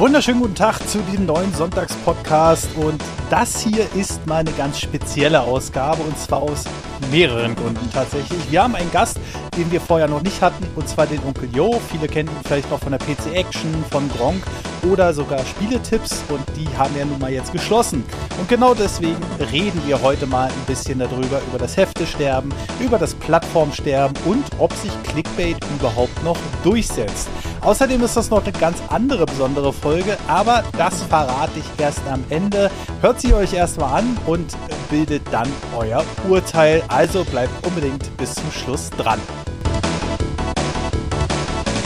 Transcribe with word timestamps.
Wunderschönen 0.00 0.40
guten 0.40 0.54
Tag 0.54 0.78
zu 0.88 0.98
diesem 1.02 1.26
neuen 1.26 1.52
Sonntagspodcast 1.52 2.74
und 2.76 3.04
das 3.28 3.60
hier 3.60 3.86
ist 3.94 4.26
meine 4.26 4.50
ganz 4.52 4.80
spezielle 4.80 5.42
Ausgabe 5.42 6.02
und 6.02 6.18
zwar 6.18 6.40
aus 6.40 6.64
mehreren 7.10 7.54
Gründen 7.54 7.86
tatsächlich. 7.92 8.50
Wir 8.50 8.62
haben 8.62 8.74
einen 8.76 8.90
Gast, 8.92 9.20
den 9.58 9.70
wir 9.70 9.78
vorher 9.78 10.08
noch 10.08 10.22
nicht 10.22 10.40
hatten 10.40 10.66
und 10.74 10.88
zwar 10.88 11.06
den 11.06 11.22
Onkel 11.22 11.50
Jo. 11.54 11.78
Viele 11.90 12.08
kennen 12.08 12.30
ihn 12.30 12.44
vielleicht 12.46 12.70
noch 12.70 12.80
von 12.80 12.92
der 12.92 12.98
PC 12.98 13.34
Action, 13.34 13.84
von 13.90 14.08
Gronk 14.16 14.42
oder 14.90 15.12
sogar 15.12 15.40
Spieletipps 15.44 16.24
und 16.30 16.40
die 16.56 16.66
haben 16.78 16.96
ja 16.96 17.04
nun 17.04 17.18
mal 17.18 17.30
jetzt 17.30 17.52
geschlossen. 17.52 18.02
Und 18.38 18.48
genau 18.48 18.72
deswegen 18.72 19.20
reden 19.52 19.82
wir 19.86 20.00
heute 20.00 20.26
mal 20.26 20.46
ein 20.48 20.66
bisschen 20.66 20.98
darüber, 20.98 21.42
über 21.46 21.58
das 21.58 21.76
Heftesterben, 21.76 22.54
über 22.80 22.98
das 22.98 23.14
Plattformsterben 23.14 24.16
und 24.24 24.44
ob 24.58 24.72
sich 24.72 24.90
Clickbait 25.02 25.58
überhaupt 25.78 26.24
noch 26.24 26.38
durchsetzt. 26.64 27.28
Außerdem 27.62 28.02
ist 28.02 28.16
das 28.16 28.30
noch 28.30 28.42
eine 28.42 28.52
ganz 28.52 28.78
andere 28.88 29.26
besondere 29.26 29.72
Folge, 29.72 29.89
aber 30.28 30.62
das 30.78 31.02
verrate 31.02 31.58
ich 31.58 31.82
erst 31.82 32.06
am 32.08 32.24
Ende. 32.30 32.70
Hört 33.00 33.20
sie 33.20 33.34
euch 33.34 33.52
erstmal 33.52 34.00
an 34.00 34.16
und 34.26 34.56
bildet 34.88 35.22
dann 35.32 35.48
euer 35.76 36.04
Urteil. 36.28 36.82
Also 36.88 37.24
bleibt 37.24 37.66
unbedingt 37.66 38.16
bis 38.16 38.34
zum 38.34 38.50
Schluss 38.52 38.90
dran. 38.90 39.18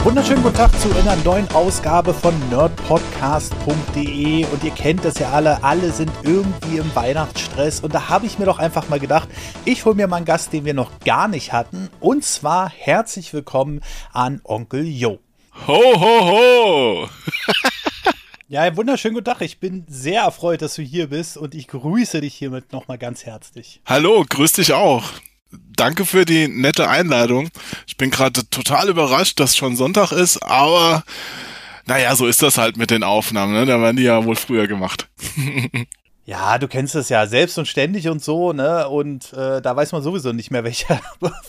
Wunderschönen 0.03 0.43
guten 0.43 0.55
Tag 0.55 0.69
zu 0.79 0.95
einer 0.95 1.15
neuen 1.23 1.49
Ausgabe 1.55 2.13
von 2.13 2.35
nerdpodcast.de 2.51 4.45
und 4.45 4.63
ihr 4.63 4.71
kennt 4.71 5.03
das 5.03 5.17
ja 5.17 5.31
alle, 5.31 5.63
alle 5.63 5.91
sind 5.91 6.11
irgendwie 6.21 6.77
im 6.77 6.95
Weihnachtsstress 6.95 7.79
und 7.79 7.95
da 7.95 8.07
habe 8.07 8.27
ich 8.27 8.37
mir 8.37 8.45
doch 8.45 8.59
einfach 8.59 8.87
mal 8.87 8.99
gedacht, 8.99 9.27
ich 9.65 9.83
hole 9.83 9.95
mir 9.95 10.05
mal 10.05 10.17
einen 10.17 10.25
Gast, 10.25 10.53
den 10.53 10.63
wir 10.63 10.75
noch 10.75 10.91
gar 10.99 11.27
nicht 11.27 11.53
hatten 11.53 11.89
und 11.99 12.23
zwar 12.23 12.69
herzlich 12.69 13.33
willkommen 13.33 13.81
an 14.13 14.41
Onkel 14.43 14.85
Jo. 14.85 15.17
Ho, 15.65 15.81
ho, 15.99 16.21
ho! 16.21 17.09
ja, 18.47 18.75
wunderschönen 18.75 19.15
guten 19.15 19.25
Tag. 19.25 19.41
Ich 19.41 19.59
bin 19.59 19.85
sehr 19.87 20.21
erfreut, 20.21 20.61
dass 20.61 20.75
du 20.75 20.81
hier 20.81 21.07
bist 21.07 21.37
und 21.37 21.55
ich 21.55 21.67
grüße 21.67 22.21
dich 22.21 22.35
hiermit 22.35 22.71
nochmal 22.71 22.97
ganz 22.97 23.25
herzlich. 23.25 23.81
Hallo, 23.85 24.23
grüß 24.27 24.53
dich 24.53 24.73
auch. 24.73 25.03
Danke 25.51 26.05
für 26.05 26.25
die 26.25 26.47
nette 26.47 26.87
Einladung. 26.89 27.49
Ich 27.87 27.97
bin 27.97 28.11
gerade 28.11 28.47
total 28.49 28.89
überrascht, 28.89 29.39
dass 29.39 29.57
schon 29.57 29.75
Sonntag 29.75 30.11
ist, 30.11 30.37
aber 30.43 31.03
naja, 31.85 32.15
so 32.15 32.27
ist 32.27 32.41
das 32.41 32.57
halt 32.57 32.77
mit 32.77 32.91
den 32.91 33.03
Aufnahmen, 33.03 33.53
ne? 33.53 33.65
Da 33.65 33.79
werden 33.79 33.97
die 33.97 34.03
ja 34.03 34.25
wohl 34.25 34.35
früher 34.35 34.67
gemacht. 34.67 35.07
Ja, 36.27 36.57
du 36.57 36.67
kennst 36.67 36.95
es 36.95 37.09
ja 37.09 37.27
selbst 37.27 37.59
und 37.59 37.67
ständig 37.67 38.09
und 38.09 38.23
so, 38.23 38.51
ne? 38.51 38.89
Und 38.89 39.31
äh, 39.33 39.61
da 39.61 39.75
weiß 39.75 39.91
man 39.91 40.01
sowieso 40.01 40.33
nicht 40.33 40.49
mehr, 40.49 40.63
welcher 40.63 40.99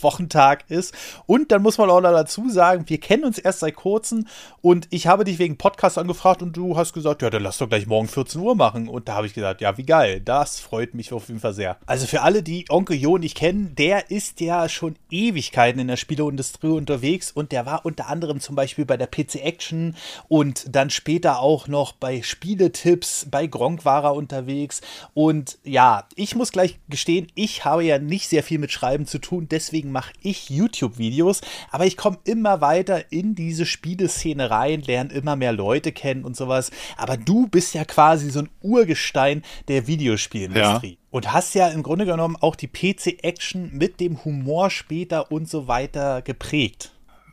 Wochentag 0.03 0.65
ist. 0.69 0.93
Und 1.25 1.51
dann 1.51 1.63
muss 1.63 1.79
man 1.79 1.89
auch 1.89 2.03
noch 2.03 2.13
dazu 2.13 2.51
sagen, 2.51 2.85
wir 2.87 3.01
kennen 3.01 3.25
uns 3.25 3.39
erst 3.39 3.61
seit 3.61 3.75
kurzem 3.75 4.27
und 4.61 4.87
ich 4.91 5.07
habe 5.07 5.25
dich 5.25 5.39
wegen 5.39 5.57
Podcast 5.57 5.97
angefragt 5.97 6.43
und 6.43 6.55
du 6.55 6.77
hast 6.77 6.93
gesagt, 6.93 7.23
ja, 7.23 7.31
dann 7.31 7.43
lass 7.43 7.57
doch 7.57 7.71
gleich 7.71 7.87
morgen 7.87 8.07
14 8.07 8.39
Uhr 8.39 8.55
machen. 8.55 8.87
Und 8.89 9.09
da 9.09 9.15
habe 9.15 9.27
ich 9.27 9.33
gesagt, 9.33 9.63
ja, 9.63 9.79
wie 9.79 9.87
geil. 9.87 10.21
Das 10.21 10.61
freut 10.61 10.93
mich 10.93 11.11
auf 11.15 11.29
jeden 11.29 11.41
Fall 11.41 11.55
sehr. 11.55 11.79
Also 11.87 12.07
für 12.07 12.21
alle, 12.21 12.43
die 12.43 12.67
Onkel 12.69 12.97
Jo 12.99 13.17
nicht 13.17 13.37
kennen, 13.37 13.75
der 13.77 14.11
ist 14.11 14.43
ja 14.43 14.69
schon 14.69 14.97
Ewigkeiten 15.11 15.81
in 15.81 15.89
der 15.89 15.97
Spieleindustrie 15.97 16.69
unterwegs 16.69 17.33
und 17.33 17.51
der 17.51 17.65
war 17.65 17.87
unter 17.87 18.09
anderem 18.09 18.41
zum 18.41 18.57
Beispiel 18.57 18.85
bei 18.85 18.99
der 18.99 19.07
PC 19.07 19.37
Action 19.37 19.97
und 20.29 20.67
dann 20.77 20.91
später 20.91 21.41
auch 21.41 21.67
noch 21.67 21.93
bei 21.93 22.21
Spieletipps, 22.21 23.29
bei 23.31 23.47
Gronk 23.47 23.87
war 23.87 24.05
er 24.05 24.15
unterwegs 24.15 24.66
unterwegs. 24.67 24.81
Und 25.15 25.59
ja, 25.65 26.07
ich 26.15 26.35
muss 26.35 26.53
gleich 26.53 26.79
gestehen, 26.89 27.29
ich 27.35 27.65
habe 27.65 27.85
ja 27.85 27.99
nicht 27.99 28.29
sehr 28.29 28.43
viel 28.43 28.59
mit 28.59 28.73
Schreiben 28.73 29.07
zu 29.07 29.19
tun, 29.19 29.49
deswegen 29.51 29.93
mache 29.93 30.13
ich 30.23 30.51
YouTube-Videos, 30.51 31.41
aber 31.71 31.87
ich 31.87 31.97
komme 31.97 32.19
immer 32.25 32.61
weiter 32.61 33.13
in 33.13 33.35
diese 33.35 33.67
Spieleszene 33.67 34.51
rein, 34.51 34.83
lerne 34.83 35.13
immer 35.13 35.37
mehr 35.37 35.53
Leute 35.53 35.93
kennen 35.93 36.25
und 36.25 36.37
sowas. 36.37 36.71
Aber 36.97 37.17
du 37.17 37.47
bist 37.47 37.75
ja 37.75 37.85
quasi 37.85 38.31
so 38.31 38.41
ein 38.41 38.49
Urgestein 38.61 39.43
der 39.69 39.87
Videospielindustrie. 39.87 40.91
Ja. 40.91 40.97
Und 41.11 41.33
hast 41.33 41.55
ja 41.55 41.69
im 41.69 41.83
Grunde 41.83 42.05
genommen 42.05 42.37
auch 42.41 42.57
die 42.57 42.69
PC-Action 42.69 43.71
mit 43.73 44.01
dem 44.01 44.25
Humor 44.25 44.71
später 44.71 45.33
und 45.33 45.49
so 45.49 45.67
weiter 45.67 46.21
geprägt. 46.21 46.93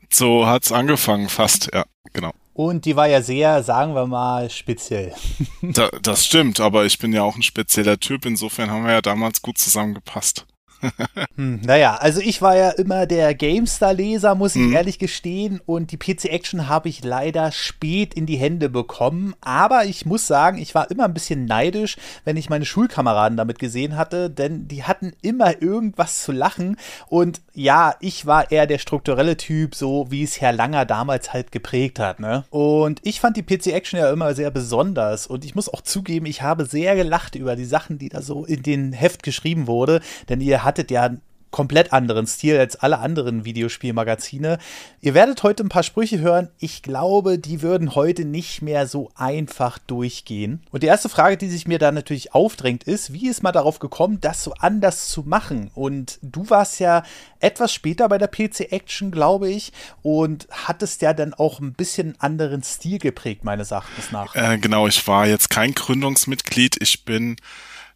So 0.10 0.46
hat's 0.46 0.72
angefangen, 0.72 1.28
fast, 1.28 1.70
ja, 1.74 1.84
genau. 2.14 2.32
Und 2.54 2.86
die 2.86 2.96
war 2.96 3.08
ja 3.08 3.22
sehr, 3.22 3.64
sagen 3.64 3.96
wir 3.96 4.06
mal, 4.06 4.50
speziell. 4.50 5.14
Da, 5.62 5.90
das 6.02 6.26
stimmt, 6.26 6.60
aber 6.60 6.86
ich 6.86 7.00
bin 7.00 7.14
ja 7.14 7.24
auch 7.24 7.36
ein 7.36 7.42
spezieller 7.42 8.00
Typ, 8.00 8.26
insofern 8.26 8.70
haben 8.70 8.86
wir 8.86 8.94
ja 8.94 9.02
damals 9.02 9.42
gut 9.42 9.58
zusammengepasst. 9.58 10.46
hm, 11.36 11.62
naja, 11.62 11.96
also 11.96 12.20
ich 12.20 12.42
war 12.42 12.56
ja 12.56 12.70
immer 12.72 13.06
der 13.06 13.34
GameStar-Leser, 13.34 14.36
muss 14.36 14.56
ich 14.56 14.64
hm. 14.64 14.74
ehrlich 14.74 15.00
gestehen. 15.00 15.62
Und 15.66 15.92
die 15.92 15.98
PC-Action 15.98 16.68
habe 16.68 16.90
ich 16.90 17.04
leider 17.04 17.52
spät 17.52 18.14
in 18.14 18.26
die 18.26 18.38
Hände 18.38 18.70
bekommen. 18.70 19.36
Aber 19.42 19.86
ich 19.86 20.06
muss 20.06 20.28
sagen, 20.28 20.58
ich 20.58 20.76
war 20.76 20.90
immer 20.92 21.06
ein 21.06 21.14
bisschen 21.14 21.46
neidisch, 21.46 21.98
wenn 22.26 22.38
ich 22.38 22.50
meine 22.50 22.66
Schulkameraden 22.66 23.38
damit 23.38 23.60
gesehen 23.60 23.96
hatte, 23.98 24.30
denn 24.30 24.68
die 24.68 24.84
hatten 24.84 25.14
immer 25.22 25.62
irgendwas 25.62 26.24
zu 26.24 26.32
lachen. 26.32 26.78
Und 27.08 27.42
ja, 27.54 27.96
ich 28.00 28.26
war 28.26 28.52
eher 28.52 28.68
der 28.68 28.80
strukturelle 28.80 29.38
Typ, 29.38 29.76
so 29.76 30.08
wie 30.10 30.24
es 30.24 30.42
Herr 30.42 30.54
Langer 30.54 30.86
damals 30.86 31.34
halt 31.34 31.52
geprägt 31.52 32.00
hat. 32.00 32.20
Ne? 32.20 32.46
Und 32.50 33.00
ich 33.04 33.20
fand 33.20 33.38
die 33.38 33.44
PC-Action 33.44 34.00
ja 34.00 34.12
immer 34.12 34.34
sehr 34.34 34.52
besonders. 34.52 35.28
Und 35.28 35.46
ich 35.46 35.56
muss 35.56 35.70
auch 35.70 35.82
zugeben, 35.82 36.26
ich 36.26 36.42
habe 36.42 36.66
sehr 36.66 36.96
gelacht 36.96 37.36
über 37.36 37.56
die 37.56 37.66
Sachen, 37.66 37.98
die 37.98 38.10
da 38.10 38.22
so 38.22 38.46
in 38.46 38.64
den 38.64 38.94
Heft 38.94 39.24
geschrieben 39.24 39.68
wurde. 39.68 40.02
Denn 40.30 40.42
ihr 40.42 40.64
hattet 40.74 40.90
ja 40.90 41.12
komplett 41.54 41.94
anderen 41.94 42.26
Stil 42.26 42.58
als 42.58 42.76
alle 42.76 42.98
anderen 42.98 43.46
Videospielmagazine. 43.46 44.58
Ihr 45.02 45.14
werdet 45.14 45.44
heute 45.44 45.64
ein 45.64 45.70
paar 45.70 45.84
Sprüche 45.84 46.18
hören. 46.18 46.50
Ich 46.58 46.82
glaube, 46.82 47.38
die 47.38 47.62
würden 47.62 47.94
heute 47.94 48.26
nicht 48.26 48.64
mehr 48.64 48.88
so 48.88 49.12
einfach 49.14 49.78
durchgehen. 49.78 50.64
Und 50.72 50.82
die 50.82 50.88
erste 50.88 51.10
Frage, 51.10 51.38
die 51.38 51.50
sich 51.50 51.68
mir 51.68 51.78
da 51.78 51.92
natürlich 51.92 52.34
aufdrängt, 52.34 52.86
ist, 52.86 53.14
wie 53.14 53.30
ist 53.30 53.44
man 53.44 53.54
darauf 53.54 53.78
gekommen, 53.78 54.20
das 54.20 54.44
so 54.44 54.56
anders 54.58 55.10
zu 55.10 55.22
machen? 55.22 55.70
Und 55.76 56.18
du 56.24 56.50
warst 56.50 56.80
ja 56.80 57.04
etwas 57.40 57.72
später 57.72 58.10
bei 58.10 58.18
der 58.18 58.30
PC 58.30 58.72
Action, 58.72 59.12
glaube 59.12 59.48
ich, 59.48 59.74
und 60.02 60.48
hattest 60.50 61.04
ja 61.04 61.14
dann 61.14 61.36
auch 61.36 61.60
ein 61.60 61.74
bisschen 61.74 62.16
anderen 62.18 62.64
Stil 62.64 62.98
geprägt, 62.98 63.44
meines 63.44 63.70
Erachtens 63.70 64.12
nach. 64.12 64.36
Äh, 64.36 64.58
genau, 64.58 64.88
ich 64.88 65.08
war 65.08 65.28
jetzt 65.28 65.52
kein 65.52 65.76
Gründungsmitglied. 65.76 66.78
Ich 66.82 67.06
bin 67.06 67.36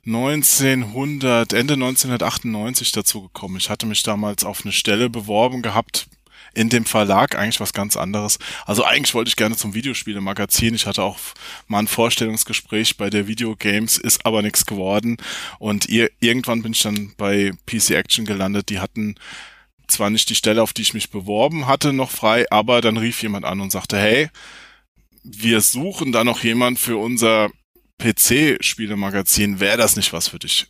1900, 0.07 1.51
Ende 1.51 1.73
1998 1.73 2.93
dazu 2.93 3.23
gekommen. 3.23 3.57
Ich 3.57 3.69
hatte 3.69 3.85
mich 3.85 4.03
damals 4.03 4.45
auf 4.45 4.63
eine 4.63 4.71
Stelle 4.71 5.09
beworben 5.09 5.61
gehabt 5.61 6.07
in 6.53 6.69
dem 6.69 6.85
Verlag, 6.85 7.37
eigentlich 7.37 7.59
was 7.59 7.73
ganz 7.73 7.97
anderes. 7.97 8.39
Also 8.65 8.85
eigentlich 8.85 9.13
wollte 9.13 9.27
ich 9.27 9.35
gerne 9.35 9.57
zum 9.57 9.73
Videospielemagazin. 9.73 10.73
Ich 10.75 10.87
hatte 10.87 11.03
auch 11.03 11.19
mal 11.67 11.79
ein 11.79 11.87
Vorstellungsgespräch 11.87 12.95
bei 12.95 13.09
der 13.09 13.27
Videogames, 13.27 13.97
ist 13.97 14.25
aber 14.25 14.41
nichts 14.41 14.65
geworden. 14.65 15.17
Und 15.59 15.89
ihr, 15.89 16.09
irgendwann 16.21 16.63
bin 16.63 16.71
ich 16.71 16.81
dann 16.81 17.13
bei 17.17 17.51
PC 17.65 17.91
Action 17.91 18.25
gelandet. 18.25 18.69
Die 18.69 18.79
hatten 18.79 19.15
zwar 19.87 20.09
nicht 20.09 20.29
die 20.29 20.35
Stelle, 20.35 20.63
auf 20.63 20.71
die 20.71 20.83
ich 20.83 20.93
mich 20.93 21.09
beworben 21.09 21.67
hatte, 21.67 21.91
noch 21.91 22.11
frei, 22.11 22.45
aber 22.49 22.79
dann 22.79 22.95
rief 22.95 23.21
jemand 23.21 23.45
an 23.45 23.59
und 23.59 23.71
sagte, 23.71 23.97
hey, 23.97 24.29
wir 25.23 25.59
suchen 25.59 26.13
da 26.13 26.23
noch 26.23 26.43
jemand 26.45 26.79
für 26.79 26.95
unser 26.95 27.49
PC-Spielemagazin, 27.99 29.59
wäre 29.59 29.77
das 29.77 29.95
nicht 29.95 30.13
was 30.13 30.27
für 30.27 30.39
dich? 30.39 30.67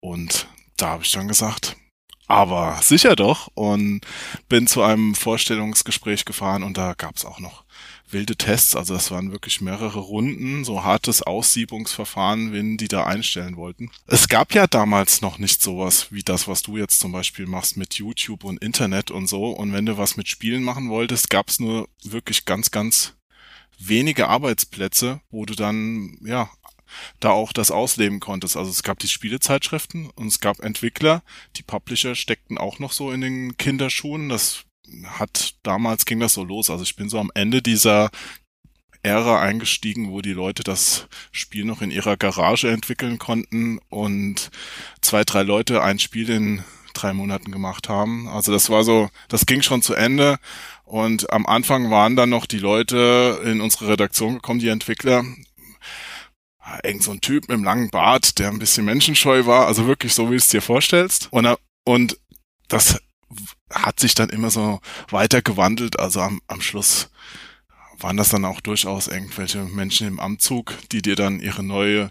Und 0.00 0.48
da 0.76 0.90
habe 0.90 1.04
ich 1.04 1.12
dann 1.12 1.28
gesagt, 1.28 1.76
aber 2.26 2.80
sicher 2.82 3.16
doch 3.16 3.48
und 3.54 4.00
bin 4.48 4.66
zu 4.66 4.82
einem 4.82 5.14
Vorstellungsgespräch 5.14 6.24
gefahren 6.24 6.62
und 6.62 6.76
da 6.76 6.94
gab 6.94 7.16
es 7.16 7.24
auch 7.24 7.38
noch 7.38 7.64
wilde 8.10 8.36
Tests, 8.36 8.76
also 8.76 8.94
das 8.94 9.10
waren 9.10 9.32
wirklich 9.32 9.60
mehrere 9.60 9.98
Runden, 9.98 10.64
so 10.64 10.84
hartes 10.84 11.22
Aussiebungsverfahren, 11.22 12.52
wenn 12.52 12.76
die 12.76 12.88
da 12.88 13.04
einstellen 13.04 13.56
wollten. 13.56 13.90
Es 14.06 14.28
gab 14.28 14.54
ja 14.54 14.66
damals 14.66 15.20
noch 15.20 15.38
nicht 15.38 15.60
sowas 15.60 16.08
wie 16.10 16.22
das, 16.22 16.48
was 16.48 16.62
du 16.62 16.76
jetzt 16.76 17.00
zum 17.00 17.12
Beispiel 17.12 17.46
machst 17.46 17.76
mit 17.76 17.94
YouTube 17.94 18.44
und 18.44 18.62
Internet 18.62 19.10
und 19.10 19.26
so. 19.26 19.50
Und 19.50 19.72
wenn 19.72 19.86
du 19.86 19.98
was 19.98 20.16
mit 20.16 20.28
Spielen 20.28 20.62
machen 20.62 20.88
wolltest, 20.90 21.28
gab 21.28 21.48
es 21.48 21.60
nur 21.60 21.88
wirklich 22.04 22.44
ganz, 22.44 22.70
ganz 22.70 23.14
wenige 23.78 24.28
Arbeitsplätze, 24.28 25.20
wo 25.30 25.44
du 25.44 25.54
dann 25.54 26.16
ja 26.24 26.48
da 27.20 27.30
auch 27.30 27.52
das 27.52 27.70
ausleben 27.70 28.20
konntest. 28.20 28.56
Also 28.56 28.70
es 28.70 28.82
gab 28.82 28.98
die 28.98 29.08
Spielezeitschriften 29.08 30.10
und 30.10 30.28
es 30.28 30.40
gab 30.40 30.60
Entwickler, 30.60 31.22
die 31.56 31.62
Publisher 31.62 32.14
steckten 32.14 32.58
auch 32.58 32.78
noch 32.78 32.92
so 32.92 33.10
in 33.10 33.20
den 33.20 33.56
Kinderschuhen. 33.56 34.28
Das 34.28 34.64
hat 35.06 35.54
damals 35.62 36.04
ging 36.04 36.20
das 36.20 36.34
so 36.34 36.44
los. 36.44 36.70
Also 36.70 36.82
ich 36.82 36.96
bin 36.96 37.08
so 37.08 37.18
am 37.18 37.30
Ende 37.34 37.62
dieser 37.62 38.10
Ära 39.02 39.40
eingestiegen, 39.40 40.10
wo 40.10 40.22
die 40.22 40.32
Leute 40.32 40.64
das 40.64 41.06
Spiel 41.30 41.64
noch 41.64 41.82
in 41.82 41.90
ihrer 41.90 42.16
Garage 42.16 42.70
entwickeln 42.70 43.18
konnten 43.18 43.78
und 43.90 44.50
zwei, 45.02 45.24
drei 45.24 45.42
Leute 45.42 45.82
ein 45.82 45.98
Spiel 45.98 46.30
in 46.30 46.64
drei 46.94 47.12
Monaten 47.12 47.52
gemacht 47.52 47.88
haben. 47.88 48.28
Also 48.28 48.50
das 48.52 48.70
war 48.70 48.82
so, 48.82 49.10
das 49.28 49.46
ging 49.46 49.62
schon 49.62 49.82
zu 49.82 49.94
Ende. 49.94 50.38
Und 50.84 51.30
am 51.30 51.44
Anfang 51.44 51.90
waren 51.90 52.16
dann 52.16 52.30
noch 52.30 52.46
die 52.46 52.58
Leute 52.58 53.40
in 53.44 53.60
unsere 53.60 53.88
Redaktion 53.88 54.34
gekommen, 54.34 54.60
die 54.60 54.68
Entwickler, 54.68 55.24
irgend 56.82 57.02
so 57.02 57.12
ein 57.12 57.20
Typ 57.20 57.42
mit 57.42 57.52
einem 57.52 57.64
langen 57.64 57.90
Bart, 57.90 58.38
der 58.38 58.48
ein 58.48 58.58
bisschen 58.58 58.84
menschenscheu 58.84 59.46
war, 59.46 59.66
also 59.66 59.86
wirklich 59.86 60.14
so, 60.14 60.26
wie 60.26 60.32
du 60.32 60.36
es 60.36 60.48
dir 60.48 60.62
vorstellst. 60.62 61.28
Und, 61.30 61.48
und 61.84 62.18
das 62.68 63.00
hat 63.70 64.00
sich 64.00 64.14
dann 64.14 64.30
immer 64.30 64.50
so 64.50 64.80
weiter 65.10 65.42
gewandelt. 65.42 65.98
Also 65.98 66.20
am, 66.20 66.40
am 66.46 66.60
Schluss 66.60 67.10
waren 67.98 68.16
das 68.16 68.28
dann 68.28 68.44
auch 68.44 68.60
durchaus 68.60 69.08
irgendwelche 69.08 69.64
Menschen 69.64 70.06
im 70.06 70.20
Amtzug, 70.20 70.74
die 70.92 71.02
dir 71.02 71.16
dann 71.16 71.40
ihre 71.40 71.62
neue 71.62 72.10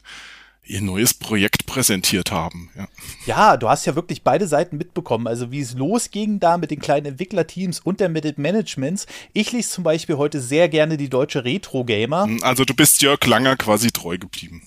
ihr 0.66 0.82
neues 0.82 1.14
Projekt 1.14 1.66
präsentiert 1.66 2.32
haben. 2.32 2.70
Ja. 2.76 2.88
ja, 3.26 3.58
du 3.58 3.70
hast 3.70 3.86
ja 3.86 3.96
wirklich 3.96 4.24
beide 4.24 4.48
Seiten 4.48 4.78
mitbekommen. 4.78 5.28
Also 5.28 5.52
wie 5.52 5.60
es 5.60 5.74
losging 5.74 6.40
da 6.40 6.58
mit 6.58 6.72
den 6.72 6.80
kleinen 6.80 7.08
Entwicklerteams 7.08 7.80
und 7.80 8.00
der 8.00 8.10
mit 8.10 8.38
Managements. 8.38 9.06
Ich 9.34 9.52
lese 9.52 9.70
zum 9.70 9.84
Beispiel 9.84 10.18
heute 10.18 10.40
sehr 10.40 10.70
gerne 10.70 10.98
die 10.98 11.10
deutsche 11.10 11.44
Retro 11.44 11.84
Gamer. 11.84 12.28
Also 12.42 12.64
du 12.64 12.74
bist 12.74 13.02
Jörg 13.02 13.26
Langer 13.26 13.58
quasi 13.58 13.92
treu 13.92 14.18
geblieben. 14.18 14.62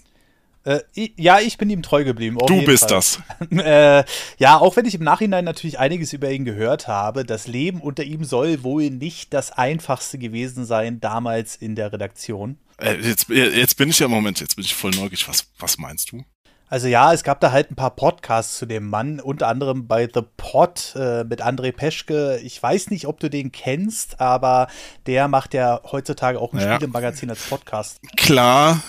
Äh, 0.65 0.81
ja, 1.17 1.39
ich 1.39 1.59
bin 1.59 1.71
ihm 1.71 1.83
treu 1.83 2.03
geblieben. 2.03 2.39
Du 2.45 2.65
bist 2.65 2.91
Fall. 2.91 2.91
das. 2.91 3.21
äh, 3.51 4.05
ja, 4.39 4.59
auch 4.59 4.75
wenn 4.75 4.85
ich 4.85 4.97
im 4.97 5.05
Nachhinein 5.05 5.45
natürlich 5.45 5.79
einiges 5.79 6.13
über 6.13 6.31
ihn 6.31 6.45
gehört 6.45 6.89
habe, 6.89 7.25
das 7.25 7.47
Leben 7.47 7.81
unter 7.81 8.03
ihm 8.03 8.25
soll 8.25 8.65
wohl 8.65 8.91
nicht 8.91 9.33
das 9.33 9.53
einfachste 9.53 10.19
gewesen 10.19 10.65
sein 10.65 11.01
damals 11.01 11.55
in 11.55 11.77
der 11.77 11.93
Redaktion. 11.93 12.59
Äh, 12.79 12.95
jetzt, 12.97 13.29
jetzt 13.29 13.77
bin 13.77 13.91
ich 13.91 13.99
ja, 13.99 14.09
Moment, 14.09 14.41
jetzt 14.41 14.57
bin 14.57 14.65
ich 14.65 14.75
voll 14.75 14.91
neugierig. 14.91 15.29
Was, 15.29 15.47
was 15.59 15.79
meinst 15.79 16.13
du? 16.13 16.25
Also 16.69 16.89
ja, 16.89 17.13
es 17.13 17.23
gab 17.23 17.41
da 17.41 17.53
halt 17.53 17.71
ein 17.71 17.77
paar 17.77 17.95
Podcasts 17.95 18.59
zu 18.59 18.67
dem 18.67 18.91
Mann, 18.91 19.21
unter 19.21 19.47
anderem 19.47 19.87
bei 19.87 20.09
The 20.13 20.23
Pod 20.37 20.95
äh, 20.97 21.23
mit 21.23 21.41
André 21.41 21.71
Peschke. 21.71 22.41
Ich 22.43 22.61
weiß 22.61 22.91
nicht, 22.91 23.07
ob 23.07 23.21
du 23.21 23.31
den 23.31 23.53
kennst, 23.53 24.21
aber 24.21 24.67
der 25.07 25.29
macht 25.29 25.55
ja 25.55 25.81
heutzutage 25.85 26.41
auch 26.41 26.53
ein 26.53 26.59
naja. 26.59 26.75
Spielemagazin 26.75 27.31
als 27.31 27.47
Podcast. 27.47 28.01
Klar, 28.17 28.83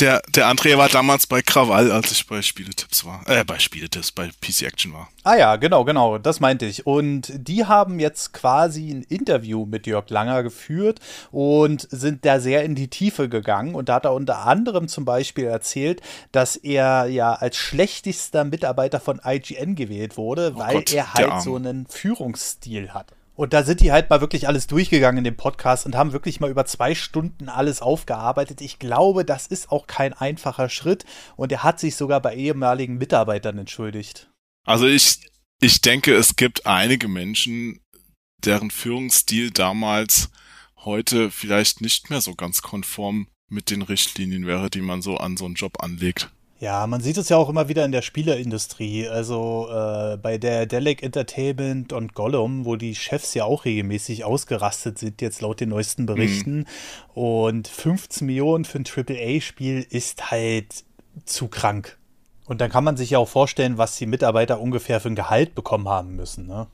der, 0.00 0.22
der 0.34 0.48
André 0.48 0.76
war 0.76 0.88
damals 0.88 1.26
bei 1.26 1.40
Krawall, 1.40 1.92
als 1.92 2.10
ich 2.10 2.26
bei 2.26 2.42
Spieletipps 2.42 3.04
war. 3.04 3.22
Äh, 3.26 3.44
bei 3.44 3.58
Spieletipps, 3.58 4.12
bei 4.12 4.28
PC 4.40 4.62
Action 4.62 4.92
war. 4.92 5.08
Ah 5.22 5.36
ja, 5.36 5.56
genau, 5.56 5.84
genau, 5.84 6.18
das 6.18 6.40
meinte 6.40 6.66
ich. 6.66 6.86
Und 6.86 7.32
die 7.34 7.64
haben 7.64 8.00
jetzt 8.00 8.32
quasi 8.32 8.90
ein 8.90 9.02
Interview 9.02 9.66
mit 9.66 9.86
Jörg 9.86 10.10
Langer 10.10 10.42
geführt 10.42 11.00
und 11.30 11.86
sind 11.90 12.24
da 12.24 12.40
sehr 12.40 12.64
in 12.64 12.74
die 12.74 12.88
Tiefe 12.88 13.28
gegangen. 13.28 13.74
Und 13.74 13.88
da 13.88 13.94
hat 13.96 14.04
er 14.04 14.14
unter 14.14 14.46
anderem 14.46 14.88
zum 14.88 15.04
Beispiel 15.04 15.44
erzählt, 15.44 16.00
dass 16.32 16.56
er 16.56 17.06
ja 17.06 17.34
als 17.34 17.56
schlechtester 17.56 18.44
Mitarbeiter 18.44 18.98
von 18.98 19.20
IGN 19.24 19.76
gewählt 19.76 20.16
wurde, 20.16 20.54
oh 20.56 20.58
weil 20.58 20.74
Gott, 20.76 20.92
er 20.92 21.14
halt 21.14 21.42
so 21.42 21.54
einen 21.56 21.86
Führungsstil 21.86 22.92
hat. 22.92 23.12
Und 23.36 23.52
da 23.52 23.64
sind 23.64 23.80
die 23.80 23.90
halt 23.90 24.10
mal 24.10 24.20
wirklich 24.20 24.46
alles 24.46 24.66
durchgegangen 24.68 25.18
in 25.18 25.24
dem 25.24 25.36
Podcast 25.36 25.86
und 25.86 25.96
haben 25.96 26.12
wirklich 26.12 26.38
mal 26.38 26.50
über 26.50 26.66
zwei 26.66 26.94
Stunden 26.94 27.48
alles 27.48 27.82
aufgearbeitet. 27.82 28.60
Ich 28.60 28.78
glaube, 28.78 29.24
das 29.24 29.46
ist 29.46 29.72
auch 29.72 29.86
kein 29.86 30.12
einfacher 30.12 30.68
Schritt. 30.68 31.04
Und 31.36 31.50
er 31.50 31.64
hat 31.64 31.80
sich 31.80 31.96
sogar 31.96 32.20
bei 32.20 32.36
ehemaligen 32.36 32.96
Mitarbeitern 32.96 33.58
entschuldigt. 33.58 34.30
Also 34.64 34.86
ich, 34.86 35.18
ich 35.60 35.80
denke, 35.80 36.14
es 36.14 36.36
gibt 36.36 36.66
einige 36.66 37.08
Menschen, 37.08 37.80
deren 38.44 38.70
Führungsstil 38.70 39.50
damals 39.50 40.30
heute 40.84 41.30
vielleicht 41.30 41.80
nicht 41.80 42.10
mehr 42.10 42.20
so 42.20 42.34
ganz 42.34 42.62
konform 42.62 43.26
mit 43.50 43.70
den 43.70 43.82
Richtlinien 43.82 44.46
wäre, 44.46 44.70
die 44.70 44.80
man 44.80 45.02
so 45.02 45.16
an 45.16 45.36
so 45.36 45.44
einen 45.44 45.54
Job 45.54 45.82
anlegt. 45.82 46.30
Ja, 46.64 46.86
man 46.86 47.02
sieht 47.02 47.18
es 47.18 47.28
ja 47.28 47.36
auch 47.36 47.50
immer 47.50 47.68
wieder 47.68 47.84
in 47.84 47.92
der 47.92 48.00
Spieleindustrie. 48.00 49.06
Also 49.06 49.68
äh, 49.70 50.16
bei 50.16 50.38
der 50.38 50.64
Delic 50.64 51.02
Entertainment 51.02 51.92
und 51.92 52.14
Gollum, 52.14 52.64
wo 52.64 52.76
die 52.76 52.94
Chefs 52.94 53.34
ja 53.34 53.44
auch 53.44 53.66
regelmäßig 53.66 54.24
ausgerastet 54.24 54.98
sind, 54.98 55.20
jetzt 55.20 55.42
laut 55.42 55.60
den 55.60 55.68
neuesten 55.68 56.06
Berichten. 56.06 56.60
Mhm. 56.60 56.66
Und 57.12 57.68
15 57.68 58.26
Millionen 58.26 58.64
für 58.64 58.78
ein 58.78 58.86
AAA-Spiel 58.86 59.86
ist 59.90 60.30
halt 60.30 60.84
zu 61.26 61.48
krank. 61.48 61.98
Und 62.46 62.62
dann 62.62 62.70
kann 62.70 62.82
man 62.82 62.96
sich 62.96 63.10
ja 63.10 63.18
auch 63.18 63.28
vorstellen, 63.28 63.76
was 63.76 63.98
die 63.98 64.06
Mitarbeiter 64.06 64.58
ungefähr 64.58 65.00
für 65.00 65.10
ein 65.10 65.16
Gehalt 65.16 65.54
bekommen 65.54 65.90
haben 65.90 66.16
müssen. 66.16 66.46
Ne? 66.46 66.66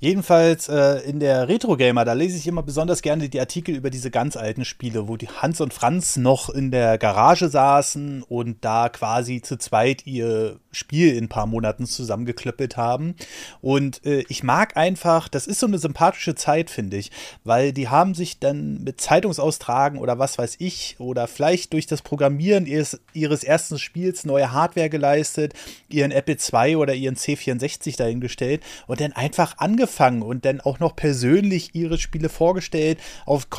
Jedenfalls 0.00 0.68
äh, 0.68 1.00
in 1.08 1.18
der 1.18 1.48
Retro 1.48 1.76
Gamer, 1.76 2.04
da 2.04 2.12
lese 2.12 2.36
ich 2.36 2.46
immer 2.46 2.62
besonders 2.62 3.02
gerne 3.02 3.28
die 3.28 3.40
Artikel 3.40 3.74
über 3.74 3.90
diese 3.90 4.12
ganz 4.12 4.36
alten 4.36 4.64
Spiele, 4.64 5.08
wo 5.08 5.16
die 5.16 5.26
Hans 5.26 5.60
und 5.60 5.74
Franz 5.74 6.16
noch 6.16 6.50
in 6.50 6.70
der 6.70 6.98
Garage 6.98 7.48
saßen 7.48 8.22
und 8.22 8.64
da 8.64 8.90
quasi 8.90 9.42
zu 9.42 9.58
zweit 9.58 10.06
ihr 10.06 10.60
Spiel 10.70 11.16
in 11.16 11.24
ein 11.24 11.28
paar 11.28 11.46
Monaten 11.46 11.84
zusammengeklöppelt 11.84 12.76
haben. 12.76 13.16
Und 13.60 14.06
äh, 14.06 14.24
ich 14.28 14.44
mag 14.44 14.76
einfach, 14.76 15.26
das 15.26 15.48
ist 15.48 15.58
so 15.58 15.66
eine 15.66 15.78
sympathische 15.78 16.36
Zeit, 16.36 16.70
finde 16.70 16.96
ich, 16.96 17.10
weil 17.42 17.72
die 17.72 17.88
haben 17.88 18.14
sich 18.14 18.38
dann 18.38 18.84
mit 18.84 19.00
Zeitungsaustragen 19.00 19.98
oder 19.98 20.20
was 20.20 20.38
weiß 20.38 20.56
ich 20.60 20.94
oder 21.00 21.26
vielleicht 21.26 21.72
durch 21.72 21.86
das 21.86 22.02
Programmieren 22.02 22.66
ihres, 22.66 23.00
ihres 23.14 23.42
ersten 23.42 23.80
Spiels 23.80 24.24
neue 24.24 24.52
Hardware 24.52 24.90
geleistet, 24.90 25.54
ihren 25.88 26.12
Apple 26.12 26.36
II 26.36 26.76
oder 26.76 26.94
ihren 26.94 27.16
C64 27.16 27.96
dahingestellt 27.96 28.62
und 28.86 29.00
dann 29.00 29.12
einfach 29.12 29.58
angefangen 29.58 29.87
und 30.22 30.44
dann 30.44 30.60
auch 30.60 30.78
noch 30.78 30.94
persönlich 30.94 31.74
ihre 31.74 31.98
Spiele 31.98 32.28
vorgestellt, 32.28 32.98
auf 33.26 33.50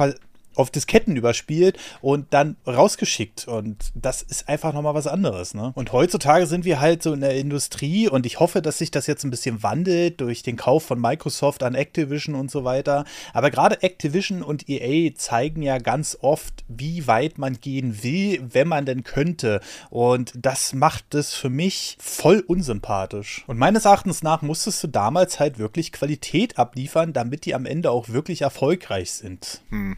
auf 0.59 0.69
Disketten 0.69 1.15
überspielt 1.15 1.77
und 2.01 2.27
dann 2.33 2.57
rausgeschickt. 2.67 3.47
Und 3.47 3.77
das 3.95 4.21
ist 4.21 4.49
einfach 4.49 4.73
nochmal 4.73 4.93
was 4.93 5.07
anderes. 5.07 5.53
Ne? 5.53 5.71
Und 5.75 5.93
heutzutage 5.93 6.45
sind 6.45 6.65
wir 6.65 6.79
halt 6.79 7.01
so 7.01 7.13
in 7.13 7.21
der 7.21 7.35
Industrie 7.35 8.09
und 8.09 8.25
ich 8.25 8.39
hoffe, 8.39 8.61
dass 8.61 8.77
sich 8.77 8.91
das 8.91 9.07
jetzt 9.07 9.23
ein 9.23 9.31
bisschen 9.31 9.63
wandelt 9.63 10.21
durch 10.21 10.43
den 10.43 10.57
Kauf 10.57 10.83
von 10.83 10.99
Microsoft 10.99 11.63
an 11.63 11.75
Activision 11.75 12.35
und 12.35 12.51
so 12.51 12.63
weiter. 12.63 13.05
Aber 13.33 13.51
gerade 13.51 13.81
Activision 13.81 14.43
und 14.43 14.69
EA 14.69 15.13
zeigen 15.15 15.61
ja 15.61 15.77
ganz 15.77 16.17
oft, 16.21 16.65
wie 16.67 17.07
weit 17.07 17.37
man 17.37 17.59
gehen 17.59 18.03
will, 18.03 18.41
wenn 18.51 18.67
man 18.67 18.85
denn 18.85 19.03
könnte. 19.03 19.61
Und 19.89 20.33
das 20.35 20.73
macht 20.73 21.15
es 21.15 21.33
für 21.33 21.49
mich 21.49 21.97
voll 21.99 22.43
unsympathisch. 22.45 23.45
Und 23.47 23.57
meines 23.57 23.85
Erachtens 23.85 24.23
nach 24.23 24.41
musstest 24.41 24.83
du 24.83 24.87
damals 24.87 25.39
halt 25.39 25.57
wirklich 25.57 25.93
Qualität 25.93 26.57
abliefern, 26.59 27.13
damit 27.13 27.45
die 27.45 27.55
am 27.55 27.65
Ende 27.65 27.91
auch 27.91 28.09
wirklich 28.09 28.41
erfolgreich 28.41 29.11
sind. 29.11 29.61
Hm. 29.69 29.97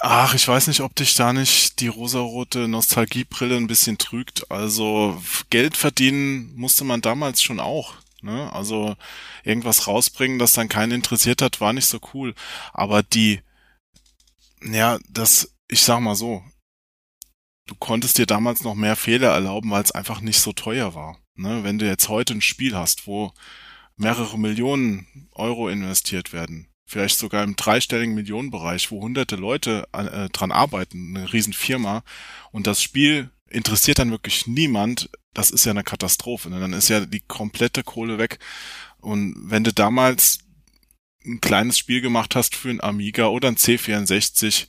Ach, 0.00 0.34
ich 0.34 0.46
weiß 0.46 0.66
nicht, 0.66 0.80
ob 0.80 0.94
dich 0.94 1.14
da 1.14 1.32
nicht 1.32 1.80
die 1.80 1.88
rosarote 1.88 2.68
Nostalgiebrille 2.68 3.56
ein 3.56 3.66
bisschen 3.66 3.98
trügt. 3.98 4.50
Also 4.50 5.22
Geld 5.50 5.76
verdienen 5.76 6.54
musste 6.54 6.84
man 6.84 7.00
damals 7.00 7.42
schon 7.42 7.60
auch. 7.60 7.94
Ne? 8.20 8.52
Also 8.52 8.96
irgendwas 9.44 9.86
rausbringen, 9.86 10.38
das 10.38 10.52
dann 10.52 10.68
keinen 10.68 10.92
interessiert 10.92 11.40
hat, 11.42 11.60
war 11.60 11.72
nicht 11.72 11.86
so 11.86 11.98
cool. 12.12 12.34
Aber 12.72 13.02
die, 13.02 13.40
ja, 14.62 14.98
das, 15.08 15.54
ich 15.68 15.82
sag 15.82 16.00
mal 16.00 16.14
so, 16.14 16.44
du 17.66 17.74
konntest 17.74 18.18
dir 18.18 18.26
damals 18.26 18.62
noch 18.62 18.74
mehr 18.74 18.96
Fehler 18.96 19.32
erlauben, 19.32 19.70
weil 19.70 19.82
es 19.82 19.92
einfach 19.92 20.20
nicht 20.20 20.40
so 20.40 20.52
teuer 20.52 20.94
war. 20.94 21.18
Ne? 21.36 21.64
Wenn 21.64 21.78
du 21.78 21.86
jetzt 21.86 22.08
heute 22.08 22.34
ein 22.34 22.42
Spiel 22.42 22.76
hast, 22.76 23.06
wo 23.06 23.32
mehrere 23.96 24.38
Millionen 24.38 25.28
Euro 25.32 25.68
investiert 25.68 26.32
werden, 26.32 26.68
vielleicht 26.86 27.18
sogar 27.18 27.42
im 27.42 27.56
dreistelligen 27.56 28.14
Millionenbereich, 28.14 28.90
wo 28.90 29.00
hunderte 29.00 29.36
Leute 29.36 29.88
äh, 29.92 30.28
dran 30.30 30.52
arbeiten, 30.52 31.16
eine 31.16 31.32
Riesenfirma, 31.32 32.04
und 32.52 32.66
das 32.66 32.82
Spiel 32.82 33.30
interessiert 33.50 33.98
dann 33.98 34.10
wirklich 34.10 34.46
niemand, 34.46 35.10
das 35.34 35.50
ist 35.50 35.66
ja 35.66 35.72
eine 35.72 35.84
Katastrophe. 35.84 36.48
Ne? 36.48 36.60
Dann 36.60 36.72
ist 36.72 36.88
ja 36.88 37.00
die 37.00 37.20
komplette 37.20 37.82
Kohle 37.82 38.18
weg. 38.18 38.38
Und 39.00 39.34
wenn 39.38 39.64
du 39.64 39.72
damals 39.72 40.38
ein 41.24 41.40
kleines 41.40 41.78
Spiel 41.78 42.00
gemacht 42.00 42.34
hast 42.34 42.54
für 42.54 42.70
ein 42.70 42.80
Amiga 42.80 43.26
oder 43.26 43.48
ein 43.48 43.56
C64, 43.56 44.66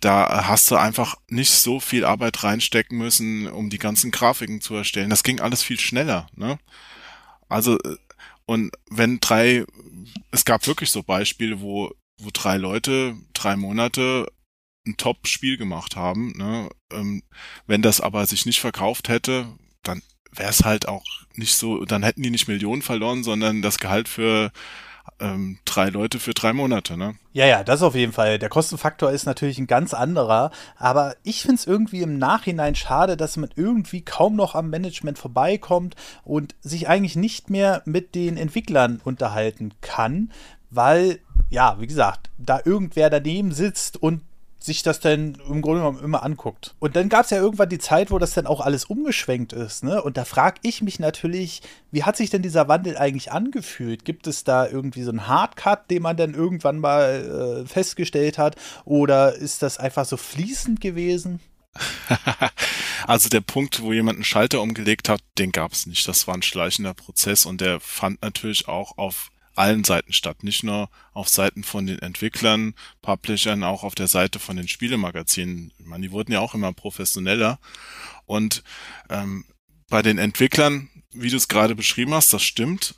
da 0.00 0.46
hast 0.46 0.70
du 0.70 0.76
einfach 0.76 1.16
nicht 1.28 1.50
so 1.50 1.78
viel 1.78 2.04
Arbeit 2.04 2.42
reinstecken 2.42 2.96
müssen, 2.96 3.48
um 3.48 3.68
die 3.68 3.78
ganzen 3.78 4.10
Grafiken 4.10 4.60
zu 4.60 4.74
erstellen. 4.74 5.10
Das 5.10 5.22
ging 5.22 5.40
alles 5.40 5.62
viel 5.62 5.78
schneller. 5.78 6.28
Ne? 6.34 6.58
Also 7.48 7.78
äh, 7.78 7.96
und 8.50 8.72
wenn 8.90 9.20
drei, 9.20 9.64
es 10.32 10.44
gab 10.44 10.66
wirklich 10.66 10.90
so 10.90 11.04
Beispiele, 11.04 11.60
wo, 11.60 11.94
wo 12.20 12.30
drei 12.32 12.56
Leute 12.56 13.14
drei 13.32 13.54
Monate 13.54 14.26
ein 14.84 14.96
Top-Spiel 14.96 15.56
gemacht 15.56 15.94
haben. 15.94 16.32
Ne? 16.36 16.68
Ähm, 16.92 17.22
wenn 17.68 17.80
das 17.80 18.00
aber 18.00 18.26
sich 18.26 18.46
nicht 18.46 18.58
verkauft 18.58 19.08
hätte, 19.08 19.46
dann 19.84 20.02
wäre 20.32 20.50
es 20.50 20.64
halt 20.64 20.88
auch 20.88 21.04
nicht 21.34 21.54
so, 21.54 21.84
dann 21.84 22.02
hätten 22.02 22.24
die 22.24 22.30
nicht 22.30 22.48
Millionen 22.48 22.82
verloren, 22.82 23.22
sondern 23.22 23.62
das 23.62 23.78
Gehalt 23.78 24.08
für 24.08 24.50
ähm, 25.20 25.58
drei 25.64 25.88
Leute 25.88 26.18
für 26.18 26.34
drei 26.34 26.52
Monate, 26.52 26.96
ne? 26.96 27.14
Ja, 27.32 27.46
ja, 27.46 27.62
das 27.62 27.82
auf 27.82 27.94
jeden 27.94 28.12
Fall. 28.12 28.38
Der 28.38 28.48
Kostenfaktor 28.48 29.10
ist 29.10 29.26
natürlich 29.26 29.58
ein 29.58 29.66
ganz 29.66 29.94
anderer, 29.94 30.50
aber 30.76 31.14
ich 31.22 31.42
finde 31.42 31.56
es 31.56 31.66
irgendwie 31.66 32.02
im 32.02 32.18
Nachhinein 32.18 32.74
schade, 32.74 33.16
dass 33.16 33.36
man 33.36 33.50
irgendwie 33.54 34.02
kaum 34.02 34.36
noch 34.36 34.54
am 34.54 34.70
Management 34.70 35.18
vorbeikommt 35.18 35.94
und 36.24 36.54
sich 36.60 36.88
eigentlich 36.88 37.16
nicht 37.16 37.50
mehr 37.50 37.82
mit 37.84 38.14
den 38.14 38.36
Entwicklern 38.36 39.00
unterhalten 39.04 39.72
kann, 39.80 40.32
weil 40.70 41.20
ja, 41.50 41.76
wie 41.80 41.86
gesagt, 41.88 42.30
da 42.38 42.60
irgendwer 42.64 43.10
daneben 43.10 43.52
sitzt 43.52 44.00
und 44.00 44.22
sich 44.60 44.82
das 44.82 45.00
dann 45.00 45.36
im 45.48 45.62
Grunde 45.62 45.80
genommen 45.80 46.04
immer 46.04 46.22
anguckt. 46.22 46.74
Und 46.78 46.94
dann 46.94 47.08
gab 47.08 47.24
es 47.24 47.30
ja 47.30 47.38
irgendwann 47.38 47.70
die 47.70 47.78
Zeit, 47.78 48.10
wo 48.10 48.18
das 48.18 48.34
dann 48.34 48.46
auch 48.46 48.60
alles 48.60 48.84
umgeschwenkt 48.84 49.52
ist, 49.52 49.82
ne? 49.82 50.02
Und 50.02 50.16
da 50.16 50.24
frage 50.24 50.60
ich 50.62 50.82
mich 50.82 51.00
natürlich, 51.00 51.62
wie 51.90 52.04
hat 52.04 52.16
sich 52.16 52.30
denn 52.30 52.42
dieser 52.42 52.68
Wandel 52.68 52.96
eigentlich 52.98 53.32
angefühlt? 53.32 54.04
Gibt 54.04 54.26
es 54.26 54.44
da 54.44 54.66
irgendwie 54.66 55.02
so 55.02 55.10
einen 55.10 55.26
Hardcut, 55.26 55.90
den 55.90 56.02
man 56.02 56.16
dann 56.16 56.34
irgendwann 56.34 56.78
mal 56.78 57.64
äh, 57.64 57.66
festgestellt 57.66 58.36
hat? 58.38 58.56
Oder 58.84 59.34
ist 59.34 59.62
das 59.62 59.78
einfach 59.78 60.04
so 60.04 60.16
fließend 60.16 60.80
gewesen? 60.80 61.40
also 63.06 63.28
der 63.28 63.40
Punkt, 63.40 63.80
wo 63.80 63.92
jemand 63.92 64.16
einen 64.16 64.24
Schalter 64.24 64.60
umgelegt 64.60 65.08
hat, 65.08 65.20
den 65.38 65.52
gab 65.52 65.72
es 65.72 65.86
nicht. 65.86 66.06
Das 66.06 66.26
war 66.26 66.34
ein 66.34 66.42
schleichender 66.42 66.94
Prozess 66.94 67.46
und 67.46 67.60
der 67.60 67.80
fand 67.80 68.20
natürlich 68.22 68.68
auch 68.68 68.98
auf 68.98 69.30
allen 69.54 69.84
Seiten 69.84 70.12
statt, 70.12 70.42
nicht 70.42 70.62
nur 70.62 70.88
auf 71.12 71.28
Seiten 71.28 71.64
von 71.64 71.86
den 71.86 71.98
Entwicklern, 71.98 72.74
Publishern, 73.02 73.64
auch 73.64 73.82
auf 73.82 73.94
der 73.94 74.08
Seite 74.08 74.38
von 74.38 74.56
den 74.56 74.68
Spielemagazinen. 74.68 75.72
Ich 75.78 75.86
meine, 75.86 76.02
die 76.02 76.12
wurden 76.12 76.32
ja 76.32 76.40
auch 76.40 76.54
immer 76.54 76.72
professioneller. 76.72 77.58
Und 78.26 78.62
ähm, 79.08 79.44
bei 79.88 80.02
den 80.02 80.18
Entwicklern, 80.18 80.88
wie 81.12 81.30
du 81.30 81.36
es 81.36 81.48
gerade 81.48 81.74
beschrieben 81.74 82.14
hast, 82.14 82.32
das 82.32 82.42
stimmt. 82.42 82.94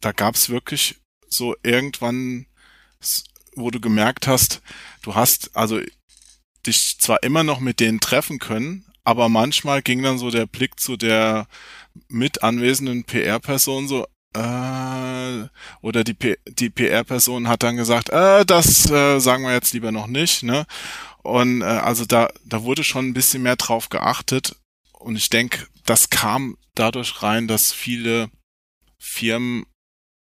Da 0.00 0.12
gab 0.12 0.34
es 0.34 0.50
wirklich 0.50 0.96
so 1.28 1.56
irgendwann, 1.62 2.46
wo 3.56 3.70
du 3.70 3.80
gemerkt 3.80 4.26
hast, 4.26 4.62
du 5.02 5.14
hast 5.14 5.56
also 5.56 5.80
dich 6.66 6.98
zwar 6.98 7.22
immer 7.22 7.44
noch 7.44 7.60
mit 7.60 7.80
denen 7.80 8.00
treffen 8.00 8.38
können, 8.38 8.84
aber 9.04 9.28
manchmal 9.28 9.82
ging 9.82 10.02
dann 10.02 10.18
so 10.18 10.30
der 10.30 10.46
Blick 10.46 10.80
zu 10.80 10.96
der 10.96 11.46
mit 12.08 12.42
anwesenden 12.42 13.04
PR-Person 13.04 13.86
so, 13.86 14.06
äh, 14.34 15.48
oder 15.80 16.04
die, 16.04 16.36
die 16.46 16.70
PR-Person 16.70 17.48
hat 17.48 17.62
dann 17.62 17.76
gesagt, 17.76 18.10
äh, 18.10 18.44
das 18.44 18.90
äh, 18.90 19.18
sagen 19.20 19.44
wir 19.44 19.52
jetzt 19.52 19.72
lieber 19.72 19.92
noch 19.92 20.06
nicht, 20.06 20.42
ne? 20.42 20.66
Und 21.22 21.62
äh, 21.62 21.64
also 21.64 22.04
da, 22.04 22.30
da 22.44 22.62
wurde 22.64 22.84
schon 22.84 23.08
ein 23.08 23.14
bisschen 23.14 23.42
mehr 23.42 23.56
drauf 23.56 23.88
geachtet. 23.88 24.56
Und 24.92 25.16
ich 25.16 25.30
denke, 25.30 25.66
das 25.86 26.10
kam 26.10 26.56
dadurch 26.74 27.22
rein, 27.22 27.48
dass 27.48 27.72
viele 27.72 28.30
Firmen 28.98 29.66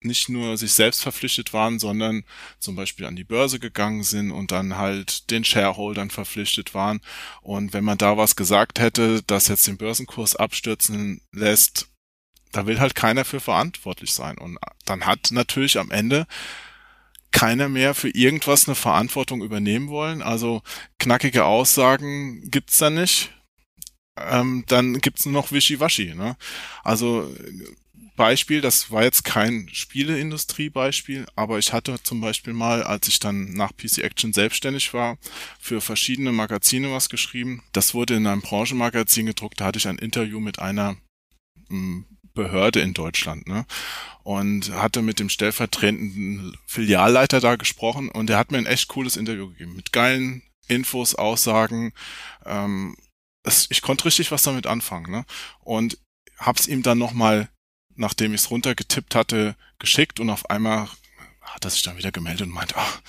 nicht 0.03 0.29
nur 0.29 0.57
sich 0.57 0.73
selbst 0.73 1.01
verpflichtet 1.01 1.53
waren, 1.53 1.79
sondern 1.79 2.23
zum 2.59 2.75
Beispiel 2.75 3.05
an 3.05 3.15
die 3.15 3.23
Börse 3.23 3.59
gegangen 3.59 4.03
sind 4.03 4.31
und 4.31 4.51
dann 4.51 4.77
halt 4.77 5.29
den 5.29 5.43
Shareholdern 5.43 6.09
verpflichtet 6.09 6.73
waren. 6.73 7.01
Und 7.41 7.73
wenn 7.73 7.83
man 7.83 7.99
da 7.99 8.17
was 8.17 8.35
gesagt 8.35 8.79
hätte, 8.79 9.21
das 9.27 9.47
jetzt 9.47 9.67
den 9.67 9.77
Börsenkurs 9.77 10.35
abstürzen 10.35 11.21
lässt, 11.31 11.90
da 12.51 12.65
will 12.65 12.79
halt 12.79 12.95
keiner 12.95 13.25
für 13.25 13.39
verantwortlich 13.39 14.13
sein. 14.13 14.37
Und 14.37 14.57
dann 14.85 15.05
hat 15.05 15.29
natürlich 15.31 15.77
am 15.77 15.91
Ende 15.91 16.27
keiner 17.31 17.69
mehr 17.69 17.93
für 17.93 18.09
irgendwas 18.09 18.67
eine 18.67 18.75
Verantwortung 18.75 19.41
übernehmen 19.41 19.89
wollen. 19.89 20.21
Also 20.21 20.61
knackige 20.99 21.45
Aussagen 21.45 22.49
gibt's 22.49 22.77
da 22.77 22.89
nicht. 22.89 23.31
Ähm, 24.17 24.65
dann 24.67 24.99
gibt's 24.99 25.25
nur 25.25 25.33
noch 25.33 25.51
Wischiwaschi. 25.51 26.13
Ne? 26.13 26.35
Also 26.83 27.33
Beispiel, 28.21 28.61
das 28.61 28.91
war 28.91 29.03
jetzt 29.03 29.23
kein 29.23 29.67
Spieleindustrie-Beispiel, 29.71 31.25
aber 31.35 31.57
ich 31.57 31.73
hatte 31.73 32.03
zum 32.03 32.21
Beispiel 32.21 32.53
mal, 32.53 32.83
als 32.83 33.07
ich 33.07 33.19
dann 33.19 33.53
nach 33.53 33.71
PC 33.75 33.99
Action 33.99 34.33
selbstständig 34.33 34.93
war, 34.93 35.17
für 35.59 35.81
verschiedene 35.81 36.31
Magazine 36.31 36.91
was 36.91 37.09
geschrieben. 37.09 37.63
Das 37.71 37.93
wurde 37.93 38.15
in 38.15 38.27
einem 38.27 38.41
Branchenmagazin 38.41 39.25
gedruckt, 39.25 39.61
da 39.61 39.65
hatte 39.65 39.79
ich 39.79 39.87
ein 39.87 39.97
Interview 39.97 40.39
mit 40.39 40.59
einer 40.59 40.97
hm, 41.69 42.05
Behörde 42.33 42.81
in 42.81 42.93
Deutschland, 42.93 43.47
ne? 43.47 43.65
Und 44.23 44.71
hatte 44.71 45.01
mit 45.01 45.19
dem 45.19 45.29
stellvertretenden 45.29 46.55
Filialleiter 46.65 47.39
da 47.39 47.55
gesprochen 47.55 48.09
und 48.09 48.27
der 48.27 48.37
hat 48.37 48.51
mir 48.51 48.59
ein 48.59 48.65
echt 48.65 48.87
cooles 48.87 49.17
Interview 49.17 49.49
gegeben 49.49 49.75
mit 49.75 49.91
geilen 49.91 50.43
Infos, 50.67 51.15
Aussagen. 51.15 51.93
Ähm, 52.45 52.95
es, 53.43 53.67
ich 53.71 53.81
konnte 53.81 54.05
richtig 54.05 54.31
was 54.31 54.43
damit 54.43 54.67
anfangen, 54.67 55.11
ne? 55.11 55.25
Und 55.59 55.97
hab's 56.37 56.67
ihm 56.67 56.83
dann 56.83 56.97
nochmal 56.97 57.49
nachdem 57.95 58.33
ich 58.33 58.41
es 58.41 58.51
runtergetippt 58.51 59.15
hatte, 59.15 59.55
geschickt 59.79 60.19
und 60.19 60.29
auf 60.29 60.49
einmal 60.49 60.89
hat 61.41 61.65
er 61.65 61.71
sich 61.71 61.83
dann 61.83 61.97
wieder 61.97 62.11
gemeldet 62.11 62.47
und 62.47 62.53
meint, 62.53 62.75
ach, 62.75 63.01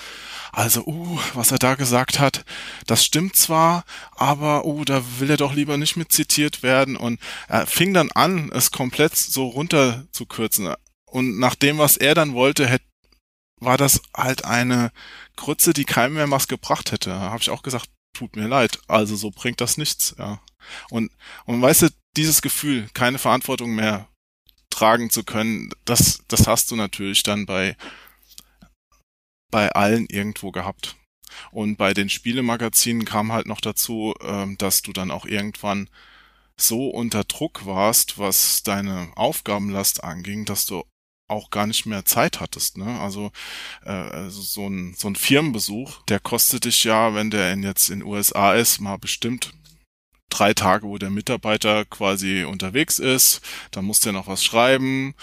also, 0.52 0.84
uh, 0.86 1.18
was 1.32 1.50
er 1.50 1.58
da 1.58 1.74
gesagt 1.76 2.20
hat, 2.20 2.44
das 2.86 3.04
stimmt 3.04 3.36
zwar, 3.36 3.84
aber, 4.12 4.66
uh, 4.66 4.84
da 4.84 5.02
will 5.18 5.30
er 5.30 5.38
doch 5.38 5.54
lieber 5.54 5.78
nicht 5.78 5.96
mit 5.96 6.12
zitiert 6.12 6.62
werden 6.62 6.96
und 6.96 7.18
er 7.48 7.66
fing 7.66 7.94
dann 7.94 8.10
an, 8.12 8.50
es 8.52 8.70
komplett 8.70 9.16
so 9.16 9.46
runter 9.46 10.06
zu 10.12 10.26
kürzen. 10.26 10.74
Und 11.06 11.38
nach 11.38 11.54
dem, 11.54 11.78
was 11.78 11.96
er 11.96 12.14
dann 12.14 12.34
wollte, 12.34 12.66
hätte, 12.66 12.84
war 13.60 13.78
das 13.78 14.02
halt 14.14 14.44
eine 14.44 14.92
Grütze, 15.36 15.72
die 15.72 15.84
keinem 15.84 16.14
mehr 16.14 16.30
was 16.30 16.48
gebracht 16.48 16.92
hätte. 16.92 17.10
Da 17.10 17.20
habe 17.20 17.40
ich 17.40 17.48
auch 17.48 17.62
gesagt, 17.62 17.88
tut 18.12 18.36
mir 18.36 18.46
leid, 18.46 18.78
also 18.88 19.16
so 19.16 19.30
bringt 19.30 19.60
das 19.60 19.78
nichts, 19.78 20.14
ja. 20.18 20.40
Und, 20.90 21.10
und 21.46 21.62
weißt 21.62 21.82
du, 21.82 21.88
dieses 22.16 22.42
Gefühl, 22.42 22.88
keine 22.92 23.18
Verantwortung 23.18 23.74
mehr 23.74 24.08
tragen 24.68 25.08
zu 25.08 25.24
können, 25.24 25.70
das, 25.86 26.22
das 26.28 26.46
hast 26.46 26.70
du 26.70 26.76
natürlich 26.76 27.22
dann 27.22 27.46
bei, 27.46 27.76
bei 29.52 29.70
allen 29.70 30.06
irgendwo 30.06 30.50
gehabt. 30.50 30.96
Und 31.52 31.76
bei 31.76 31.94
den 31.94 32.08
Spielemagazinen 32.08 33.04
kam 33.04 33.32
halt 33.32 33.46
noch 33.46 33.60
dazu, 33.60 34.14
ähm, 34.20 34.58
dass 34.58 34.82
du 34.82 34.92
dann 34.92 35.12
auch 35.12 35.24
irgendwann 35.24 35.88
so 36.56 36.88
unter 36.88 37.22
Druck 37.22 37.64
warst, 37.64 38.18
was 38.18 38.64
deine 38.64 39.12
Aufgabenlast 39.14 40.02
anging, 40.02 40.44
dass 40.44 40.66
du 40.66 40.82
auch 41.28 41.50
gar 41.50 41.66
nicht 41.66 41.86
mehr 41.86 42.04
Zeit 42.04 42.40
hattest. 42.40 42.76
Ne? 42.76 43.00
Also, 43.00 43.30
äh, 43.84 43.90
also 43.90 44.42
so, 44.42 44.68
ein, 44.68 44.94
so 44.96 45.08
ein 45.08 45.16
Firmenbesuch, 45.16 46.02
der 46.02 46.20
kostet 46.20 46.64
dich 46.64 46.84
ja, 46.84 47.14
wenn 47.14 47.30
der 47.30 47.52
in 47.52 47.62
jetzt 47.62 47.88
in 47.88 48.02
USA 48.02 48.54
ist, 48.54 48.80
mal 48.80 48.98
bestimmt 48.98 49.52
drei 50.38 50.54
Tage, 50.54 50.86
wo 50.86 50.98
der 50.98 51.10
Mitarbeiter 51.10 51.84
quasi 51.84 52.44
unterwegs 52.44 52.98
ist, 52.98 53.40
dann 53.70 53.84
muss 53.84 54.00
der 54.00 54.12
noch 54.12 54.26
was 54.26 54.44
schreiben. 54.44 55.14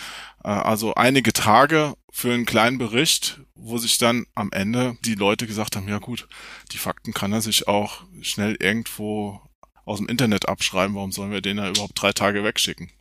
Äh, 0.44 0.50
also 0.50 0.94
einige 0.96 1.34
Tage 1.34 1.96
für 2.12 2.34
einen 2.34 2.46
kleinen 2.46 2.78
Bericht, 2.78 3.42
wo 3.56 3.78
sich 3.78 3.98
dann 3.98 4.25
am 4.36 4.51
Ende 4.51 4.98
die 5.06 5.16
Leute 5.16 5.48
gesagt 5.48 5.75
haben, 5.75 5.88
ja 5.88 6.00
gut, 6.00 6.28
die 6.72 6.78
Fakten 6.78 7.13
kann 7.13 7.34
er 7.34 7.42
sich 7.42 7.68
auch 7.68 8.04
schnell 8.22 8.56
irgendwo 8.60 9.42
aus 9.86 9.98
dem 9.98 10.08
Internet 10.08 10.48
abschreiben, 10.48 10.96
warum 10.96 11.12
sollen 11.12 11.32
wir 11.32 11.42
den 11.42 11.58
da 11.58 11.70
überhaupt 11.70 12.01
drei 12.01 12.13
Tage 12.13 12.44
wegschicken? 12.44 12.92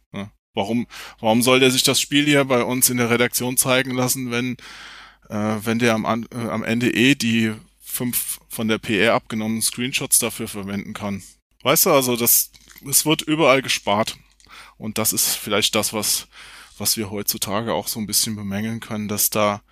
Warum, 0.59 0.89
warum 1.21 1.43
soll 1.43 1.61
der 1.61 1.71
sich 1.71 1.85
das 1.85 2.01
Spiel 2.01 2.25
hier 2.25 2.45
bei 2.45 2.65
uns 2.65 2.91
in 2.91 2.97
der 2.97 3.11
Redaktion 3.11 3.57
zeigen 3.57 3.93
lassen, 3.93 4.33
wenn, 4.33 4.57
äh, 5.29 5.57
wenn 5.63 5.79
der 5.79 5.95
am, 5.95 6.05
äh, 6.05 6.37
am 6.37 6.65
Ende 6.65 6.93
eh 6.93 7.15
die 7.15 7.55
fünf 7.79 8.41
von 8.49 8.67
der 8.67 8.79
PR 8.79 9.15
abgenommenen 9.15 9.63
Screenshots 9.63 10.19
dafür 10.19 10.49
verwenden 10.49 10.95
kann? 10.95 11.23
Weißt 11.63 11.87
du, 11.87 11.91
also 11.91 12.17
das, 12.17 12.51
es 12.89 13.05
wird 13.05 13.23
überall 13.23 13.63
gespart. 13.63 14.17
Und 14.77 14.99
das 14.99 15.13
ist 15.13 15.35
vielleicht 15.35 15.75
das, 15.75 15.93
was, 15.93 16.29
was 16.79 16.97
wir 16.97 17.11
heutzutage 17.11 17.73
auch 17.75 17.89
so 17.89 17.99
ein 17.99 18.07
bisschen 18.07 18.37
bemängeln 18.37 18.81
können, 18.81 19.09
dass 19.09 19.31
da, 19.31 19.63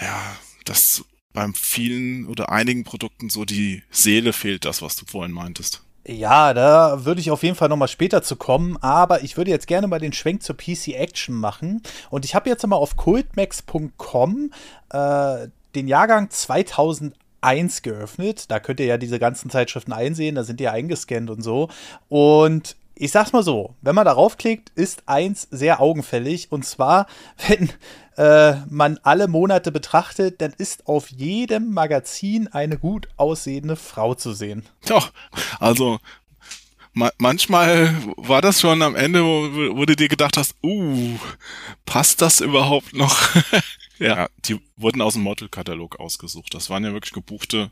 ja, 0.00 0.36
dass 0.64 1.04
beim 1.32 1.54
vielen 1.54 2.26
oder 2.26 2.50
einigen 2.50 2.84
Produkten 2.84 3.28
so 3.28 3.44
die 3.44 3.82
Seele 3.90 4.32
fehlt, 4.32 4.64
das, 4.64 4.80
was 4.80 4.96
du 4.96 5.04
vorhin 5.06 5.32
meintest. 5.32 5.82
Ja, 6.06 6.54
da 6.54 7.04
würde 7.04 7.20
ich 7.20 7.30
auf 7.30 7.42
jeden 7.42 7.54
Fall 7.54 7.68
nochmal 7.68 7.88
später 7.88 8.22
zu 8.22 8.36
kommen, 8.36 8.78
aber 8.78 9.22
ich 9.22 9.36
würde 9.36 9.50
jetzt 9.50 9.66
gerne 9.66 9.86
mal 9.86 9.98
den 9.98 10.14
Schwenk 10.14 10.42
zur 10.42 10.56
PC 10.56 10.94
Action 10.94 11.34
machen. 11.34 11.82
Und 12.08 12.24
ich 12.24 12.34
habe 12.34 12.48
jetzt 12.48 12.66
mal 12.66 12.76
auf 12.76 12.96
cultmax.com 12.96 14.50
äh, 14.88 15.48
den 15.74 15.86
Jahrgang 15.86 16.30
2001 16.30 17.14
1 17.40 17.82
geöffnet. 17.82 18.50
Da 18.50 18.60
könnt 18.60 18.80
ihr 18.80 18.86
ja 18.86 18.98
diese 18.98 19.18
ganzen 19.18 19.50
Zeitschriften 19.50 19.92
einsehen, 19.92 20.34
da 20.34 20.44
sind 20.44 20.60
die 20.60 20.64
ja 20.64 20.72
eingescannt 20.72 21.30
und 21.30 21.42
so. 21.42 21.68
Und 22.08 22.76
ich 22.94 23.12
sag's 23.12 23.32
mal 23.32 23.44
so, 23.44 23.74
wenn 23.80 23.94
man 23.94 24.04
darauf 24.04 24.36
klickt, 24.36 24.70
ist 24.74 25.04
eins 25.06 25.46
sehr 25.50 25.80
augenfällig. 25.80 26.50
Und 26.50 26.64
zwar, 26.64 27.06
wenn 27.48 27.70
äh, 28.16 28.56
man 28.68 28.98
alle 29.02 29.28
Monate 29.28 29.70
betrachtet, 29.70 30.40
dann 30.40 30.52
ist 30.58 30.86
auf 30.88 31.08
jedem 31.08 31.72
Magazin 31.72 32.48
eine 32.48 32.76
gut 32.76 33.08
aussehende 33.16 33.76
Frau 33.76 34.14
zu 34.14 34.32
sehen. 34.32 34.64
Doch, 34.86 35.12
also 35.60 35.98
ma 36.92 37.10
manchmal 37.18 37.94
war 38.16 38.42
das 38.42 38.60
schon 38.60 38.82
am 38.82 38.96
Ende, 38.96 39.22
wo, 39.22 39.76
wo 39.76 39.84
du 39.84 39.94
dir 39.94 40.08
gedacht 40.08 40.36
hast, 40.36 40.56
uh, 40.64 41.16
passt 41.86 42.20
das 42.20 42.40
überhaupt 42.40 42.94
noch? 42.94 43.16
Ja. 43.98 44.16
ja, 44.16 44.28
die 44.44 44.60
wurden 44.76 45.02
aus 45.02 45.14
dem 45.14 45.22
Modelkatalog 45.22 45.98
ausgesucht. 45.98 46.54
Das 46.54 46.70
waren 46.70 46.84
ja 46.84 46.92
wirklich 46.92 47.12
gebuchte 47.12 47.70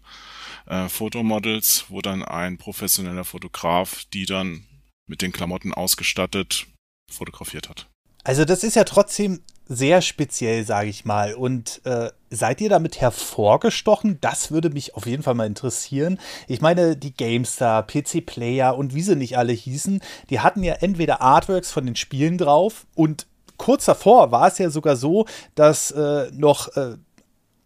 äh, 0.66 0.88
Fotomodels, 0.88 1.86
wo 1.88 2.02
dann 2.02 2.22
ein 2.22 2.58
professioneller 2.58 3.24
Fotograf 3.24 4.04
die 4.12 4.26
dann 4.26 4.66
mit 5.06 5.22
den 5.22 5.32
Klamotten 5.32 5.72
ausgestattet 5.72 6.66
fotografiert 7.10 7.68
hat. 7.68 7.86
Also 8.24 8.44
das 8.44 8.64
ist 8.64 8.74
ja 8.74 8.82
trotzdem 8.82 9.40
sehr 9.68 10.02
speziell, 10.02 10.64
sage 10.64 10.88
ich 10.88 11.04
mal. 11.04 11.34
Und 11.34 11.80
äh, 11.84 12.10
seid 12.30 12.60
ihr 12.60 12.68
damit 12.68 13.00
hervorgestochen? 13.00 14.18
Das 14.20 14.50
würde 14.50 14.70
mich 14.70 14.94
auf 14.94 15.06
jeden 15.06 15.22
Fall 15.22 15.34
mal 15.34 15.46
interessieren. 15.46 16.18
Ich 16.48 16.60
meine, 16.60 16.96
die 16.96 17.14
GameStar, 17.14 17.86
PC 17.86 18.24
Player 18.24 18.76
und 18.76 18.94
wie 18.94 19.02
sie 19.02 19.16
nicht 19.16 19.38
alle 19.38 19.52
hießen, 19.52 20.00
die 20.30 20.40
hatten 20.40 20.62
ja 20.62 20.74
entweder 20.74 21.20
Artworks 21.20 21.70
von 21.70 21.86
den 21.86 21.96
Spielen 21.96 22.38
drauf 22.38 22.86
und 22.94 23.26
kurz 23.56 23.84
davor 23.84 24.30
war 24.30 24.48
es 24.48 24.58
ja 24.58 24.70
sogar 24.70 24.96
so, 24.96 25.26
dass 25.54 25.90
äh, 25.90 26.30
noch 26.32 26.76
äh, 26.76 26.96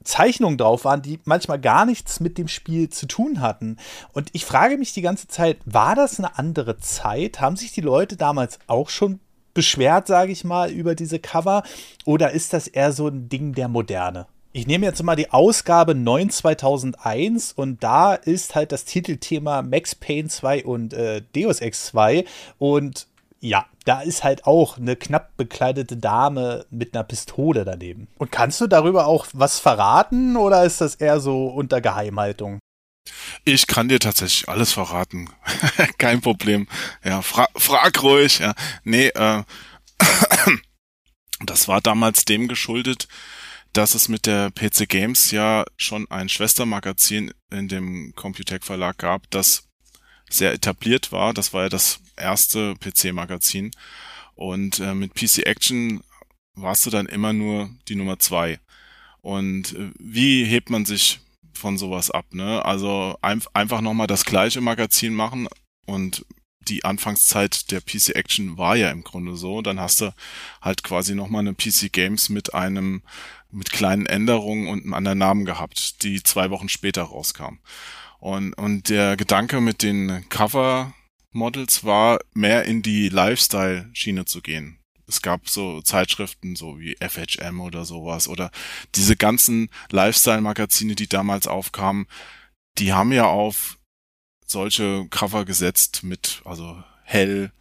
Zeichnungen 0.04 0.56
drauf 0.56 0.84
waren, 0.84 1.02
die 1.02 1.20
manchmal 1.24 1.60
gar 1.60 1.84
nichts 1.84 2.20
mit 2.20 2.38
dem 2.38 2.48
Spiel 2.48 2.88
zu 2.88 3.06
tun 3.06 3.40
hatten. 3.40 3.76
Und 4.12 4.30
ich 4.32 4.44
frage 4.44 4.78
mich 4.78 4.92
die 4.92 5.02
ganze 5.02 5.28
Zeit, 5.28 5.58
war 5.66 5.94
das 5.94 6.18
eine 6.18 6.38
andere 6.38 6.78
Zeit? 6.78 7.40
Haben 7.40 7.56
sich 7.56 7.72
die 7.72 7.82
Leute 7.82 8.16
damals 8.16 8.58
auch 8.66 8.88
schon 8.88 9.20
beschwert, 9.52 10.06
sage 10.06 10.32
ich 10.32 10.44
mal, 10.44 10.70
über 10.70 10.94
diese 10.94 11.18
Cover? 11.18 11.62
Oder 12.04 12.30
ist 12.30 12.52
das 12.52 12.66
eher 12.66 12.92
so 12.92 13.08
ein 13.08 13.28
Ding 13.28 13.52
der 13.52 13.68
Moderne? 13.68 14.26
Ich 14.52 14.66
nehme 14.66 14.84
jetzt 14.84 15.02
mal 15.04 15.14
die 15.14 15.30
Ausgabe 15.30 15.94
9 15.94 16.30
2001 16.30 17.52
und 17.52 17.84
da 17.84 18.14
ist 18.14 18.56
halt 18.56 18.72
das 18.72 18.84
Titelthema 18.84 19.62
Max 19.62 19.94
Payne 19.94 20.28
2 20.28 20.64
und 20.64 20.92
äh, 20.92 21.22
Deus 21.36 21.60
Ex 21.60 21.86
2 21.86 22.24
und 22.58 23.06
Ja, 23.42 23.66
da 23.86 24.02
ist 24.02 24.22
halt 24.22 24.46
auch 24.46 24.76
eine 24.76 24.96
knapp 24.96 25.36
bekleidete 25.36 25.96
Dame 25.96 26.66
mit 26.70 26.94
einer 26.94 27.04
Pistole 27.04 27.64
daneben. 27.64 28.08
Und 28.18 28.30
kannst 28.30 28.60
du 28.60 28.66
darüber 28.66 29.06
auch 29.06 29.26
was 29.32 29.58
verraten 29.58 30.36
oder 30.36 30.64
ist 30.64 30.82
das 30.82 30.96
eher 30.96 31.20
so 31.20 31.46
unter 31.46 31.80
Geheimhaltung? 31.80 32.58
Ich 33.44 33.66
kann 33.66 33.88
dir 33.88 33.98
tatsächlich 33.98 34.48
alles 34.48 34.72
verraten. 34.74 35.30
Kein 35.98 36.20
Problem. 36.20 36.68
Ja, 37.02 37.22
fra 37.22 37.48
frag 37.56 38.02
ruhig. 38.02 38.40
Ja. 38.40 38.54
Nee, 38.84 39.08
äh, 39.08 39.42
das 41.40 41.66
war 41.66 41.80
damals 41.80 42.26
dem 42.26 42.46
geschuldet, 42.46 43.08
dass 43.72 43.94
es 43.94 44.08
mit 44.08 44.26
der 44.26 44.50
PC 44.50 44.88
Games 44.88 45.30
ja 45.30 45.64
schon 45.76 46.10
ein 46.10 46.28
Schwestermagazin 46.28 47.32
in 47.50 47.68
dem 47.68 48.12
Computec 48.16 48.64
Verlag 48.64 48.98
gab, 48.98 49.30
das 49.30 49.69
sehr 50.32 50.52
etabliert 50.52 51.12
war. 51.12 51.34
Das 51.34 51.52
war 51.52 51.64
ja 51.64 51.68
das 51.68 52.00
erste 52.16 52.74
PC-Magazin. 52.76 53.70
Und 54.34 54.80
äh, 54.80 54.94
mit 54.94 55.14
PC 55.14 55.46
Action 55.46 56.02
warst 56.54 56.86
du 56.86 56.90
dann 56.90 57.06
immer 57.06 57.32
nur 57.32 57.70
die 57.88 57.96
Nummer 57.96 58.18
zwei. 58.18 58.58
Und 59.20 59.74
äh, 59.74 59.90
wie 59.98 60.44
hebt 60.44 60.70
man 60.70 60.84
sich 60.84 61.20
von 61.52 61.78
sowas 61.78 62.10
ab? 62.10 62.26
Ne? 62.32 62.64
Also 62.64 63.18
ein, 63.22 63.42
einfach 63.52 63.80
nochmal 63.80 64.06
das 64.06 64.24
gleiche 64.24 64.60
Magazin 64.60 65.14
machen 65.14 65.48
und 65.86 66.24
die 66.68 66.84
Anfangszeit 66.84 67.70
der 67.70 67.80
PC 67.80 68.10
Action 68.14 68.58
war 68.58 68.76
ja 68.76 68.90
im 68.90 69.02
Grunde 69.02 69.36
so. 69.36 69.62
Dann 69.62 69.80
hast 69.80 70.00
du 70.00 70.14
halt 70.60 70.82
quasi 70.82 71.14
nochmal 71.14 71.40
eine 71.40 71.54
PC 71.54 71.92
Games 71.92 72.28
mit 72.28 72.54
einem, 72.54 73.02
mit 73.50 73.70
kleinen 73.70 74.06
Änderungen 74.06 74.68
und 74.68 74.84
einem 74.84 74.94
anderen 74.94 75.18
Namen 75.18 75.44
gehabt, 75.44 76.02
die 76.02 76.22
zwei 76.22 76.50
Wochen 76.50 76.68
später 76.68 77.02
rauskam. 77.02 77.58
Und, 78.20 78.52
und 78.54 78.88
der 78.88 79.16
Gedanke 79.16 79.60
mit 79.60 79.82
den 79.82 80.28
Cover 80.28 80.94
Models 81.32 81.84
war, 81.84 82.20
mehr 82.34 82.64
in 82.64 82.82
die 82.82 83.08
Lifestyle-Schiene 83.08 84.24
zu 84.24 84.42
gehen. 84.42 84.78
Es 85.06 85.22
gab 85.22 85.48
so 85.48 85.80
Zeitschriften 85.82 86.54
so 86.54 86.78
wie 86.78 86.96
FHM 87.00 87.60
oder 87.60 87.84
sowas 87.84 88.28
oder 88.28 88.50
diese 88.94 89.16
ganzen 89.16 89.68
Lifestyle-Magazine, 89.90 90.94
die 90.94 91.08
damals 91.08 91.48
aufkamen, 91.48 92.06
die 92.78 92.92
haben 92.92 93.12
ja 93.12 93.24
auf 93.26 93.78
solche 94.46 95.06
Cover 95.10 95.44
gesetzt 95.44 96.02
mit, 96.02 96.42
also 96.44 96.82
hell, 97.04 97.52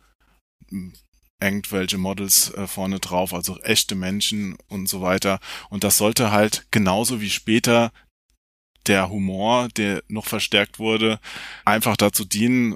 irgendwelche 1.42 1.98
Models 1.98 2.54
äh, 2.54 2.68
vorne 2.68 3.00
drauf, 3.00 3.34
also 3.34 3.60
echte 3.62 3.96
Menschen 3.96 4.58
und 4.68 4.88
so 4.88 5.02
weiter. 5.02 5.40
Und 5.70 5.84
das 5.84 5.98
sollte 5.98 6.32
halt 6.32 6.68
genauso 6.72 7.22
wie 7.22 7.30
später 7.30 7.92
der 8.88 9.10
Humor, 9.10 9.70
der 9.70 10.04
noch 10.08 10.26
verstärkt 10.26 10.80
wurde, 10.80 11.20
einfach 11.66 11.98
dazu 11.98 12.26
dienen, 12.26 12.76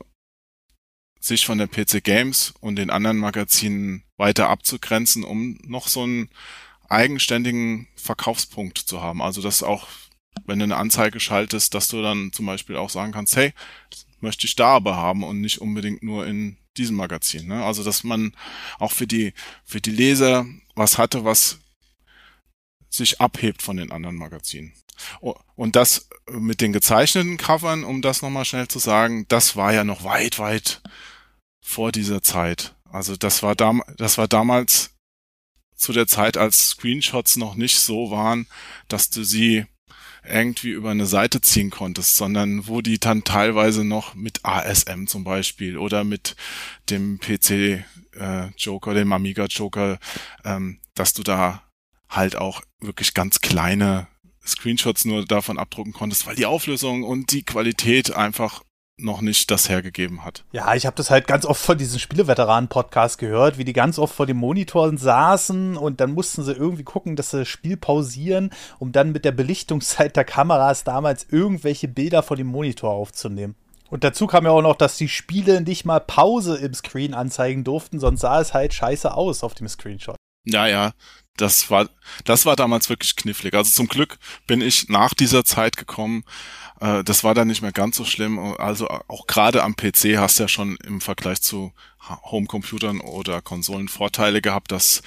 sich 1.19 1.45
von 1.45 1.57
der 1.57 1.67
PC 1.67 2.03
Games 2.03 2.53
und 2.59 2.75
den 2.75 2.89
anderen 2.89 3.17
Magazinen 3.17 4.03
weiter 4.17 4.49
abzugrenzen, 4.49 5.23
um 5.23 5.57
noch 5.63 5.87
so 5.87 6.03
einen 6.03 6.29
eigenständigen 6.89 7.87
Verkaufspunkt 7.95 8.77
zu 8.77 9.01
haben. 9.01 9.21
Also 9.21 9.41
dass 9.41 9.63
auch, 9.63 9.87
wenn 10.45 10.59
du 10.59 10.65
eine 10.65 10.75
Anzeige 10.75 11.19
schaltest, 11.19 11.73
dass 11.73 11.87
du 11.87 12.01
dann 12.01 12.33
zum 12.33 12.45
Beispiel 12.45 12.75
auch 12.75 12.89
sagen 12.89 13.13
kannst, 13.13 13.37
hey, 13.37 13.53
möchte 14.19 14.47
ich 14.47 14.55
da 14.55 14.67
aber 14.67 14.97
haben 14.97 15.23
und 15.23 15.39
nicht 15.41 15.59
unbedingt 15.61 16.03
nur 16.03 16.27
in 16.27 16.57
diesem 16.77 16.95
Magazin. 16.95 17.47
Ne? 17.47 17.63
Also 17.63 17.83
dass 17.83 18.03
man 18.03 18.35
auch 18.79 18.91
für 18.91 19.07
die 19.07 19.33
für 19.63 19.81
die 19.81 19.91
Leser 19.91 20.45
was 20.75 20.97
hatte, 20.97 21.23
was 21.23 21.59
sich 22.89 23.21
abhebt 23.21 23.61
von 23.61 23.77
den 23.77 23.91
anderen 23.91 24.15
Magazinen. 24.15 24.73
Und 25.55 25.75
das 25.75 26.07
mit 26.29 26.61
den 26.61 26.73
gezeichneten 26.73 27.37
Covern, 27.37 27.83
um 27.83 28.01
das 28.01 28.21
nochmal 28.21 28.45
schnell 28.45 28.67
zu 28.67 28.79
sagen, 28.79 29.25
das 29.27 29.55
war 29.55 29.73
ja 29.73 29.83
noch 29.83 30.03
weit, 30.03 30.39
weit 30.39 30.81
vor 31.63 31.91
dieser 31.91 32.21
Zeit. 32.21 32.75
Also 32.91 33.15
das 33.15 33.43
war, 33.43 33.55
dam 33.55 33.83
das 33.97 34.17
war 34.17 34.27
damals 34.27 34.91
zu 35.75 35.93
der 35.93 36.07
Zeit, 36.07 36.37
als 36.37 36.69
Screenshots 36.69 37.35
noch 37.35 37.55
nicht 37.55 37.79
so 37.79 38.11
waren, 38.11 38.47
dass 38.87 39.09
du 39.09 39.23
sie 39.23 39.65
irgendwie 40.25 40.69
über 40.69 40.91
eine 40.91 41.05
Seite 41.05 41.41
ziehen 41.41 41.69
konntest, 41.69 42.15
sondern 42.15 42.67
wo 42.67 42.81
die 42.81 42.99
dann 42.99 43.23
teilweise 43.23 43.83
noch 43.83 44.15
mit 44.15 44.39
ASM 44.43 45.05
zum 45.05 45.23
Beispiel 45.23 45.77
oder 45.77 46.03
mit 46.03 46.35
dem 46.89 47.19
PC 47.19 47.83
äh, 48.15 48.47
Joker, 48.57 48.93
dem 48.93 49.11
Amiga 49.11 49.45
Joker, 49.45 49.99
ähm, 50.45 50.79
dass 50.95 51.13
du 51.13 51.23
da 51.23 51.63
halt 52.07 52.35
auch 52.35 52.61
wirklich 52.79 53.13
ganz 53.13 53.41
kleine 53.41 54.07
Screenshots 54.45 55.05
nur 55.05 55.25
davon 55.25 55.57
abdrucken 55.57 55.93
konntest, 55.93 56.27
weil 56.27 56.35
die 56.35 56.45
Auflösung 56.45 57.03
und 57.03 57.31
die 57.31 57.43
Qualität 57.43 58.13
einfach 58.13 58.61
noch 58.97 59.21
nicht 59.21 59.49
das 59.49 59.69
hergegeben 59.69 60.23
hat. 60.23 60.45
Ja, 60.51 60.75
ich 60.75 60.85
habe 60.85 60.95
das 60.95 61.09
halt 61.09 61.27
ganz 61.27 61.45
oft 61.45 61.61
von 61.61 61.77
diesen 61.77 61.99
Spieleveteranen-Podcast 61.99 63.17
gehört, 63.17 63.57
wie 63.57 63.65
die 63.65 63.73
ganz 63.73 63.97
oft 63.97 64.13
vor 64.13 64.25
den 64.25 64.37
Monitoren 64.37 64.97
saßen 64.97 65.77
und 65.77 65.99
dann 65.99 66.11
mussten 66.11 66.43
sie 66.43 66.53
irgendwie 66.53 66.83
gucken, 66.83 67.15
dass 67.15 67.31
sie 67.31 67.39
das 67.39 67.47
Spiel 67.47 67.75
pausieren, 67.75 68.51
um 68.79 68.91
dann 68.91 69.11
mit 69.11 69.25
der 69.25 69.31
Belichtungszeit 69.31 70.15
der 70.15 70.25
Kameras 70.25 70.83
damals 70.83 71.25
irgendwelche 71.29 71.87
Bilder 71.87 72.21
vor 72.21 72.37
dem 72.37 72.47
Monitor 72.47 72.91
aufzunehmen. 72.91 73.55
Und 73.89 74.03
dazu 74.03 74.27
kam 74.27 74.45
ja 74.45 74.51
auch 74.51 74.61
noch, 74.61 74.75
dass 74.75 74.97
die 74.97 75.09
Spiele 75.09 75.61
nicht 75.61 75.85
mal 75.85 75.99
Pause 75.99 76.57
im 76.57 76.73
Screen 76.73 77.13
anzeigen 77.13 77.63
durften, 77.63 77.99
sonst 77.99 78.21
sah 78.21 78.41
es 78.41 78.53
halt 78.53 78.73
scheiße 78.73 79.13
aus 79.13 79.43
auf 79.43 79.53
dem 79.53 79.67
Screenshot. 79.67 80.15
Ja, 80.45 80.67
ja, 80.67 80.93
das 81.37 81.69
war, 81.69 81.89
das 82.25 82.45
war 82.45 82.55
damals 82.55 82.89
wirklich 82.89 83.15
knifflig. 83.15 83.53
Also 83.53 83.71
zum 83.71 83.87
Glück 83.87 84.17
bin 84.45 84.61
ich 84.61 84.89
nach 84.89 85.13
dieser 85.13 85.43
Zeit 85.43 85.77
gekommen. 85.77 86.23
Äh, 86.79 87.03
das 87.03 87.23
war 87.23 87.33
dann 87.33 87.47
nicht 87.47 87.61
mehr 87.61 87.71
ganz 87.71 87.97
so 87.97 88.05
schlimm. 88.05 88.39
Also 88.39 88.87
auch 88.87 89.27
gerade 89.27 89.63
am 89.63 89.75
PC 89.75 90.17
hast 90.17 90.37
du 90.37 90.43
ja 90.43 90.47
schon 90.47 90.77
im 90.83 91.01
Vergleich 91.01 91.41
zu 91.41 91.73
Homecomputern 92.07 92.99
oder 92.99 93.41
Konsolen 93.41 93.87
Vorteile 93.87 94.41
gehabt, 94.41 94.71
dass 94.71 95.01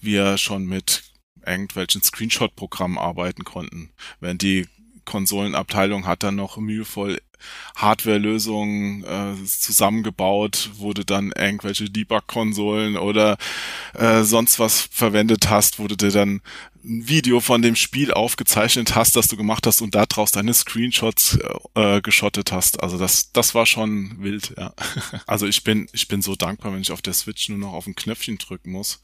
wir 0.00 0.38
schon 0.38 0.64
mit 0.64 1.04
irgendwelchen 1.46 2.02
Screenshot-Programmen 2.02 2.98
arbeiten 2.98 3.44
konnten. 3.44 3.90
Während 4.20 4.42
die 4.42 4.66
Konsolenabteilung 5.04 6.06
hat 6.06 6.22
dann 6.22 6.36
noch 6.36 6.56
mühevoll 6.56 7.20
Hardware-Lösungen 7.76 9.04
äh, 9.04 9.44
zusammengebaut, 9.44 10.70
wo 10.74 10.92
du 10.92 11.04
dann 11.04 11.32
irgendwelche 11.32 11.90
Debug-Konsolen 11.90 12.96
oder 12.96 13.36
äh, 13.94 14.22
sonst 14.22 14.58
was 14.58 14.88
verwendet 14.90 15.50
hast, 15.50 15.78
wo 15.78 15.88
du 15.88 15.96
dir 15.96 16.10
dann 16.10 16.40
ein 16.84 17.08
Video 17.08 17.40
von 17.40 17.62
dem 17.62 17.76
Spiel 17.76 18.12
aufgezeichnet 18.12 18.94
hast, 18.94 19.16
das 19.16 19.28
du 19.28 19.36
gemacht 19.36 19.66
hast 19.66 19.82
und 19.82 19.94
daraus 19.94 20.30
deine 20.30 20.54
Screenshots 20.54 21.38
äh, 21.74 22.00
geschottet 22.00 22.52
hast. 22.52 22.82
Also 22.82 22.98
das, 22.98 23.32
das 23.32 23.54
war 23.54 23.66
schon 23.66 24.16
wild, 24.22 24.54
ja. 24.56 24.72
Also 25.26 25.46
ich 25.46 25.62
bin, 25.62 25.88
ich 25.92 26.08
bin 26.08 26.22
so 26.22 26.36
dankbar, 26.36 26.72
wenn 26.72 26.80
ich 26.80 26.92
auf 26.92 27.02
der 27.02 27.12
Switch 27.12 27.48
nur 27.48 27.58
noch 27.58 27.72
auf 27.72 27.86
ein 27.86 27.94
Knöpfchen 27.94 28.38
drücken 28.38 28.72
muss. 28.72 29.00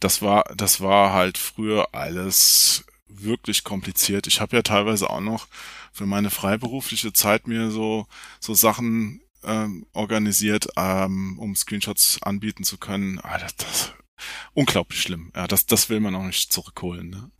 Das 0.00 0.22
war, 0.22 0.44
das 0.56 0.80
war 0.80 1.12
halt 1.12 1.38
früher 1.38 1.88
alles 1.92 2.84
wirklich 3.08 3.64
kompliziert. 3.64 4.26
Ich 4.26 4.40
habe 4.40 4.56
ja 4.56 4.62
teilweise 4.62 5.10
auch 5.10 5.20
noch 5.20 5.46
für 5.98 6.06
meine 6.06 6.30
freiberufliche 6.30 7.12
Zeit 7.12 7.48
mir 7.48 7.72
so, 7.72 8.06
so 8.38 8.54
Sachen 8.54 9.20
ähm, 9.42 9.84
organisiert, 9.92 10.68
ähm, 10.76 11.38
um 11.40 11.56
Screenshots 11.56 12.22
anbieten 12.22 12.62
zu 12.62 12.78
können. 12.78 13.18
Ah, 13.20 13.38
das, 13.38 13.56
das 13.56 13.92
unglaublich 14.54 15.02
schlimm. 15.02 15.32
Ja, 15.34 15.48
das, 15.48 15.66
das 15.66 15.90
will 15.90 15.98
man 15.98 16.14
auch 16.14 16.22
nicht 16.22 16.52
zurückholen. 16.52 17.10
Ne? 17.10 17.30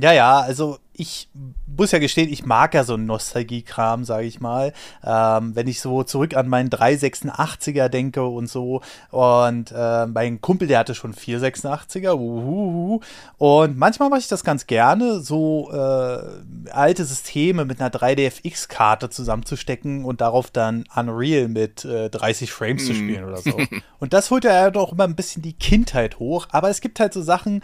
Ja, 0.00 0.12
ja, 0.12 0.40
also 0.40 0.78
ich 0.92 1.28
muss 1.76 1.92
ja 1.92 2.00
gestehen, 2.00 2.28
ich 2.28 2.44
mag 2.44 2.74
ja 2.74 2.82
so 2.82 2.94
einen 2.94 3.06
Nostalgie-Kram, 3.06 4.04
sage 4.04 4.26
ich 4.26 4.40
mal. 4.40 4.72
Ähm, 5.04 5.54
wenn 5.54 5.68
ich 5.68 5.80
so 5.80 6.02
zurück 6.02 6.36
an 6.36 6.48
meinen 6.48 6.70
386er 6.70 7.88
denke 7.88 8.24
und 8.24 8.48
so. 8.48 8.82
Und 9.10 9.72
äh, 9.74 10.06
mein 10.06 10.40
Kumpel, 10.40 10.66
der 10.66 10.80
hatte 10.80 10.96
schon 10.96 11.14
486er. 11.14 12.14
Uhuhu. 12.14 13.00
Und 13.38 13.78
manchmal 13.78 14.08
mache 14.08 14.18
ich 14.20 14.28
das 14.28 14.42
ganz 14.42 14.66
gerne, 14.66 15.20
so 15.20 15.70
äh, 15.72 16.70
alte 16.70 17.04
Systeme 17.04 17.64
mit 17.64 17.80
einer 17.80 17.90
3DFX-Karte 17.90 19.08
zusammenzustecken 19.08 20.04
und 20.04 20.20
darauf 20.20 20.50
dann 20.50 20.84
Unreal 20.96 21.46
mit 21.48 21.84
äh, 21.84 22.10
30 22.10 22.52
Frames 22.52 22.82
mm. 22.82 22.86
zu 22.86 22.94
spielen 22.94 23.24
oder 23.24 23.38
so. 23.38 23.56
und 24.00 24.12
das 24.12 24.32
holt 24.32 24.42
ja 24.42 24.70
doch 24.70 24.92
immer 24.92 25.04
ein 25.04 25.14
bisschen 25.14 25.42
die 25.42 25.52
Kindheit 25.52 26.18
hoch. 26.18 26.48
Aber 26.50 26.70
es 26.70 26.80
gibt 26.80 26.98
halt 26.98 27.12
so 27.12 27.22
Sachen, 27.22 27.62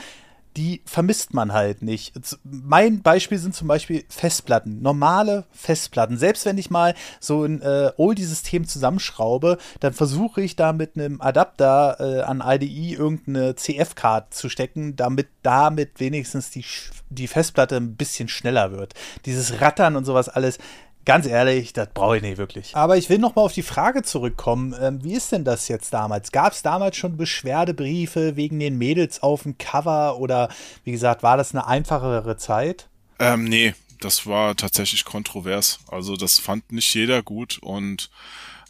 die 0.56 0.82
vermisst 0.84 1.34
man 1.34 1.52
halt 1.52 1.82
nicht. 1.82 2.14
Mein 2.44 3.02
Beispiel 3.02 3.38
sind 3.38 3.54
zum 3.54 3.68
Beispiel 3.68 4.04
Festplatten, 4.08 4.82
normale 4.82 5.44
Festplatten. 5.52 6.16
Selbst 6.16 6.46
wenn 6.46 6.58
ich 6.58 6.70
mal 6.70 6.94
so 7.20 7.44
ein 7.44 7.60
äh, 7.62 7.90
Oldie-System 7.96 8.66
zusammenschraube, 8.66 9.58
dann 9.80 9.92
versuche 9.92 10.42
ich 10.42 10.54
da 10.56 10.72
mit 10.72 10.96
einem 10.96 11.20
Adapter 11.20 11.96
äh, 11.98 12.22
an 12.22 12.42
IDE 12.44 12.94
irgendeine 12.94 13.56
CF-Card 13.56 14.32
zu 14.32 14.48
stecken, 14.48 14.96
damit 14.96 15.28
damit 15.42 16.00
wenigstens 16.00 16.50
die, 16.50 16.64
die 17.10 17.28
Festplatte 17.28 17.76
ein 17.76 17.96
bisschen 17.96 18.28
schneller 18.28 18.72
wird. 18.72 18.94
Dieses 19.26 19.60
Rattern 19.60 19.94
und 19.94 20.04
sowas 20.04 20.28
alles, 20.28 20.58
Ganz 21.04 21.26
ehrlich, 21.26 21.72
das 21.72 21.88
brauche 21.92 22.16
ich 22.16 22.22
nicht 22.22 22.38
wirklich. 22.38 22.74
Aber 22.74 22.96
ich 22.96 23.10
will 23.10 23.18
noch 23.18 23.34
mal 23.34 23.42
auf 23.42 23.52
die 23.52 23.62
Frage 23.62 24.02
zurückkommen. 24.02 24.74
Ähm, 24.80 25.04
wie 25.04 25.14
ist 25.14 25.32
denn 25.32 25.44
das 25.44 25.68
jetzt 25.68 25.92
damals? 25.92 26.32
Gab 26.32 26.52
es 26.52 26.62
damals 26.62 26.96
schon 26.96 27.16
Beschwerdebriefe 27.16 28.36
wegen 28.36 28.58
den 28.58 28.78
Mädels 28.78 29.22
auf 29.22 29.42
dem 29.42 29.58
Cover 29.58 30.18
oder 30.18 30.48
wie 30.84 30.92
gesagt, 30.92 31.22
war 31.22 31.36
das 31.36 31.52
eine 31.52 31.66
einfachere 31.66 32.36
Zeit? 32.36 32.88
Ähm, 33.18 33.44
nee, 33.44 33.74
das 34.00 34.26
war 34.26 34.56
tatsächlich 34.56 35.04
kontrovers. 35.04 35.80
Also 35.88 36.16
das 36.16 36.38
fand 36.38 36.72
nicht 36.72 36.94
jeder 36.94 37.22
gut 37.22 37.58
und 37.58 38.10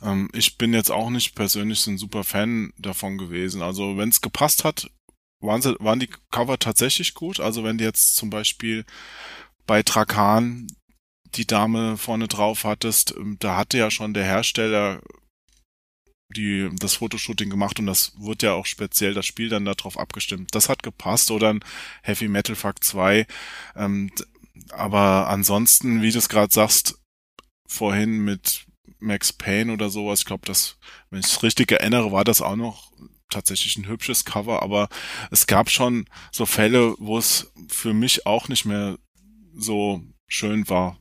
ähm, 0.02 0.28
ich 0.32 0.58
bin 0.58 0.74
jetzt 0.74 0.90
auch 0.90 1.10
nicht 1.10 1.34
persönlich 1.34 1.80
so 1.80 1.90
ein 1.90 1.98
super 1.98 2.24
Fan 2.24 2.72
davon 2.78 3.16
gewesen. 3.16 3.62
Also 3.62 3.96
wenn 3.96 4.08
es 4.08 4.20
gepasst 4.20 4.64
hat, 4.64 4.90
waren, 5.40 5.62
sie, 5.62 5.76
waren 5.78 6.00
die 6.00 6.10
Cover 6.30 6.58
tatsächlich 6.58 7.14
gut. 7.14 7.38
Also 7.38 7.64
wenn 7.64 7.78
du 7.78 7.84
jetzt 7.84 8.16
zum 8.16 8.30
Beispiel 8.30 8.84
bei 9.66 9.82
Trakan 9.82 10.66
die 11.36 11.46
Dame 11.46 11.96
vorne 11.96 12.28
drauf 12.28 12.64
hattest, 12.64 13.14
ähm, 13.16 13.36
da 13.40 13.56
hatte 13.56 13.78
ja 13.78 13.90
schon 13.90 14.14
der 14.14 14.24
Hersteller 14.24 15.00
die 16.36 16.68
das 16.80 16.94
Fotoshooting 16.94 17.50
gemacht 17.50 17.78
und 17.78 17.86
das 17.86 18.12
wurde 18.16 18.46
ja 18.46 18.52
auch 18.54 18.66
speziell 18.66 19.14
das 19.14 19.26
Spiel 19.26 19.48
dann 19.48 19.64
darauf 19.64 19.98
abgestimmt. 19.98 20.54
Das 20.54 20.68
hat 20.68 20.82
gepasst 20.82 21.30
oder 21.30 21.50
ein 21.50 21.64
Heavy 22.02 22.28
Metal 22.28 22.56
Fuck 22.56 22.82
2. 22.82 23.26
Ähm, 23.76 24.10
aber 24.70 25.28
ansonsten, 25.28 26.02
wie 26.02 26.10
du 26.10 26.18
es 26.18 26.28
gerade 26.28 26.52
sagst, 26.52 26.98
vorhin 27.66 28.24
mit 28.24 28.66
Max 28.98 29.32
Payne 29.32 29.72
oder 29.72 29.90
sowas, 29.90 30.20
ich 30.20 30.26
glaube, 30.26 30.46
das, 30.46 30.78
wenn 31.10 31.20
ich 31.20 31.26
es 31.26 31.42
richtig 31.42 31.72
erinnere, 31.72 32.12
war 32.12 32.24
das 32.24 32.40
auch 32.40 32.56
noch 32.56 32.92
tatsächlich 33.30 33.76
ein 33.76 33.88
hübsches 33.88 34.24
Cover, 34.24 34.62
aber 34.62 34.88
es 35.30 35.46
gab 35.46 35.70
schon 35.70 36.06
so 36.30 36.46
Fälle, 36.46 36.94
wo 36.98 37.18
es 37.18 37.52
für 37.68 37.92
mich 37.92 38.26
auch 38.26 38.48
nicht 38.48 38.64
mehr 38.64 38.96
so 39.56 40.02
schön 40.28 40.68
war. 40.68 40.98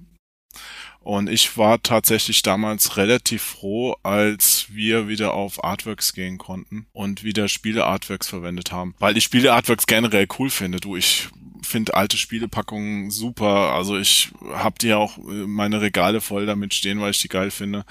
Und 1.02 1.30
ich 1.30 1.58
war 1.58 1.84
tatsächlich 1.84 2.44
damals 2.44 2.96
relativ 2.96 3.42
froh, 3.44 3.98
als 4.04 4.68
wir 4.70 5.10
wieder 5.10 5.34
auf 5.34 5.62
Artworks 5.62 6.14
gehen 6.14 6.38
konnten 6.38 6.88
und 6.94 7.24
wieder 7.26 7.50
Spiele-Artworks 7.50 8.30
verwendet 8.30 8.72
haben. 8.72 8.96
Weil 9.00 9.18
ich 9.18 9.26
Spiele-Artworks 9.26 9.86
generell 9.86 10.28
cool 10.40 10.50
finde. 10.50 10.80
Du, 10.80 10.96
ich 10.96 11.28
finde 11.62 11.96
alte 11.96 12.18
Spielepackungen 12.18 13.12
super. 13.12 13.74
Also 13.74 13.98
ich 13.98 14.32
hab 14.54 14.80
die 14.80 14.94
auch 14.94 15.18
äh, 15.18 15.46
meine 15.46 15.82
Regale 15.82 16.22
voll 16.22 16.46
damit 16.46 16.74
stehen, 16.74 17.02
weil 17.02 17.12
ich 17.12 17.20
die 17.20 17.30
geil 17.30 17.52
finde. 17.52 17.84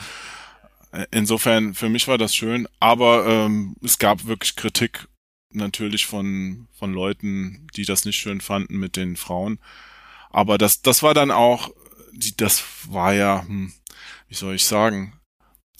Äh, 0.93 1.07
insofern, 1.11 1.75
für 1.75 1.91
mich 1.91 2.09
war 2.09 2.17
das 2.17 2.35
schön, 2.35 2.67
aber 2.81 3.27
ähm, 3.27 3.77
es 3.83 3.99
gab 3.99 4.27
wirklich 4.27 4.57
Kritik 4.57 5.07
natürlich 5.51 6.07
von, 6.07 6.69
von 6.73 6.95
Leuten, 6.95 7.67
die 7.77 7.85
das 7.85 8.07
nicht 8.07 8.17
schön 8.17 8.41
fanden 8.41 8.79
mit 8.79 8.97
den 8.97 9.17
Frauen. 9.17 9.59
Aber 10.31 10.57
das, 10.57 10.81
das 10.81 11.03
war 11.03 11.13
dann 11.13 11.31
auch 11.31 11.71
die, 12.13 12.37
das 12.37 12.65
war 12.89 13.13
ja, 13.13 13.45
hm, 13.47 13.73
wie 14.29 14.35
soll 14.35 14.55
ich 14.55 14.65
sagen, 14.65 15.19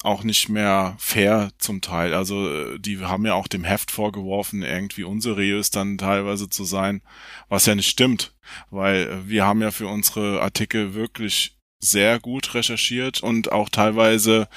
auch 0.03 0.25
nicht 0.25 0.49
mehr 0.49 0.97
fair 0.99 1.53
zum 1.59 1.81
Teil. 1.81 2.15
Also 2.15 2.51
äh, 2.51 2.79
die 2.79 2.99
haben 3.01 3.25
ja 3.25 3.35
auch 3.35 3.47
dem 3.47 3.65
Heft 3.65 3.91
vorgeworfen, 3.91 4.63
irgendwie 4.63 5.05
unseriös 5.05 5.71
dann 5.71 5.99
teilweise 5.99 6.49
zu 6.49 6.65
sein, 6.65 7.03
was 7.49 7.67
ja 7.67 7.75
nicht 7.75 7.89
stimmt, 7.89 8.35
weil 8.71 9.07
äh, 9.07 9.29
wir 9.29 9.45
haben 9.45 9.63
ja 9.63 9.71
für 9.71 9.87
unsere 9.87 10.43
Artikel 10.43 10.95
wirklich 10.95 11.57
sehr 11.81 12.21
gut 12.21 12.55
recherchiert 12.55 13.21
und 13.21 13.53
auch 13.53 13.69
teilweise, 13.69 14.49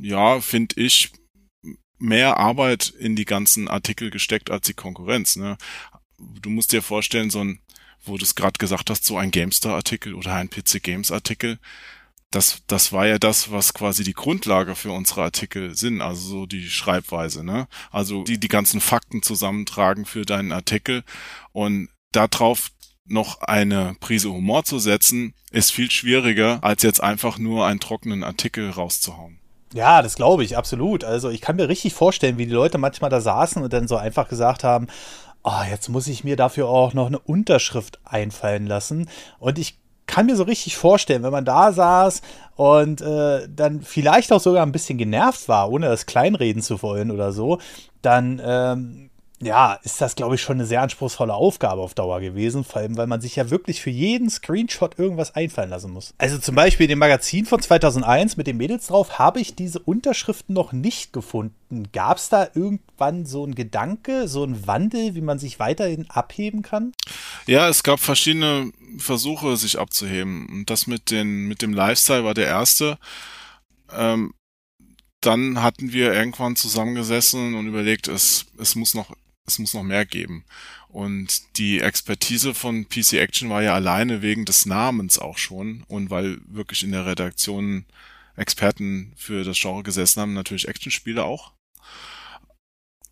ja, 0.00 0.40
finde 0.40 0.80
ich, 0.80 1.12
mehr 1.98 2.38
Arbeit 2.38 2.88
in 2.88 3.14
die 3.14 3.26
ganzen 3.26 3.68
Artikel 3.68 4.10
gesteckt 4.10 4.50
als 4.50 4.66
die 4.66 4.74
Konkurrenz. 4.74 5.36
Ne? 5.36 5.56
Du 6.18 6.50
musst 6.50 6.72
dir 6.72 6.82
vorstellen, 6.82 7.30
so 7.30 7.44
ein 7.44 7.60
wo 8.04 8.16
du 8.16 8.24
es 8.24 8.34
gerade 8.34 8.58
gesagt 8.58 8.90
hast, 8.90 9.04
so 9.04 9.16
ein 9.16 9.30
GameStar-Artikel 9.30 10.14
oder 10.14 10.34
ein 10.34 10.50
PC 10.50 10.82
Games-Artikel, 10.82 11.58
das, 12.30 12.62
das 12.68 12.92
war 12.92 13.06
ja 13.06 13.18
das, 13.18 13.50
was 13.50 13.74
quasi 13.74 14.04
die 14.04 14.12
Grundlage 14.12 14.76
für 14.76 14.92
unsere 14.92 15.22
Artikel 15.22 15.74
sind, 15.74 16.00
also 16.00 16.20
so 16.20 16.46
die 16.46 16.68
Schreibweise, 16.68 17.44
ne? 17.44 17.66
Also 17.90 18.22
die 18.22 18.38
die 18.38 18.48
ganzen 18.48 18.80
Fakten 18.80 19.22
zusammentragen 19.22 20.04
für 20.04 20.24
deinen 20.24 20.52
Artikel 20.52 21.02
und 21.52 21.88
darauf 22.12 22.70
noch 23.04 23.40
eine 23.40 23.96
Prise 23.98 24.30
Humor 24.30 24.64
zu 24.64 24.78
setzen, 24.78 25.34
ist 25.50 25.72
viel 25.72 25.90
schwieriger, 25.90 26.62
als 26.62 26.84
jetzt 26.84 27.02
einfach 27.02 27.38
nur 27.38 27.66
einen 27.66 27.80
trockenen 27.80 28.22
Artikel 28.22 28.70
rauszuhauen. 28.70 29.40
Ja, 29.72 30.02
das 30.02 30.14
glaube 30.14 30.44
ich, 30.44 30.56
absolut. 30.56 31.02
Also 31.02 31.30
ich 31.30 31.40
kann 31.40 31.56
mir 31.56 31.68
richtig 31.68 31.94
vorstellen, 31.94 32.38
wie 32.38 32.46
die 32.46 32.52
Leute 32.52 32.78
manchmal 32.78 33.10
da 33.10 33.20
saßen 33.20 33.62
und 33.62 33.72
dann 33.72 33.88
so 33.88 33.96
einfach 33.96 34.28
gesagt 34.28 34.62
haben, 34.62 34.86
oh, 35.42 35.62
jetzt 35.68 35.88
muss 35.88 36.06
ich 36.06 36.24
mir 36.24 36.36
dafür 36.36 36.68
auch 36.68 36.94
noch 36.94 37.06
eine 37.06 37.18
Unterschrift 37.18 38.00
einfallen 38.04 38.66
lassen. 38.66 39.08
Und 39.38 39.58
ich 39.58 39.78
kann 40.06 40.26
mir 40.26 40.36
so 40.36 40.42
richtig 40.42 40.76
vorstellen, 40.76 41.22
wenn 41.22 41.32
man 41.32 41.44
da 41.44 41.72
saß 41.72 42.22
und 42.56 43.00
äh, 43.00 43.48
dann 43.48 43.80
vielleicht 43.82 44.32
auch 44.32 44.40
sogar 44.40 44.64
ein 44.64 44.72
bisschen 44.72 44.98
genervt 44.98 45.48
war, 45.48 45.70
ohne 45.70 45.86
das 45.86 46.06
kleinreden 46.06 46.62
zu 46.62 46.82
wollen 46.82 47.10
oder 47.10 47.32
so, 47.32 47.58
dann 48.02 48.40
ähm, 48.44 49.09
ja, 49.42 49.74
ist 49.82 50.00
das, 50.00 50.16
glaube 50.16 50.34
ich, 50.34 50.42
schon 50.42 50.58
eine 50.58 50.66
sehr 50.66 50.82
anspruchsvolle 50.82 51.32
Aufgabe 51.32 51.80
auf 51.80 51.94
Dauer 51.94 52.20
gewesen, 52.20 52.62
vor 52.62 52.82
allem, 52.82 52.98
weil 52.98 53.06
man 53.06 53.22
sich 53.22 53.36
ja 53.36 53.48
wirklich 53.48 53.80
für 53.80 53.88
jeden 53.88 54.28
Screenshot 54.28 54.98
irgendwas 54.98 55.34
einfallen 55.34 55.70
lassen 55.70 55.92
muss. 55.92 56.12
Also 56.18 56.38
zum 56.38 56.54
Beispiel 56.54 56.84
in 56.84 56.90
dem 56.90 56.98
Magazin 56.98 57.46
von 57.46 57.60
2001 57.60 58.36
mit 58.36 58.46
den 58.46 58.58
Mädels 58.58 58.88
drauf 58.88 59.18
habe 59.18 59.40
ich 59.40 59.54
diese 59.54 59.78
Unterschriften 59.78 60.54
noch 60.54 60.72
nicht 60.72 61.14
gefunden. 61.14 61.88
Gab 61.92 62.18
es 62.18 62.28
da 62.28 62.48
irgendwann 62.54 63.24
so 63.24 63.46
ein 63.46 63.54
Gedanke, 63.54 64.28
so 64.28 64.44
ein 64.44 64.66
Wandel, 64.66 65.14
wie 65.14 65.22
man 65.22 65.38
sich 65.38 65.58
weiterhin 65.58 66.10
abheben 66.10 66.60
kann? 66.60 66.92
Ja, 67.46 67.66
es 67.68 67.82
gab 67.82 67.98
verschiedene 68.00 68.70
Versuche, 68.98 69.56
sich 69.56 69.78
abzuheben. 69.78 70.48
Und 70.50 70.68
das 70.68 70.86
mit, 70.86 71.10
den, 71.10 71.48
mit 71.48 71.62
dem 71.62 71.72
Lifestyle 71.72 72.24
war 72.24 72.34
der 72.34 72.46
erste. 72.46 72.98
Ähm, 73.90 74.34
dann 75.22 75.62
hatten 75.62 75.92
wir 75.92 76.12
irgendwann 76.12 76.56
zusammengesessen 76.56 77.54
und 77.54 77.66
überlegt, 77.66 78.08
es, 78.08 78.46
es 78.58 78.74
muss 78.74 78.94
noch 78.94 79.14
es 79.46 79.58
muss 79.58 79.74
noch 79.74 79.82
mehr 79.82 80.06
geben. 80.06 80.44
Und 80.88 81.56
die 81.58 81.80
Expertise 81.80 82.54
von 82.54 82.88
PC 82.88 83.14
Action 83.14 83.50
war 83.50 83.62
ja 83.62 83.74
alleine 83.74 84.22
wegen 84.22 84.44
des 84.44 84.66
Namens 84.66 85.18
auch 85.18 85.38
schon 85.38 85.84
und 85.88 86.10
weil 86.10 86.38
wirklich 86.46 86.82
in 86.82 86.92
der 86.92 87.06
Redaktion 87.06 87.86
Experten 88.36 89.12
für 89.16 89.44
das 89.44 89.60
Genre 89.60 89.82
gesessen 89.82 90.20
haben, 90.20 90.34
natürlich 90.34 90.68
Actionspiele 90.68 91.24
auch. 91.24 91.52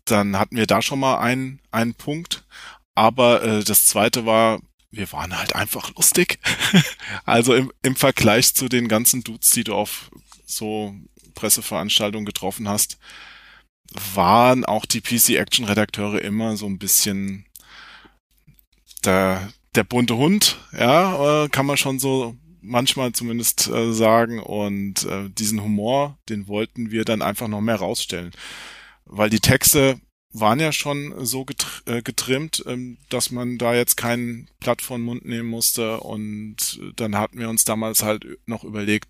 Dann 0.05 0.37
hatten 0.37 0.55
wir 0.55 0.65
da 0.65 0.81
schon 0.81 0.99
mal 0.99 1.19
einen, 1.19 1.61
einen 1.71 1.93
Punkt. 1.93 2.45
Aber 2.95 3.43
äh, 3.43 3.63
das 3.63 3.85
zweite 3.85 4.25
war, 4.25 4.59
wir 4.91 5.11
waren 5.11 5.37
halt 5.37 5.55
einfach 5.55 5.93
lustig. 5.95 6.39
also 7.25 7.53
im, 7.53 7.71
im 7.83 7.95
Vergleich 7.95 8.55
zu 8.55 8.69
den 8.69 8.87
ganzen 8.87 9.23
Dudes, 9.23 9.51
die 9.51 9.63
du 9.63 9.75
auf 9.75 10.09
so 10.45 10.95
Presseveranstaltungen 11.35 12.25
getroffen 12.25 12.67
hast, 12.67 12.97
waren 14.13 14.65
auch 14.65 14.85
die 14.85 15.01
PC-Action-Redakteure 15.01 16.21
immer 16.21 16.57
so 16.57 16.65
ein 16.65 16.77
bisschen 16.77 17.45
der, 19.03 19.51
der 19.75 19.83
bunte 19.83 20.17
Hund, 20.17 20.57
ja, 20.77 21.45
äh, 21.45 21.49
kann 21.49 21.65
man 21.65 21.77
schon 21.77 21.99
so 21.99 22.35
manchmal 22.61 23.13
zumindest 23.13 23.67
äh, 23.67 23.91
sagen. 23.93 24.39
Und 24.39 25.05
äh, 25.05 25.29
diesen 25.29 25.61
Humor, 25.61 26.17
den 26.29 26.47
wollten 26.47 26.91
wir 26.91 27.05
dann 27.05 27.21
einfach 27.21 27.47
noch 27.47 27.61
mehr 27.61 27.77
rausstellen. 27.77 28.31
Weil 29.05 29.29
die 29.29 29.39
Texte 29.39 29.99
waren 30.31 30.59
ja 30.59 30.71
schon 30.71 31.25
so 31.25 31.43
getr 31.45 32.01
getrimmt, 32.03 32.63
ähm, 32.67 32.97
dass 33.09 33.31
man 33.31 33.57
da 33.57 33.73
jetzt 33.73 33.97
kein 33.97 34.47
Blatt 34.59 34.81
von 34.81 35.01
Mund 35.01 35.25
nehmen 35.25 35.49
musste. 35.49 35.99
Und 36.01 36.79
dann 36.95 37.17
hatten 37.17 37.39
wir 37.39 37.49
uns 37.49 37.65
damals 37.65 38.03
halt 38.03 38.25
noch 38.45 38.63
überlegt, 38.63 39.09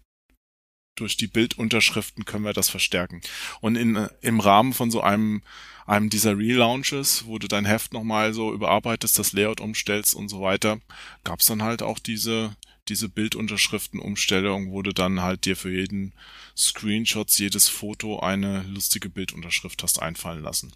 durch 1.00 1.18
die 1.18 1.28
Bildunterschriften 1.28 2.26
können 2.26 2.46
wir 2.46 2.54
das 2.54 2.70
verstärken. 2.70 3.22
Und 3.62 3.76
in, 3.76 4.08
im 4.22 4.40
Rahmen 4.40 4.74
von 4.74 4.92
so 4.92 5.02
einem, 5.02 5.42
einem 5.86 6.10
dieser 6.10 6.38
Relaunches, 6.38 7.26
wo 7.26 7.40
du 7.40 7.48
dein 7.48 7.66
Heft 7.66 7.94
nochmal 7.94 8.34
so 8.34 8.54
überarbeitest, 8.54 9.18
das 9.18 9.34
Layout 9.34 9.62
umstellst 9.62 10.14
und 10.14 10.30
so 10.30 10.42
weiter, 10.42 10.80
gab's 11.24 11.46
dann 11.46 11.64
halt 11.64 11.82
auch 11.82 12.00
diese, 12.00 12.56
diese 12.88 13.10
Bildunterschriftenumstellung, 13.10 14.72
wo 14.72 14.82
du 14.82 14.94
dann 14.94 15.22
halt 15.22 15.46
dir 15.46 15.56
für 15.56 15.72
jeden 15.72 16.14
Screenshots, 16.56 17.38
jedes 17.38 17.70
Foto 17.70 18.20
eine 18.20 18.64
lustige 18.64 19.10
Bildunterschrift 19.10 19.82
hast 19.84 20.02
einfallen 20.02 20.44
lassen. 20.44 20.74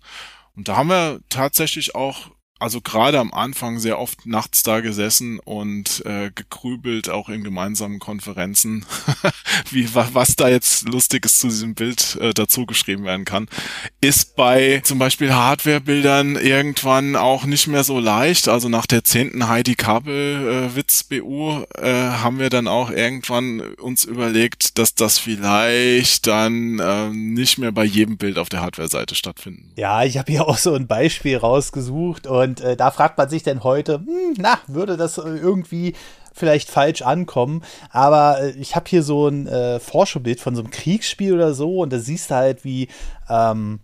Und 0.55 0.67
da 0.67 0.77
haben 0.77 0.89
wir 0.89 1.19
tatsächlich 1.29 1.95
auch 1.95 2.31
also 2.59 2.79
gerade 2.79 3.19
am 3.19 3.33
Anfang 3.33 3.79
sehr 3.79 3.99
oft 3.99 4.25
nachts 4.25 4.63
da 4.63 4.79
gesessen 4.79 5.39
und 5.39 6.01
äh, 6.05 6.31
gegrübelt, 6.33 7.09
auch 7.09 7.27
in 7.27 7.43
gemeinsamen 7.43 7.99
Konferenzen, 7.99 8.85
wie 9.71 9.93
was 9.93 10.37
da 10.37 10.47
jetzt 10.47 10.87
Lustiges 10.87 11.39
zu 11.39 11.47
diesem 11.47 11.75
Bild 11.75 12.15
äh, 12.21 12.33
dazu 12.33 12.65
geschrieben 12.65 13.03
werden 13.03 13.25
kann. 13.25 13.49
Ist 13.99 14.37
bei 14.37 14.81
zum 14.85 14.97
Beispiel 14.97 15.33
Hardware-Bildern 15.33 16.37
irgendwann 16.37 17.17
auch 17.17 17.43
nicht 17.43 17.67
mehr 17.67 17.83
so 17.83 17.99
leicht. 17.99 18.47
Also 18.47 18.69
nach 18.69 18.85
der 18.85 19.03
zehnten 19.03 19.49
Heidi 19.49 19.75
Kabel 19.75 20.69
äh, 20.71 20.75
Witz 20.75 21.03
BU 21.03 21.63
äh, 21.75 21.91
haben 21.91 22.39
wir 22.39 22.49
dann 22.49 22.69
auch 22.69 22.89
irgendwann 22.89 23.59
uns 23.75 24.05
überlegt, 24.05 24.77
dass 24.77 24.95
das 24.95 25.17
vielleicht 25.17 26.27
dann 26.27 26.79
äh, 26.79 27.09
nicht 27.09 27.57
mehr 27.57 27.73
bei 27.73 27.83
jedem 27.83 28.17
Bild 28.17 28.37
auf 28.37 28.47
der 28.47 28.61
Hardware-Seite 28.61 29.15
stattfinden. 29.15 29.73
Ja, 29.75 30.03
ich 30.05 30.17
habe 30.17 30.31
hier 30.31 30.47
auch 30.47 30.57
so 30.57 30.73
ein 30.73 30.87
Beispiel 30.87 31.35
rausgesucht 31.35 32.25
und 32.25 32.42
und 32.43 32.62
äh, 32.62 32.75
da 32.75 32.91
fragt 32.91 33.17
man 33.17 33.29
sich 33.29 33.43
dann 33.43 33.63
heute, 33.63 33.95
hm, 33.95 34.36
na, 34.38 34.60
würde 34.67 34.97
das 34.97 35.17
irgendwie 35.17 35.93
vielleicht 36.34 36.69
falsch 36.69 37.01
ankommen. 37.01 37.63
Aber 37.89 38.41
äh, 38.41 38.49
ich 38.51 38.75
habe 38.75 38.89
hier 38.89 39.03
so 39.03 39.27
ein 39.27 39.47
äh, 39.47 39.79
Vorschaubild 39.79 40.39
von 40.39 40.56
so 40.56 40.62
einem 40.62 40.71
Kriegsspiel 40.71 41.34
oder 41.34 41.53
so 41.53 41.79
und 41.79 41.93
da 41.93 41.99
siehst 41.99 42.32
du 42.32 42.36
halt, 42.36 42.63
wie 42.63 42.88
ähm, 43.29 43.79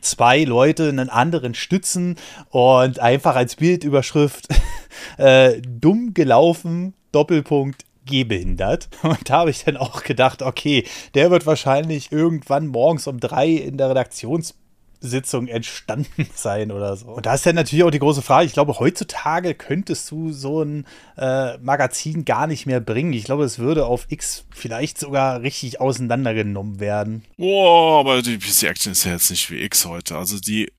zwei 0.00 0.44
Leute 0.44 0.88
einen 0.88 1.10
anderen 1.10 1.54
stützen 1.54 2.16
und 2.50 3.00
einfach 3.00 3.34
als 3.34 3.56
Bildüberschrift 3.56 4.48
äh, 5.18 5.60
dumm 5.62 6.14
gelaufen 6.14 6.94
Doppelpunkt 7.12 7.84
gehbehindert. 8.06 8.88
Und 9.02 9.28
da 9.28 9.38
habe 9.38 9.50
ich 9.50 9.64
dann 9.64 9.76
auch 9.76 10.02
gedacht, 10.02 10.42
okay, 10.42 10.86
der 11.14 11.30
wird 11.30 11.46
wahrscheinlich 11.46 12.12
irgendwann 12.12 12.66
morgens 12.66 13.06
um 13.06 13.20
drei 13.20 13.48
in 13.48 13.76
der 13.76 13.90
Redaktions 13.90 14.54
Sitzung 15.00 15.48
entstanden 15.48 16.28
sein 16.34 16.70
oder 16.70 16.96
so. 16.96 17.06
Und 17.06 17.26
da 17.26 17.34
ist 17.34 17.46
dann 17.46 17.54
natürlich 17.54 17.84
auch 17.84 17.90
die 17.90 17.98
große 17.98 18.22
Frage, 18.22 18.46
ich 18.46 18.52
glaube, 18.52 18.78
heutzutage 18.78 19.54
könntest 19.54 20.10
du 20.10 20.32
so 20.32 20.62
ein 20.62 20.86
äh, 21.16 21.58
Magazin 21.58 22.24
gar 22.24 22.46
nicht 22.46 22.66
mehr 22.66 22.80
bringen. 22.80 23.12
Ich 23.12 23.24
glaube, 23.24 23.44
es 23.44 23.58
würde 23.58 23.86
auf 23.86 24.06
X 24.08 24.44
vielleicht 24.50 24.98
sogar 24.98 25.42
richtig 25.42 25.80
auseinandergenommen 25.80 26.80
werden. 26.80 27.24
Boah, 27.36 28.00
aber 28.00 28.22
die 28.22 28.38
PC 28.38 28.64
Action 28.64 28.92
ist 28.92 29.04
ja 29.04 29.12
jetzt 29.12 29.30
nicht 29.30 29.50
wie 29.50 29.62
X 29.62 29.86
heute. 29.86 30.16
Also 30.16 30.38
die, 30.38 30.72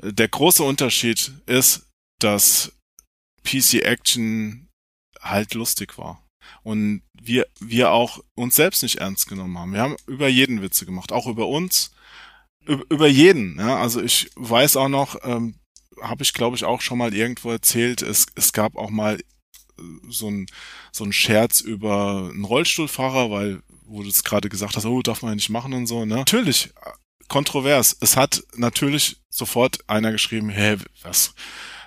der 0.00 0.28
große 0.28 0.62
Unterschied 0.62 1.32
ist, 1.46 1.86
dass 2.20 2.72
PC 3.44 3.82
Action 3.82 4.68
halt 5.20 5.54
lustig 5.54 5.98
war. 5.98 6.22
Und 6.62 7.02
wir, 7.20 7.46
wir 7.60 7.90
auch 7.90 8.20
uns 8.34 8.54
selbst 8.54 8.82
nicht 8.82 8.96
ernst 8.96 9.28
genommen 9.28 9.58
haben. 9.58 9.72
Wir 9.72 9.80
haben 9.80 9.96
über 10.06 10.28
jeden 10.28 10.62
Witze 10.62 10.86
gemacht, 10.86 11.12
auch 11.12 11.26
über 11.26 11.48
uns 11.48 11.90
über 12.68 13.06
jeden. 13.06 13.58
Ja? 13.58 13.78
Also 13.78 14.02
ich 14.02 14.30
weiß 14.36 14.76
auch 14.76 14.88
noch, 14.88 15.16
ähm, 15.22 15.54
habe 16.00 16.22
ich 16.22 16.32
glaube 16.32 16.56
ich 16.56 16.64
auch 16.64 16.80
schon 16.80 16.98
mal 16.98 17.14
irgendwo 17.14 17.50
erzählt, 17.50 18.02
es, 18.02 18.26
es 18.34 18.52
gab 18.52 18.76
auch 18.76 18.90
mal 18.90 19.16
äh, 19.16 19.82
so 20.08 20.30
ein, 20.30 20.46
so 20.92 21.04
ein 21.04 21.12
Scherz 21.12 21.60
über 21.60 22.30
einen 22.32 22.44
Rollstuhlfahrer, 22.44 23.30
weil, 23.30 23.62
wo 23.84 24.02
du 24.02 24.08
es 24.08 24.24
gerade 24.24 24.48
gesagt 24.48 24.76
hast, 24.76 24.84
oh, 24.84 25.02
darf 25.02 25.22
man 25.22 25.32
ja 25.32 25.36
nicht 25.36 25.50
machen 25.50 25.72
und 25.72 25.86
so, 25.86 26.04
ne? 26.04 26.16
Natürlich, 26.16 26.70
äh, 26.84 26.90
kontrovers. 27.28 27.96
Es 28.00 28.16
hat 28.16 28.42
natürlich 28.56 29.16
sofort 29.28 29.78
einer 29.88 30.12
geschrieben, 30.12 30.48
hey, 30.48 30.76
was, 31.02 31.34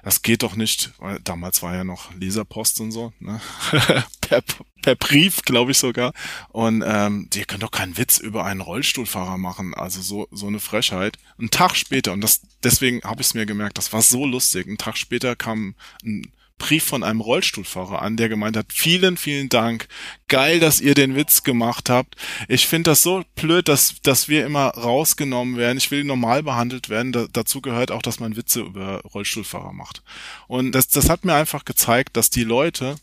das 0.04 0.22
geht 0.22 0.44
doch 0.44 0.56
nicht, 0.56 0.92
weil 1.00 1.20
damals 1.20 1.62
war 1.62 1.76
ja 1.76 1.84
noch 1.84 2.14
Leserpost 2.14 2.80
und 2.82 2.92
so, 2.92 3.14
ne? 3.20 3.40
per, 4.22 4.44
per 4.82 4.96
Brief, 4.96 5.42
glaube 5.44 5.72
ich 5.72 5.78
sogar. 5.78 6.14
Und 6.50 6.84
ähm, 6.86 7.28
die 7.32 7.44
können 7.44 7.62
doch 7.62 7.72
keinen 7.72 7.98
Witz 7.98 8.18
über 8.18 8.46
einen 8.46 8.62
Rollstuhlfahrer 8.62 9.38
machen. 9.38 9.74
Also 9.74 10.02
so 10.02 10.28
so 10.32 10.48
eine 10.48 10.60
Frechheit. 10.60 11.18
Ein 11.40 11.50
Tag 11.50 11.76
später 11.76 12.14
und 12.14 12.22
das 12.22 12.42
deswegen 12.64 13.02
habe 13.04 13.22
ich 13.22 13.28
es 13.28 13.34
mir 13.34 13.46
gemerkt. 13.46 13.78
Das 13.78 13.94
war 13.94 14.02
so 14.02 14.26
lustig. 14.26 14.68
Ein 14.68 14.78
Tag 14.78 14.98
später 14.98 15.36
kam 15.36 15.76
ein 16.04 16.32
Brief 16.62 16.84
von 16.84 17.02
einem 17.02 17.22
Rollstuhlfahrer 17.22 18.04
an, 18.04 18.18
der 18.18 18.30
gemeint 18.30 18.56
hat, 18.56 18.68
vielen, 18.72 19.18
vielen 19.18 19.50
Dank. 19.50 19.88
Geil, 20.28 20.60
dass 20.60 20.80
ihr 20.80 20.94
den 20.94 21.16
Witz 21.16 21.42
gemacht 21.42 21.90
habt. 21.90 22.16
Ich 22.48 22.68
finde 22.68 22.92
das 22.92 23.02
so 23.02 23.24
blöd, 23.34 23.68
dass, 23.68 23.96
dass 24.04 24.30
wir 24.30 24.46
immer 24.46 24.68
rausgenommen 24.68 25.58
werden. 25.58 25.80
Ich 25.80 25.90
will 25.90 26.04
normal 26.04 26.44
behandelt 26.44 26.88
werden. 26.88 27.14
Da, 27.14 27.26
dazu 27.34 27.62
gehört 27.62 27.90
auch, 27.90 28.04
dass 28.04 28.20
man 28.20 28.36
Witze 28.36 28.62
über 28.62 29.02
Rollstuhlfahrer 29.02 29.74
macht. 29.74 30.04
Und 30.48 30.74
das, 30.74 30.88
das 30.88 31.10
hat 31.10 31.26
mir 31.26 31.34
einfach 31.34 31.66
gezeigt, 31.66 32.16
dass 32.16 32.30
die 32.30 32.44
Leute, 32.44 32.96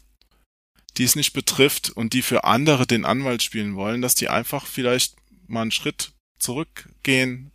die 0.97 1.03
es 1.03 1.16
nicht 1.16 1.33
betrifft 1.33 1.90
und 1.90 2.12
die 2.12 2.23
für 2.23 2.44
andere 2.44 2.87
den 2.87 3.05
Anwalt 3.05 3.42
spielen 3.42 3.75
wollen, 3.75 4.03
dass 4.03 4.14
die 4.14 4.29
einfach 4.29 4.66
vielleicht 4.66 5.16
mal 5.49 5.62
einen 5.62 5.73
Schritt 5.73 6.12
zurückgehen 6.38 7.51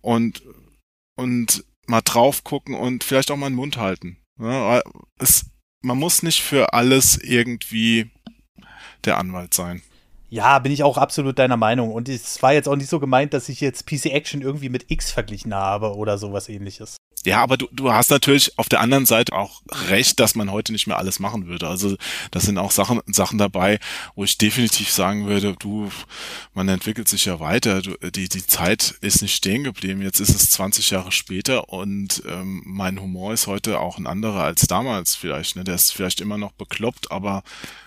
und, 0.00 0.42
und 1.14 1.62
mal 1.86 2.00
drauf 2.00 2.42
gucken 2.42 2.74
und 2.74 3.04
vielleicht 3.04 3.30
auch 3.30 3.36
mal 3.36 3.50
den 3.50 3.56
Mund 3.56 3.76
halten. 3.76 4.16
Ja, 4.38 4.82
es, 5.18 5.46
man 5.82 5.98
muss 5.98 6.22
nicht 6.22 6.42
für 6.42 6.72
alles 6.72 7.16
irgendwie 7.16 8.10
der 9.04 9.18
Anwalt 9.18 9.54
sein. 9.54 9.82
Ja, 10.28 10.58
bin 10.58 10.72
ich 10.72 10.82
auch 10.82 10.98
absolut 10.98 11.38
deiner 11.38 11.56
Meinung. 11.56 11.92
Und 11.92 12.08
es 12.08 12.42
war 12.42 12.52
jetzt 12.52 12.68
auch 12.68 12.76
nicht 12.76 12.90
so 12.90 12.98
gemeint, 13.00 13.32
dass 13.32 13.48
ich 13.48 13.60
jetzt 13.60 13.86
PC 13.86 14.06
Action 14.06 14.42
irgendwie 14.42 14.68
mit 14.68 14.90
X 14.90 15.12
verglichen 15.12 15.54
habe 15.54 15.94
oder 15.94 16.18
sowas 16.18 16.48
ähnliches. 16.48 16.96
Ja, 17.26 17.42
aber 17.42 17.56
du, 17.56 17.66
du 17.72 17.92
hast 17.92 18.10
natürlich 18.10 18.56
auf 18.56 18.68
der 18.68 18.78
anderen 18.80 19.04
Seite 19.04 19.32
auch 19.32 19.60
recht, 19.88 20.20
dass 20.20 20.36
man 20.36 20.52
heute 20.52 20.70
nicht 20.70 20.86
mehr 20.86 20.96
alles 20.96 21.18
machen 21.18 21.48
würde. 21.48 21.66
Also 21.66 21.96
das 22.30 22.44
sind 22.44 22.56
auch 22.56 22.70
Sachen, 22.70 23.00
Sachen 23.06 23.36
dabei, 23.36 23.80
wo 24.14 24.22
ich 24.22 24.38
definitiv 24.38 24.92
sagen 24.92 25.26
würde, 25.26 25.56
du, 25.58 25.90
man 26.54 26.68
entwickelt 26.68 27.08
sich 27.08 27.24
ja 27.24 27.40
weiter. 27.40 27.82
Du, 27.82 27.96
die, 28.12 28.28
die 28.28 28.46
Zeit 28.46 28.94
ist 29.00 29.22
nicht 29.22 29.34
stehen 29.34 29.64
geblieben. 29.64 30.02
Jetzt 30.02 30.20
ist 30.20 30.36
es 30.36 30.50
20 30.50 30.90
Jahre 30.90 31.10
später 31.10 31.68
und 31.68 32.22
ähm, 32.28 32.62
mein 32.64 33.00
Humor 33.00 33.32
ist 33.32 33.48
heute 33.48 33.80
auch 33.80 33.98
ein 33.98 34.06
anderer 34.06 34.44
als 34.44 34.68
damals 34.68 35.16
vielleicht. 35.16 35.56
Ne? 35.56 35.64
Der 35.64 35.74
ist 35.74 35.92
vielleicht 35.92 36.20
immer 36.20 36.38
noch 36.38 36.52
bekloppt, 36.52 37.10
aber 37.10 37.42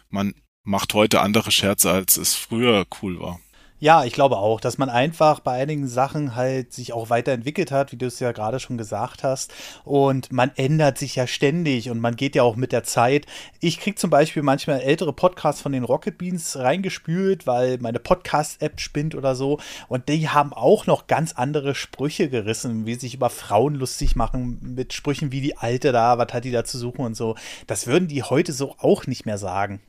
man 0.09 0.35
macht 0.63 0.93
heute 0.93 1.21
andere 1.21 1.51
Scherze, 1.53 1.91
als 1.91 2.17
es 2.17 2.35
früher 2.35 2.85
cool 3.01 3.21
war. 3.21 3.39
Ja, 3.81 4.03
ich 4.03 4.11
glaube 4.11 4.35
auch, 4.35 4.59
dass 4.59 4.77
man 4.77 4.89
einfach 4.89 5.39
bei 5.39 5.53
einigen 5.53 5.87
Sachen 5.87 6.35
halt 6.35 6.73
sich 6.73 6.91
auch 6.91 7.09
weiterentwickelt 7.09 7.71
hat, 7.71 7.93
wie 7.93 7.95
du 7.95 8.07
es 8.07 8.19
ja 8.19 8.33
gerade 8.33 8.59
schon 8.59 8.77
gesagt 8.77 9.23
hast. 9.23 9.53
Und 9.85 10.33
man 10.33 10.51
ändert 10.57 10.97
sich 10.97 11.15
ja 11.15 11.27
ständig 11.27 11.89
und 11.89 12.01
man 12.01 12.17
geht 12.17 12.35
ja 12.35 12.43
auch 12.43 12.57
mit 12.57 12.73
der 12.73 12.83
Zeit. 12.83 13.25
Ich 13.61 13.79
kriege 13.79 13.95
zum 13.95 14.09
Beispiel 14.09 14.43
manchmal 14.43 14.81
ältere 14.81 15.13
Podcasts 15.13 15.61
von 15.61 15.71
den 15.71 15.85
Rocket 15.85 16.17
Beans 16.17 16.57
reingespült, 16.57 17.47
weil 17.47 17.77
meine 17.77 17.99
Podcast-App 17.99 18.81
spinnt 18.81 19.15
oder 19.15 19.33
so. 19.33 19.59
Und 19.87 20.09
die 20.09 20.27
haben 20.27 20.51
auch 20.51 20.85
noch 20.85 21.07
ganz 21.07 21.31
andere 21.31 21.73
Sprüche 21.73 22.29
gerissen, 22.29 22.85
wie 22.85 22.95
sich 22.95 23.13
über 23.13 23.29
Frauen 23.29 23.75
lustig 23.75 24.17
machen, 24.17 24.59
mit 24.61 24.91
Sprüchen 24.91 25.31
wie 25.31 25.39
die 25.39 25.55
Alte 25.55 25.93
da, 25.93 26.17
was 26.17 26.33
hat 26.33 26.43
die 26.43 26.51
da 26.51 26.65
zu 26.65 26.77
suchen 26.77 27.05
und 27.05 27.15
so. 27.15 27.35
Das 27.65 27.87
würden 27.87 28.09
die 28.09 28.23
heute 28.23 28.51
so 28.51 28.75
auch 28.77 29.07
nicht 29.07 29.25
mehr 29.25 29.37
sagen. 29.37 29.79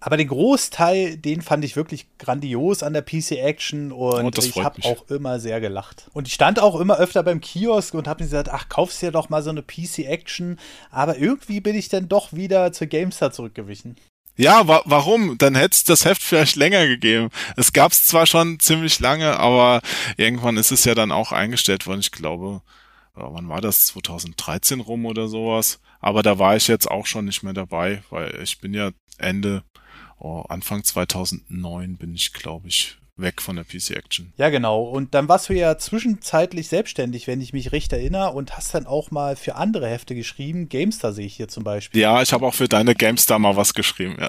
Aber 0.00 0.16
den 0.16 0.28
Großteil, 0.28 1.16
den 1.16 1.42
fand 1.42 1.64
ich 1.64 1.74
wirklich 1.74 2.06
grandios 2.18 2.82
an 2.82 2.92
der 2.92 3.02
PC 3.02 3.32
Action 3.32 3.90
und, 3.90 4.38
oh, 4.38 4.42
ich 4.42 4.56
habe 4.56 4.82
auch 4.84 5.08
immer 5.10 5.40
sehr 5.40 5.60
gelacht. 5.60 6.08
Und 6.12 6.28
ich 6.28 6.34
stand 6.34 6.60
auch 6.60 6.78
immer 6.78 6.98
öfter 6.98 7.22
beim 7.22 7.40
Kiosk 7.40 7.94
und 7.94 8.06
habe 8.06 8.22
mir 8.22 8.30
gesagt, 8.30 8.48
ach, 8.48 8.68
kaufst 8.68 9.02
dir 9.02 9.10
doch 9.10 9.28
mal 9.28 9.42
so 9.42 9.50
eine 9.50 9.62
PC 9.62 10.06
Action. 10.06 10.58
Aber 10.90 11.18
irgendwie 11.18 11.60
bin 11.60 11.74
ich 11.74 11.88
dann 11.88 12.08
doch 12.08 12.32
wieder 12.32 12.72
zur 12.72 12.86
GameStar 12.86 13.32
zurückgewichen. 13.32 13.96
Ja, 14.36 14.68
wa 14.68 14.82
warum? 14.84 15.36
Dann 15.36 15.56
hätte 15.56 15.74
es 15.74 15.82
das 15.82 16.04
Heft 16.04 16.22
vielleicht 16.22 16.54
länger 16.54 16.86
gegeben. 16.86 17.30
Es 17.56 17.72
gab 17.72 17.90
es 17.90 18.04
zwar 18.04 18.24
schon 18.24 18.60
ziemlich 18.60 19.00
lange, 19.00 19.36
aber 19.36 19.80
irgendwann 20.16 20.56
ist 20.56 20.70
es 20.70 20.84
ja 20.84 20.94
dann 20.94 21.10
auch 21.10 21.32
eingestellt 21.32 21.88
worden. 21.88 21.98
Ich 21.98 22.12
glaube, 22.12 22.62
wann 23.14 23.48
war 23.48 23.60
das? 23.60 23.86
2013 23.86 24.78
rum 24.78 25.06
oder 25.06 25.26
sowas. 25.26 25.80
Aber 25.98 26.22
da 26.22 26.38
war 26.38 26.54
ich 26.54 26.68
jetzt 26.68 26.88
auch 26.88 27.06
schon 27.06 27.24
nicht 27.24 27.42
mehr 27.42 27.52
dabei, 27.52 28.04
weil 28.10 28.40
ich 28.40 28.60
bin 28.60 28.74
ja 28.74 28.92
Ende 29.18 29.64
oh, 30.18 30.44
Anfang 30.48 30.84
2009 30.84 31.96
bin 31.96 32.14
ich, 32.14 32.32
glaube 32.32 32.68
ich, 32.68 32.98
weg 33.18 33.42
von 33.42 33.56
der 33.56 33.64
PC 33.64 33.90
Action. 33.90 34.32
Ja, 34.36 34.48
genau. 34.48 34.82
Und 34.82 35.14
dann 35.14 35.28
warst 35.28 35.48
du 35.48 35.54
ja 35.54 35.76
zwischenzeitlich 35.76 36.68
selbstständig, 36.68 37.26
wenn 37.26 37.40
ich 37.40 37.52
mich 37.52 37.72
recht 37.72 37.92
erinnere, 37.92 38.32
und 38.32 38.56
hast 38.56 38.74
dann 38.74 38.86
auch 38.86 39.10
mal 39.10 39.36
für 39.36 39.56
andere 39.56 39.88
Hefte 39.88 40.14
geschrieben. 40.14 40.68
GameStar 40.68 41.12
sehe 41.12 41.26
ich 41.26 41.34
hier 41.34 41.48
zum 41.48 41.64
Beispiel. 41.64 42.00
Ja, 42.00 42.22
ich 42.22 42.32
habe 42.32 42.46
auch 42.46 42.54
für 42.54 42.68
deine 42.68 42.94
GameStar 42.94 43.38
mal 43.38 43.56
was 43.56 43.74
geschrieben, 43.74 44.16
ja. 44.20 44.28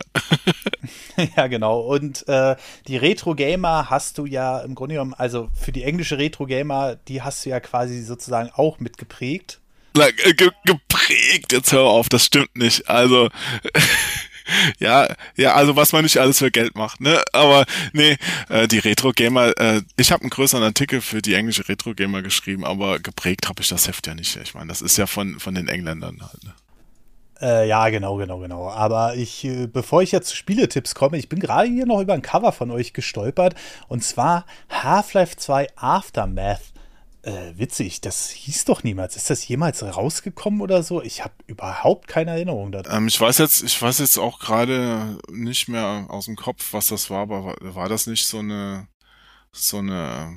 ja, 1.36 1.48
genau. 1.48 1.82
Und 1.82 2.28
äh, 2.28 2.56
die 2.88 2.98
Retro 2.98 3.36
Gamer 3.36 3.90
hast 3.90 4.18
du 4.18 4.26
ja 4.26 4.60
im 4.60 4.76
Grunde 4.76 4.96
genommen, 4.96 5.14
also 5.14 5.50
für 5.54 5.72
die 5.72 5.84
englische 5.84 6.18
Retro 6.18 6.46
Gamer, 6.46 6.96
die 6.96 7.22
hast 7.22 7.46
du 7.46 7.50
ja 7.50 7.60
quasi 7.60 8.02
sozusagen 8.02 8.50
auch 8.54 8.80
mitgeprägt. 8.80 9.60
Ge 9.94 10.50
geprägt, 10.66 11.52
jetzt 11.52 11.72
hör 11.74 11.84
auf, 11.84 12.10
das 12.10 12.26
stimmt 12.26 12.56
nicht. 12.56 12.88
Also 12.88 13.30
ja, 14.80 15.08
ja, 15.36 15.54
also 15.54 15.76
was 15.76 15.92
man 15.92 16.04
nicht 16.04 16.18
alles 16.18 16.40
für 16.40 16.52
Geld 16.52 16.76
macht, 16.76 17.02
ne? 17.02 17.22
Aber 17.34 17.66
nee, 17.94 18.18
äh, 18.50 18.68
die 18.68 18.80
Retro 18.80 19.12
Gamer, 19.12 19.58
äh, 19.58 19.82
ich 19.98 20.12
habe 20.12 20.22
einen 20.22 20.30
größeren 20.30 20.64
Artikel 20.64 21.02
für 21.02 21.22
die 21.22 21.34
englische 21.34 21.68
Retro 21.68 21.94
Gamer 21.94 22.22
geschrieben, 22.22 22.66
aber 22.66 23.00
geprägt 23.00 23.48
habe 23.50 23.62
ich 23.62 23.70
das 23.70 23.88
Heft 23.88 24.08
ja 24.08 24.16
nicht. 24.16 24.36
Ich 24.38 24.54
meine, 24.54 24.68
das 24.68 24.82
ist 24.82 24.98
ja 24.98 25.08
von 25.08 25.40
von 25.40 25.56
den 25.56 25.68
Engländern 25.68 26.20
halt. 26.22 26.44
Ne? 26.44 26.54
Äh, 27.42 27.68
ja, 27.68 27.90
genau, 27.90 28.18
genau, 28.18 28.40
genau. 28.40 28.70
Aber 28.70 29.16
ich, 29.16 29.46
äh, 29.46 29.68
bevor 29.68 30.02
ich 30.02 30.12
jetzt 30.12 30.30
zu 30.30 30.36
Spieletipps 30.36 30.94
komme, 30.94 31.18
ich 31.18 31.30
bin 31.30 31.40
gerade 31.40 31.70
hier 31.70 31.86
noch 31.86 32.02
über 32.02 32.14
ein 32.14 32.22
Cover 32.22 32.52
von 32.52 32.70
euch 32.70 32.94
gestolpert. 32.94 33.56
Und 33.88 34.04
zwar 34.04 34.46
Half-Life 34.70 35.38
2 35.38 35.68
Aftermath. 35.78 36.74
Äh, 37.22 37.58
witzig, 37.58 38.00
das 38.00 38.30
hieß 38.30 38.66
doch 38.66 38.84
niemals. 38.84 39.18
Ist 39.18 39.30
das 39.30 39.46
jemals 39.46 39.84
rausgekommen 39.84 40.62
oder 40.62 40.84
so? 40.84 41.02
Ich 41.02 41.24
habe 41.24 41.34
überhaupt 41.48 42.08
keine 42.08 42.32
Erinnerung 42.32 42.72
daran. 42.72 42.96
Ähm, 42.96 43.08
ich 43.08 43.20
weiß 43.20 43.40
jetzt, 43.40 43.62
ich 43.62 43.82
weiß 43.82 44.00
jetzt 44.00 44.18
auch 44.18 44.40
gerade 44.40 45.18
nicht 45.30 45.68
mehr 45.68 46.06
aus 46.10 46.26
dem 46.26 46.38
Kopf, 46.38 46.72
was 46.72 46.88
das 46.88 47.10
war, 47.10 47.24
aber 47.24 47.44
war, 47.44 47.76
war 47.76 47.90
das 47.90 48.08
nicht 48.08 48.26
so 48.26 48.40
eine, 48.40 48.88
so 49.52 49.80
eine, 49.80 50.34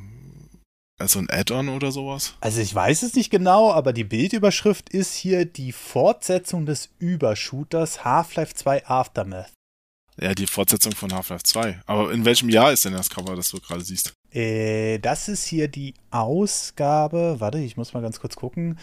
also 0.99 1.21
ein 1.21 1.31
Add-on 1.31 1.69
oder 1.69 1.93
sowas? 1.93 2.35
Also 2.41 2.61
ich 2.61 2.75
weiß 2.75 3.05
es 3.05 3.15
nicht 3.15 3.31
genau, 3.31 3.73
aber 3.73 3.93
die 3.93 4.05
Bildüberschrift 4.05 4.89
ist 4.89 5.15
hier 5.15 5.45
die 5.45 5.71
Fortsetzung 5.71 6.67
des 6.67 6.91
Übershooters 6.99 8.05
Half-Life 8.05 8.55
2 8.55 8.87
Aftermath. 8.87 9.53
Ja, 10.21 10.35
die 10.35 10.49
Fortsetzung 10.49 10.93
von 10.93 11.15
Half-Life 11.15 11.45
2. 11.45 11.83
Aber 11.87 12.13
in 12.13 12.25
welchem 12.25 12.49
Jahr 12.49 12.73
ist 12.73 12.85
denn 12.85 12.93
das 12.93 13.09
Cover, 13.09 13.37
das 13.37 13.51
du 13.51 13.61
gerade 13.61 13.85
siehst? 13.85 14.13
Äh, 14.33 14.99
das 14.99 15.29
ist 15.29 15.45
hier 15.45 15.69
die 15.69 15.95
Ausgabe, 16.11 17.37
warte, 17.39 17.59
ich 17.59 17.77
muss 17.77 17.95
mal 17.95 18.03
ganz 18.03 18.19
kurz 18.21 18.35
gucken. 18.37 18.79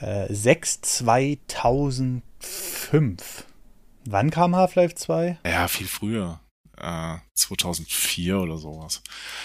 Äh, 0.00 0.32
6 0.32 0.80
2005. 0.80 3.44
Wann 4.04 4.30
kam 4.30 4.56
Half-Life 4.56 4.94
2? 4.94 5.38
Ja, 5.44 5.68
viel 5.68 5.86
früher. 5.86 6.40
Äh, 6.78 7.16
2004 7.34 8.38
oder 8.38 8.58
sowas. 8.58 9.02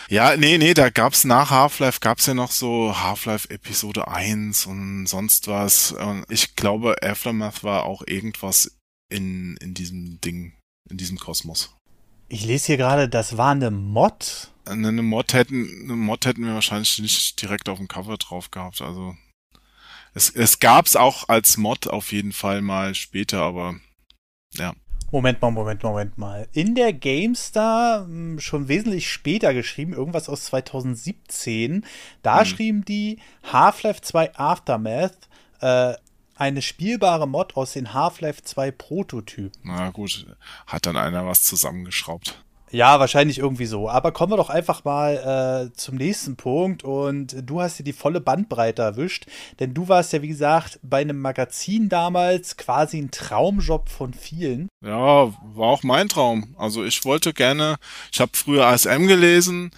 Ja, 0.09 0.35
nee, 0.35 0.57
nee, 0.57 0.73
da 0.73 0.89
gab's 0.89 1.23
nach 1.23 1.51
Half-Life, 1.51 2.01
gab's 2.01 2.25
ja 2.25 2.33
noch 2.33 2.51
so 2.51 3.01
Half-Life 3.01 3.49
Episode 3.49 4.09
1 4.09 4.65
und 4.65 5.05
sonst 5.07 5.47
was. 5.47 5.93
Und 5.93 6.25
ich 6.29 6.55
glaube, 6.55 6.95
Aftermath 7.01 7.63
war 7.63 7.85
auch 7.85 8.03
irgendwas 8.05 8.77
in, 9.09 9.55
in 9.57 9.73
diesem 9.73 10.19
Ding 10.21 10.53
in 10.91 10.97
diesem 10.97 11.17
Kosmos. 11.17 11.75
Ich 12.27 12.45
lese 12.45 12.67
hier 12.67 12.77
gerade, 12.77 13.09
das 13.09 13.37
war 13.37 13.51
eine 13.51 13.71
Mod. 13.71 14.50
Eine 14.65 15.01
Mod 15.01 15.33
hätten, 15.33 15.83
eine 15.83 15.95
Mod 15.95 16.25
hätten 16.25 16.45
wir 16.45 16.53
wahrscheinlich 16.53 16.99
nicht 16.99 17.41
direkt 17.41 17.69
auf 17.69 17.77
dem 17.77 17.87
Cover 17.87 18.17
drauf 18.17 18.51
gehabt. 18.51 18.81
Also 18.81 19.15
es, 20.13 20.29
es 20.29 20.59
gab's 20.59 20.95
auch 20.95 21.29
als 21.29 21.57
Mod 21.57 21.87
auf 21.87 22.11
jeden 22.11 22.33
Fall 22.33 22.61
mal 22.61 22.95
später, 22.95 23.41
aber 23.41 23.75
ja. 24.53 24.73
Moment 25.11 25.41
mal, 25.41 25.51
Moment, 25.51 25.83
Moment 25.83 26.17
mal. 26.17 26.47
In 26.53 26.73
der 26.75 26.93
GameStar 26.93 28.05
hm, 28.05 28.39
schon 28.39 28.67
wesentlich 28.67 29.09
später 29.09 29.53
geschrieben, 29.53 29.93
irgendwas 29.93 30.29
aus 30.29 30.45
2017. 30.45 31.85
Da 32.21 32.39
hm. 32.39 32.45
schrieben 32.45 32.85
die 32.85 33.19
Half-Life 33.51 34.01
2 34.01 34.35
Aftermath, 34.35 35.29
äh, 35.59 35.93
eine 36.35 36.61
spielbare 36.61 37.27
Mod 37.27 37.55
aus 37.55 37.73
den 37.73 37.93
Half-Life 37.93 38.41
2 38.43 38.71
Prototypen. 38.71 39.61
Na 39.63 39.89
gut, 39.91 40.25
hat 40.65 40.85
dann 40.85 40.97
einer 40.97 41.25
was 41.25 41.43
zusammengeschraubt. 41.43 42.43
Ja, 42.71 42.99
wahrscheinlich 42.99 43.37
irgendwie 43.37 43.65
so. 43.65 43.89
Aber 43.89 44.11
kommen 44.11 44.31
wir 44.31 44.37
doch 44.37 44.49
einfach 44.49 44.83
mal 44.83 45.69
äh, 45.71 45.77
zum 45.77 45.95
nächsten 45.95 46.37
Punkt. 46.37 46.83
Und 46.83 47.35
du 47.43 47.61
hast 47.61 47.79
dir 47.79 47.83
die 47.83 47.93
volle 47.93 48.21
Bandbreite 48.21 48.81
erwischt. 48.81 49.25
Denn 49.59 49.73
du 49.73 49.87
warst 49.89 50.13
ja, 50.13 50.21
wie 50.21 50.29
gesagt, 50.29 50.79
bei 50.81 51.01
einem 51.01 51.19
Magazin 51.19 51.89
damals 51.89 52.57
quasi 52.57 52.97
ein 52.97 53.11
Traumjob 53.11 53.89
von 53.89 54.13
vielen. 54.13 54.69
Ja, 54.83 55.33
war 55.53 55.67
auch 55.67 55.83
mein 55.83 56.07
Traum. 56.07 56.55
Also 56.57 56.83
ich 56.83 57.03
wollte 57.03 57.33
gerne, 57.33 57.75
ich 58.11 58.21
habe 58.21 58.31
früher 58.33 58.67
ASM 58.67 59.07
gelesen 59.07 59.71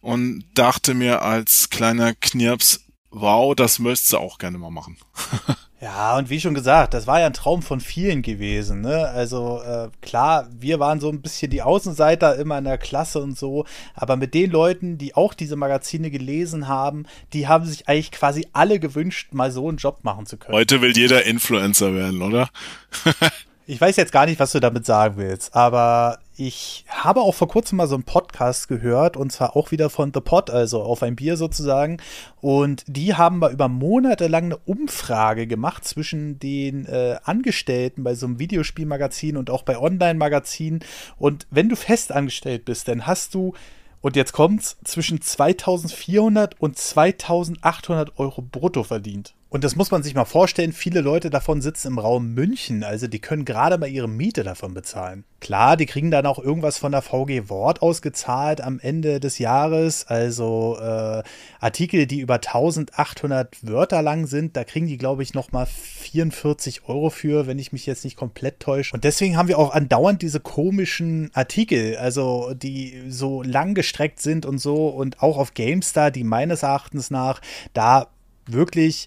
und 0.00 0.44
dachte 0.54 0.94
mir 0.94 1.22
als 1.22 1.68
kleiner 1.68 2.14
Knirps, 2.14 2.84
wow, 3.10 3.54
das 3.54 3.78
möchtest 3.80 4.12
du 4.12 4.18
auch 4.18 4.38
gerne 4.38 4.58
mal 4.58 4.70
machen. 4.70 4.96
Ja, 5.80 6.16
und 6.16 6.30
wie 6.30 6.40
schon 6.40 6.54
gesagt, 6.54 6.94
das 6.94 7.06
war 7.06 7.20
ja 7.20 7.26
ein 7.26 7.34
Traum 7.34 7.60
von 7.60 7.80
vielen 7.80 8.22
gewesen. 8.22 8.80
Ne? 8.80 9.08
Also 9.08 9.60
äh, 9.62 9.90
klar, 10.00 10.48
wir 10.58 10.80
waren 10.80 11.00
so 11.00 11.10
ein 11.10 11.20
bisschen 11.20 11.50
die 11.50 11.60
Außenseiter 11.60 12.36
immer 12.36 12.56
in 12.56 12.64
der 12.64 12.78
Klasse 12.78 13.20
und 13.20 13.36
so, 13.36 13.66
aber 13.94 14.16
mit 14.16 14.32
den 14.32 14.50
Leuten, 14.50 14.96
die 14.96 15.14
auch 15.14 15.34
diese 15.34 15.56
Magazine 15.56 16.10
gelesen 16.10 16.66
haben, 16.66 17.04
die 17.34 17.46
haben 17.46 17.66
sich 17.66 17.88
eigentlich 17.88 18.10
quasi 18.10 18.46
alle 18.54 18.80
gewünscht, 18.80 19.34
mal 19.34 19.50
so 19.50 19.68
einen 19.68 19.76
Job 19.76 19.98
machen 20.02 20.24
zu 20.24 20.38
können. 20.38 20.56
Heute 20.56 20.80
will 20.80 20.96
jeder 20.96 21.24
Influencer 21.24 21.94
werden, 21.94 22.22
oder? 22.22 22.48
Ich 23.68 23.80
weiß 23.80 23.96
jetzt 23.96 24.12
gar 24.12 24.26
nicht, 24.26 24.38
was 24.38 24.52
du 24.52 24.60
damit 24.60 24.86
sagen 24.86 25.16
willst, 25.16 25.56
aber 25.56 26.20
ich 26.36 26.84
habe 26.88 27.20
auch 27.20 27.34
vor 27.34 27.48
kurzem 27.48 27.76
mal 27.76 27.86
so 27.86 27.94
einen 27.94 28.04
Podcast 28.04 28.68
gehört 28.68 29.16
und 29.16 29.30
zwar 29.32 29.56
auch 29.56 29.70
wieder 29.70 29.90
von 29.90 30.12
The 30.12 30.20
Pod, 30.20 30.50
also 30.50 30.82
auf 30.82 31.02
ein 31.02 31.16
Bier 31.16 31.36
sozusagen. 31.36 31.98
Und 32.40 32.84
die 32.86 33.14
haben 33.14 33.38
mal 33.38 33.52
über 33.52 33.68
Monate 33.68 34.26
lang 34.26 34.44
eine 34.44 34.56
Umfrage 34.58 35.46
gemacht 35.46 35.84
zwischen 35.84 36.38
den 36.38 36.86
äh, 36.86 37.16
Angestellten 37.24 38.04
bei 38.04 38.14
so 38.14 38.26
einem 38.26 38.38
Videospielmagazin 38.38 39.36
und 39.36 39.50
auch 39.50 39.62
bei 39.62 39.78
Online-Magazinen. 39.78 40.80
Und 41.18 41.46
wenn 41.50 41.68
du 41.68 41.76
fest 41.76 42.12
angestellt 42.12 42.64
bist, 42.64 42.88
dann 42.88 43.06
hast 43.06 43.34
du 43.34 43.54
und 44.02 44.14
jetzt 44.14 44.32
kommt's, 44.32 44.76
zwischen 44.84 45.20
2400 45.20 46.60
und 46.60 46.78
2800 46.78 48.18
Euro 48.18 48.42
brutto 48.42 48.84
verdient. 48.84 49.35
Und 49.48 49.62
das 49.62 49.76
muss 49.76 49.92
man 49.92 50.02
sich 50.02 50.14
mal 50.14 50.24
vorstellen, 50.24 50.72
viele 50.72 51.00
Leute 51.00 51.30
davon 51.30 51.62
sitzen 51.62 51.88
im 51.88 51.98
Raum 52.00 52.34
München, 52.34 52.82
also 52.82 53.06
die 53.06 53.20
können 53.20 53.44
gerade 53.44 53.78
mal 53.78 53.88
ihre 53.88 54.08
Miete 54.08 54.42
davon 54.42 54.74
bezahlen. 54.74 55.24
Klar, 55.38 55.76
die 55.76 55.86
kriegen 55.86 56.10
dann 56.10 56.26
auch 56.26 56.40
irgendwas 56.40 56.78
von 56.78 56.90
der 56.90 57.00
VG 57.00 57.48
Wort 57.48 57.80
ausgezahlt 57.80 58.60
am 58.60 58.80
Ende 58.80 59.20
des 59.20 59.38
Jahres, 59.38 60.04
also 60.08 60.76
äh, 60.80 61.22
Artikel, 61.60 62.06
die 62.06 62.18
über 62.18 62.34
1800 62.34 63.68
Wörter 63.68 64.02
lang 64.02 64.26
sind, 64.26 64.56
da 64.56 64.64
kriegen 64.64 64.88
die, 64.88 64.98
glaube 64.98 65.22
ich, 65.22 65.32
nochmal 65.32 65.66
44 65.66 66.88
Euro 66.88 67.10
für, 67.10 67.46
wenn 67.46 67.60
ich 67.60 67.72
mich 67.72 67.86
jetzt 67.86 68.02
nicht 68.02 68.16
komplett 68.16 68.58
täusche. 68.58 68.94
Und 68.94 69.04
deswegen 69.04 69.36
haben 69.36 69.48
wir 69.48 69.60
auch 69.60 69.72
andauernd 69.72 70.22
diese 70.22 70.40
komischen 70.40 71.30
Artikel, 71.34 71.96
also 71.98 72.52
die 72.52 73.04
so 73.08 73.44
lang 73.44 73.74
gestreckt 73.74 74.20
sind 74.20 74.44
und 74.44 74.58
so 74.58 74.88
und 74.88 75.22
auch 75.22 75.38
auf 75.38 75.54
GameStar, 75.54 76.10
die 76.10 76.24
meines 76.24 76.64
Erachtens 76.64 77.12
nach 77.12 77.40
da 77.74 78.08
wirklich 78.48 79.06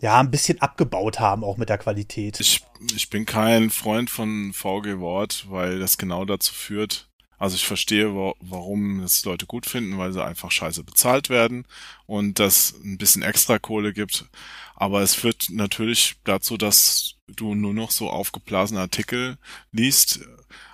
ja, 0.00 0.20
ein 0.20 0.30
bisschen 0.30 0.60
abgebaut 0.60 1.18
haben, 1.18 1.44
auch 1.44 1.56
mit 1.56 1.68
der 1.68 1.78
Qualität. 1.78 2.38
Ich, 2.40 2.64
ich 2.94 3.10
bin 3.10 3.26
kein 3.26 3.70
Freund 3.70 4.10
von 4.10 4.52
VG 4.52 5.00
Wort, 5.00 5.46
weil 5.48 5.78
das 5.78 5.98
genau 5.98 6.24
dazu 6.24 6.54
führt. 6.54 7.08
Also 7.38 7.54
ich 7.54 7.66
verstehe, 7.66 8.12
warum 8.40 9.00
es 9.00 9.24
Leute 9.24 9.46
gut 9.46 9.66
finden, 9.66 9.96
weil 9.96 10.12
sie 10.12 10.24
einfach 10.24 10.50
scheiße 10.50 10.82
bezahlt 10.82 11.30
werden 11.30 11.66
und 12.06 12.40
das 12.40 12.74
ein 12.82 12.98
bisschen 12.98 13.22
extra 13.22 13.60
Kohle 13.60 13.92
gibt. 13.92 14.26
Aber 14.74 15.02
es 15.02 15.14
führt 15.14 15.46
natürlich 15.50 16.16
dazu, 16.24 16.56
dass 16.56 17.14
du 17.28 17.54
nur 17.54 17.74
noch 17.74 17.92
so 17.92 18.10
aufgeblasene 18.10 18.80
Artikel 18.80 19.38
liest, 19.70 20.20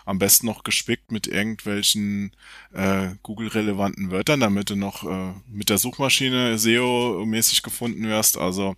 am 0.04 0.18
besten 0.18 0.46
noch 0.46 0.64
gespickt 0.64 1.10
mit 1.10 1.26
irgendwelchen 1.26 2.32
äh, 2.72 3.08
Google-relevanten 3.22 4.10
Wörtern, 4.10 4.40
damit 4.40 4.70
du 4.70 4.76
noch 4.76 5.04
äh, 5.04 5.32
mit 5.48 5.70
der 5.70 5.78
Suchmaschine 5.78 6.58
SEO-mäßig 6.58 7.62
gefunden 7.62 8.08
wirst. 8.08 8.38
Also 8.38 8.76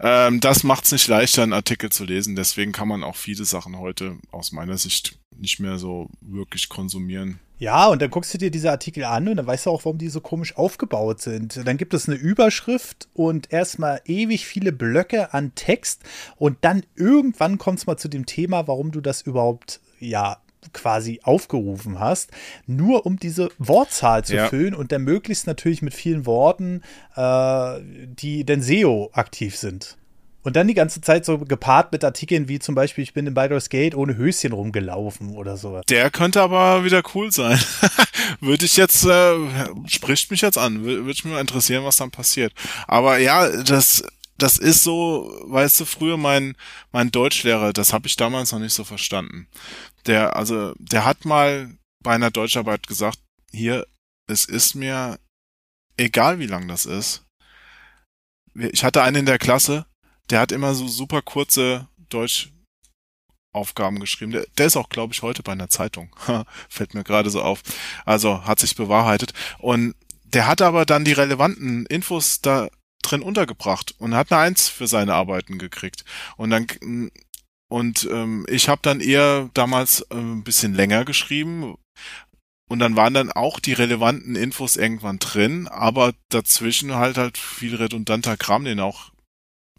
ähm, 0.00 0.40
das 0.40 0.62
macht 0.62 0.84
es 0.84 0.92
nicht 0.92 1.08
leichter, 1.08 1.42
einen 1.42 1.52
Artikel 1.52 1.90
zu 1.90 2.04
lesen. 2.04 2.36
Deswegen 2.36 2.72
kann 2.72 2.88
man 2.88 3.02
auch 3.02 3.16
viele 3.16 3.44
Sachen 3.44 3.78
heute 3.78 4.18
aus 4.30 4.52
meiner 4.52 4.78
Sicht 4.78 5.18
nicht 5.36 5.60
mehr 5.60 5.78
so 5.78 6.08
wirklich 6.20 6.68
konsumieren. 6.68 7.40
Ja, 7.58 7.88
und 7.88 8.00
dann 8.00 8.10
guckst 8.10 8.32
du 8.32 8.38
dir 8.38 8.50
diese 8.50 8.70
Artikel 8.70 9.04
an 9.04 9.28
und 9.28 9.36
dann 9.36 9.46
weißt 9.46 9.66
du 9.66 9.70
auch, 9.70 9.84
warum 9.84 9.98
die 9.98 10.08
so 10.08 10.22
komisch 10.22 10.56
aufgebaut 10.56 11.20
sind. 11.20 11.60
Dann 11.66 11.76
gibt 11.76 11.92
es 11.92 12.08
eine 12.08 12.16
Überschrift 12.16 13.08
und 13.12 13.52
erstmal 13.52 14.00
ewig 14.06 14.46
viele 14.46 14.72
Blöcke 14.72 15.34
an 15.34 15.54
Text 15.54 16.02
und 16.36 16.56
dann 16.62 16.84
irgendwann 16.96 17.58
kommt 17.58 17.80
es 17.80 17.86
mal 17.86 17.98
zu 17.98 18.08
dem 18.08 18.24
Thema, 18.24 18.66
warum 18.66 18.92
du 18.92 19.02
das 19.02 19.20
überhaupt 19.20 19.80
ja 19.98 20.38
quasi 20.72 21.20
aufgerufen 21.22 21.98
hast, 21.98 22.30
nur 22.66 23.06
um 23.06 23.18
diese 23.18 23.50
Wortzahl 23.58 24.24
zu 24.24 24.36
ja. 24.36 24.48
füllen 24.48 24.74
und 24.74 24.92
dann 24.92 25.02
möglichst 25.02 25.46
natürlich 25.46 25.82
mit 25.82 25.94
vielen 25.94 26.26
Worten, 26.26 26.82
äh, 27.16 27.80
die 27.82 28.44
denn 28.44 28.62
SEO 28.62 29.10
aktiv 29.12 29.56
sind. 29.56 29.96
Und 30.42 30.56
dann 30.56 30.68
die 30.68 30.74
ganze 30.74 31.02
Zeit 31.02 31.26
so 31.26 31.38
gepaart 31.38 31.92
mit 31.92 32.02
Artikeln 32.02 32.48
wie 32.48 32.58
zum 32.58 32.74
Beispiel, 32.74 33.04
ich 33.04 33.12
bin 33.12 33.26
in 33.26 33.34
Baldur's 33.34 33.68
Gate 33.68 33.94
ohne 33.94 34.16
Höschen 34.16 34.52
rumgelaufen 34.52 35.36
oder 35.36 35.58
so. 35.58 35.82
Der 35.90 36.10
könnte 36.10 36.40
aber 36.40 36.82
wieder 36.82 37.02
cool 37.14 37.30
sein. 37.30 37.60
Würde 38.40 38.64
ich 38.64 38.78
jetzt, 38.78 39.04
äh, 39.04 39.34
spricht 39.86 40.30
mich 40.30 40.40
jetzt 40.40 40.56
an. 40.56 40.82
Würde 40.82 41.02
mich 41.02 41.24
mal 41.26 41.40
interessieren, 41.40 41.84
was 41.84 41.96
dann 41.96 42.10
passiert. 42.10 42.54
Aber 42.86 43.18
ja, 43.18 43.48
das 43.62 44.02
das 44.42 44.56
ist 44.56 44.82
so, 44.82 45.38
weißt 45.44 45.80
du, 45.80 45.84
früher 45.84 46.16
mein, 46.16 46.56
mein 46.92 47.10
Deutschlehrer, 47.10 47.72
das 47.72 47.92
habe 47.92 48.06
ich 48.06 48.16
damals 48.16 48.52
noch 48.52 48.58
nicht 48.58 48.72
so 48.72 48.84
verstanden. 48.84 49.46
Der, 50.06 50.36
also, 50.36 50.74
der 50.78 51.04
hat 51.04 51.24
mal 51.24 51.76
bei 52.02 52.12
einer 52.14 52.30
Deutscharbeit 52.30 52.86
gesagt, 52.86 53.18
hier, 53.52 53.86
es 54.26 54.44
ist 54.44 54.74
mir 54.74 55.18
egal, 55.96 56.38
wie 56.38 56.46
lang 56.46 56.68
das 56.68 56.86
ist. 56.86 57.24
Ich 58.54 58.84
hatte 58.84 59.02
einen 59.02 59.16
in 59.16 59.26
der 59.26 59.38
Klasse, 59.38 59.86
der 60.30 60.40
hat 60.40 60.52
immer 60.52 60.74
so 60.74 60.88
super 60.88 61.22
kurze 61.22 61.88
Deutschaufgaben 62.08 64.00
geschrieben. 64.00 64.32
Der, 64.32 64.46
der 64.58 64.66
ist 64.66 64.76
auch, 64.76 64.88
glaube 64.88 65.12
ich, 65.12 65.22
heute 65.22 65.42
bei 65.42 65.52
einer 65.52 65.68
Zeitung. 65.68 66.14
Fällt 66.68 66.94
mir 66.94 67.04
gerade 67.04 67.30
so 67.30 67.42
auf. 67.42 67.62
Also 68.04 68.44
hat 68.44 68.60
sich 68.60 68.76
bewahrheitet. 68.76 69.32
Und 69.58 69.94
der 70.24 70.46
hat 70.46 70.62
aber 70.62 70.86
dann 70.86 71.04
die 71.04 71.12
relevanten 71.12 71.86
Infos 71.86 72.40
da 72.40 72.68
drin 73.02 73.22
untergebracht 73.22 73.94
und 73.98 74.14
hat 74.14 74.30
eine 74.30 74.42
Eins 74.42 74.68
für 74.68 74.86
seine 74.86 75.14
Arbeiten 75.14 75.58
gekriegt. 75.58 76.04
Und 76.36 76.50
dann 76.50 76.66
und 77.70 78.08
ähm, 78.10 78.44
ich 78.48 78.68
habe 78.68 78.82
dann 78.82 79.00
eher 79.00 79.48
damals 79.54 80.00
äh, 80.10 80.16
ein 80.16 80.42
bisschen 80.42 80.74
länger 80.74 81.04
geschrieben 81.04 81.76
und 82.68 82.80
dann 82.80 82.96
waren 82.96 83.14
dann 83.14 83.30
auch 83.30 83.60
die 83.60 83.72
relevanten 83.72 84.34
Infos 84.34 84.76
irgendwann 84.76 85.20
drin, 85.20 85.68
aber 85.68 86.12
dazwischen 86.30 86.96
halt 86.96 87.16
halt 87.16 87.38
viel 87.38 87.76
redundanter 87.76 88.36
Kram, 88.36 88.64
den 88.64 88.80
auch 88.80 89.12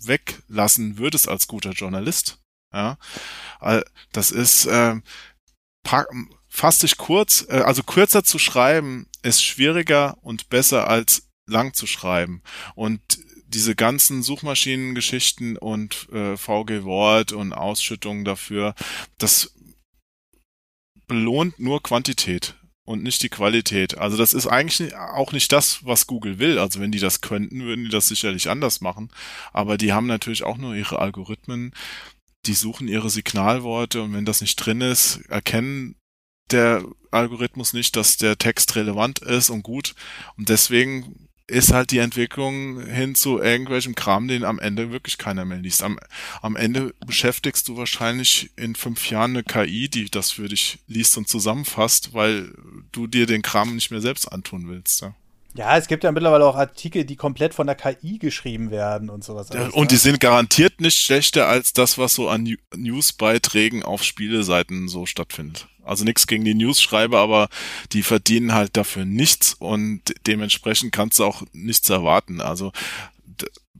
weglassen 0.02 0.98
würdest 0.98 1.28
als 1.28 1.48
guter 1.48 1.72
Journalist. 1.72 2.40
Ja, 2.74 2.98
das 4.14 4.32
ist 4.32 4.68
äh, 4.68 4.96
fass 6.48 6.80
dich 6.80 6.98
kurz, 6.98 7.46
äh, 7.50 7.60
also 7.66 7.84
kürzer 7.84 8.24
zu 8.24 8.40
schreiben 8.40 9.08
ist 9.22 9.44
schwieriger 9.44 10.18
und 10.22 10.48
besser 10.48 10.88
als 10.88 11.28
lang 11.46 11.74
zu 11.74 11.88
schreiben. 11.88 12.42
Und 12.74 13.02
diese 13.54 13.76
ganzen 13.76 14.24
Suchmaschinengeschichten 14.24 15.58
und 15.58 16.10
äh, 16.12 16.38
VG 16.38 16.84
Wort 16.84 17.32
und 17.32 17.54
Ausschüttungen 17.54 18.26
dafür, 18.26 18.76
das 19.18 19.54
belohnt 21.08 21.60
nur 21.60 21.84
Quantität 21.84 22.56
und 22.86 23.04
nicht 23.04 23.22
die 23.24 23.30
Qualität. 23.30 23.98
Also 23.98 24.18
das 24.18 24.34
ist 24.34 24.48
eigentlich 24.48 24.96
auch 24.96 25.32
nicht 25.32 25.52
das, 25.52 25.86
was 25.86 26.08
Google 26.08 26.40
will. 26.40 26.58
Also 26.58 26.80
wenn 26.80 26.92
die 26.92 27.00
das 27.00 27.22
könnten, 27.22 27.62
würden 27.62 27.86
die 27.86 27.92
das 27.92 28.08
sicherlich 28.08 28.50
anders 28.50 28.82
machen. 28.82 29.12
Aber 29.54 29.78
die 29.78 29.94
haben 29.94 30.08
natürlich 30.08 30.44
auch 30.44 30.58
nur 30.58 30.76
ihre 30.76 31.00
Algorithmen, 31.00 31.74
die 32.46 32.54
suchen 32.54 32.88
ihre 32.88 33.10
Signalworte 33.10 34.02
und 34.02 34.14
wenn 34.14 34.26
das 34.26 34.42
nicht 34.42 34.56
drin 34.56 34.82
ist, 34.82 35.22
erkennen 35.30 35.96
der 36.50 36.84
Algorithmus 37.12 37.74
nicht, 37.74 37.96
dass 37.96 38.18
der 38.18 38.38
Text 38.38 38.76
relevant 38.76 39.20
ist 39.20 39.50
und 39.50 39.64
gut. 39.64 39.96
Und 40.38 40.50
deswegen 40.50 41.30
ist 41.52 41.74
halt 41.74 41.92
die 41.92 42.00
Entwicklung 42.00 42.86
hin 42.86 43.14
zu 43.14 43.40
irgendwelchem 43.40 43.94
Kram, 43.94 44.28
den 44.28 44.44
am 44.44 44.60
Ende 44.60 44.92
wirklich 44.92 45.18
keiner 45.18 45.46
mehr 45.46 45.58
liest. 45.58 45.84
Am, 45.84 46.00
am 46.42 46.56
Ende 46.56 46.94
beschäftigst 47.06 47.68
du 47.68 47.78
wahrscheinlich 47.78 48.50
in 48.56 48.76
fünf 48.76 49.10
Jahren 49.10 49.32
eine 49.32 49.44
KI, 49.44 49.90
die 49.90 50.10
das 50.10 50.32
für 50.32 50.48
dich 50.48 50.80
liest 50.88 51.18
und 51.18 51.28
zusammenfasst, 51.28 52.14
weil 52.14 52.54
du 52.92 53.08
dir 53.08 53.26
den 53.26 53.42
Kram 53.42 53.76
nicht 53.76 53.92
mehr 53.92 54.02
selbst 54.02 54.32
antun 54.32 54.70
willst. 54.70 55.02
Ja. 55.02 55.14
Ja, 55.54 55.78
es 55.78 55.88
gibt 55.88 56.06
ja 56.06 56.12
mittlerweile 56.14 56.46
auch 56.46 56.56
Artikel, 56.56 57.04
die 57.04 57.18
komplett 57.18 57.54
von 57.54 57.68
der 57.68 57.76
KI 57.76 58.18
geschrieben 58.20 58.72
werden 58.72 59.10
und 59.10 59.24
sowas. 59.24 59.52
Alles, 59.52 59.74
und 59.74 59.92
die 59.92 59.98
sind 59.98 60.22
garantiert 60.22 60.80
nicht 60.80 61.00
schlechter 61.00 61.48
als 61.48 61.74
das, 61.74 61.98
was 61.98 62.14
so 62.14 62.30
an 62.30 62.56
Newsbeiträgen 62.74 63.84
auf 63.84 64.04
Spieleseiten 64.04 64.88
so 64.88 65.06
stattfindet. 65.06 65.68
Also 65.84 66.04
nichts 66.04 66.28
gegen 66.28 66.46
die 66.46 66.54
News-Schreiber, 66.54 67.20
aber 67.20 67.50
die 67.92 68.04
verdienen 68.04 68.54
halt 68.54 68.78
dafür 68.78 69.06
nichts 69.06 69.54
und 69.56 70.02
dementsprechend 70.28 70.92
kannst 70.92 71.20
du 71.20 71.26
auch 71.26 71.44
nichts 71.54 71.90
erwarten. 71.90 72.42
Also 72.42 72.72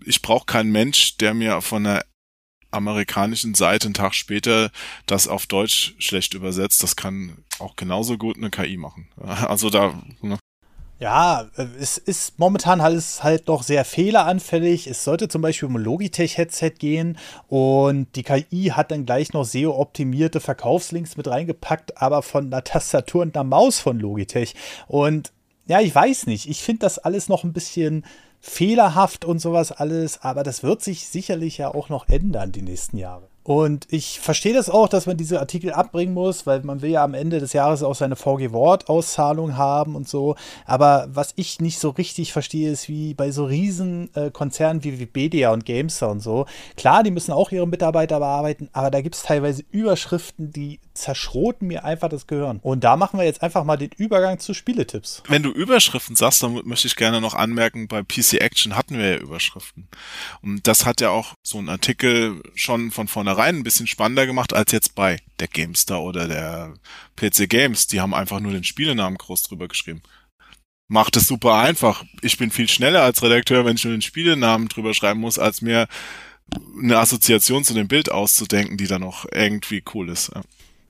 ich 0.06 0.22
brauche 0.22 0.46
keinen 0.46 0.72
Mensch, 0.72 1.18
der 1.18 1.34
mir 1.34 1.62
von 1.62 1.84
der 1.84 2.06
amerikanischen 2.72 3.54
Seite 3.54 3.88
einen 3.88 3.94
Tag 3.94 4.16
später 4.16 4.72
das 5.06 5.28
auf 5.28 5.46
Deutsch 5.46 5.94
schlecht 6.00 6.34
übersetzt. 6.34 6.82
Das 6.84 6.96
kann 6.96 7.38
auch 7.60 7.76
genauso 7.76 8.18
gut 8.18 8.38
eine 8.38 8.50
KI 8.50 8.78
machen. 8.78 9.10
Also 9.22 9.70
da, 9.70 10.02
ne? 10.22 10.38
Ja, 11.02 11.50
es 11.80 11.98
ist 11.98 12.38
momentan 12.38 12.80
alles 12.80 13.24
halt 13.24 13.48
noch 13.48 13.64
sehr 13.64 13.86
fehleranfällig. 13.86 14.86
Es 14.86 15.04
sollte 15.04 15.30
zum 15.30 15.42
Beispiel 15.42 15.68
um 15.68 15.76
ein 15.76 15.84
Logitech-Headset 15.84 16.74
gehen 16.78 17.18
und 17.48 18.16
die 18.16 18.22
KI 18.22 18.66
hat 18.76 18.92
dann 18.92 19.08
gleich 19.08 19.34
noch 19.34 19.44
SEO-optimierte 19.44 20.40
Verkaufslinks 20.40 21.18
mit 21.18 21.28
reingepackt, 21.28 22.00
aber 22.00 22.22
von 22.22 22.46
einer 22.46 22.64
Tastatur 22.64 23.24
und 23.24 23.36
einer 23.36 23.44
Maus 23.44 23.80
von 23.80 24.00
Logitech. 24.00 24.54
Und 24.88 25.34
ja, 25.66 25.82
ich 25.82 25.96
weiß 25.96 26.28
nicht. 26.28 26.48
Ich 26.48 26.62
finde 26.62 26.82
das 26.82 27.00
alles 27.00 27.30
noch 27.30 27.44
ein 27.44 27.54
bisschen 27.54 28.06
fehlerhaft 28.40 29.26
und 29.26 29.40
sowas 29.40 29.72
alles, 29.72 30.22
aber 30.22 30.44
das 30.44 30.62
wird 30.62 30.84
sich 30.84 31.08
sicherlich 31.08 31.58
ja 31.58 31.74
auch 31.74 31.90
noch 31.90 32.10
ändern 32.10 32.52
die 32.52 32.62
nächsten 32.62 32.98
Jahre. 32.98 33.31
Und 33.44 33.88
ich 33.90 34.20
verstehe 34.20 34.54
das 34.54 34.70
auch, 34.70 34.88
dass 34.88 35.08
man 35.08 35.18
diese 35.18 35.40
Artikel 35.40 35.72
abbringen 35.72 36.14
muss, 36.14 36.46
weil 36.46 36.62
man 36.62 36.82
will 36.82 36.92
ja 36.92 37.04
am 37.04 37.16
Ende 37.16 37.40
des 37.40 37.54
Jahres 37.54 37.82
auch 37.82 37.96
seine 37.96 38.16
VG 38.16 38.52
Wort 38.52 38.88
Auszahlung 38.88 39.58
haben 39.58 39.96
und 39.96 40.08
so. 40.08 40.36
Aber 40.66 41.08
was 41.12 41.34
ich 41.36 41.60
nicht 41.60 41.80
so 41.80 41.90
richtig 41.90 42.34
verstehe, 42.34 42.72
ist 42.72 42.88
wie 42.88 43.14
bei 43.16 43.32
so 43.32 43.46
riesen 43.46 44.14
äh, 44.16 44.30
Konzernen 44.30 44.84
wie 44.84 44.94
Wikipedia 44.94 45.52
und 45.52 45.66
Gamester 45.66 46.10
und 46.10 46.20
so. 46.20 46.46
Klar, 46.76 47.02
die 47.04 47.12
müssen 47.12 47.32
auch 47.32 47.52
ihre 47.52 47.68
Mitarbeiter 47.68 48.20
bearbeiten, 48.20 48.70
aber 48.74 48.92
da 48.92 49.02
gibt 49.02 49.16
es 49.16 49.24
teilweise 49.24 49.64
Überschriften, 49.72 50.52
die 50.52 50.80
zerschroten 50.94 51.68
mir 51.68 51.84
einfach 51.84 52.10
das 52.10 52.28
Gehirn. 52.28 52.60
Und 52.62 52.84
da 52.84 52.96
machen 52.96 53.20
wir 53.20 53.26
jetzt 53.26 53.42
einfach 53.42 53.64
mal 53.64 53.78
den 53.78 53.92
Übergang 53.96 54.40
zu 54.40 54.54
Spieletipps. 54.54 55.24
Wenn 55.28 55.44
du 55.44 55.52
Überschriften 55.52 56.16
sagst, 56.16 56.44
dann 56.44 56.62
möchte 56.66 56.88
ich 56.88 56.96
gerne 56.96 57.22
noch 57.22 57.34
anmerken, 57.34 57.88
bei 57.88 58.04
PC 58.04 58.34
Action 58.42 58.76
hatten 58.76 58.98
wir 58.98 59.10
ja 59.10 59.18
Überschriften. 59.18 59.88
Und 60.42 60.68
das 60.68 60.86
hat 60.86 61.02
ja 61.02 61.10
auch 61.10 61.34
so 61.44 61.60
ein 61.60 61.70
Artikel 61.70 62.42
schon 62.56 62.92
von 62.92 63.08
vornherein 63.08 63.58
ein 63.58 63.64
bisschen 63.64 63.88
spannender 63.88 64.26
gemacht 64.26 64.54
als 64.54 64.72
jetzt 64.72 64.96
bei 64.96 65.18
der 65.40 65.48
GameStar 65.48 66.02
oder 66.02 66.28
der 66.28 66.74
PC 67.16 67.50
Games. 67.50 67.88
Die 67.88 68.02
haben 68.02 68.14
einfach 68.14 68.40
nur 68.40 68.52
den 68.52 68.64
Spielenamen 68.64 69.18
groß 69.18 69.44
drüber 69.44 69.68
geschrieben. 69.68 70.02
Macht 70.88 71.16
es 71.16 71.28
super 71.28 71.56
einfach. 71.56 72.04
Ich 72.22 72.38
bin 72.38 72.52
viel 72.52 72.68
schneller 72.68 73.04
als 73.04 73.24
Redakteur, 73.24 73.64
wenn 73.64 73.78
ich 73.78 73.86
nur 73.86 73.94
den 73.94 74.02
Spielenamen 74.02 74.68
drüber 74.68 74.94
schreiben 74.94 75.22
muss, 75.22 75.40
als 75.40 75.62
mir 75.62 75.88
eine 76.78 76.98
Assoziation 76.98 77.64
zu 77.64 77.74
dem 77.74 77.88
Bild 77.88 78.12
auszudenken, 78.12 78.78
die 78.78 78.88
dann 78.88 79.02
noch 79.02 79.26
irgendwie 79.32 79.84
cool 79.94 80.10
ist. 80.10 80.32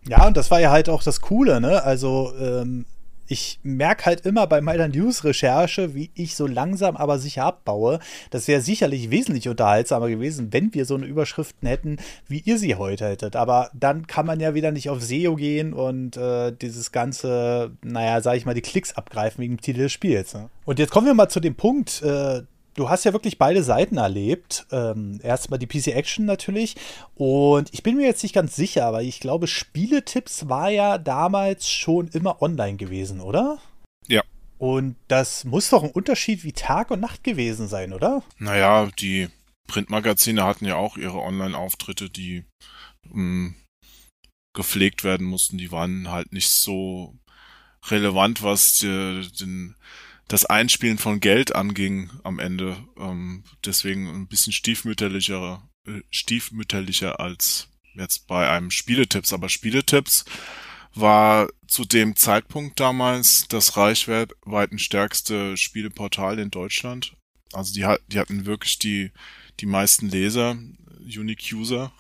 Ja, 0.08 0.26
und 0.28 0.38
das 0.38 0.50
war 0.52 0.60
ja 0.60 0.72
halt 0.72 0.90
auch 0.90 1.04
das 1.04 1.22
Coole, 1.22 1.62
ne? 1.62 1.84
Also 1.84 2.34
ähm, 2.40 2.86
ich 3.32 3.60
merke 3.64 4.06
halt 4.06 4.26
immer 4.26 4.46
bei 4.46 4.60
meiner 4.60 4.90
News-Recherche, 4.90 5.96
wie 5.96 6.12
ich 6.16 6.36
so 6.36 6.48
langsam 6.48 6.98
aber 6.98 7.18
sicher 7.18 7.46
abbaue. 7.46 8.00
Das 8.30 8.50
wäre 8.50 8.60
sicherlich 8.60 9.10
wesentlich 9.10 9.48
unterhaltsamer 9.48 10.10
gewesen, 10.10 10.52
wenn 10.52 10.74
wir 10.74 10.86
so 10.86 10.96
eine 10.96 11.06
Überschriften 11.06 11.66
hätten, 11.68 11.98
wie 12.28 12.40
ihr 12.40 12.58
sie 12.58 12.76
heute 12.76 13.08
hättet. 13.08 13.38
Aber 13.38 13.72
dann 13.74 14.06
kann 14.06 14.26
man 14.26 14.42
ja 14.42 14.54
wieder 14.54 14.72
nicht 14.72 14.90
auf 14.90 15.02
SEO 15.02 15.36
gehen 15.36 15.72
und 15.72 16.18
äh, 16.18 16.52
dieses 16.52 16.92
ganze, 16.92 17.72
naja, 17.84 18.22
sag 18.22 18.36
ich 18.36 18.46
mal, 18.46 18.54
die 18.54 18.62
Klicks 18.62 18.94
abgreifen 18.94 19.42
wegen 19.42 19.56
dem 19.56 19.62
Titel 19.62 19.80
des 19.80 19.94
Spiels. 19.94 20.34
Ne? 20.34 20.50
Und 20.66 20.78
jetzt 20.80 20.92
kommen 20.92 21.08
wir 21.08 21.14
mal 21.14 21.30
zu 21.30 21.40
dem 21.40 21.56
Punkt, 21.56 22.02
äh, 22.02 22.42
du 22.76 22.90
hast 22.90 23.04
ja 23.04 23.14
wirklich 23.14 23.38
beide 23.38 23.64
Seiten 23.64 23.98
erlebt. 23.98 24.66
Ähm, 24.72 25.20
erstmal 25.24 25.60
die 25.60 25.68
PC 25.68 25.88
Action 25.88 26.26
natürlich. 26.26 26.76
Und 27.16 27.74
ich 27.74 27.84
bin 27.84 27.98
mir 27.98 28.06
jetzt 28.06 28.24
nicht 28.24 28.36
ganz 28.36 28.56
sicher, 28.56 28.86
aber 28.86 29.02
ich 29.04 29.20
glaube, 29.20 29.48
Spieletipps 29.48 30.50
war 30.50 30.70
ja 30.70 30.98
damals 30.98 31.70
schon 31.70 32.08
immer 32.10 32.42
online 32.42 32.78
gewesen, 32.78 33.22
oder? 33.22 33.60
Ja. 34.08 34.24
Und 34.58 34.96
das 35.08 35.44
muss 35.44 35.70
doch 35.70 35.84
ein 35.84 35.92
Unterschied 35.92 36.44
wie 36.44 36.54
Tag 36.54 36.92
und 36.92 37.00
Nacht 37.00 37.24
gewesen 37.24 37.68
sein, 37.68 37.94
oder? 37.94 38.24
Naja, 38.38 38.90
die 39.00 39.30
Printmagazine 39.68 40.44
hatten 40.44 40.66
ja 40.66 40.76
auch 40.76 40.98
ihre 40.98 41.20
Online-Auftritte, 41.20 42.10
die 42.10 42.46
mh, 43.04 43.14
hm, 43.14 43.56
gepflegt 44.54 45.04
werden 45.04 45.26
mussten. 45.26 45.58
Die 45.58 45.72
waren 45.72 46.10
halt 46.10 46.34
nicht 46.34 46.50
so 46.50 47.16
relevant, 47.88 48.44
was 48.44 48.74
die, 48.74 49.28
den 49.40 49.76
das 50.32 50.46
Einspielen 50.46 50.98
von 50.98 51.20
Geld 51.20 51.56
anging 51.56 52.10
am 52.24 52.40
Ende. 52.40 52.78
Ähm, 52.98 53.44
deswegen 53.66 54.08
ein 54.08 54.28
bisschen 54.28 54.54
stiefmütterlicher, 54.54 55.68
äh, 55.86 56.00
stiefmütterlicher 56.10 57.20
als 57.20 57.68
jetzt 57.96 58.28
bei 58.28 58.50
einem 58.50 58.72
Spieletipps. 58.72 59.34
Aber 59.34 59.50
Spieletipps 59.50 60.24
war 60.96 61.50
zu 61.68 61.84
dem 61.84 62.16
Zeitpunkt 62.16 62.80
damals 62.80 63.48
das 63.50 63.76
reichweitenstärkste 63.76 65.58
Spieleportal 65.58 66.40
in 66.40 66.50
Deutschland. 66.50 67.14
Also 67.52 67.74
die, 67.74 67.86
die 68.08 68.20
hatten 68.20 68.46
wirklich 68.46 68.80
die, 68.80 69.12
die 69.60 69.66
meisten 69.66 70.08
Leser, 70.08 70.58
Unique 71.02 71.52
User 71.52 71.92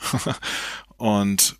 und 0.95 1.57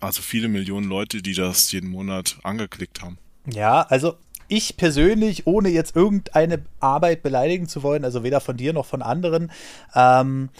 also 0.00 0.22
viele 0.22 0.48
Millionen 0.48 0.88
Leute, 0.88 1.20
die 1.20 1.34
das 1.34 1.70
jeden 1.72 1.90
Monat 1.90 2.38
angeklickt 2.44 3.02
haben. 3.02 3.18
Ja, 3.46 3.82
also 3.82 4.18
ich 4.48 4.76
persönlich, 4.76 5.46
ohne 5.46 5.68
jetzt 5.68 5.96
irgendeine 5.96 6.62
Arbeit 6.80 7.22
beleidigen 7.22 7.68
zu 7.68 7.82
wollen, 7.82 8.04
also 8.04 8.22
weder 8.22 8.40
von 8.40 8.56
dir 8.56 8.72
noch 8.72 8.86
von 8.86 9.02
anderen, 9.02 9.50
ähm, 9.94 10.50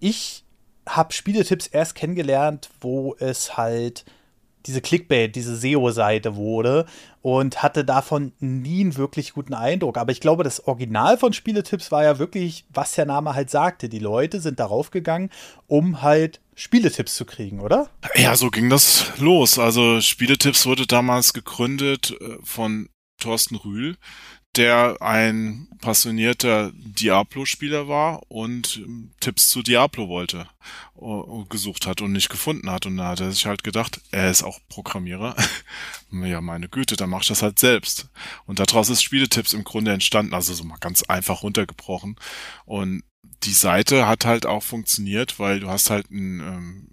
ich 0.00 0.44
habe 0.88 1.12
Spieletipps 1.12 1.68
erst 1.68 1.94
kennengelernt, 1.94 2.70
wo 2.80 3.14
es 3.18 3.56
halt 3.56 4.04
diese 4.66 4.80
Clickbait, 4.80 5.34
diese 5.34 5.56
SEO-Seite 5.56 6.36
wurde 6.36 6.86
und 7.20 7.62
hatte 7.62 7.84
davon 7.84 8.32
nie 8.38 8.80
einen 8.80 8.96
wirklich 8.96 9.32
guten 9.32 9.54
Eindruck. 9.54 9.96
Aber 9.98 10.12
ich 10.12 10.20
glaube, 10.20 10.44
das 10.44 10.66
Original 10.66 11.18
von 11.18 11.32
Spieletipps 11.32 11.90
war 11.90 12.04
ja 12.04 12.18
wirklich, 12.18 12.64
was 12.72 12.94
der 12.94 13.06
Name 13.06 13.34
halt 13.34 13.50
sagte. 13.50 13.88
Die 13.88 13.98
Leute 13.98 14.40
sind 14.40 14.60
darauf 14.60 14.90
gegangen, 14.90 15.30
um 15.66 16.02
halt 16.02 16.40
Spieletipps 16.54 17.14
zu 17.14 17.24
kriegen, 17.24 17.60
oder? 17.60 17.88
Ja, 18.14 18.36
so 18.36 18.50
ging 18.50 18.70
das 18.70 19.06
los. 19.18 19.58
Also 19.58 20.00
Spieletipps 20.00 20.66
wurde 20.66 20.86
damals 20.86 21.32
gegründet 21.32 22.16
äh, 22.20 22.36
von 22.44 22.88
Thorsten 23.22 23.56
Rühl, 23.56 23.96
der 24.56 25.00
ein 25.00 25.68
passionierter 25.80 26.72
Diablo-Spieler 26.74 27.88
war 27.88 28.22
und 28.30 28.76
ähm, 28.76 29.12
Tipps 29.20 29.48
zu 29.48 29.62
Diablo 29.62 30.08
wollte, 30.08 30.46
gesucht 31.48 31.86
hat 31.86 32.02
und 32.02 32.12
nicht 32.12 32.28
gefunden 32.28 32.70
hat. 32.70 32.84
Und 32.84 32.98
da 32.98 33.08
hat 33.08 33.20
er 33.20 33.32
sich 33.32 33.46
halt 33.46 33.64
gedacht, 33.64 34.00
er 34.10 34.30
ist 34.30 34.42
auch 34.42 34.60
Programmierer. 34.68 35.34
ja, 36.12 36.40
meine 36.40 36.68
Güte, 36.68 36.96
dann 36.96 37.10
mach 37.10 37.22
ich 37.22 37.28
das 37.28 37.42
halt 37.42 37.58
selbst. 37.58 38.08
Und 38.46 38.58
daraus 38.58 38.90
ist 38.90 39.02
Spieletipps 39.02 39.54
im 39.54 39.64
Grunde 39.64 39.92
entstanden, 39.92 40.34
also 40.34 40.52
so 40.52 40.64
mal 40.64 40.78
ganz 40.78 41.02
einfach 41.04 41.42
runtergebrochen. 41.42 42.16
Und 42.66 43.02
die 43.44 43.52
Seite 43.52 44.06
hat 44.06 44.24
halt 44.26 44.46
auch 44.46 44.62
funktioniert, 44.62 45.38
weil 45.38 45.60
du 45.60 45.68
hast 45.68 45.90
halt 45.90 46.10
ein 46.10 46.40
ähm, 46.40 46.88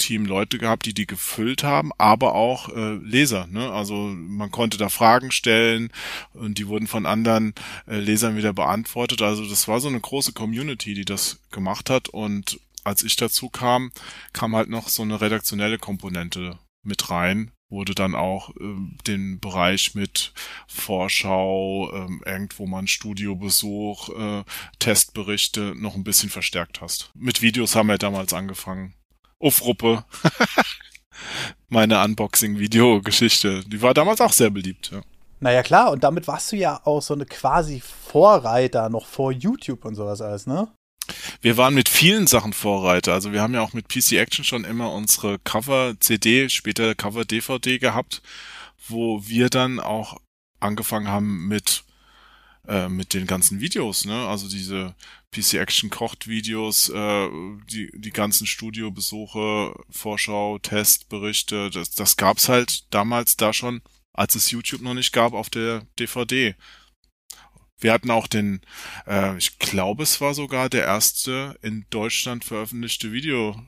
Team 0.00 0.24
Leute 0.24 0.58
gehabt, 0.58 0.86
die 0.86 0.94
die 0.94 1.06
gefüllt 1.06 1.62
haben, 1.62 1.92
aber 1.98 2.34
auch 2.34 2.68
äh, 2.70 2.94
Leser. 2.94 3.46
Ne? 3.46 3.70
Also 3.70 3.94
man 3.94 4.50
konnte 4.50 4.78
da 4.78 4.88
Fragen 4.88 5.30
stellen 5.30 5.90
und 6.32 6.58
die 6.58 6.66
wurden 6.66 6.88
von 6.88 7.06
anderen 7.06 7.54
äh, 7.86 7.98
Lesern 7.98 8.36
wieder 8.36 8.52
beantwortet. 8.52 9.22
Also 9.22 9.48
das 9.48 9.68
war 9.68 9.78
so 9.80 9.88
eine 9.88 10.00
große 10.00 10.32
Community, 10.32 10.94
die 10.94 11.04
das 11.04 11.40
gemacht 11.52 11.90
hat. 11.90 12.08
Und 12.08 12.58
als 12.82 13.02
ich 13.02 13.16
dazu 13.16 13.48
kam, 13.48 13.92
kam 14.32 14.56
halt 14.56 14.68
noch 14.68 14.88
so 14.88 15.02
eine 15.02 15.20
redaktionelle 15.20 15.78
Komponente 15.78 16.58
mit 16.82 17.10
rein, 17.10 17.52
wurde 17.68 17.94
dann 17.94 18.14
auch 18.14 18.50
äh, 18.56 18.74
den 19.06 19.38
Bereich 19.38 19.94
mit 19.94 20.32
Vorschau, 20.66 21.90
äh, 21.92 22.30
irgendwo 22.30 22.66
mal 22.66 22.80
ein 22.80 22.86
Studiobesuch, 22.88 24.08
äh, 24.08 24.44
Testberichte 24.78 25.74
noch 25.76 25.94
ein 25.94 26.04
bisschen 26.04 26.30
verstärkt 26.30 26.80
hast. 26.80 27.10
Mit 27.14 27.42
Videos 27.42 27.76
haben 27.76 27.88
wir 27.88 27.98
damals 27.98 28.32
angefangen. 28.32 28.94
Ufruppe. 29.40 30.04
Meine 31.68 32.02
Unboxing-Video-Geschichte. 32.04 33.64
Die 33.66 33.82
war 33.82 33.94
damals 33.94 34.20
auch 34.20 34.32
sehr 34.32 34.50
beliebt, 34.50 34.90
ja. 34.92 35.00
Naja, 35.40 35.62
klar, 35.62 35.90
und 35.90 36.04
damit 36.04 36.28
warst 36.28 36.52
du 36.52 36.56
ja 36.56 36.80
auch 36.84 37.00
so 37.00 37.14
eine 37.14 37.24
quasi 37.24 37.80
Vorreiter 37.80 38.90
noch 38.90 39.06
vor 39.06 39.32
YouTube 39.32 39.86
und 39.86 39.94
sowas 39.94 40.20
alles, 40.20 40.46
ne? 40.46 40.68
Wir 41.40 41.56
waren 41.56 41.74
mit 41.74 41.88
vielen 41.88 42.26
Sachen 42.26 42.52
Vorreiter. 42.52 43.14
Also 43.14 43.32
wir 43.32 43.40
haben 43.40 43.54
ja 43.54 43.62
auch 43.62 43.72
mit 43.72 43.88
PC 43.88 44.12
Action 44.12 44.44
schon 44.44 44.64
immer 44.64 44.92
unsere 44.92 45.38
Cover-CD, 45.38 46.50
später 46.50 46.94
Cover-DVD 46.94 47.78
gehabt, 47.78 48.20
wo 48.86 49.26
wir 49.26 49.48
dann 49.48 49.80
auch 49.80 50.18
angefangen 50.60 51.08
haben 51.08 51.48
mit 51.48 51.84
äh, 52.68 52.88
mit 52.88 53.14
den 53.14 53.26
ganzen 53.26 53.60
Videos, 53.60 54.04
ne? 54.04 54.26
Also 54.28 54.48
diese 54.48 54.94
PC 55.32 55.54
Action 55.54 55.90
kocht 55.90 56.26
Videos, 56.26 56.88
äh, 56.88 57.28
die 57.70 57.90
die 57.94 58.10
ganzen 58.10 58.46
Studiobesuche, 58.46 59.74
Vorschau, 59.90 60.58
Testberichte, 60.58 61.70
das 61.70 61.90
das 61.90 62.16
gab's 62.16 62.48
halt 62.48 62.92
damals 62.92 63.36
da 63.36 63.52
schon, 63.52 63.82
als 64.12 64.34
es 64.34 64.50
YouTube 64.50 64.82
noch 64.82 64.94
nicht 64.94 65.12
gab 65.12 65.32
auf 65.32 65.50
der 65.50 65.86
DVD. 65.98 66.54
Wir 67.78 67.92
hatten 67.92 68.10
auch 68.10 68.26
den, 68.26 68.60
äh, 69.06 69.36
ich 69.38 69.58
glaube, 69.58 70.02
es 70.02 70.20
war 70.20 70.34
sogar 70.34 70.68
der 70.68 70.84
erste 70.84 71.58
in 71.62 71.86
Deutschland 71.90 72.44
veröffentlichte 72.44 73.10
Video 73.10 73.62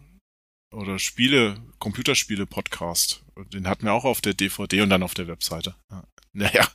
oder 0.71 0.99
Spiele, 0.99 1.63
Computerspiele-Podcast. 1.79 3.25
Den 3.53 3.69
hatten 3.69 3.85
wir 3.85 3.93
auch 3.93 4.05
auf 4.05 4.21
der 4.21 4.35
DVD 4.35 4.83
und 4.83 4.91
dann 4.91 5.03
auf 5.03 5.15
der 5.15 5.29
Webseite. 5.29 5.77
Ja. 5.91 6.05
Naja, 6.35 6.67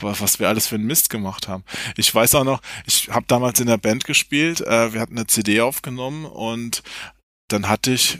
was 0.00 0.40
wir 0.40 0.48
alles 0.48 0.66
für 0.66 0.74
einen 0.74 0.88
Mist 0.88 1.08
gemacht 1.08 1.46
haben. 1.46 1.62
Ich 1.96 2.12
weiß 2.12 2.34
auch 2.34 2.42
noch, 2.42 2.60
ich 2.84 3.10
habe 3.10 3.26
damals 3.28 3.60
in 3.60 3.68
der 3.68 3.76
Band 3.76 4.04
gespielt, 4.04 4.60
äh, 4.60 4.92
wir 4.92 5.00
hatten 5.00 5.16
eine 5.16 5.28
CD 5.28 5.60
aufgenommen 5.60 6.24
und 6.24 6.82
dann 7.46 7.68
hatte 7.68 7.92
ich 7.92 8.18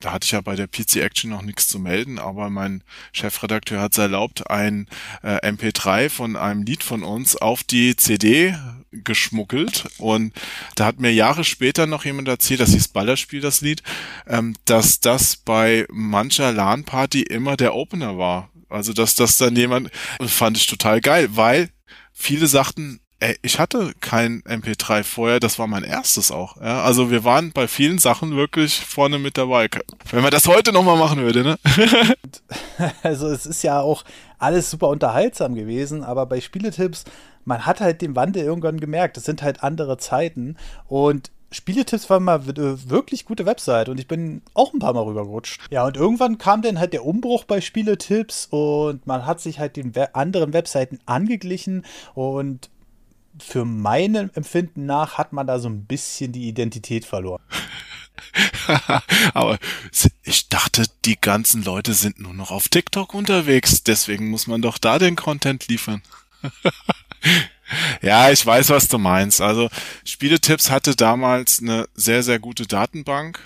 da 0.00 0.12
hatte 0.12 0.26
ich 0.26 0.32
ja 0.32 0.42
bei 0.42 0.56
der 0.56 0.66
PC 0.66 0.96
Action 0.96 1.30
noch 1.30 1.40
nichts 1.40 1.68
zu 1.68 1.78
melden, 1.78 2.18
aber 2.18 2.50
mein 2.50 2.84
Chefredakteur 3.12 3.80
hat 3.80 3.92
es 3.92 3.98
erlaubt, 3.98 4.50
ein 4.50 4.88
äh, 5.22 5.38
MP3 5.48 6.10
von 6.10 6.36
einem 6.36 6.64
Lied 6.64 6.82
von 6.82 7.02
uns 7.02 7.34
auf 7.34 7.64
die 7.64 7.96
CD 7.96 8.54
geschmuggelt 8.92 9.88
und 9.96 10.34
da 10.74 10.84
hat 10.84 11.00
mir 11.00 11.12
Jahre 11.12 11.44
später 11.44 11.86
noch 11.86 12.04
jemand 12.04 12.28
erzählt, 12.28 12.60
dass 12.60 12.72
hieß 12.72 12.88
Ballerspiel 12.88 13.40
das 13.40 13.62
Lied, 13.62 13.82
ähm, 14.26 14.54
dass 14.66 15.00
das 15.00 15.36
bei 15.36 15.86
mancher 15.90 16.52
LAN-Party 16.52 17.22
immer 17.22 17.56
der 17.56 17.74
Opener 17.74 18.18
war. 18.18 18.50
Also 18.68 18.92
dass 18.92 19.14
das 19.14 19.36
dann 19.38 19.56
jemand, 19.56 19.90
fand 20.26 20.56
ich 20.56 20.66
total 20.66 21.00
geil, 21.00 21.28
weil 21.32 21.70
viele 22.12 22.46
sagten, 22.46 23.00
Ey, 23.18 23.34
ich 23.40 23.58
hatte 23.58 23.92
kein 24.00 24.42
MP3 24.42 25.02
vorher, 25.02 25.40
das 25.40 25.58
war 25.58 25.66
mein 25.66 25.84
erstes 25.84 26.30
auch. 26.30 26.58
Ja? 26.58 26.82
Also 26.82 27.10
wir 27.10 27.24
waren 27.24 27.50
bei 27.50 27.66
vielen 27.66 27.98
Sachen 27.98 28.36
wirklich 28.36 28.78
vorne 28.78 29.18
mit 29.18 29.38
dabei. 29.38 29.70
Wenn 30.10 30.20
man 30.20 30.30
das 30.30 30.46
heute 30.46 30.70
nochmal 30.70 30.98
machen 30.98 31.22
würde, 31.22 31.42
ne? 31.42 31.58
also 33.02 33.28
es 33.28 33.46
ist 33.46 33.62
ja 33.62 33.80
auch 33.80 34.04
alles 34.38 34.70
super 34.70 34.88
unterhaltsam 34.88 35.54
gewesen, 35.54 36.04
aber 36.04 36.26
bei 36.26 36.42
Spieletipps, 36.42 37.04
man 37.46 37.64
hat 37.64 37.80
halt 37.80 38.02
den 38.02 38.16
Wandel 38.16 38.44
irgendwann 38.44 38.80
gemerkt. 38.80 39.16
Das 39.16 39.24
sind 39.24 39.40
halt 39.40 39.62
andere 39.62 39.96
Zeiten 39.96 40.58
und 40.86 41.30
Spieletipps 41.52 42.10
war 42.10 42.18
mal 42.18 42.44
wirklich 42.44 43.24
gute 43.24 43.46
Website 43.46 43.88
und 43.88 44.00
ich 44.00 44.08
bin 44.08 44.42
auch 44.54 44.72
ein 44.72 44.80
paar 44.80 44.94
Mal 44.94 45.04
rübergerutscht. 45.04 45.60
Ja, 45.70 45.86
und 45.86 45.96
irgendwann 45.96 46.38
kam 46.38 46.62
dann 46.62 46.78
halt 46.78 46.92
der 46.92 47.04
Umbruch 47.04 47.44
bei 47.44 47.60
Spieletipps 47.60 48.46
und 48.50 49.06
man 49.06 49.26
hat 49.26 49.40
sich 49.40 49.58
halt 49.58 49.76
den 49.76 49.92
anderen 50.12 50.52
Webseiten 50.52 50.98
angeglichen 51.06 51.84
und 52.14 52.68
für 53.38 53.64
meinem 53.64 54.30
Empfinden 54.34 54.86
nach 54.86 55.18
hat 55.18 55.32
man 55.32 55.46
da 55.46 55.58
so 55.58 55.68
ein 55.68 55.84
bisschen 55.84 56.32
die 56.32 56.48
Identität 56.48 57.04
verloren. 57.04 57.42
Aber 59.34 59.58
ich 60.22 60.48
dachte, 60.48 60.84
die 61.04 61.20
ganzen 61.20 61.62
Leute 61.62 61.94
sind 61.94 62.18
nur 62.18 62.34
noch 62.34 62.50
auf 62.50 62.68
TikTok 62.68 63.14
unterwegs. 63.14 63.82
Deswegen 63.84 64.30
muss 64.30 64.46
man 64.46 64.62
doch 64.62 64.78
da 64.78 64.98
den 64.98 65.16
Content 65.16 65.68
liefern. 65.68 66.02
ja, 68.02 68.30
ich 68.30 68.44
weiß, 68.44 68.70
was 68.70 68.88
du 68.88 68.98
meinst. 68.98 69.40
Also 69.40 69.68
Spieletipps 70.04 70.70
hatte 70.70 70.96
damals 70.96 71.60
eine 71.60 71.88
sehr, 71.94 72.22
sehr 72.22 72.38
gute 72.38 72.66
Datenbank, 72.66 73.40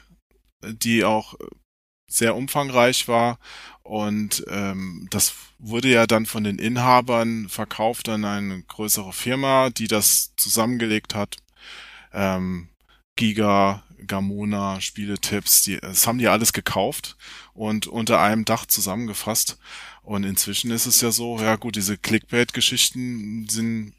die 0.62 1.04
auch 1.04 1.34
sehr 2.08 2.34
umfangreich 2.34 3.08
war 3.08 3.38
und 3.90 4.44
ähm, 4.48 5.08
das 5.10 5.34
wurde 5.58 5.88
ja 5.88 6.06
dann 6.06 6.24
von 6.24 6.44
den 6.44 6.60
Inhabern 6.60 7.48
verkauft 7.48 8.08
an 8.08 8.24
eine 8.24 8.62
größere 8.62 9.12
Firma, 9.12 9.70
die 9.70 9.88
das 9.88 10.32
zusammengelegt 10.36 11.16
hat. 11.16 11.38
Ähm, 12.12 12.68
Giga, 13.16 13.82
Gamona, 14.06 14.80
Spieletipps, 14.80 15.62
die, 15.62 15.78
das 15.78 16.06
haben 16.06 16.18
die 16.18 16.28
alles 16.28 16.52
gekauft 16.52 17.16
und 17.52 17.88
unter 17.88 18.20
einem 18.20 18.44
Dach 18.44 18.64
zusammengefasst. 18.64 19.58
Und 20.02 20.24
inzwischen 20.24 20.70
ist 20.70 20.86
es 20.86 21.00
ja 21.00 21.10
so, 21.10 21.38
ja 21.38 21.56
gut, 21.56 21.76
diese 21.76 21.96
Clickbait-Geschichten 21.96 23.48
sind 23.48 23.94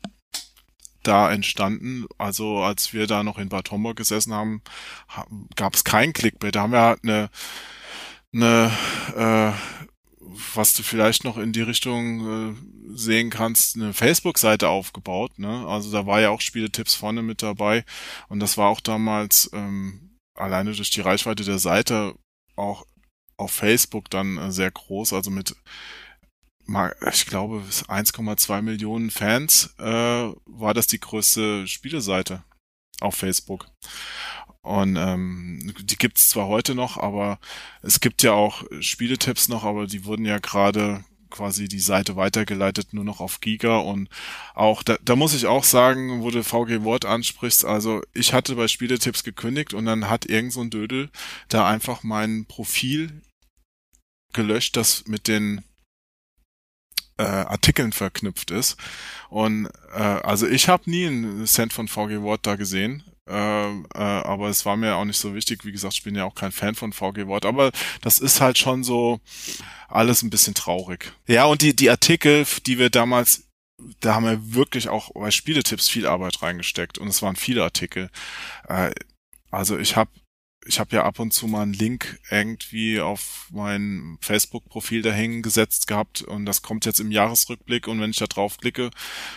da 1.04 1.32
entstanden. 1.32 2.06
Also 2.18 2.60
als 2.60 2.94
wir 2.94 3.08
da 3.08 3.24
noch 3.24 3.38
in 3.38 3.50
Bad 3.50 3.72
Homburg 3.72 3.98
gesessen 3.98 4.34
haben, 4.34 4.62
gab 5.56 5.76
es 5.76 5.84
kein 5.84 6.14
Clickbait. 6.14 6.56
Da 6.56 6.62
haben 6.62 6.74
wir 6.74 6.82
halt 6.82 7.04
eine 7.04 7.30
eine, 8.34 8.72
äh, 9.16 9.52
was 10.56 10.74
du 10.74 10.84
vielleicht 10.84 11.24
noch 11.24 11.38
in 11.38 11.52
die 11.52 11.62
Richtung 11.62 12.54
äh, 12.54 12.98
sehen 12.98 13.30
kannst, 13.30 13.76
eine 13.76 13.94
Facebook-Seite 13.94 14.70
aufgebaut. 14.70 15.38
Ne? 15.38 15.66
Also 15.68 15.92
da 15.92 16.06
war 16.06 16.22
ja 16.22 16.30
auch 16.30 16.42
Spieletipps 16.42 16.96
vorne 16.96 17.22
mit 17.22 17.42
dabei 17.42 17.84
und 18.30 18.40
das 18.40 18.58
war 18.58 18.70
auch 18.70 18.80
damals 18.80 19.50
ähm, 19.54 20.18
alleine 20.36 20.74
durch 20.74 20.90
die 20.90 21.02
Reichweite 21.02 21.44
der 21.44 21.60
Seite 21.60 22.16
auch 22.56 22.86
auf 23.42 23.52
Facebook 23.52 24.10
dann 24.10 24.38
äh, 24.38 24.52
sehr 24.52 24.72
groß, 24.72 25.14
also 25.14 25.32
mit 25.32 25.56
ich 27.12 27.26
glaube 27.26 27.64
1,2 27.88 28.62
Millionen 28.62 29.12
Fans 29.12 29.74
äh, 29.78 29.84
war 29.84 30.74
das 30.74 30.88
die 30.88 31.02
größte 31.02 31.68
Spieleseite 31.68 32.44
auf 33.02 33.16
Facebook. 33.16 33.68
Und 34.62 34.96
ähm, 34.96 35.74
die 35.82 35.98
gibt's 35.98 36.30
zwar 36.30 36.48
heute 36.48 36.76
noch, 36.76 36.98
aber 36.98 37.40
es 37.82 38.00
gibt 38.00 38.22
ja 38.22 38.34
auch 38.34 38.64
Spieletipps 38.80 39.50
noch, 39.50 39.64
aber 39.64 39.88
die 39.88 40.06
wurden 40.06 40.24
ja 40.24 40.38
gerade 40.38 41.04
quasi 41.32 41.68
die 41.68 41.80
Seite 41.80 42.16
weitergeleitet 42.16 42.94
nur 42.94 43.04
noch 43.04 43.22
auf 43.22 43.40
Giga 43.40 43.78
und 43.78 44.10
auch 44.54 44.84
da, 44.84 44.98
da 45.02 45.16
muss 45.16 45.34
ich 45.34 45.48
auch 45.48 45.64
sagen, 45.64 46.22
wo 46.22 46.30
du 46.30 46.44
VG 46.44 46.84
Wort 46.84 47.06
ansprichst, 47.06 47.66
also 47.66 48.02
ich 48.14 48.34
hatte 48.34 48.56
bei 48.56 48.68
Spieletipps 48.68 49.24
gekündigt 49.24 49.74
und 49.74 49.86
dann 49.86 50.10
hat 50.10 50.26
irgend 50.26 50.54
so 50.54 50.62
ein 50.62 50.70
Dödel 50.70 51.10
da 51.48 51.68
einfach 51.68 52.04
mein 52.04 52.46
Profil 52.46 53.22
gelöscht, 54.34 54.78
das 54.78 55.06
mit 55.08 55.28
den 55.28 55.64
äh, 57.18 57.24
Artikeln 57.24 57.94
verknüpft 57.94 58.52
ist. 58.52 58.78
Und 59.30 59.68
äh, 59.94 60.00
also 60.02 60.48
ich 60.48 60.68
habe 60.68 60.90
nie 60.90 61.08
einen 61.08 61.46
Cent 61.48 61.74
von 61.74 61.88
VG 61.88 62.22
Wort 62.22 62.46
da 62.46 62.56
gesehen. 62.56 63.04
Äh, 63.30 63.70
äh, 63.70 63.84
aber 63.94 64.50
es 64.50 64.66
war 64.66 64.76
mir 64.76 64.96
auch 64.96 65.06
nicht 65.06 65.20
so 65.20 65.34
wichtig. 65.36 65.64
Wie 65.64 65.72
gesagt, 65.72 65.94
ich 65.94 66.04
bin 66.04 66.16
ja 66.16 66.26
auch 66.26 66.36
kein 66.36 66.52
Fan 66.52 66.76
von 66.76 66.92
VG 66.92 67.28
Wort, 67.28 67.46
aber 67.46 67.72
das 68.02 68.20
ist 68.20 68.42
halt 68.42 68.58
schon 68.58 68.84
so 68.84 69.20
alles 69.88 70.24
ein 70.24 70.30
bisschen 70.30 70.54
traurig. 70.54 71.14
Ja, 71.28 71.46
und 71.46 71.62
die, 71.62 71.76
die 71.76 71.90
Artikel, 71.90 72.46
die 72.66 72.80
wir 72.80 72.90
damals, 72.90 73.48
da 74.00 74.16
haben 74.16 74.26
wir 74.26 74.54
wirklich 74.54 74.90
auch 74.90 75.12
bei 75.14 75.32
Spieletipps 75.32 75.90
viel 75.90 76.08
Arbeit 76.08 76.42
reingesteckt 76.42 76.98
und 76.98 77.08
es 77.08 77.22
waren 77.22 77.36
viele 77.36 77.64
Artikel. 77.64 78.10
Äh, 78.68 78.92
also 79.50 79.78
ich 79.78 79.96
habe 79.96 80.10
ich 80.66 80.80
habe 80.80 80.96
ja 80.96 81.04
ab 81.04 81.20
und 81.20 81.34
zu 81.34 81.48
mal 81.48 81.64
einen 81.64 81.74
Link 81.74 82.20
irgendwie 82.30 83.00
auf 83.00 83.48
mein 83.52 84.18
Facebook-Profil 84.22 85.02
da 85.02 85.12
hängen 85.12 85.42
gesetzt 85.42 85.88
gehabt 85.88 86.22
und 86.22 86.46
das 86.46 86.62
kommt 86.62 86.86
jetzt 86.86 87.00
im 87.00 87.12
Jahresrückblick 87.12 87.88
und 87.88 88.00
wenn 88.00 88.12
ich 88.12 88.18
da 88.18 88.28
draufklicke, 88.28 88.92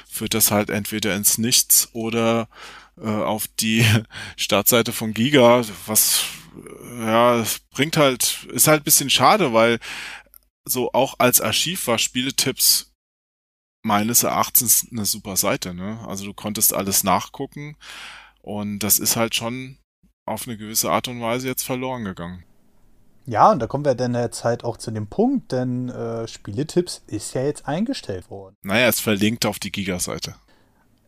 führt 0.09 0.35
das 0.35 0.51
halt 0.51 0.71
entweder 0.71 1.15
ins 1.17 1.39
Nichts 1.39 1.89
oder 1.95 2.49
äh, 2.99 3.09
auf 3.09 3.49
die 3.49 3.85
Startseite 4.37 4.93
von 4.93 5.15
Giga, 5.15 5.65
was 5.87 6.25
ja, 7.01 7.37
es 7.41 7.61
bringt 7.71 7.97
halt, 7.97 8.47
ist 8.53 8.69
halt 8.69 8.85
bisschen 8.85 9.11
schade, 9.11 9.53
weil 9.53 9.81
so 10.65 10.93
auch 10.93 11.15
als 11.19 11.41
Archiv 11.41 11.87
war 11.87 11.99
Spieletipps 11.99 12.93
meines 13.83 14.23
Erachtens 14.23 14.87
eine 14.91 15.05
super 15.05 15.37
Seite, 15.37 15.75
ne? 15.75 16.03
Also 16.07 16.25
du 16.25 16.33
konntest 16.33 16.73
alles 16.73 17.05
nachgucken 17.05 17.77
und 18.41 18.79
das 18.79 18.99
ist 18.99 19.17
halt 19.17 19.35
schon 19.35 19.79
auf 20.27 20.47
eine 20.47 20.57
gewisse 20.57 20.91
Art 20.91 21.09
und 21.09 21.21
Weise 21.21 21.49
jetzt 21.49 21.65
verloren 21.65 22.05
gegangen. 22.05 22.45
Ja, 23.27 23.53
und 23.53 23.59
da 23.59 23.67
kommen 23.67 23.85
wir 23.85 23.95
dann 23.95 24.15
jetzt 24.15 24.45
halt 24.45 24.65
auch 24.65 24.77
zu 24.77 24.91
dem 24.91 25.07
Punkt, 25.07 25.53
denn 25.53 25.89
äh, 25.89 26.29
Spieletipps 26.29 27.03
ist 27.07 27.35
ja 27.35 27.43
jetzt 27.43 27.67
eingestellt 27.67 28.31
worden. 28.31 28.57
Naja, 28.63 28.87
es 28.87 29.01
verlinkt 29.01 29.47
auf 29.47 29.59
die 29.59 29.73
Giga-Seite. 29.73 30.35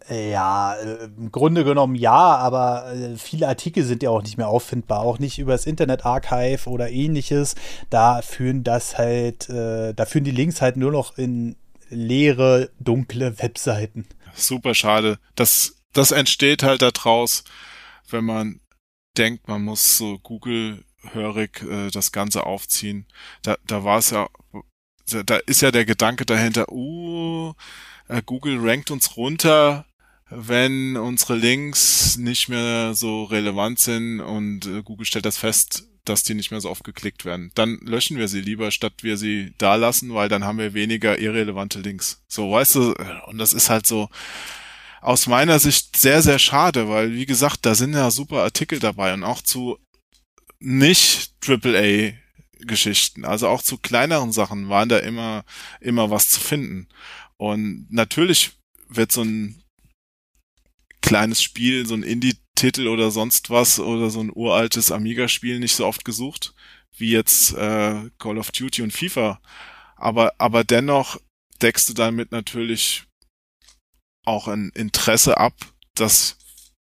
Ja, 0.08 0.74
äh, 0.74 1.04
im 1.16 1.32
Grunde 1.32 1.64
genommen 1.64 1.94
ja, 1.94 2.36
aber 2.36 2.92
äh, 2.94 3.16
viele 3.16 3.48
Artikel 3.48 3.84
sind 3.84 4.02
ja 4.02 4.10
auch 4.10 4.22
nicht 4.22 4.38
mehr 4.38 4.48
auffindbar, 4.48 5.00
auch 5.00 5.18
nicht 5.18 5.38
übers 5.38 5.66
Internet 5.66 6.06
Archive 6.06 6.70
oder 6.70 6.88
ähnliches. 6.90 7.54
Da 7.90 8.22
führen 8.22 8.62
das 8.62 8.96
halt, 8.96 9.48
äh, 9.50 9.92
da 9.92 10.06
führen 10.06 10.24
die 10.24 10.30
Links 10.30 10.62
halt 10.62 10.76
nur 10.76 10.92
noch 10.92 11.18
in 11.18 11.56
leere, 11.90 12.70
dunkle 12.78 13.38
Webseiten. 13.40 14.06
Super 14.34 14.74
schade. 14.74 15.18
Das, 15.34 15.76
das 15.92 16.12
entsteht 16.12 16.62
halt 16.62 16.82
daraus, 16.82 17.44
wenn 18.08 18.24
man 18.24 18.60
denkt, 19.18 19.48
man 19.48 19.62
muss 19.62 19.96
so 19.96 20.18
Google-hörig 20.18 21.62
äh, 21.62 21.90
das 21.90 22.12
Ganze 22.12 22.44
aufziehen. 22.44 23.06
Da, 23.42 23.56
da 23.66 23.84
war 23.84 23.98
es 23.98 24.10
ja, 24.10 24.28
da 25.24 25.36
ist 25.36 25.62
ja 25.62 25.70
der 25.70 25.84
Gedanke 25.84 26.26
dahinter, 26.26 26.70
uh, 26.70 27.52
Google 28.24 28.58
rankt 28.60 28.90
uns 28.90 29.16
runter, 29.16 29.86
wenn 30.28 30.96
unsere 30.96 31.36
Links 31.36 32.16
nicht 32.16 32.48
mehr 32.48 32.94
so 32.94 33.24
relevant 33.24 33.78
sind 33.78 34.20
und 34.20 34.66
äh, 34.66 34.82
Google 34.82 35.06
stellt 35.06 35.24
das 35.24 35.38
fest, 35.38 35.88
dass 36.04 36.22
die 36.22 36.34
nicht 36.34 36.50
mehr 36.50 36.60
so 36.60 36.70
oft 36.70 36.84
geklickt 36.84 37.24
werden. 37.24 37.50
Dann 37.54 37.78
löschen 37.82 38.16
wir 38.16 38.28
sie 38.28 38.40
lieber, 38.40 38.70
statt 38.70 38.94
wir 39.02 39.16
sie 39.16 39.54
da 39.58 39.74
lassen, 39.76 40.14
weil 40.14 40.28
dann 40.28 40.44
haben 40.44 40.58
wir 40.58 40.74
weniger 40.74 41.18
irrelevante 41.18 41.80
Links. 41.80 42.22
So, 42.28 42.50
weißt 42.50 42.74
du, 42.76 42.94
und 43.26 43.38
das 43.38 43.52
ist 43.52 43.70
halt 43.70 43.86
so, 43.86 44.08
aus 45.00 45.26
meiner 45.26 45.58
Sicht 45.58 45.96
sehr, 45.96 46.22
sehr 46.22 46.38
schade, 46.38 46.88
weil, 46.88 47.12
wie 47.12 47.26
gesagt, 47.26 47.66
da 47.66 47.74
sind 47.74 47.94
ja 47.94 48.10
super 48.10 48.42
Artikel 48.42 48.78
dabei 48.78 49.14
und 49.14 49.24
auch 49.24 49.42
zu 49.42 49.78
nicht 50.58 51.32
AAA 51.46 52.14
Geschichten, 52.60 53.24
also 53.24 53.48
auch 53.48 53.62
zu 53.62 53.78
kleineren 53.78 54.32
Sachen 54.32 54.68
waren 54.68 54.88
da 54.88 54.98
immer, 54.98 55.44
immer 55.80 56.10
was 56.10 56.30
zu 56.30 56.40
finden. 56.40 56.88
Und 57.36 57.86
natürlich 57.90 58.52
wird 58.88 59.12
so 59.12 59.22
ein 59.22 59.62
kleines 61.02 61.42
Spiel, 61.42 61.86
so 61.86 61.94
ein 61.94 62.02
Indie-Titel 62.02 62.88
oder 62.88 63.10
sonst 63.10 63.50
was 63.50 63.78
oder 63.78 64.10
so 64.10 64.20
ein 64.20 64.32
uraltes 64.34 64.90
Amiga-Spiel 64.90 65.60
nicht 65.60 65.76
so 65.76 65.86
oft 65.86 66.04
gesucht 66.04 66.54
wie 66.96 67.10
jetzt 67.10 67.52
äh, 67.54 68.10
Call 68.18 68.38
of 68.38 68.50
Duty 68.50 68.82
und 68.82 68.92
FIFA. 68.92 69.40
Aber, 69.96 70.32
aber 70.38 70.64
dennoch 70.64 71.20
deckst 71.62 71.88
du 71.88 71.94
damit 71.94 72.32
natürlich 72.32 73.04
auch 74.26 74.48
ein 74.48 74.70
Interesse 74.74 75.38
ab, 75.38 75.54
das 75.94 76.36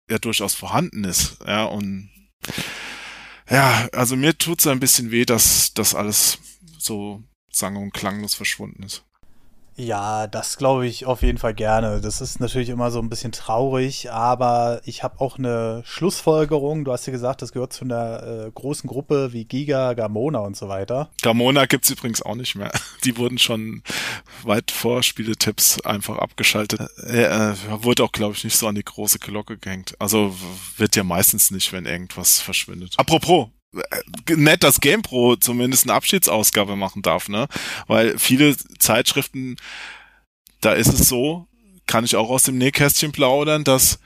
ja 0.10 0.18
durchaus 0.18 0.54
vorhanden 0.54 1.04
ist. 1.04 1.38
Ja, 1.46 1.66
und 1.66 2.10
ja, 3.50 3.88
also 3.94 4.16
mir 4.16 4.38
tut's 4.38 4.68
ein 4.68 4.80
bisschen 4.80 5.12
weh, 5.12 5.26
dass 5.26 5.74
das 5.74 5.96
alles 5.96 6.40
so 6.78 7.24
sang- 7.52 7.78
und 7.78 7.94
klanglos 7.94 8.36
verschwunden 8.36 8.84
ist. 8.84 9.04
Ja, 9.78 10.26
das 10.26 10.58
glaube 10.58 10.88
ich 10.88 11.06
auf 11.06 11.22
jeden 11.22 11.38
Fall 11.38 11.54
gerne. 11.54 12.02
Das 12.02 12.20
ist 12.20 12.40
natürlich 12.40 12.70
immer 12.70 12.90
so 12.90 13.00
ein 13.00 13.10
bisschen 13.10 13.32
traurig, 13.32 14.12
aber 14.12 14.82
ich 14.86 15.04
habe 15.04 15.22
auch 15.22 15.38
eine 15.38 15.84
Schlussfolgerung. 15.86 16.84
Du 16.84 16.92
hast 16.92 17.06
ja 17.06 17.12
gesagt, 17.12 17.44
das 17.44 17.52
gehört 17.52 17.74
zu 17.74 17.86
einer 17.86 18.24
äh, 18.24 18.52
großen 18.52 18.90
Gruppe 18.90 19.34
wie 19.34 19.46
Giga, 19.46 19.94
Gamona 19.94 20.40
und 20.40 20.58
so 20.58 20.68
weiter. 20.68 21.12
Gamona 21.22 21.68
gibt's 21.68 21.92
übrigens 21.92 22.24
auch 22.24 22.34
nicht 22.34 22.56
mehr. 22.56 22.72
Die 23.04 23.18
wurden 23.18 23.38
schon 23.38 23.84
weit 24.44 24.72
vor 24.72 25.04
Spieletipps 25.04 25.80
einfach 25.82 26.18
abgeschaltet. 26.18 26.82
Äh, 27.04 27.26
äh, 27.26 27.56
wurde 27.70 28.04
auch, 28.04 28.12
glaube 28.12 28.34
ich, 28.34 28.44
nicht 28.44 28.58
so 28.58 28.68
an 28.68 28.76
die 28.76 28.84
große 28.84 29.20
Glocke 29.20 29.60
gehängt. 29.60 29.96
Also 30.00 30.36
wird 30.78 30.96
ja 30.96 31.04
meistens 31.04 31.52
nicht, 31.52 31.72
wenn 31.72 31.86
irgendwas 31.86 32.40
verschwindet. 32.40 32.96
Apropos, 32.98 33.50
nett, 34.30 34.64
dass 34.64 34.82
GamePro 34.82 35.36
zumindest 35.36 35.86
eine 35.86 35.94
Abschiedsausgabe 35.94 36.76
machen 36.76 37.02
darf, 37.02 37.30
ne? 37.30 37.48
Weil 37.88 38.18
viele 38.18 38.56
Zeitschriften, 38.80 39.58
da 40.62 40.74
ist 40.74 40.88
es 40.88 41.08
so, 41.08 41.48
kann 41.86 42.06
ich 42.06 42.16
auch 42.16 42.30
aus 42.30 42.44
dem 42.44 42.58
Nähkästchen 42.58 43.12
plaudern, 43.12 43.64
dass, 43.64 44.00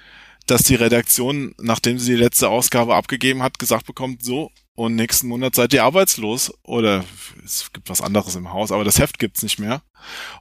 dass 0.48 0.64
die 0.64 0.76
Redaktion, 0.76 1.54
nachdem 1.60 2.00
sie 2.00 2.14
die 2.14 2.22
letzte 2.22 2.50
Ausgabe 2.50 2.96
abgegeben 2.96 3.44
hat, 3.44 3.60
gesagt 3.60 3.86
bekommt, 3.86 4.24
so, 4.24 4.52
und 4.76 4.96
nächsten 4.96 5.28
Monat 5.28 5.54
seid 5.56 5.74
ihr 5.74 5.84
arbeitslos 5.84 6.54
oder 6.64 7.04
es 7.44 7.72
gibt 7.74 7.90
was 7.90 8.02
anderes 8.02 8.36
im 8.36 8.52
Haus, 8.52 8.72
aber 8.72 8.84
das 8.84 9.00
Heft 9.00 9.20
gibt's 9.20 9.44
nicht 9.44 9.60
mehr. 9.60 9.82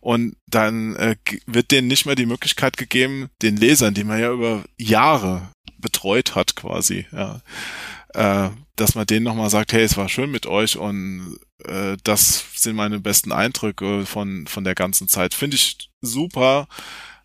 Und 0.00 0.36
dann 0.46 0.96
äh, 0.96 1.16
wird 1.46 1.70
denen 1.70 1.88
nicht 1.88 2.06
mehr 2.06 2.14
die 2.14 2.26
Möglichkeit 2.26 2.76
gegeben, 2.76 3.28
den 3.42 3.56
Lesern, 3.56 3.94
die 3.94 4.04
man 4.04 4.20
ja 4.20 4.30
über 4.30 4.64
Jahre 4.78 5.50
betreut 5.78 6.34
hat 6.34 6.56
quasi, 6.56 7.06
ja, 7.12 7.40
äh, 8.14 8.48
dass 8.76 8.94
man 8.94 9.06
denen 9.06 9.24
nochmal 9.24 9.50
sagt, 9.50 9.72
hey, 9.72 9.82
es 9.82 9.96
war 9.96 10.08
schön 10.08 10.30
mit 10.30 10.46
euch 10.46 10.76
und 10.76 11.38
äh, 11.64 11.96
das 12.04 12.44
sind 12.54 12.76
meine 12.76 13.00
besten 13.00 13.32
Eindrücke 13.32 14.06
von, 14.06 14.46
von 14.46 14.64
der 14.64 14.74
ganzen 14.74 15.08
Zeit. 15.08 15.34
Finde 15.34 15.56
ich 15.56 15.90
super. 16.00 16.66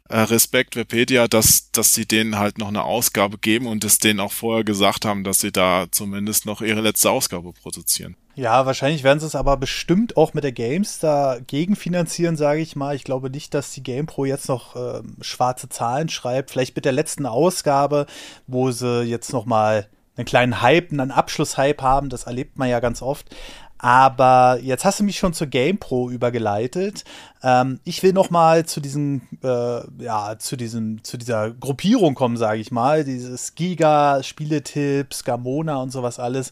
Äh, 0.08 0.20
Respekt 0.20 0.76
Wikipedia, 0.76 1.28
dass, 1.28 1.72
dass 1.72 1.94
sie 1.94 2.06
denen 2.06 2.38
halt 2.38 2.60
noch 2.60 2.68
eine 2.68 2.84
Ausgabe 2.84 3.40
geben 3.40 3.66
und 3.66 3.84
es 3.84 3.98
denen 3.98 4.20
auch 4.20 4.32
vorher 4.32 4.64
gesagt 4.64 5.04
haben, 5.04 5.24
dass 5.24 5.40
sie 5.40 5.52
da 5.52 5.88
zumindest 5.90 6.46
noch 6.46 6.62
ihre 6.62 6.82
letzte 6.82 7.10
Ausgabe 7.10 7.54
produzieren. 7.54 8.16
Ja, 8.36 8.66
wahrscheinlich 8.66 9.04
werden 9.04 9.20
sie 9.20 9.26
es 9.26 9.34
aber 9.34 9.58
bestimmt 9.58 10.18
auch 10.18 10.34
mit 10.34 10.44
der 10.44 10.52
Games 10.52 11.00
dagegen 11.00 11.76
finanzieren, 11.76 12.36
sage 12.36 12.62
ich 12.62 12.76
mal. 12.76 12.96
Ich 12.96 13.06
glaube 13.06 13.32
nicht, 13.32 13.54
dass 13.54 13.72
die 13.72 13.82
GamePro 13.82 14.26
jetzt 14.26 14.50
noch 14.50 14.76
äh, 14.76 15.02
schwarze 15.22 15.70
Zahlen 15.70 16.10
schreibt. 16.10 16.52
Vielleicht 16.52 16.76
mit 16.76 16.86
der 16.86 16.92
letzten 16.92 17.26
Ausgabe, 17.26 18.06
wo 18.46 18.72
sie 18.72 19.04
jetzt 19.04 19.32
noch 19.32 19.46
mal 19.46 19.88
einen 20.18 20.26
kleinen 20.26 20.62
Hype, 20.62 20.92
einen 20.92 21.12
Abschlusshype 21.12 21.82
haben. 21.82 22.10
Das 22.10 22.24
erlebt 22.24 22.58
man 22.58 22.70
ja 22.70 22.80
ganz 22.80 23.02
oft. 23.02 23.28
Aber 23.78 24.58
jetzt 24.62 24.86
hast 24.86 25.00
du 25.00 25.04
mich 25.04 25.18
schon 25.18 25.34
zur 25.34 25.48
GamePro 25.48 26.10
übergeleitet. 26.10 27.04
Ähm, 27.44 27.80
ich 27.84 28.02
will 28.04 28.14
noch 28.14 28.30
mal 28.30 28.66
zu 28.66 28.80
diesem, 28.80 29.22
äh, 29.44 30.04
ja, 30.04 30.40
zu 30.40 30.56
diesem, 30.56 31.04
zu 31.04 31.18
dieser 31.18 31.52
Gruppierung 31.52 32.16
kommen, 32.16 32.38
sage 32.38 32.60
ich 32.60 32.72
mal. 32.72 33.04
Dieses 33.04 33.54
Giga, 33.54 34.24
Spieletipps, 34.24 35.24
Gamona 35.24 35.76
und 35.78 35.92
sowas 35.92 36.20
alles. 36.20 36.52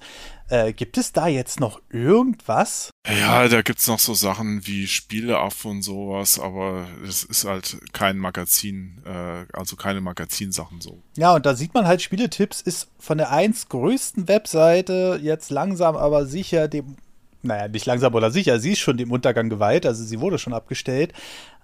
Äh, 0.50 0.74
gibt 0.74 0.98
es 0.98 1.14
da 1.14 1.28
jetzt 1.28 1.60
noch 1.60 1.82
irgendwas? 1.90 2.93
Ja, 3.06 3.48
da 3.50 3.62
gibt's 3.62 3.88
noch 3.88 4.00
so 4.00 4.14
Sachen 4.14 4.66
wie 4.66 4.88
Spieleaff 4.88 5.66
und 5.66 5.82
sowas, 5.82 6.40
aber 6.40 6.88
es 7.06 7.24
ist 7.24 7.44
halt 7.44 7.78
kein 7.92 8.18
Magazin, 8.18 9.02
äh, 9.06 9.46
also 9.52 9.76
keine 9.76 10.00
Magazinsachen 10.00 10.80
so. 10.80 11.02
Ja, 11.18 11.36
und 11.36 11.46
da 11.46 11.54
sieht 11.54 11.74
man 11.74 11.86
halt, 11.86 12.02
Spieletipps 12.02 12.62
ist 12.62 12.88
von 13.00 13.18
der 13.18 13.32
eins 13.32 13.68
größten 13.68 14.30
Webseite 14.30 15.20
jetzt 15.22 15.52
langsam 15.52 15.98
aber 15.98 16.26
sicher 16.26 16.70
dem 16.70 16.96
naja, 17.44 17.68
nicht 17.68 17.86
langsam 17.86 18.16
oder 18.16 18.32
sicher, 18.32 18.60
sie 18.60 18.72
ist 18.72 18.80
schon 18.80 18.96
dem 18.96 19.12
Untergang 19.12 19.50
geweiht, 19.50 19.86
also 19.86 20.04
sie 20.04 20.22
wurde 20.22 20.40
schon 20.40 20.54
abgestellt. 20.54 21.12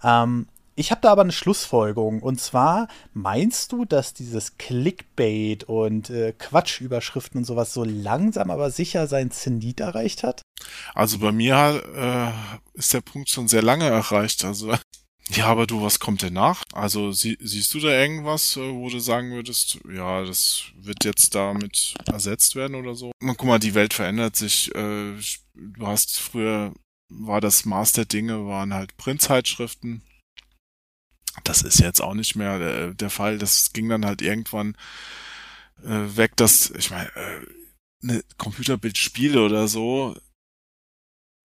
Ähm, 0.03 0.47
ich 0.75 0.91
habe 0.91 1.01
da 1.01 1.11
aber 1.11 1.23
eine 1.23 1.33
Schlussfolgerung. 1.33 2.21
Und 2.21 2.39
zwar, 2.39 2.87
meinst 3.13 3.73
du, 3.73 3.83
dass 3.83 4.13
dieses 4.13 4.57
Clickbait 4.57 5.65
und 5.65 6.09
äh, 6.09 6.31
Quatschüberschriften 6.31 7.39
und 7.39 7.43
sowas 7.43 7.73
so 7.73 7.83
langsam 7.83 8.49
aber 8.49 8.71
sicher 8.71 9.07
sein 9.07 9.29
Zenit 9.29 9.81
erreicht 9.81 10.23
hat? 10.23 10.41
Also 10.93 11.19
bei 11.19 11.31
mir 11.31 11.83
äh, 11.95 12.77
ist 12.77 12.93
der 12.93 13.01
Punkt 13.01 13.29
schon 13.29 13.47
sehr 13.47 13.61
lange 13.61 13.85
erreicht. 13.85 14.43
Also 14.45 14.73
ja, 15.29 15.45
aber 15.45 15.67
du, 15.67 15.81
was 15.81 15.99
kommt 15.99 16.21
denn 16.21 16.33
nach? 16.33 16.63
Also 16.73 17.11
sie, 17.11 17.37
siehst 17.41 17.73
du 17.73 17.79
da 17.79 17.89
irgendwas, 17.89 18.57
äh, 18.57 18.71
wo 18.73 18.89
du 18.89 18.99
sagen 18.99 19.31
würdest, 19.31 19.79
ja, 19.93 20.23
das 20.23 20.63
wird 20.75 21.05
jetzt 21.05 21.35
damit 21.35 21.95
ersetzt 22.05 22.55
werden 22.55 22.75
oder 22.75 22.95
so? 22.95 23.11
Guck 23.19 23.43
mal, 23.43 23.59
die 23.59 23.75
Welt 23.75 23.93
verändert 23.93 24.35
sich. 24.35 24.73
Äh, 24.75 25.15
du 25.53 25.87
hast 25.87 26.19
früher 26.19 26.73
war 27.09 27.41
das 27.41 27.65
Maß 27.65 27.93
der 27.93 28.05
Dinge, 28.05 28.45
waren 28.45 28.73
halt 28.73 28.95
Printzeitschriften. 28.97 30.03
Das 31.43 31.61
ist 31.61 31.79
jetzt 31.79 32.01
auch 32.01 32.13
nicht 32.13 32.35
mehr 32.35 32.59
der, 32.59 32.93
der 32.93 33.09
Fall. 33.09 33.37
Das 33.37 33.73
ging 33.73 33.89
dann 33.89 34.05
halt 34.05 34.21
irgendwann 34.21 34.75
äh, 35.83 36.15
weg, 36.15 36.35
dass, 36.37 36.69
ich 36.71 36.91
meine, 36.91 37.09
äh, 37.15 37.45
eine 38.01 38.23
Computerbildspiele 38.37 39.43
oder 39.43 39.67
so, 39.67 40.15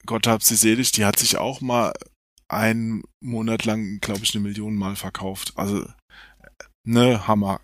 Gott 0.07 0.27
hab 0.27 0.43
sie 0.43 0.57
selig, 0.57 0.93
die 0.93 1.05
hat 1.05 1.19
sich 1.19 1.39
auch 1.39 1.61
mal 1.61 1.93
einen 2.49 3.03
Monat 3.21 3.65
lang, 3.65 4.01
glaube 4.01 4.21
ich, 4.23 4.35
eine 4.35 4.43
Million 4.43 4.77
Mal 4.77 4.97
verkauft. 4.97 5.53
Also 5.57 5.87
ne 6.85 7.27
Hammer. 7.27 7.61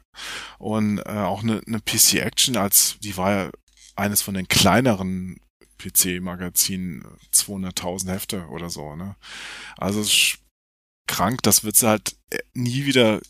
Und 0.59 0.99
äh, 0.99 1.11
auch 1.11 1.43
eine, 1.43 1.61
eine 1.67 1.81
PC 1.81 2.15
Action, 2.15 2.57
als 2.57 2.99
die 3.01 3.17
war 3.17 3.31
ja 3.33 3.51
eines 3.97 4.23
von 4.23 4.35
den 4.35 4.49
kleineren 4.49 5.41
PC-Magazinen, 5.79 7.05
200.000 7.33 8.11
Hefte 8.11 8.47
oder 8.49 8.71
so. 8.71 8.97
Ne? 8.97 9.17
Also 9.77 10.05
krank, 11.07 11.43
das 11.43 11.65
wird 11.65 11.77
sie 11.77 11.89
halt 11.89 12.17
äh, 12.31 12.39
nie 12.55 12.87
wieder 12.87 13.21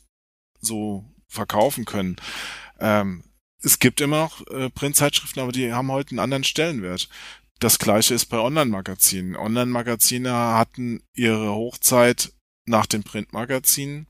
so 0.61 1.05
verkaufen 1.29 1.85
können. 1.85 2.17
Ähm, 2.79 3.25
es 3.63 3.79
gibt 3.79 4.01
immer 4.01 4.21
noch 4.21 4.47
äh, 4.49 4.71
Printzeitschriften, 4.71 5.43
aber 5.43 5.53
die 5.53 5.73
haben 5.73 5.93
heute 5.93 6.11
einen 6.11 6.19
anderen 6.19 6.45
Stellenwert. 6.45 7.09
Das 7.61 7.79
gleiche 7.79 8.15
ist 8.15 8.27
bei 8.27 8.39
Online-Magazinen. 8.39 9.37
Online-Magazine 9.37 10.33
hatten 10.33 11.03
ihre 11.15 11.51
Hochzeit 11.51 12.33
nach 12.67 12.87
den 12.87 13.03
Printmagazinen. 13.03 14.07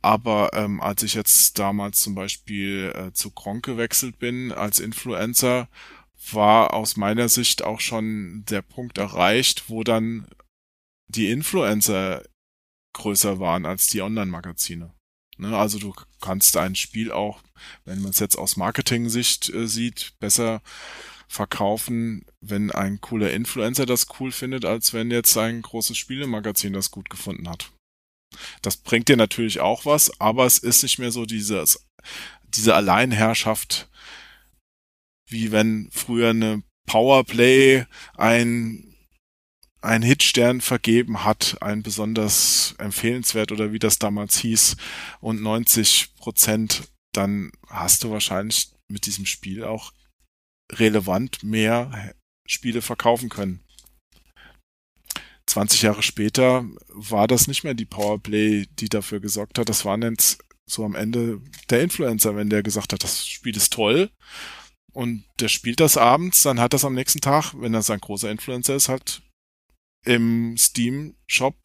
Aber 0.00 0.50
ähm, 0.54 0.80
als 0.80 1.02
ich 1.02 1.12
jetzt 1.12 1.58
damals 1.58 2.00
zum 2.00 2.14
Beispiel 2.14 2.92
äh, 2.94 3.12
zu 3.12 3.30
Gronk 3.30 3.64
gewechselt 3.66 4.18
bin 4.18 4.52
als 4.52 4.80
Influencer, 4.80 5.68
war 6.32 6.72
aus 6.72 6.96
meiner 6.96 7.28
Sicht 7.28 7.62
auch 7.62 7.80
schon 7.80 8.44
der 8.48 8.62
Punkt 8.62 8.96
erreicht, 8.96 9.68
wo 9.68 9.84
dann 9.84 10.26
die 11.08 11.30
Influencer 11.30 12.22
größer 12.94 13.38
waren 13.38 13.66
als 13.66 13.88
die 13.88 14.00
Online-Magazine. 14.00 14.94
Ne, 15.36 15.56
also 15.56 15.78
du 15.78 15.94
kannst 16.20 16.56
ein 16.56 16.74
Spiel 16.74 17.12
auch, 17.12 17.42
wenn 17.84 18.00
man 18.00 18.10
es 18.10 18.18
jetzt 18.18 18.36
aus 18.36 18.56
Marketing-Sicht 18.56 19.50
äh, 19.50 19.68
sieht, 19.68 20.14
besser 20.20 20.62
verkaufen, 21.28 22.24
wenn 22.40 22.70
ein 22.70 23.00
cooler 23.00 23.32
Influencer 23.32 23.86
das 23.86 24.06
cool 24.18 24.32
findet, 24.32 24.64
als 24.64 24.92
wenn 24.94 25.10
jetzt 25.10 25.36
ein 25.36 25.62
großes 25.62 25.96
Spielemagazin 25.96 26.72
das 26.72 26.90
gut 26.90 27.10
gefunden 27.10 27.48
hat. 27.48 27.70
Das 28.62 28.76
bringt 28.76 29.08
dir 29.08 29.16
natürlich 29.16 29.60
auch 29.60 29.84
was, 29.84 30.20
aber 30.20 30.46
es 30.46 30.58
ist 30.58 30.82
nicht 30.82 30.98
mehr 30.98 31.10
so 31.10 31.26
dieses, 31.26 31.86
diese 32.44 32.74
Alleinherrschaft, 32.74 33.88
wie 35.28 35.52
wenn 35.52 35.90
früher 35.92 36.30
eine 36.30 36.62
Powerplay 36.86 37.84
ein 38.16 38.84
ein 39.80 40.02
Hitstern 40.02 40.60
vergeben 40.60 41.24
hat, 41.24 41.58
ein 41.60 41.82
besonders 41.82 42.74
empfehlenswert 42.78 43.52
oder 43.52 43.72
wie 43.72 43.78
das 43.78 43.98
damals 43.98 44.36
hieß 44.38 44.76
und 45.20 45.40
90 45.40 46.16
Prozent, 46.16 46.88
dann 47.12 47.52
hast 47.68 48.02
du 48.02 48.10
wahrscheinlich 48.10 48.72
mit 48.88 49.06
diesem 49.06 49.24
Spiel 49.24 49.64
auch 49.64 49.92
relevant 50.72 51.42
mehr 51.42 52.14
Spiele 52.46 52.82
verkaufen 52.82 53.28
können. 53.28 53.60
20 55.46 55.82
Jahre 55.82 56.02
später 56.02 56.66
war 56.88 57.26
das 57.26 57.48
nicht 57.48 57.64
mehr 57.64 57.74
die 57.74 57.86
Powerplay, 57.86 58.66
die 58.78 58.88
dafür 58.88 59.20
gesorgt 59.20 59.58
hat. 59.58 59.68
Das 59.68 59.84
waren 59.84 60.02
jetzt 60.02 60.44
so 60.66 60.84
am 60.84 60.94
Ende 60.94 61.40
der 61.70 61.82
Influencer, 61.82 62.36
wenn 62.36 62.50
der 62.50 62.62
gesagt 62.62 62.92
hat, 62.92 63.02
das 63.02 63.26
Spiel 63.26 63.56
ist 63.56 63.72
toll 63.72 64.10
und 64.92 65.24
der 65.40 65.48
spielt 65.48 65.80
das 65.80 65.96
abends, 65.96 66.42
dann 66.42 66.60
hat 66.60 66.72
das 66.72 66.84
am 66.84 66.94
nächsten 66.94 67.20
Tag, 67.20 67.54
wenn 67.56 67.72
das 67.72 67.90
ein 67.90 68.00
großer 68.00 68.30
Influencer 68.30 68.76
ist, 68.76 68.88
halt 68.88 69.22
im 70.04 70.56
Steam-Shop 70.56 71.56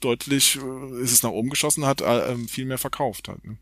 deutlich 0.00 0.56
äh, 0.56 1.02
ist 1.02 1.12
es 1.12 1.22
nach 1.22 1.30
oben 1.30 1.50
geschossen, 1.50 1.86
hat 1.86 2.00
äh, 2.00 2.36
viel 2.48 2.64
mehr 2.64 2.78
verkauft 2.78 3.28
halt. 3.28 3.44
Ne? 3.44 3.58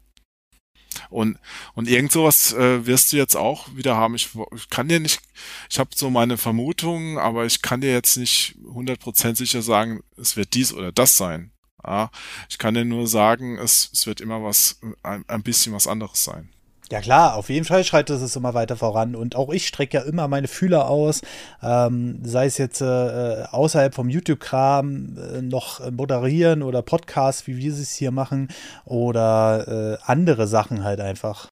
Und, 1.11 1.39
und 1.75 1.89
irgend 1.89 2.13
sowas 2.13 2.53
äh, 2.53 2.87
wirst 2.87 3.13
du 3.13 3.17
jetzt 3.17 3.37
auch 3.37 3.75
wieder 3.75 3.97
haben. 3.97 4.15
Ich, 4.15 4.31
ich 4.55 4.71
kann 4.71 4.89
dir 4.89 5.01
nicht, 5.01 5.21
ich 5.69 5.79
habe 5.79 5.91
so 5.95 6.09
meine 6.09 6.39
Vermutungen, 6.39 7.19
aber 7.19 7.45
ich 7.45 7.63
kann 7.63 7.81
dir 7.81 7.93
jetzt 7.93 8.17
nicht 8.17 8.57
100% 8.65 9.37
sicher 9.37 9.63
sagen, 9.63 10.03
es 10.17 10.37
wird 10.37 10.55
dies 10.55 10.73
oder 10.73 10.93
das 10.93 11.17
sein. 11.17 11.51
Ja, 11.85 12.11
ich 12.49 12.59
kann 12.59 12.75
dir 12.75 12.85
nur 12.85 13.07
sagen, 13.07 13.59
es, 13.59 13.91
es 13.93 14.07
wird 14.07 14.21
immer 14.21 14.43
was, 14.45 14.81
ein, 15.03 15.25
ein 15.29 15.43
bisschen 15.43 15.73
was 15.73 15.87
anderes 15.87 16.23
sein. 16.23 16.51
Ja 16.91 17.01
klar, 17.01 17.37
auf 17.37 17.51
jeden 17.51 17.65
Fall 17.65 17.85
schreitet 17.85 18.21
es 18.21 18.35
immer 18.35 18.53
weiter 18.53 18.77
voran 18.77 19.15
und 19.15 19.37
auch 19.37 19.51
ich 19.51 19.69
strecke 19.69 19.99
ja 19.99 20.03
immer 20.03 20.27
meine 20.27 20.49
Fühler 20.49 20.89
aus, 20.89 21.23
ähm, 21.63 22.19
sei 22.25 22.47
es 22.47 22.59
jetzt 22.59 22.81
äh, 22.81 23.45
außerhalb 23.49 23.95
vom 23.95 24.09
YouTube-Kram 24.09 25.17
äh, 25.17 25.43
noch 25.43 25.89
moderieren 25.93 26.65
oder 26.65 26.83
Podcasts, 26.83 27.47
wie 27.47 27.57
wir 27.59 27.73
es 27.73 27.95
hier 27.95 28.11
machen 28.11 28.49
oder 28.85 29.99
äh, 30.03 30.05
andere 30.05 30.49
Sachen 30.49 30.83
halt 30.83 31.01
einfach. 31.01 31.49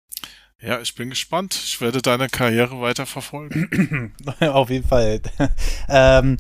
Ja, 0.62 0.80
ich 0.80 0.96
bin 0.96 1.10
gespannt. 1.10 1.54
Ich 1.54 1.82
werde 1.82 2.02
deine 2.02 2.30
Karriere 2.30 2.80
weiter 2.80 3.06
verfolgen. 3.06 4.14
auf 4.40 4.70
jeden 4.70 4.88
Fall. 4.88 5.20
ähm, 5.90 6.38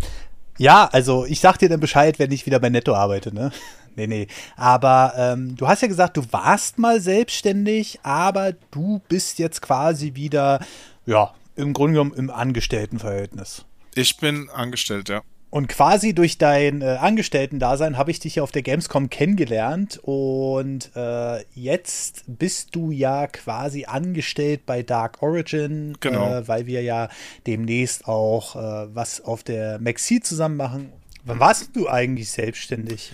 ja, 0.57 0.89
also 0.91 1.25
ich 1.25 1.41
sag 1.41 1.57
dir 1.57 1.67
dann 1.67 1.81
Bescheid, 1.81 2.17
wenn 2.17 2.31
ich 2.31 2.45
wieder 2.45 2.59
bei 2.59 2.69
Netto 2.69 2.95
arbeite, 2.95 3.33
ne? 3.33 3.51
Nee, 3.95 4.07
nee. 4.07 4.27
Aber 4.55 5.13
ähm, 5.17 5.55
du 5.55 5.67
hast 5.67 5.81
ja 5.81 5.87
gesagt, 5.87 6.17
du 6.17 6.23
warst 6.31 6.77
mal 6.77 6.99
selbstständig, 7.01 7.99
aber 8.03 8.53
du 8.71 9.01
bist 9.07 9.39
jetzt 9.39 9.61
quasi 9.61 10.15
wieder, 10.15 10.59
ja, 11.05 11.33
im 11.55 11.73
Grunde 11.73 11.93
genommen 11.93 12.13
im 12.15 12.29
Angestelltenverhältnis. 12.29 13.65
Ich 13.95 14.17
bin 14.17 14.49
angestellt, 14.49 15.09
ja. 15.09 15.21
Und 15.55 15.69
quasi 15.69 16.13
durch 16.13 16.37
dein 16.37 16.81
äh, 16.81 16.97
Angestellten-Dasein 16.99 17.97
habe 17.97 18.11
ich 18.11 18.19
dich 18.19 18.35
ja 18.35 18.43
auf 18.43 18.51
der 18.51 18.61
Gamescom 18.61 19.09
kennengelernt. 19.09 20.01
Und 20.03 20.91
äh, 20.97 21.45
jetzt 21.53 22.25
bist 22.27 22.75
du 22.75 22.91
ja 22.91 23.27
quasi 23.27 23.85
angestellt 23.85 24.65
bei 24.65 24.83
Dark 24.83 25.21
Origin, 25.21 25.95
genau. 26.01 26.39
äh, 26.39 26.47
weil 26.49 26.65
wir 26.65 26.81
ja 26.81 27.07
demnächst 27.47 28.05
auch 28.05 28.57
äh, 28.57 28.93
was 28.93 29.21
auf 29.21 29.43
der 29.43 29.79
Maxi 29.79 30.19
zusammen 30.19 30.57
machen. 30.57 30.91
Wann 31.23 31.39
warst 31.39 31.73
du 31.73 31.87
eigentlich 31.87 32.31
selbstständig? 32.31 33.13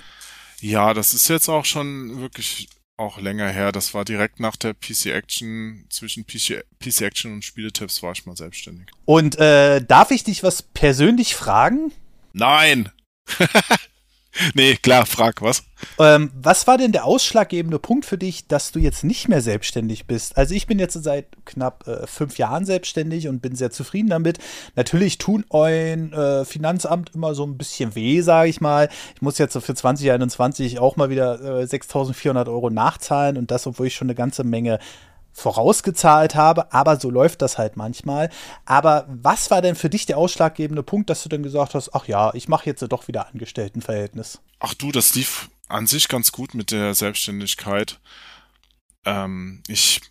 Ja, 0.62 0.94
das 0.94 1.14
ist 1.14 1.28
jetzt 1.28 1.50
auch 1.50 1.66
schon 1.66 2.22
wirklich 2.22 2.70
auch 2.98 3.20
länger 3.20 3.50
her. 3.50 3.72
Das 3.72 3.94
war 3.94 4.06
direkt 4.06 4.40
nach 4.40 4.56
der 4.56 4.74
PC 4.74 5.08
Action, 5.08 5.86
zwischen 5.90 6.26
PC, 6.26 6.64
PC 6.80 7.02
Action 7.02 7.34
und 7.34 7.44
Spieletipps 7.44 8.04
war 8.04 8.12
ich 8.12 8.26
mal 8.26 8.38
selbstständig. 8.38 8.88
Und 9.06 9.38
äh, 9.40 9.84
darf 9.84 10.12
ich 10.12 10.24
dich 10.24 10.44
was 10.44 10.62
persönlich 10.62 11.36
fragen? 11.36 11.92
Nein! 12.34 12.90
nee, 14.54 14.76
klar, 14.76 15.06
frag 15.06 15.42
was. 15.42 15.64
Ähm, 16.00 16.32
was 16.36 16.68
war 16.68 16.78
denn 16.78 16.92
der 16.92 17.06
ausschlaggebende 17.06 17.80
Punkt 17.80 18.06
für 18.06 18.18
dich, 18.18 18.48
dass 18.48 18.72
du 18.72 18.80
jetzt 18.80 19.04
nicht 19.04 19.28
mehr 19.28 19.42
selbstständig 19.42 20.06
bist? 20.08 20.38
Also 20.38 20.56
ich 20.56 20.68
bin 20.68 20.80
jetzt 20.80 20.94
seit 20.94 21.26
knapp 21.46 21.88
äh, 21.88 22.08
fünf 22.08 22.38
Jahren 22.38 22.66
selbstständig 22.66 23.28
und 23.28 23.42
bin 23.42 23.56
sehr 23.56 23.72
zufrieden 23.72 24.10
damit. 24.10 24.38
Natürlich 24.76 25.18
tun 25.18 25.46
euer 25.50 25.96
äh, 25.96 26.46
Finanzamt 26.46 27.12
immer 27.14 27.36
so 27.36 27.46
ein 27.46 27.58
bisschen 27.58 27.96
weh, 27.96 28.22
sage 28.22 28.50
ich 28.50 28.62
mal. 28.62 28.90
Ich 29.16 29.22
muss 29.22 29.38
jetzt 29.38 29.54
so 29.54 29.60
für 29.60 29.76
2021 29.76 30.80
auch 30.80 30.96
mal 30.96 31.10
wieder 31.10 31.62
äh, 31.62 31.64
6.400 31.64 32.48
Euro 32.48 32.70
nachzahlen 32.70 33.38
und 33.38 33.52
das, 33.52 33.68
obwohl 33.68 33.88
ich 33.88 33.96
schon 33.96 34.08
eine 34.08 34.16
ganze 34.16 34.44
Menge 34.44 34.80
vorausgezahlt 35.34 36.36
habe, 36.36 36.74
aber 36.74 37.00
so 37.00 37.10
läuft 37.10 37.42
das 37.42 37.58
halt 37.58 37.78
manchmal. 37.78 38.30
Aber 38.66 39.06
was 39.10 39.52
war 39.52 39.62
denn 39.62 39.76
für 39.76 39.90
dich 39.90 40.06
der 40.06 40.18
ausschlaggebende 40.18 40.84
Punkt, 40.84 41.10
dass 41.10 41.24
du 41.24 41.30
dann 41.30 41.44
gesagt 41.44 41.74
hast, 41.74 41.94
ach 41.94 42.08
ja, 42.08 42.34
ich 42.34 42.48
mache 42.48 42.66
jetzt 42.66 42.82
doch 42.82 43.08
wieder 43.08 43.28
Angestelltenverhältnis? 43.28 44.42
Ach 44.60 44.74
du, 44.74 44.92
das 44.92 45.16
lief 45.16 45.50
an 45.68 45.88
sich 45.88 46.08
ganz 46.08 46.32
gut 46.32 46.54
mit 46.54 46.72
der 46.72 46.94
Selbstständigkeit. 46.94 48.00
Ähm, 49.06 49.64
ich 49.68 50.02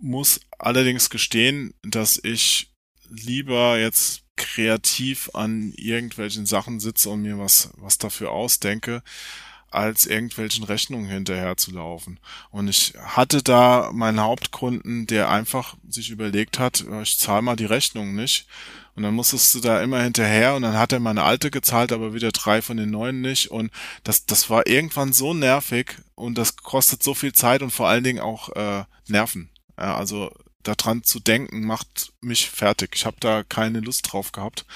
muss 0.00 0.40
allerdings 0.58 1.10
gestehen, 1.10 1.74
dass 1.82 2.20
ich 2.22 2.72
lieber 3.08 3.78
jetzt 3.78 4.22
kreativ 4.36 5.30
an 5.34 5.72
irgendwelchen 5.76 6.46
Sachen 6.46 6.80
sitze 6.80 7.10
und 7.10 7.22
mir 7.22 7.38
was, 7.38 7.70
was 7.76 7.98
dafür 7.98 8.30
ausdenke, 8.30 9.02
als 9.70 10.06
irgendwelchen 10.06 10.64
Rechnungen 10.64 11.08
hinterher 11.08 11.56
zu 11.56 11.70
laufen. 11.70 12.18
Und 12.50 12.68
ich 12.68 12.94
hatte 12.98 13.42
da 13.42 13.90
meinen 13.92 14.20
Hauptkunden, 14.20 15.06
der 15.06 15.30
einfach 15.30 15.76
sich 15.88 16.10
überlegt 16.10 16.58
hat, 16.58 16.84
ich 17.02 17.18
zahle 17.18 17.42
mal 17.42 17.56
die 17.56 17.66
Rechnung 17.66 18.14
nicht. 18.14 18.46
Und 18.96 19.04
dann 19.04 19.14
musstest 19.14 19.54
du 19.54 19.60
da 19.60 19.80
immer 19.80 20.02
hinterher 20.02 20.54
und 20.54 20.62
dann 20.62 20.76
hat 20.76 20.92
er 20.92 21.00
meine 21.00 21.22
alte 21.22 21.50
gezahlt, 21.50 21.92
aber 21.92 22.12
wieder 22.12 22.32
drei 22.32 22.60
von 22.60 22.76
den 22.76 22.90
neuen 22.90 23.20
nicht. 23.20 23.50
Und 23.50 23.70
das, 24.02 24.26
das 24.26 24.50
war 24.50 24.66
irgendwann 24.66 25.12
so 25.12 25.32
nervig 25.32 25.96
und 26.16 26.36
das 26.36 26.56
kostet 26.56 27.02
so 27.02 27.14
viel 27.14 27.32
Zeit 27.32 27.62
und 27.62 27.70
vor 27.70 27.88
allen 27.88 28.04
Dingen 28.04 28.20
auch 28.20 28.50
äh, 28.50 28.84
Nerven. 29.06 29.48
Ja, 29.78 29.96
also 29.96 30.32
daran 30.64 31.04
zu 31.04 31.20
denken 31.20 31.64
macht 31.64 32.12
mich 32.20 32.50
fertig. 32.50 32.90
Ich 32.94 33.06
habe 33.06 33.16
da 33.20 33.42
keine 33.44 33.80
Lust 33.80 34.12
drauf 34.12 34.32
gehabt. 34.32 34.66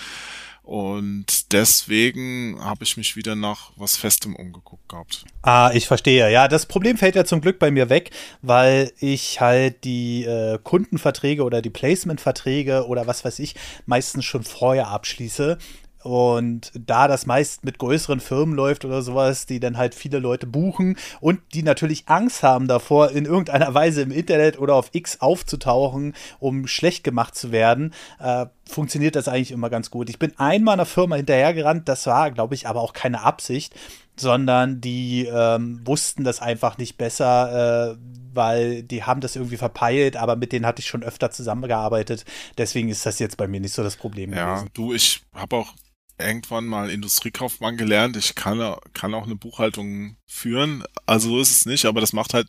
Und 0.65 1.53
deswegen 1.53 2.59
habe 2.59 2.85
ich 2.85 2.97
mich 2.97 3.17
wieder 3.17 3.37
nach 3.37 3.73
was 3.77 3.99
Festem 3.99 4.35
umgeguckt 4.35 4.89
gehabt. 4.89 5.25
Ah, 5.43 5.71
ich 5.75 5.87
verstehe. 5.87 6.33
Ja, 6.33 6.49
das 6.49 6.65
Problem 6.65 6.97
fällt 6.97 7.17
ja 7.17 7.27
zum 7.27 7.43
Glück 7.43 7.59
bei 7.59 7.71
mir 7.71 7.91
weg, 7.91 8.11
weil 8.41 8.91
ich 8.99 9.43
halt 9.43 9.85
die 9.85 10.25
äh, 10.25 10.59
Kundenverträge 10.63 11.45
oder 11.45 11.61
die 11.61 11.69
Placement-Verträge 11.69 12.87
oder 12.87 13.07
was 13.07 13.27
weiß 13.27 13.41
ich 13.41 13.55
meistens 13.85 14.25
schon 14.25 14.43
vorher 14.43 14.89
abschließe. 14.89 15.59
Und 16.05 16.71
da 16.75 17.09
das 17.09 17.25
meist 17.25 17.65
mit 17.65 17.79
größeren 17.79 18.21
Firmen 18.21 18.55
läuft 18.55 18.85
oder 18.85 19.01
sowas, 19.01 19.47
die 19.47 19.59
dann 19.59 19.79
halt 19.79 19.95
viele 19.95 20.19
Leute 20.19 20.47
buchen 20.47 20.99
und 21.21 21.41
die 21.55 21.63
natürlich 21.63 22.05
Angst 22.09 22.43
haben 22.43 22.69
davor, 22.69 23.11
in 23.13 23.25
irgendeiner 23.25 23.73
Weise 23.75 24.03
im 24.03 24.11
Internet 24.11 24.59
oder 24.59 24.75
auf 24.75 24.91
X 24.93 25.23
aufzutauchen, 25.23 26.15
um 26.41 26.67
schlecht 26.67 27.05
gemacht 27.05 27.35
zu 27.35 27.53
werden, 27.53 27.95
äh, 28.21 28.45
funktioniert 28.67 29.17
das 29.17 29.29
eigentlich 29.29 29.53
immer 29.53 29.71
ganz 29.71 29.91
gut. 29.91 30.09
Ich 30.09 30.19
bin 30.19 30.33
einmal 30.39 30.75
einer 30.75 30.87
Firma 30.87 31.17
hinterhergerannt, 31.17 31.89
das 31.89 32.07
war, 32.07 32.31
glaube 32.31 32.55
ich, 32.55 32.67
aber 32.67 32.81
auch 32.81 32.93
keine 32.93 33.23
Absicht, 33.23 33.75
sondern 34.17 34.81
die 34.81 35.27
ähm, 35.27 35.81
wussten 35.85 36.25
das 36.25 36.41
einfach 36.41 36.79
nicht 36.79 36.97
besser, 36.97 37.93
äh, 37.93 37.97
weil 38.33 38.83
die 38.83 39.05
haben 39.05 39.21
das 39.21 39.37
irgendwie 39.37 39.57
verpeilt, 39.57 40.17
aber 40.17 40.37
mit 40.37 40.53
denen 40.53 40.67
hatte 40.67 40.81
ich 40.81 40.87
schon 40.87 41.03
öfter 41.03 41.31
zusammengearbeitet. 41.31 42.25
Deswegen 42.59 42.89
ist 42.89 43.07
das 43.07 43.19
jetzt 43.19 43.37
bei 43.37 43.49
mir 43.49 43.61
nicht 43.61 43.75
so 43.75 43.83
das 43.83 43.97
Problem 43.97 44.33
ja, 44.33 44.55
gewesen. 44.55 44.71
du, 44.75 44.95
ich 44.95 45.23
habe 45.35 45.57
auch 45.57 45.75
irgendwann 46.19 46.67
mal 46.67 46.91
Industriekaufmann 46.91 47.77
gelernt. 47.77 48.17
Ich 48.17 48.35
kann, 48.35 48.77
kann 48.93 49.15
auch 49.15 49.25
eine 49.25 49.37
Buchhaltung 49.37 50.17
führen. 50.27 50.85
Also 51.07 51.31
so 51.31 51.41
ist 51.41 51.51
es 51.51 51.67
nicht, 51.67 51.87
aber 51.87 52.01
das 52.01 52.13
macht 52.13 52.35
halt 52.35 52.49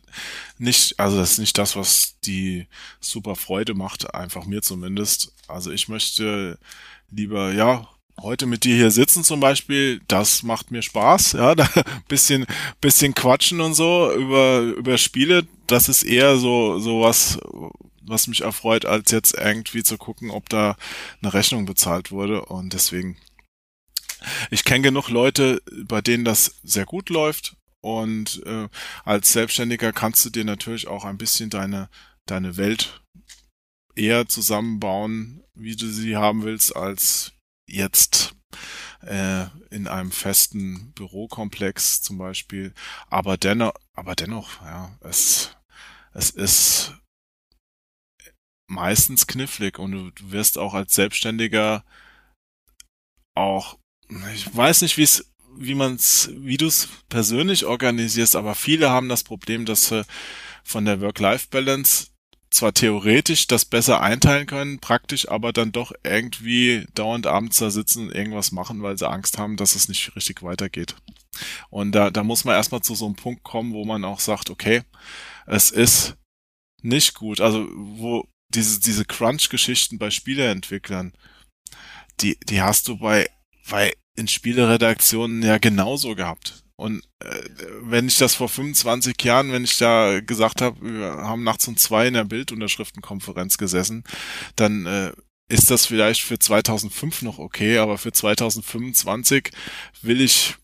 nicht, 0.58 0.98
also 1.00 1.16
das 1.16 1.32
ist 1.32 1.38
nicht 1.38 1.58
das, 1.58 1.76
was 1.76 2.18
die 2.20 2.66
super 3.00 3.34
Freude 3.34 3.74
macht, 3.74 4.14
einfach 4.14 4.46
mir 4.46 4.62
zumindest. 4.62 5.32
Also 5.48 5.70
ich 5.70 5.88
möchte 5.88 6.58
lieber, 7.10 7.52
ja, 7.52 7.88
heute 8.20 8.46
mit 8.46 8.64
dir 8.64 8.76
hier 8.76 8.90
sitzen 8.90 9.24
zum 9.24 9.40
Beispiel, 9.40 10.00
das 10.08 10.42
macht 10.42 10.70
mir 10.70 10.82
Spaß, 10.82 11.32
ja, 11.32 11.54
da 11.54 11.68
bisschen, 12.08 12.46
bisschen 12.80 13.14
quatschen 13.14 13.60
und 13.60 13.74
so 13.74 14.12
über, 14.12 14.60
über 14.60 14.98
Spiele, 14.98 15.46
das 15.66 15.88
ist 15.88 16.02
eher 16.02 16.36
so, 16.36 16.78
so 16.78 17.02
was, 17.02 17.38
was 18.02 18.26
mich 18.26 18.42
erfreut, 18.42 18.86
als 18.86 19.10
jetzt 19.10 19.34
irgendwie 19.34 19.82
zu 19.82 19.98
gucken, 19.98 20.30
ob 20.30 20.48
da 20.48 20.76
eine 21.22 21.34
Rechnung 21.34 21.66
bezahlt 21.66 22.10
wurde 22.10 22.44
und 22.46 22.72
deswegen 22.72 23.16
ich 24.50 24.64
kenne 24.64 24.82
genug 24.82 25.08
Leute, 25.08 25.62
bei 25.84 26.00
denen 26.00 26.24
das 26.24 26.56
sehr 26.62 26.84
gut 26.84 27.10
läuft. 27.10 27.56
Und 27.80 28.42
äh, 28.46 28.68
als 29.04 29.32
Selbstständiger 29.32 29.92
kannst 29.92 30.24
du 30.24 30.30
dir 30.30 30.44
natürlich 30.44 30.88
auch 30.88 31.04
ein 31.04 31.18
bisschen 31.18 31.50
deine, 31.50 31.88
deine 32.26 32.56
Welt 32.56 33.00
eher 33.96 34.28
zusammenbauen, 34.28 35.42
wie 35.54 35.76
du 35.76 35.88
sie 35.88 36.16
haben 36.16 36.44
willst, 36.44 36.76
als 36.76 37.32
jetzt 37.68 38.34
äh, 39.02 39.46
in 39.70 39.88
einem 39.88 40.12
festen 40.12 40.92
Bürokomplex 40.92 42.02
zum 42.02 42.18
Beispiel. 42.18 42.72
Aber 43.08 43.36
dennoch, 43.36 43.72
aber 43.94 44.14
dennoch, 44.14 44.60
ja, 44.62 44.96
es, 45.00 45.56
es 46.12 46.30
ist 46.30 46.94
meistens 48.68 49.26
knifflig 49.26 49.78
und 49.78 49.92
du, 49.92 50.30
wirst 50.30 50.58
auch 50.58 50.74
als 50.74 50.94
Selbstständiger 50.94 51.84
auch 53.34 53.78
ich 54.34 54.54
weiß 54.54 54.82
nicht, 54.82 54.96
wie 54.96 55.02
es, 55.02 55.32
wie 55.56 55.74
man's, 55.74 56.30
wie 56.32 56.56
du 56.56 56.66
es 56.66 56.88
persönlich 57.08 57.64
organisierst, 57.64 58.36
aber 58.36 58.54
viele 58.54 58.90
haben 58.90 59.08
das 59.08 59.24
Problem, 59.24 59.64
dass 59.64 59.88
sie 59.88 60.04
von 60.62 60.84
der 60.84 61.00
Work-Life-Balance 61.00 62.08
zwar 62.50 62.72
theoretisch 62.72 63.46
das 63.46 63.64
besser 63.64 64.00
einteilen 64.00 64.46
können, 64.46 64.78
praktisch 64.78 65.28
aber 65.28 65.52
dann 65.52 65.72
doch 65.72 65.92
irgendwie 66.04 66.86
dauernd 66.94 67.26
abends 67.26 67.58
da 67.58 67.70
sitzen 67.70 68.08
und 68.08 68.14
irgendwas 68.14 68.52
machen, 68.52 68.82
weil 68.82 68.96
sie 68.96 69.08
Angst 69.08 69.38
haben, 69.38 69.56
dass 69.56 69.74
es 69.74 69.88
nicht 69.88 70.14
richtig 70.16 70.42
weitergeht. 70.42 70.96
Und 71.70 71.92
da, 71.92 72.10
da 72.10 72.22
muss 72.24 72.44
man 72.44 72.54
erstmal 72.54 72.80
zu 72.80 72.94
so 72.94 73.06
einem 73.06 73.16
Punkt 73.16 73.42
kommen, 73.42 73.72
wo 73.72 73.84
man 73.84 74.04
auch 74.04 74.20
sagt, 74.20 74.50
okay, 74.50 74.82
es 75.46 75.70
ist 75.70 76.16
nicht 76.82 77.14
gut. 77.14 77.40
Also, 77.40 77.68
wo 77.74 78.26
diese, 78.54 78.80
diese 78.80 79.04
Crunch-Geschichten 79.04 79.98
bei 79.98 80.10
Spieleentwicklern, 80.10 81.12
die, 82.20 82.38
die 82.48 82.62
hast 82.62 82.88
du 82.88 82.98
bei, 82.98 83.28
bei 83.68 83.92
in 84.16 84.28
Spieleredaktionen 84.28 85.42
ja 85.42 85.58
genauso 85.58 86.14
gehabt. 86.14 86.64
Und 86.76 87.02
äh, 87.20 87.40
wenn 87.80 88.06
ich 88.06 88.18
das 88.18 88.34
vor 88.34 88.48
25 88.48 89.20
Jahren, 89.22 89.50
wenn 89.50 89.64
ich 89.64 89.78
da 89.78 90.20
gesagt 90.20 90.60
habe, 90.60 90.76
wir 90.82 91.06
haben 91.06 91.42
nachts 91.42 91.66
um 91.68 91.76
zwei 91.76 92.06
in 92.06 92.14
der 92.14 92.24
Bildunterschriftenkonferenz 92.24 93.56
gesessen, 93.56 94.04
dann 94.56 94.84
äh, 94.84 95.12
ist 95.48 95.70
das 95.70 95.86
vielleicht 95.86 96.22
für 96.22 96.38
2005 96.38 97.22
noch 97.22 97.38
okay, 97.38 97.78
aber 97.78 97.98
für 97.98 98.12
2025 98.12 99.50
will 100.02 100.20
ich 100.20 100.56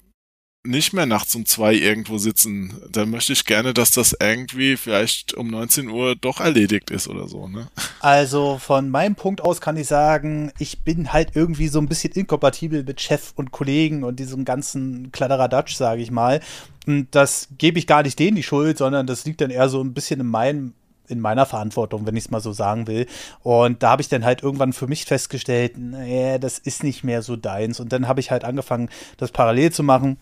nicht 0.65 0.93
mehr 0.93 1.07
nachts 1.07 1.35
um 1.35 1.45
zwei 1.45 1.75
irgendwo 1.75 2.19
sitzen. 2.19 2.81
Da 2.91 3.05
möchte 3.05 3.33
ich 3.33 3.45
gerne, 3.45 3.75
dass 3.75 3.91
das 3.91 4.17
irgendwie 4.21 4.77
vielleicht 4.77 5.35
um 5.35 5.49
19 5.49 5.89
Uhr 5.89 6.15
doch 6.15 6.41
erledigt 6.41 6.91
ist 6.91 7.09
oder 7.09 7.27
so. 7.27 7.49
Ne? 7.49 7.67
Also 8.01 8.59
von 8.59 8.89
meinem 8.89 9.17
Punkt 9.17 9.41
aus 9.41 9.61
kann 9.61 9.77
ich 9.77 9.89
sagen, 9.89 10.53
ich 10.59 10.83
bin 10.83 11.13
halt 11.13 11.31
irgendwie 11.35 11.67
so 11.67 11.81
ein 11.81 11.89
bisschen 11.89 12.13
inkompatibel 12.13 12.85
mit 12.85 13.01
Chef 13.01 13.33
und 13.35 13.51
Kollegen 13.51 14.05
und 14.05 14.21
diesem 14.21 14.45
ganzen 14.45 15.11
Kladderadatsch, 15.11 15.75
sage 15.75 16.01
ich 16.01 16.13
mal. 16.13 16.41
Und 16.87 17.09
das 17.11 17.49
gebe 17.59 17.79
ich 17.81 17.89
gar 17.89 18.05
nicht 18.05 18.19
denen 18.19 18.37
die 18.37 18.43
Schuld, 18.45 18.79
sondern 18.79 19.07
das 19.07 19.25
liegt 19.25 19.41
dann 19.41 19.51
eher 19.51 19.69
so 19.69 19.83
ein 19.83 19.95
bisschen 19.95 20.21
in 20.21 20.27
meinem 20.27 20.75
in 21.09 21.21
meiner 21.21 21.45
Verantwortung, 21.45 22.07
wenn 22.07 22.17
ich 22.17 22.25
es 22.25 22.31
mal 22.31 22.41
so 22.41 22.53
sagen 22.53 22.87
will. 22.87 23.07
Und 23.43 23.83
da 23.83 23.91
habe 23.91 24.03
ich 24.03 24.09
dann 24.09 24.25
halt 24.25 24.43
irgendwann 24.43 24.73
für 24.73 24.87
mich 24.87 25.05
festgestellt, 25.05 25.77
nee, 25.77 26.39
das 26.39 26.59
ist 26.59 26.85
nicht 26.85 27.05
mehr 27.05 27.23
so 27.23 27.37
deins. 27.37 27.81
Und 27.81 27.93
dann 27.93 28.09
habe 28.09 28.21
ich 28.21 28.31
halt 28.31 28.45
angefangen, 28.45 28.89
das 29.19 29.31
parallel 29.31 29.73
zu 29.73 29.83
machen 29.83 30.17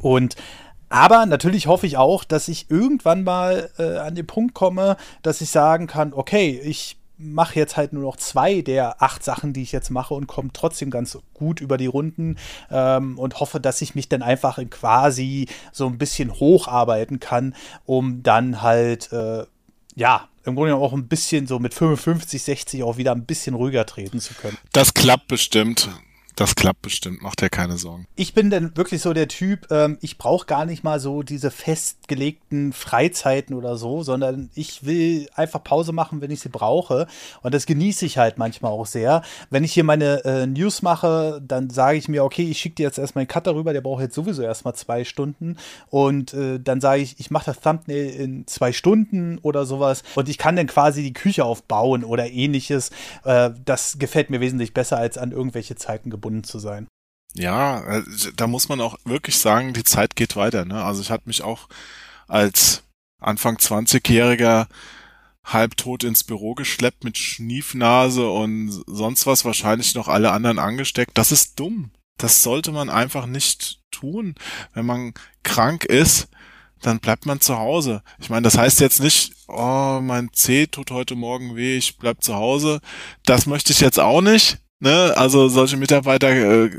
und 0.00 0.36
aber 0.90 1.24
natürlich 1.24 1.68
hoffe 1.68 1.86
ich 1.86 1.96
auch, 1.96 2.24
dass 2.24 2.48
ich 2.48 2.68
irgendwann 2.68 3.22
mal 3.22 3.70
äh, 3.78 3.98
an 3.98 4.16
den 4.16 4.26
Punkt 4.26 4.54
komme, 4.54 4.96
dass 5.22 5.40
ich 5.40 5.50
sagen 5.50 5.86
kann, 5.86 6.12
okay, 6.12 6.60
ich 6.64 6.96
mache 7.20 7.58
jetzt 7.58 7.76
halt 7.76 7.92
nur 7.92 8.02
noch 8.02 8.16
zwei 8.16 8.62
der 8.62 9.00
acht 9.02 9.22
Sachen, 9.22 9.52
die 9.52 9.62
ich 9.62 9.72
jetzt 9.72 9.90
mache 9.90 10.14
und 10.14 10.26
komme 10.26 10.50
trotzdem 10.52 10.90
ganz 10.90 11.18
gut 11.34 11.60
über 11.60 11.76
die 11.76 11.86
Runden 11.86 12.36
ähm, 12.70 13.18
und 13.18 13.40
hoffe, 13.40 13.60
dass 13.60 13.82
ich 13.82 13.94
mich 13.94 14.08
dann 14.08 14.22
einfach 14.22 14.58
in 14.58 14.70
quasi 14.70 15.46
so 15.70 15.86
ein 15.86 15.98
bisschen 15.98 16.32
hocharbeiten 16.32 17.20
kann, 17.20 17.54
um 17.84 18.22
dann 18.22 18.62
halt, 18.62 19.12
äh, 19.12 19.44
ja, 19.94 20.28
im 20.44 20.56
Grunde 20.56 20.74
auch 20.74 20.94
ein 20.94 21.06
bisschen 21.06 21.46
so 21.46 21.58
mit 21.58 21.74
55, 21.74 22.42
60 22.42 22.82
auch 22.82 22.96
wieder 22.96 23.12
ein 23.12 23.26
bisschen 23.26 23.54
ruhiger 23.54 23.84
treten 23.84 24.20
zu 24.20 24.34
können. 24.34 24.56
Das 24.72 24.94
klappt 24.94 25.28
bestimmt. 25.28 25.90
Das 26.40 26.54
klappt 26.54 26.80
bestimmt, 26.80 27.20
macht 27.20 27.42
dir 27.42 27.50
keine 27.50 27.76
Sorgen. 27.76 28.06
Ich 28.16 28.32
bin 28.32 28.48
dann 28.48 28.74
wirklich 28.74 29.02
so 29.02 29.12
der 29.12 29.28
Typ, 29.28 29.70
ähm, 29.70 29.98
ich 30.00 30.16
brauche 30.16 30.46
gar 30.46 30.64
nicht 30.64 30.82
mal 30.82 30.98
so 30.98 31.22
diese 31.22 31.50
festgelegten 31.50 32.72
Freizeiten 32.72 33.54
oder 33.54 33.76
so, 33.76 34.02
sondern 34.02 34.48
ich 34.54 34.86
will 34.86 35.28
einfach 35.34 35.62
Pause 35.62 35.92
machen, 35.92 36.22
wenn 36.22 36.30
ich 36.30 36.40
sie 36.40 36.48
brauche. 36.48 37.06
Und 37.42 37.52
das 37.52 37.66
genieße 37.66 38.06
ich 38.06 38.16
halt 38.16 38.38
manchmal 38.38 38.72
auch 38.72 38.86
sehr. 38.86 39.20
Wenn 39.50 39.64
ich 39.64 39.74
hier 39.74 39.84
meine 39.84 40.24
äh, 40.24 40.46
News 40.46 40.80
mache, 40.80 41.42
dann 41.46 41.68
sage 41.68 41.98
ich 41.98 42.08
mir, 42.08 42.24
okay, 42.24 42.48
ich 42.50 42.58
schicke 42.58 42.76
dir 42.76 42.84
jetzt 42.84 42.96
erstmal 42.96 43.20
einen 43.20 43.28
Cutter 43.28 43.54
rüber, 43.54 43.74
der 43.74 43.82
braucht 43.82 44.00
jetzt 44.00 44.14
sowieso 44.14 44.40
erstmal 44.40 44.74
zwei 44.74 45.04
Stunden. 45.04 45.58
Und 45.90 46.32
äh, 46.32 46.58
dann 46.58 46.80
sage 46.80 47.02
ich, 47.02 47.20
ich 47.20 47.30
mache 47.30 47.44
das 47.44 47.60
Thumbnail 47.60 48.08
in 48.08 48.46
zwei 48.46 48.72
Stunden 48.72 49.36
oder 49.42 49.66
sowas. 49.66 50.04
Und 50.14 50.30
ich 50.30 50.38
kann 50.38 50.56
dann 50.56 50.68
quasi 50.68 51.02
die 51.02 51.12
Küche 51.12 51.44
aufbauen 51.44 52.02
oder 52.02 52.30
ähnliches. 52.30 52.92
Äh, 53.24 53.50
das 53.66 53.98
gefällt 53.98 54.30
mir 54.30 54.40
wesentlich 54.40 54.72
besser, 54.72 54.96
als 54.96 55.18
an 55.18 55.32
irgendwelche 55.32 55.76
Zeiten 55.76 56.08
gebunden 56.08 56.29
gebunden 56.30 56.44
zu 56.44 56.58
sein. 56.58 56.86
Ja, 57.34 57.98
äh, 57.98 58.02
da 58.36 58.46
muss 58.46 58.68
man 58.68 58.80
auch 58.80 58.98
wirklich 59.04 59.38
sagen, 59.38 59.72
die 59.72 59.84
Zeit 59.84 60.16
geht 60.16 60.36
weiter. 60.36 60.64
Ne? 60.64 60.82
Also 60.82 61.00
ich 61.00 61.10
hatte 61.10 61.28
mich 61.28 61.42
auch 61.42 61.68
als 62.26 62.82
Anfang 63.20 63.56
20-Jähriger 63.56 64.66
halbtot 65.44 66.04
ins 66.04 66.24
Büro 66.24 66.54
geschleppt 66.54 67.04
mit 67.04 67.18
Schniefnase 67.18 68.28
und 68.28 68.82
sonst 68.86 69.26
was, 69.26 69.44
wahrscheinlich 69.44 69.94
noch 69.94 70.08
alle 70.08 70.32
anderen 70.32 70.58
angesteckt. 70.58 71.12
Das 71.14 71.32
ist 71.32 71.58
dumm. 71.58 71.90
Das 72.18 72.42
sollte 72.42 72.72
man 72.72 72.90
einfach 72.90 73.26
nicht 73.26 73.80
tun. 73.90 74.34
Wenn 74.74 74.86
man 74.86 75.14
krank 75.42 75.84
ist, 75.84 76.28
dann 76.82 76.98
bleibt 76.98 77.26
man 77.26 77.40
zu 77.40 77.58
Hause. 77.58 78.02
Ich 78.18 78.28
meine, 78.28 78.42
das 78.42 78.58
heißt 78.58 78.80
jetzt 78.80 79.00
nicht, 79.00 79.32
oh, 79.48 80.00
mein 80.02 80.30
Zeh 80.32 80.66
tut 80.66 80.90
heute 80.90 81.14
Morgen 81.14 81.56
weh, 81.56 81.76
ich 81.76 81.96
bleib 81.96 82.22
zu 82.22 82.34
Hause. 82.34 82.80
Das 83.24 83.46
möchte 83.46 83.72
ich 83.72 83.80
jetzt 83.80 84.00
auch 84.00 84.20
nicht. 84.20 84.58
Ne? 84.80 85.14
Also 85.16 85.48
solche 85.48 85.76
Mitarbeiter, 85.76 86.30
äh, 86.30 86.70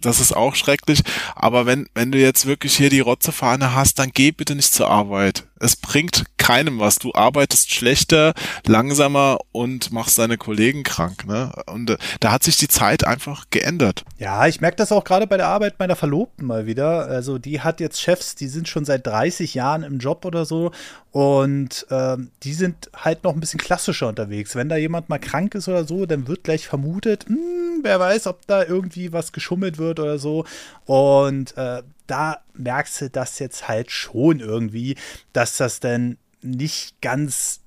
das 0.00 0.20
ist 0.20 0.34
auch 0.34 0.54
schrecklich. 0.54 1.02
Aber 1.34 1.66
wenn, 1.66 1.88
wenn 1.94 2.12
du 2.12 2.18
jetzt 2.18 2.46
wirklich 2.46 2.76
hier 2.76 2.90
die 2.90 3.00
Rotzefahne 3.00 3.74
hast, 3.74 3.98
dann 3.98 4.10
geh 4.12 4.30
bitte 4.30 4.54
nicht 4.54 4.72
zur 4.72 4.88
Arbeit. 4.88 5.44
Es 5.60 5.76
bringt 5.76 6.24
keinem 6.38 6.80
was. 6.80 6.96
Du 6.96 7.12
arbeitest 7.14 7.72
schlechter, 7.72 8.32
langsamer 8.66 9.38
und 9.52 9.92
machst 9.92 10.18
deine 10.18 10.38
Kollegen 10.38 10.82
krank. 10.82 11.26
Ne? 11.26 11.52
Und 11.66 11.90
äh, 11.90 11.98
da 12.20 12.32
hat 12.32 12.42
sich 12.42 12.56
die 12.56 12.68
Zeit 12.68 13.04
einfach 13.04 13.44
geändert. 13.50 14.04
Ja, 14.18 14.46
ich 14.46 14.60
merke 14.60 14.76
das 14.76 14.92
auch 14.92 15.04
gerade 15.04 15.26
bei 15.26 15.36
der 15.36 15.48
Arbeit 15.48 15.78
meiner 15.78 15.96
Verlobten 15.96 16.46
mal 16.46 16.66
wieder. 16.66 17.06
Also 17.06 17.38
die 17.38 17.60
hat 17.60 17.80
jetzt 17.80 18.00
Chefs, 18.00 18.34
die 18.34 18.48
sind 18.48 18.68
schon 18.68 18.84
seit 18.84 19.06
30 19.06 19.54
Jahren 19.54 19.82
im 19.82 19.98
Job 19.98 20.24
oder 20.24 20.44
so 20.44 20.70
und 21.10 21.86
ähm, 21.90 22.30
die 22.42 22.54
sind 22.54 22.90
halt 22.94 23.24
noch 23.24 23.34
ein 23.34 23.40
bisschen 23.40 23.60
klassischer 23.60 24.08
unterwegs. 24.08 24.54
Wenn 24.54 24.68
da 24.68 24.76
jemand 24.76 25.08
mal 25.08 25.18
krank 25.18 25.54
ist 25.54 25.68
oder 25.68 25.84
so, 25.84 26.06
dann 26.06 26.28
wird 26.28 26.44
gleich 26.44 26.66
vermutet, 26.66 27.26
hm, 27.26 27.80
wer 27.82 27.98
weiß, 27.98 28.26
ob 28.26 28.46
da 28.46 28.64
irgendwie 28.64 29.12
was 29.12 29.32
geschummelt 29.32 29.78
wird 29.78 30.00
oder 30.00 30.18
so. 30.18 30.44
Und 30.86 31.56
äh, 31.56 31.82
da 32.08 32.38
merkst 32.54 33.00
du 33.02 33.10
das 33.10 33.38
jetzt 33.38 33.68
halt 33.68 33.90
schon 33.90 34.40
irgendwie, 34.40 34.96
dass 35.32 35.56
das 35.56 35.80
denn 35.80 36.18
nicht 36.42 37.00
ganz 37.00 37.60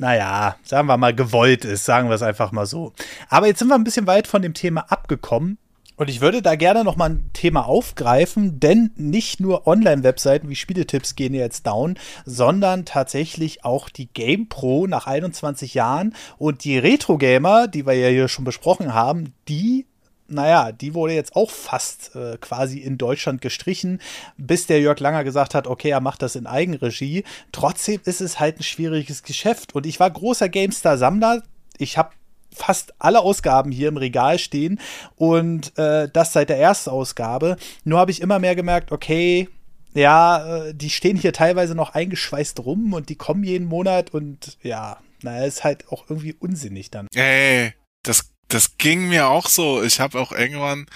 naja, 0.00 0.56
sagen 0.62 0.86
wir 0.86 0.96
mal, 0.96 1.14
gewollt 1.14 1.64
ist, 1.64 1.84
sagen 1.84 2.08
wir 2.08 2.14
es 2.14 2.22
einfach 2.22 2.52
mal 2.52 2.66
so. 2.66 2.92
Aber 3.28 3.48
jetzt 3.48 3.58
sind 3.58 3.66
wir 3.66 3.74
ein 3.74 3.82
bisschen 3.82 4.06
weit 4.06 4.28
von 4.28 4.42
dem 4.42 4.54
Thema 4.54 4.82
abgekommen. 4.92 5.58
Und 5.96 6.08
ich 6.08 6.20
würde 6.20 6.42
da 6.42 6.54
gerne 6.54 6.84
noch 6.84 6.94
mal 6.94 7.10
ein 7.10 7.30
Thema 7.32 7.66
aufgreifen, 7.66 8.60
denn 8.60 8.92
nicht 8.94 9.40
nur 9.40 9.66
Online-Webseiten 9.66 10.48
wie 10.48 10.54
Spieletipps 10.54 11.16
gehen 11.16 11.34
jetzt 11.34 11.66
down, 11.66 11.98
sondern 12.24 12.84
tatsächlich 12.84 13.64
auch 13.64 13.88
die 13.88 14.06
GamePro 14.06 14.86
nach 14.86 15.08
21 15.08 15.74
Jahren 15.74 16.14
und 16.38 16.62
die 16.62 16.78
Retro-Gamer, 16.78 17.66
die 17.66 17.84
wir 17.84 17.94
ja 17.94 18.08
hier 18.10 18.28
schon 18.28 18.44
besprochen 18.44 18.94
haben, 18.94 19.34
die 19.48 19.86
naja, 20.28 20.72
die 20.72 20.94
wurde 20.94 21.14
jetzt 21.14 21.34
auch 21.34 21.50
fast 21.50 22.14
äh, 22.14 22.36
quasi 22.38 22.78
in 22.78 22.98
Deutschland 22.98 23.40
gestrichen, 23.40 24.00
bis 24.36 24.66
der 24.66 24.80
Jörg 24.80 25.00
Langer 25.00 25.24
gesagt 25.24 25.54
hat, 25.54 25.66
okay, 25.66 25.90
er 25.90 26.00
macht 26.00 26.22
das 26.22 26.36
in 26.36 26.46
Eigenregie. 26.46 27.24
Trotzdem 27.50 28.00
ist 28.04 28.20
es 28.20 28.38
halt 28.38 28.60
ein 28.60 28.62
schwieriges 28.62 29.22
Geschäft. 29.22 29.74
Und 29.74 29.86
ich 29.86 29.98
war 29.98 30.10
großer 30.10 30.48
GameStar-Sammler. 30.48 31.42
Ich 31.78 31.96
habe 31.96 32.10
fast 32.54 32.94
alle 32.98 33.20
Ausgaben 33.20 33.70
hier 33.70 33.88
im 33.88 33.96
Regal 33.96 34.38
stehen 34.38 34.80
und 35.16 35.76
äh, 35.78 36.08
das 36.12 36.32
seit 36.32 36.48
der 36.48 36.58
ersten 36.58 36.90
Ausgabe. 36.90 37.56
Nur 37.84 37.98
habe 37.98 38.10
ich 38.10 38.20
immer 38.20 38.38
mehr 38.38 38.56
gemerkt, 38.56 38.92
okay, 38.92 39.48
ja, 39.94 40.66
äh, 40.66 40.74
die 40.74 40.90
stehen 40.90 41.16
hier 41.16 41.32
teilweise 41.32 41.74
noch 41.74 41.94
eingeschweißt 41.94 42.60
rum 42.60 42.92
und 42.92 43.08
die 43.08 43.16
kommen 43.16 43.44
jeden 43.44 43.66
Monat 43.66 44.12
und 44.12 44.58
ja, 44.62 44.98
naja, 45.22 45.44
ist 45.44 45.64
halt 45.64 45.88
auch 45.90 46.04
irgendwie 46.08 46.34
unsinnig 46.34 46.90
dann. 46.90 47.06
Ey, 47.14 47.72
das 48.02 48.30
das 48.48 48.78
ging 48.78 49.08
mir 49.08 49.28
auch 49.28 49.48
so. 49.48 49.82
Ich 49.82 50.00
habe 50.00 50.20
auch 50.20 50.32
irgendwann, 50.32 50.86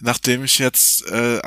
nachdem 0.00 0.44
ich 0.44 0.58
jetzt, 0.58 1.06
äh, 1.06 1.40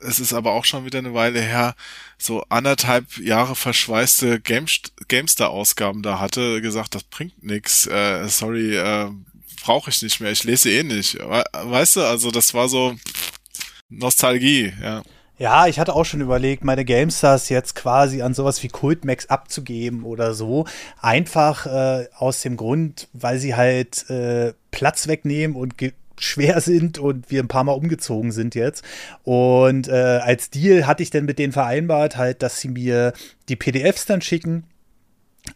es 0.00 0.20
ist 0.20 0.32
aber 0.32 0.52
auch 0.52 0.64
schon 0.64 0.84
wieder 0.84 0.98
eine 0.98 1.14
Weile 1.14 1.40
her, 1.40 1.74
so 2.18 2.44
anderthalb 2.48 3.18
Jahre 3.18 3.56
verschweißte 3.56 4.40
GameStar-Ausgaben 4.40 6.02
da 6.02 6.20
hatte, 6.20 6.60
gesagt, 6.60 6.94
das 6.94 7.04
bringt 7.04 7.42
nix. 7.42 7.86
Äh, 7.86 8.28
sorry, 8.28 8.76
äh, 8.76 9.10
brauche 9.62 9.90
ich 9.90 10.02
nicht 10.02 10.20
mehr. 10.20 10.30
Ich 10.30 10.44
lese 10.44 10.70
eh 10.70 10.82
nicht. 10.82 11.18
Weißt 11.18 11.96
du, 11.96 12.02
also 12.02 12.30
das 12.30 12.54
war 12.54 12.68
so 12.68 12.96
Nostalgie, 13.88 14.72
ja. 14.80 15.02
Ja, 15.38 15.66
ich 15.66 15.80
hatte 15.80 15.94
auch 15.94 16.04
schon 16.04 16.20
überlegt, 16.20 16.62
meine 16.62 16.84
GameStars 16.84 17.48
jetzt 17.48 17.74
quasi 17.74 18.22
an 18.22 18.34
sowas 18.34 18.62
wie 18.62 18.68
Cultmax 18.68 19.26
abzugeben 19.26 20.04
oder 20.04 20.34
so. 20.34 20.66
Einfach 21.00 21.66
äh, 21.66 22.06
aus 22.16 22.42
dem 22.42 22.56
Grund, 22.56 23.08
weil 23.12 23.38
sie 23.38 23.56
halt 23.56 24.08
äh, 24.10 24.52
Platz 24.70 25.08
wegnehmen 25.08 25.56
und 25.56 25.76
schwer 26.18 26.60
sind 26.60 26.98
und 26.98 27.30
wir 27.30 27.42
ein 27.42 27.48
paar 27.48 27.64
Mal 27.64 27.72
umgezogen 27.72 28.30
sind 28.30 28.54
jetzt. 28.54 28.84
Und 29.24 29.88
äh, 29.88 30.20
als 30.22 30.50
Deal 30.50 30.86
hatte 30.86 31.02
ich 31.02 31.10
dann 31.10 31.24
mit 31.24 31.38
denen 31.38 31.52
vereinbart, 31.52 32.16
halt, 32.16 32.42
dass 32.42 32.60
sie 32.60 32.68
mir 32.68 33.12
die 33.48 33.56
PDFs 33.56 34.06
dann 34.06 34.20
schicken. 34.20 34.64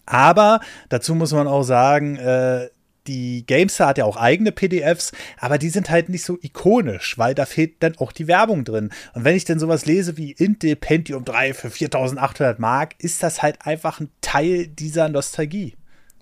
Aber 0.05 0.61
dazu 0.89 1.15
muss 1.15 1.33
man 1.33 1.47
auch 1.47 1.63
sagen, 1.63 2.17
äh, 2.17 2.69
die 3.07 3.45
GameStar 3.47 3.89
hat 3.89 3.99
ja 3.99 4.05
auch 4.05 4.17
eigene 4.17 4.53
PDFs, 4.53 5.13
aber 5.39 5.59
die 5.59 5.71
sind 5.71 5.91
halt 5.91 6.09
nicht 6.09 6.25
so 6.25 6.39
ikonisch, 6.41 7.19
weil 7.19 7.35
da 7.35 7.47
fehlt 7.47 7.83
dann 7.83 7.97
auch 7.99 8.13
die 8.13 8.29
Werbung 8.29 8.65
drin. 8.65 8.91
Und 9.15 9.25
wenn 9.25 9.37
ich 9.37 9.45
dann 9.45 9.59
sowas 9.59 9.87
lese 9.87 10.17
wie 10.17 10.33
Intel 10.33 10.77
Pentium 10.77 11.25
3 11.25 11.55
für 11.55 11.71
4800 11.71 12.59
Mark, 12.59 12.95
ist 12.99 13.23
das 13.23 13.43
halt 13.43 13.59
einfach 13.63 14.01
ein 14.01 14.11
Teil 14.21 14.67
dieser 14.67 15.09
Nostalgie. 15.09 15.75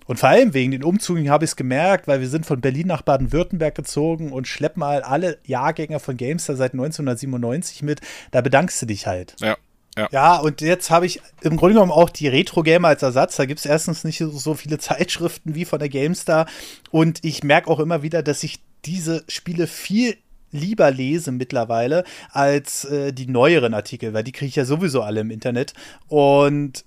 Und 0.07 0.19
vor 0.19 0.29
allem 0.29 0.53
wegen 0.53 0.71
den 0.71 0.83
Umzügen 0.83 1.29
habe 1.29 1.45
ich 1.45 1.51
es 1.51 1.55
gemerkt, 1.55 2.07
weil 2.07 2.21
wir 2.21 2.29
sind 2.29 2.45
von 2.45 2.61
Berlin 2.61 2.87
nach 2.87 3.01
Baden-Württemberg 3.01 3.73
gezogen 3.73 4.31
und 4.31 4.47
schleppen 4.47 4.81
mal 4.81 5.01
alle 5.01 5.39
Jahrgänge 5.45 5.99
von 5.99 6.15
Gamestar 6.15 6.55
seit 6.55 6.73
1997 6.73 7.81
mit. 7.81 8.01
Da 8.31 8.41
bedankst 8.41 8.81
du 8.81 8.85
dich 8.85 9.07
halt. 9.07 9.35
Ja. 9.39 9.57
Ja. 9.97 10.09
ja, 10.11 10.37
und 10.37 10.61
jetzt 10.61 10.89
habe 10.89 11.05
ich 11.05 11.21
im 11.41 11.55
Grunde 11.55 11.75
genommen 11.75 11.91
auch 11.91 12.09
die 12.09 12.27
Retro-Gamer 12.27 12.89
als 12.89 13.01
Ersatz. 13.01 13.37
Da 13.37 13.45
gibt 13.45 13.59
es 13.59 13.65
erstens 13.65 14.03
nicht 14.03 14.17
so 14.17 14.53
viele 14.53 14.77
Zeitschriften 14.79 15.55
wie 15.55 15.65
von 15.65 15.79
der 15.79 15.89
GameStar. 15.89 16.47
Und 16.91 17.23
ich 17.23 17.43
merke 17.43 17.69
auch 17.69 17.79
immer 17.79 18.01
wieder, 18.01 18.21
dass 18.21 18.43
ich 18.43 18.59
diese 18.85 19.23
Spiele 19.27 19.67
viel 19.67 20.17
lieber 20.51 20.91
lese 20.91 21.31
mittlerweile 21.31 22.03
als 22.31 22.85
äh, 22.85 23.13
die 23.13 23.27
neueren 23.27 23.73
Artikel, 23.73 24.13
weil 24.13 24.23
die 24.23 24.31
kriege 24.31 24.49
ich 24.49 24.55
ja 24.55 24.65
sowieso 24.65 25.01
alle 25.01 25.21
im 25.21 25.31
Internet. 25.31 25.73
Und 26.07 26.85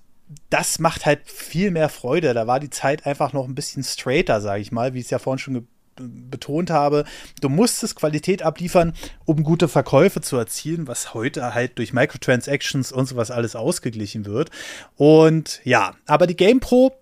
das 0.49 0.79
macht 0.79 1.05
halt 1.05 1.29
viel 1.29 1.71
mehr 1.71 1.89
Freude. 1.89 2.33
Da 2.33 2.47
war 2.47 2.59
die 2.59 2.69
Zeit 2.69 3.05
einfach 3.05 3.33
noch 3.33 3.47
ein 3.47 3.55
bisschen 3.55 3.83
straighter, 3.83 4.41
sage 4.41 4.61
ich 4.61 4.71
mal, 4.71 4.93
wie 4.93 4.99
ich 4.99 5.05
es 5.05 5.11
ja 5.11 5.19
vorhin 5.19 5.39
schon 5.39 5.67
betont 5.99 6.69
habe, 6.69 7.05
du 7.41 7.49
musstest 7.49 7.95
Qualität 7.95 8.43
abliefern, 8.43 8.93
um 9.25 9.43
gute 9.43 9.67
Verkäufe 9.67 10.21
zu 10.21 10.37
erzielen, 10.37 10.87
was 10.87 11.13
heute 11.13 11.53
halt 11.53 11.77
durch 11.77 11.93
Microtransactions 11.93 12.91
und 12.91 13.05
sowas 13.07 13.31
alles 13.31 13.55
ausgeglichen 13.55 14.25
wird. 14.25 14.49
Und 14.95 15.61
ja, 15.63 15.95
aber 16.05 16.27
die 16.27 16.35
GamePro 16.35 16.93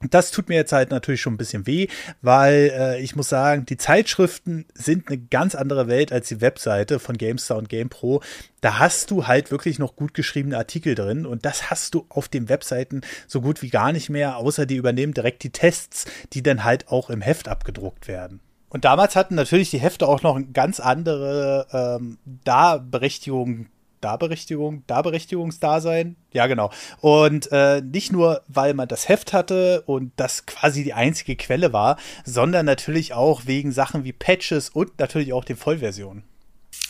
das 0.00 0.30
tut 0.30 0.48
mir 0.48 0.54
jetzt 0.54 0.72
halt 0.72 0.90
natürlich 0.90 1.20
schon 1.20 1.34
ein 1.34 1.38
bisschen 1.38 1.66
weh, 1.66 1.88
weil 2.22 2.72
äh, 2.74 3.00
ich 3.00 3.16
muss 3.16 3.28
sagen, 3.28 3.66
die 3.66 3.76
Zeitschriften 3.76 4.66
sind 4.74 5.08
eine 5.08 5.18
ganz 5.18 5.54
andere 5.54 5.88
Welt 5.88 6.12
als 6.12 6.28
die 6.28 6.40
Webseite 6.40 6.98
von 6.98 7.16
GameStar 7.16 7.58
und 7.58 7.68
GamePro. 7.68 8.22
Da 8.60 8.78
hast 8.78 9.10
du 9.10 9.26
halt 9.26 9.50
wirklich 9.50 9.78
noch 9.78 9.96
gut 9.96 10.14
geschriebene 10.14 10.56
Artikel 10.56 10.94
drin 10.94 11.26
und 11.26 11.44
das 11.44 11.70
hast 11.70 11.94
du 11.94 12.06
auf 12.08 12.28
den 12.28 12.48
Webseiten 12.48 13.00
so 13.26 13.40
gut 13.40 13.62
wie 13.62 13.70
gar 13.70 13.92
nicht 13.92 14.08
mehr, 14.08 14.36
außer 14.36 14.66
die 14.66 14.76
übernehmen 14.76 15.14
direkt 15.14 15.42
die 15.42 15.50
Tests, 15.50 16.06
die 16.32 16.42
dann 16.42 16.64
halt 16.64 16.88
auch 16.88 17.10
im 17.10 17.20
Heft 17.20 17.48
abgedruckt 17.48 18.08
werden. 18.08 18.40
Und 18.68 18.84
damals 18.84 19.16
hatten 19.16 19.34
natürlich 19.34 19.70
die 19.70 19.80
Hefte 19.80 20.06
auch 20.06 20.22
noch 20.22 20.36
eine 20.36 20.46
ganz 20.46 20.78
andere 20.78 21.66
ähm, 21.72 22.18
Darberechtigung 22.44 23.66
Darberechtigung, 24.00 24.84
Darberechtigungsdasein. 24.86 26.16
Ja, 26.32 26.46
genau. 26.46 26.70
Und 27.00 27.50
äh, 27.52 27.80
nicht 27.80 28.12
nur, 28.12 28.42
weil 28.48 28.74
man 28.74 28.88
das 28.88 29.08
Heft 29.08 29.32
hatte 29.32 29.82
und 29.86 30.12
das 30.16 30.46
quasi 30.46 30.84
die 30.84 30.94
einzige 30.94 31.36
Quelle 31.36 31.72
war, 31.72 31.98
sondern 32.24 32.66
natürlich 32.66 33.14
auch 33.14 33.46
wegen 33.46 33.72
Sachen 33.72 34.04
wie 34.04 34.12
Patches 34.12 34.68
und 34.70 34.98
natürlich 34.98 35.32
auch 35.32 35.44
den 35.44 35.56
Vollversionen. 35.56 36.24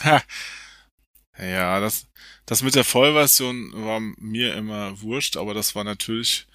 Ha. 0.05 0.23
Ja, 1.39 1.79
das, 1.81 2.07
das 2.47 2.63
mit 2.63 2.75
der 2.75 2.85
Vollversion 2.85 3.73
war 3.75 4.01
mir 4.01 4.55
immer 4.55 5.01
wurscht, 5.01 5.37
aber 5.37 5.55
das 5.55 5.75
war 5.75 5.85
natürlich 5.85 6.47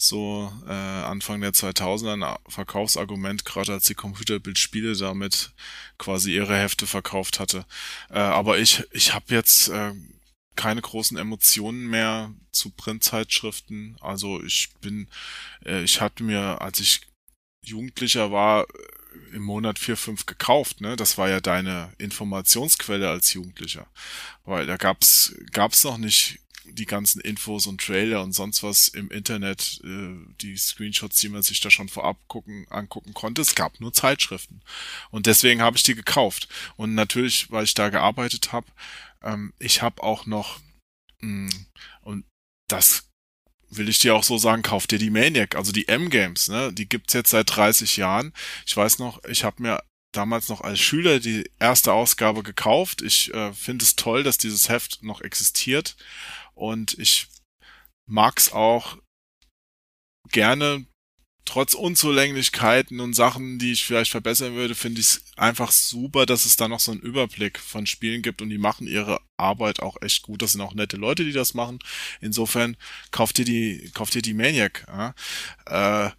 so 0.00 0.52
äh, 0.66 0.72
Anfang 0.72 1.40
der 1.40 1.52
2000er 1.52 2.24
ein 2.24 2.38
Verkaufsargument, 2.46 3.44
gerade 3.44 3.72
als 3.72 3.86
die 3.86 3.96
Computerbildspiele 3.96 4.96
damit 4.96 5.50
quasi 5.98 6.32
ihre 6.32 6.56
Hefte 6.56 6.86
verkauft 6.86 7.40
hatte. 7.40 7.66
Äh, 8.08 8.20
aber 8.20 8.58
ich, 8.58 8.84
ich 8.92 9.12
habe 9.12 9.34
jetzt 9.34 9.68
äh, 9.68 9.92
keine 10.54 10.82
großen 10.82 11.18
Emotionen 11.18 11.88
mehr 11.88 12.32
zu 12.52 12.70
Printzeitschriften. 12.70 13.96
Also 14.00 14.40
ich 14.42 14.70
bin, 14.80 15.08
äh, 15.66 15.82
ich 15.82 16.00
hatte 16.00 16.22
mir, 16.22 16.62
als 16.62 16.78
ich 16.78 17.00
Jugendlicher 17.64 18.30
war, 18.30 18.66
im 19.32 19.42
Monat 19.42 19.80
vier, 19.80 19.96
fünf 19.96 20.26
gekauft, 20.26 20.80
ne? 20.80 20.94
Das 20.94 21.18
war 21.18 21.28
ja 21.28 21.40
deine 21.40 21.92
Informationsquelle 21.98 23.10
als 23.10 23.32
Jugendlicher. 23.32 23.88
Weil 24.44 24.66
da 24.66 24.76
gab's, 24.76 25.34
gab's 25.50 25.82
noch 25.82 25.98
nicht 25.98 26.38
die 26.72 26.86
ganzen 26.86 27.20
Infos 27.20 27.66
und 27.66 27.80
Trailer 27.80 28.22
und 28.22 28.32
sonst 28.32 28.62
was 28.62 28.88
im 28.88 29.10
Internet, 29.10 29.80
äh, 29.84 30.14
die 30.40 30.56
Screenshots, 30.56 31.18
die 31.20 31.28
man 31.28 31.42
sich 31.42 31.60
da 31.60 31.70
schon 31.70 31.88
vorab 31.88 32.16
gucken, 32.28 32.66
angucken 32.70 33.14
konnte. 33.14 33.42
Es 33.42 33.54
gab 33.54 33.80
nur 33.80 33.92
Zeitschriften. 33.92 34.60
Und 35.10 35.26
deswegen 35.26 35.62
habe 35.62 35.76
ich 35.76 35.82
die 35.82 35.94
gekauft. 35.94 36.48
Und 36.76 36.94
natürlich, 36.94 37.50
weil 37.50 37.64
ich 37.64 37.74
da 37.74 37.88
gearbeitet 37.88 38.52
habe, 38.52 38.66
ähm, 39.22 39.52
ich 39.58 39.82
habe 39.82 40.02
auch 40.02 40.26
noch, 40.26 40.60
mh, 41.20 41.50
mm, 41.50 41.66
und 42.02 42.24
das 42.68 43.08
will 43.70 43.88
ich 43.88 43.98
dir 43.98 44.14
auch 44.14 44.24
so 44.24 44.38
sagen, 44.38 44.62
kauf 44.62 44.86
dir 44.86 44.98
die 44.98 45.10
Maniac, 45.10 45.54
also 45.56 45.72
die 45.72 45.88
M-Games, 45.88 46.48
ne? 46.48 46.72
Die 46.72 46.88
gibt's 46.88 47.12
jetzt 47.12 47.30
seit 47.30 47.54
30 47.54 47.96
Jahren. 47.98 48.32
Ich 48.66 48.76
weiß 48.76 48.98
noch, 48.98 49.22
ich 49.24 49.44
habe 49.44 49.62
mir 49.62 49.82
damals 50.12 50.48
noch 50.48 50.62
als 50.62 50.80
Schüler 50.80 51.20
die 51.20 51.50
erste 51.58 51.92
Ausgabe 51.92 52.42
gekauft. 52.42 53.02
Ich 53.02 53.32
äh, 53.34 53.52
finde 53.52 53.84
es 53.84 53.96
toll, 53.96 54.22
dass 54.22 54.38
dieses 54.38 54.68
Heft 54.68 55.02
noch 55.02 55.20
existiert. 55.20 55.96
Und 56.58 56.98
ich 56.98 57.28
mag's 58.06 58.52
auch 58.52 58.98
gerne, 60.30 60.84
trotz 61.44 61.74
Unzulänglichkeiten 61.74 63.00
und 63.00 63.14
Sachen, 63.14 63.58
die 63.58 63.72
ich 63.72 63.84
vielleicht 63.84 64.10
verbessern 64.10 64.54
würde, 64.54 64.74
finde 64.74 65.00
ich 65.00 65.06
es 65.06 65.24
einfach 65.36 65.70
super, 65.70 66.26
dass 66.26 66.44
es 66.44 66.56
da 66.56 66.66
noch 66.68 66.80
so 66.80 66.92
einen 66.92 67.00
Überblick 67.00 67.58
von 67.60 67.86
Spielen 67.86 68.22
gibt 68.22 68.42
und 68.42 68.50
die 68.50 68.58
machen 68.58 68.88
ihre 68.88 69.20
Arbeit 69.36 69.80
auch 69.80 69.96
echt 70.02 70.22
gut. 70.22 70.42
Das 70.42 70.52
sind 70.52 70.60
auch 70.60 70.74
nette 70.74 70.96
Leute, 70.96 71.24
die 71.24 71.32
das 71.32 71.54
machen. 71.54 71.78
Insofern 72.20 72.76
kauft 73.12 73.38
ihr 73.38 73.44
die, 73.44 73.90
kauft 73.94 74.16
ihr 74.16 74.22
die 74.22 74.34
Maniac. 74.34 74.84
Ja? 74.88 75.14
Äh, 75.66 76.10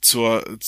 zur, 0.00 0.58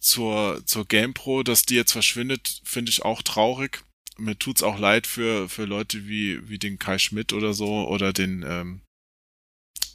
zur, 0.00 0.62
zur 0.66 0.84
GamePro, 0.84 1.44
dass 1.44 1.62
die 1.62 1.76
jetzt 1.76 1.92
verschwindet, 1.92 2.60
finde 2.64 2.90
ich 2.90 3.04
auch 3.04 3.22
traurig 3.22 3.84
mir 4.18 4.38
tut's 4.38 4.62
auch 4.62 4.78
leid 4.78 5.06
für, 5.06 5.48
für 5.48 5.64
Leute 5.64 6.06
wie, 6.08 6.48
wie 6.48 6.58
den 6.58 6.78
Kai 6.78 6.98
Schmidt 6.98 7.32
oder 7.32 7.54
so 7.54 7.88
oder 7.88 8.12
den, 8.12 8.44
ähm, 8.46 8.80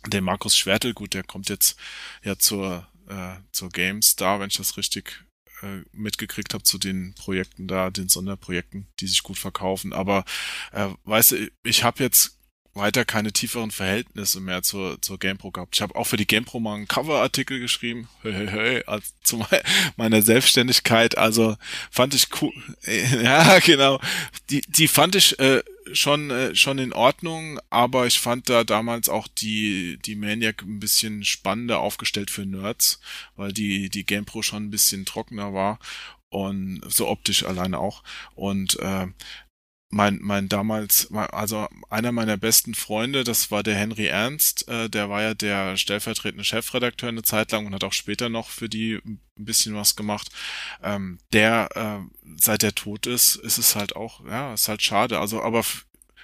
den 0.07 0.24
Markus 0.24 0.57
Schwertel. 0.57 0.93
Gut, 0.93 1.13
der 1.13 1.24
kommt 1.24 1.49
jetzt 1.49 1.78
ja 2.24 2.38
zur, 2.38 2.88
äh, 3.07 3.36
zur 3.51 3.69
Games 3.69 4.15
da, 4.15 4.39
wenn 4.39 4.47
ich 4.47 4.57
das 4.57 4.78
richtig 4.78 5.24
äh, 5.61 5.82
mitgekriegt 5.91 6.53
habe 6.53 6.63
zu 6.63 6.78
den 6.78 7.13
Projekten 7.15 7.67
da, 7.67 7.89
den 7.89 8.09
Sonderprojekten, 8.09 8.88
die 8.99 9.07
sich 9.07 9.24
gut 9.24 9.38
verkaufen. 9.38 9.93
Aber 9.93 10.26
äh, 10.71 10.89
weißt 11.03 11.32
du, 11.32 11.51
ich 11.63 11.84
habe 11.84 12.03
jetzt 12.03 12.39
weiter 12.74 13.05
keine 13.05 13.32
tieferen 13.32 13.71
Verhältnisse 13.71 14.39
mehr 14.39 14.63
zur, 14.63 15.01
zur 15.01 15.19
GamePro 15.19 15.51
gehabt. 15.51 15.76
Ich 15.76 15.82
habe 15.82 15.95
auch 15.95 16.05
für 16.05 16.17
die 16.17 16.26
GamePro 16.26 16.59
mal 16.59 16.76
einen 16.76 16.88
Coverartikel 16.88 17.59
geschrieben, 17.59 18.09
hey, 18.21 18.34
hey, 18.34 18.47
hey, 18.47 18.84
als, 18.86 19.13
zu 19.24 19.45
meiner 19.95 20.21
Selbstständigkeit. 20.21 21.17
Also 21.17 21.55
fand 21.91 22.13
ich 22.13 22.28
cool. 22.41 22.53
Ja, 23.24 23.59
genau. 23.59 23.99
Die, 24.49 24.61
die 24.61 24.88
fand 24.88 25.15
ich 25.15 25.38
äh, 25.39 25.61
schon 25.91 26.30
äh, 26.32 26.55
schon 26.55 26.80
in 26.80 26.93
Ordnung, 26.93 27.59
aber 27.69 28.07
ich 28.07 28.19
fand 28.19 28.49
da 28.49 28.63
damals 28.63 29.09
auch 29.09 29.28
die 29.28 29.99
die 30.05 30.15
Maniac 30.15 30.61
ein 30.61 30.80
bisschen 30.80 31.24
spannender 31.24 31.80
aufgestellt 31.80 32.32
für 32.32 32.45
Nerds, 32.45 32.99
weil 33.36 33.53
die 33.53 33.89
die 33.89 34.05
GamePro 34.05 34.41
schon 34.41 34.65
ein 34.65 34.71
bisschen 34.71 35.05
trockener 35.05 35.53
war 35.53 35.80
und 36.30 36.82
so 36.88 37.07
optisch 37.07 37.43
alleine 37.43 37.80
auch 37.80 38.03
und 38.36 38.80
äh, 38.80 39.07
mein, 39.94 40.20
mein 40.22 40.50
damals, 40.50 41.10
also 41.14 41.68
einer 41.89 42.12
meiner 42.12 42.36
besten 42.36 42.74
Freunde, 42.74 43.24
das 43.24 43.52
war 43.52 43.62
der 43.64 43.76
Henry 43.76 44.08
Ernst, 44.08 44.68
äh, 44.68 44.89
der 44.89 45.10
war 45.10 45.22
ja 45.22 45.34
der 45.36 45.78
stellvertretende 45.78 46.44
Chefredakteur 46.44 47.10
eine 47.10 47.22
Zeit 47.22 47.52
lang 47.52 47.68
und 47.68 47.76
hat 47.76 47.84
auch 47.84 47.94
später 47.94 48.28
noch 48.28 48.50
für 48.50 48.68
die 48.68 49.00
ein 49.06 49.20
bisschen 49.36 49.76
was 49.76 49.96
gemacht. 49.96 50.30
Ähm, 50.84 51.20
der, 51.32 51.70
äh, 51.76 52.00
seit 52.38 52.64
der 52.64 52.74
tot 52.74 53.06
ist, 53.06 53.36
ist 53.36 53.60
es 53.60 53.76
halt 53.76 53.96
auch, 53.96 54.26
ja, 54.26 54.54
ist 54.54 54.68
halt 54.68 54.82
schade. 54.82 55.20
Also, 55.20 55.41
aber 55.44 55.64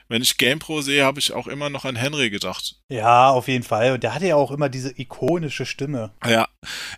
wenn 0.08 0.24
ich 0.24 0.38
GamePro 0.38 0.82
sehe, 0.82 1.06
habe 1.06 1.20
ich 1.20 1.34
auch 1.34 1.46
immer 1.46 1.70
noch 1.70 1.86
an 1.86 1.96
Henry 1.96 2.32
gedacht. 2.32 2.78
Ja, 2.90 3.30
auf 3.30 3.48
jeden 3.48 3.64
Fall. 3.64 3.94
Und 3.94 4.02
der 4.02 4.16
hatte 4.16 4.26
ja 4.26 4.36
auch 4.36 4.50
immer 4.50 4.68
diese 4.68 5.00
ikonische 5.00 5.68
Stimme. 5.68 6.12
Ja, 6.26 6.48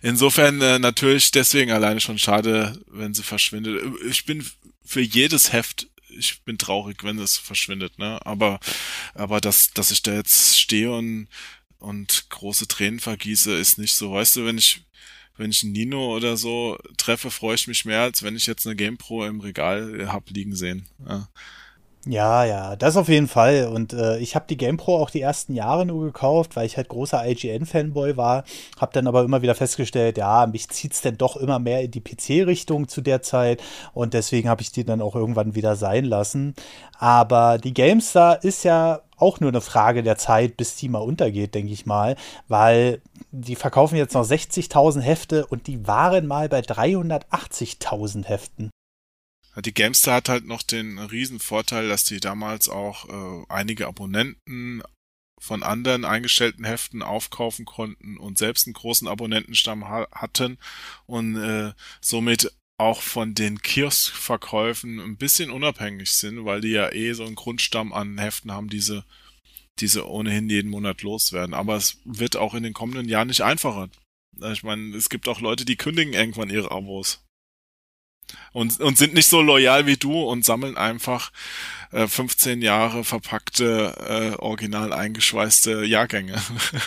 insofern 0.00 0.62
äh, 0.62 0.78
natürlich 0.78 1.30
deswegen 1.30 1.70
alleine 1.70 2.00
schon 2.00 2.18
schade, 2.18 2.80
wenn 2.86 3.12
sie 3.12 3.22
verschwindet. 3.22 3.82
Ich 4.08 4.24
bin 4.24 4.46
für 4.82 5.02
jedes 5.02 5.52
Heft 5.52 5.88
ich 6.16 6.42
bin 6.42 6.58
traurig, 6.58 7.04
wenn 7.04 7.18
es 7.18 7.36
verschwindet, 7.36 7.98
ne? 7.98 8.24
Aber, 8.24 8.60
aber 9.14 9.40
dass, 9.40 9.70
dass 9.70 9.90
ich 9.90 10.02
da 10.02 10.14
jetzt 10.14 10.58
stehe 10.58 10.92
und, 10.92 11.28
und 11.78 12.26
große 12.30 12.68
Tränen 12.68 13.00
vergieße, 13.00 13.56
ist 13.56 13.78
nicht 13.78 13.94
so. 13.94 14.12
Weißt 14.12 14.36
du, 14.36 14.44
wenn 14.44 14.58
ich, 14.58 14.84
wenn 15.36 15.50
ich 15.50 15.62
einen 15.62 15.72
Nino 15.72 16.14
oder 16.14 16.36
so 16.36 16.78
treffe, 16.96 17.30
freue 17.30 17.54
ich 17.54 17.66
mich 17.68 17.84
mehr, 17.84 18.02
als 18.02 18.22
wenn 18.22 18.36
ich 18.36 18.46
jetzt 18.46 18.66
eine 18.66 18.76
GamePro 18.76 19.26
im 19.26 19.40
Regal 19.40 20.08
hab 20.12 20.30
liegen 20.30 20.54
sehen. 20.54 20.86
Ja. 21.06 21.28
Ja, 22.04 22.44
ja, 22.44 22.74
das 22.74 22.96
auf 22.96 23.08
jeden 23.08 23.28
Fall. 23.28 23.68
Und 23.72 23.92
äh, 23.92 24.18
ich 24.18 24.34
habe 24.34 24.46
die 24.48 24.56
GamePro 24.56 24.96
auch 25.00 25.08
die 25.10 25.20
ersten 25.20 25.54
Jahre 25.54 25.86
nur 25.86 26.04
gekauft, 26.04 26.56
weil 26.56 26.66
ich 26.66 26.76
halt 26.76 26.88
großer 26.88 27.24
IGN-Fanboy 27.24 28.16
war. 28.16 28.42
Habe 28.80 28.92
dann 28.92 29.06
aber 29.06 29.22
immer 29.22 29.42
wieder 29.42 29.54
festgestellt, 29.54 30.18
ja, 30.18 30.48
mich 30.48 30.68
zieht's 30.68 31.00
denn 31.00 31.16
doch 31.16 31.36
immer 31.36 31.60
mehr 31.60 31.82
in 31.82 31.92
die 31.92 32.00
PC-Richtung 32.00 32.88
zu 32.88 33.02
der 33.02 33.22
Zeit. 33.22 33.62
Und 33.94 34.14
deswegen 34.14 34.48
habe 34.48 34.62
ich 34.62 34.72
die 34.72 34.84
dann 34.84 35.00
auch 35.00 35.14
irgendwann 35.14 35.54
wieder 35.54 35.76
sein 35.76 36.04
lassen. 36.04 36.54
Aber 36.98 37.58
die 37.58 37.72
GameStar 37.72 38.42
ist 38.42 38.64
ja 38.64 39.02
auch 39.16 39.38
nur 39.38 39.50
eine 39.50 39.60
Frage 39.60 40.02
der 40.02 40.18
Zeit, 40.18 40.56
bis 40.56 40.74
die 40.74 40.88
mal 40.88 40.98
untergeht, 40.98 41.54
denke 41.54 41.72
ich 41.72 41.86
mal, 41.86 42.16
weil 42.48 43.00
die 43.30 43.54
verkaufen 43.54 43.94
jetzt 43.94 44.14
noch 44.14 44.24
60.000 44.24 45.00
Hefte 45.02 45.46
und 45.46 45.68
die 45.68 45.86
waren 45.86 46.26
mal 46.26 46.48
bei 46.48 46.58
380.000 46.60 48.24
Heften. 48.24 48.70
Die 49.60 49.74
Gamestar 49.74 50.16
hat 50.16 50.28
halt 50.28 50.46
noch 50.46 50.62
den 50.62 50.98
riesen 50.98 51.38
Vorteil, 51.38 51.88
dass 51.88 52.04
die 52.04 52.20
damals 52.20 52.68
auch 52.68 53.08
äh, 53.08 53.44
einige 53.50 53.86
Abonnenten 53.86 54.82
von 55.38 55.62
anderen 55.62 56.04
eingestellten 56.04 56.64
Heften 56.64 57.02
aufkaufen 57.02 57.64
konnten 57.64 58.16
und 58.16 58.38
selbst 58.38 58.66
einen 58.66 58.74
großen 58.74 59.08
Abonnentenstamm 59.08 59.88
ha 59.88 60.06
hatten 60.12 60.56
und 61.06 61.36
äh, 61.36 61.72
somit 62.00 62.52
auch 62.78 63.02
von 63.02 63.34
den 63.34 63.60
Kioskverkäufen 63.60 65.00
ein 65.00 65.16
bisschen 65.16 65.50
unabhängig 65.50 66.12
sind, 66.12 66.44
weil 66.44 66.60
die 66.60 66.70
ja 66.70 66.90
eh 66.92 67.12
so 67.12 67.24
einen 67.24 67.34
Grundstamm 67.34 67.92
an 67.92 68.18
Heften 68.18 68.52
haben, 68.52 68.68
diese 68.68 69.04
diese 69.78 70.08
ohnehin 70.08 70.48
jeden 70.48 70.70
Monat 70.70 71.02
loswerden. 71.02 71.54
Aber 71.54 71.76
es 71.76 71.98
wird 72.04 72.36
auch 72.36 72.54
in 72.54 72.62
den 72.62 72.74
kommenden 72.74 73.08
Jahren 73.08 73.28
nicht 73.28 73.42
einfacher. 73.42 73.88
Ich 74.52 74.62
meine, 74.62 74.96
es 74.96 75.08
gibt 75.08 75.28
auch 75.28 75.40
Leute, 75.40 75.64
die 75.64 75.76
kündigen 75.76 76.14
irgendwann 76.14 76.50
ihre 76.50 76.70
Abos 76.70 77.24
und, 78.52 78.80
und 78.80 78.98
sind 78.98 79.14
nicht 79.14 79.28
so 79.28 79.40
loyal 79.40 79.86
wie 79.86 79.96
du 79.96 80.22
und 80.22 80.44
sammeln 80.44 80.76
einfach 80.76 81.30
äh, 81.92 82.06
15 82.06 82.62
Jahre 82.62 83.04
verpackte, 83.04 84.34
äh, 84.36 84.42
original 84.42 84.92
eingeschweißte 84.92 85.84
Jahrgänge. 85.84 86.34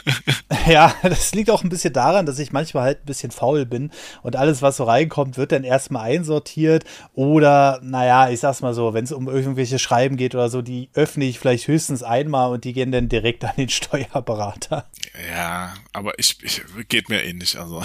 ja, 0.68 0.94
das 1.04 1.34
liegt 1.34 1.50
auch 1.50 1.64
ein 1.64 1.70
bisschen 1.70 1.94
daran, 1.94 2.26
dass 2.26 2.40
ich 2.40 2.52
manchmal 2.52 2.84
halt 2.84 3.04
ein 3.04 3.06
bisschen 3.06 3.32
faul 3.32 3.66
bin 3.66 3.92
und 4.24 4.36
alles, 4.36 4.62
was 4.62 4.78
so 4.78 4.84
reinkommt, 4.84 5.38
wird 5.38 5.52
dann 5.52 5.64
erstmal 5.64 6.10
einsortiert 6.12 6.86
oder, 7.14 7.80
naja, 7.84 8.30
ich 8.30 8.40
sag's 8.40 8.62
mal 8.62 8.74
so, 8.74 8.94
wenn 8.94 9.04
es 9.04 9.12
um 9.12 9.28
irgendwelche 9.28 9.80
Schreiben 9.80 10.18
geht 10.18 10.36
oder 10.36 10.50
so, 10.50 10.62
die 10.62 10.90
öffne 10.94 11.26
ich 11.26 11.40
vielleicht 11.40 11.68
höchstens 11.68 12.04
einmal 12.04 12.52
und 12.52 12.64
die 12.64 12.74
gehen 12.74 12.92
dann 12.92 13.10
direkt 13.10 13.46
an 13.46 13.54
den 13.58 13.70
Steuerberater. 13.76 14.88
Ja, 15.30 15.74
aber 15.94 16.18
ich, 16.18 16.38
ich 16.44 16.62
geht 16.90 17.10
mir 17.10 17.24
ähnlich, 17.24 17.60
also 17.60 17.84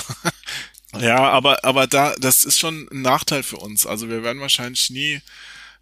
ja, 0.98 1.18
aber, 1.30 1.64
aber 1.64 1.86
da, 1.86 2.14
das 2.20 2.44
ist 2.44 2.58
schon 2.58 2.88
ein 2.90 3.02
Nachteil 3.02 3.42
für 3.42 3.58
uns. 3.58 3.86
Also 3.86 4.08
wir 4.08 4.22
werden 4.22 4.40
wahrscheinlich 4.40 4.90
nie 4.90 5.20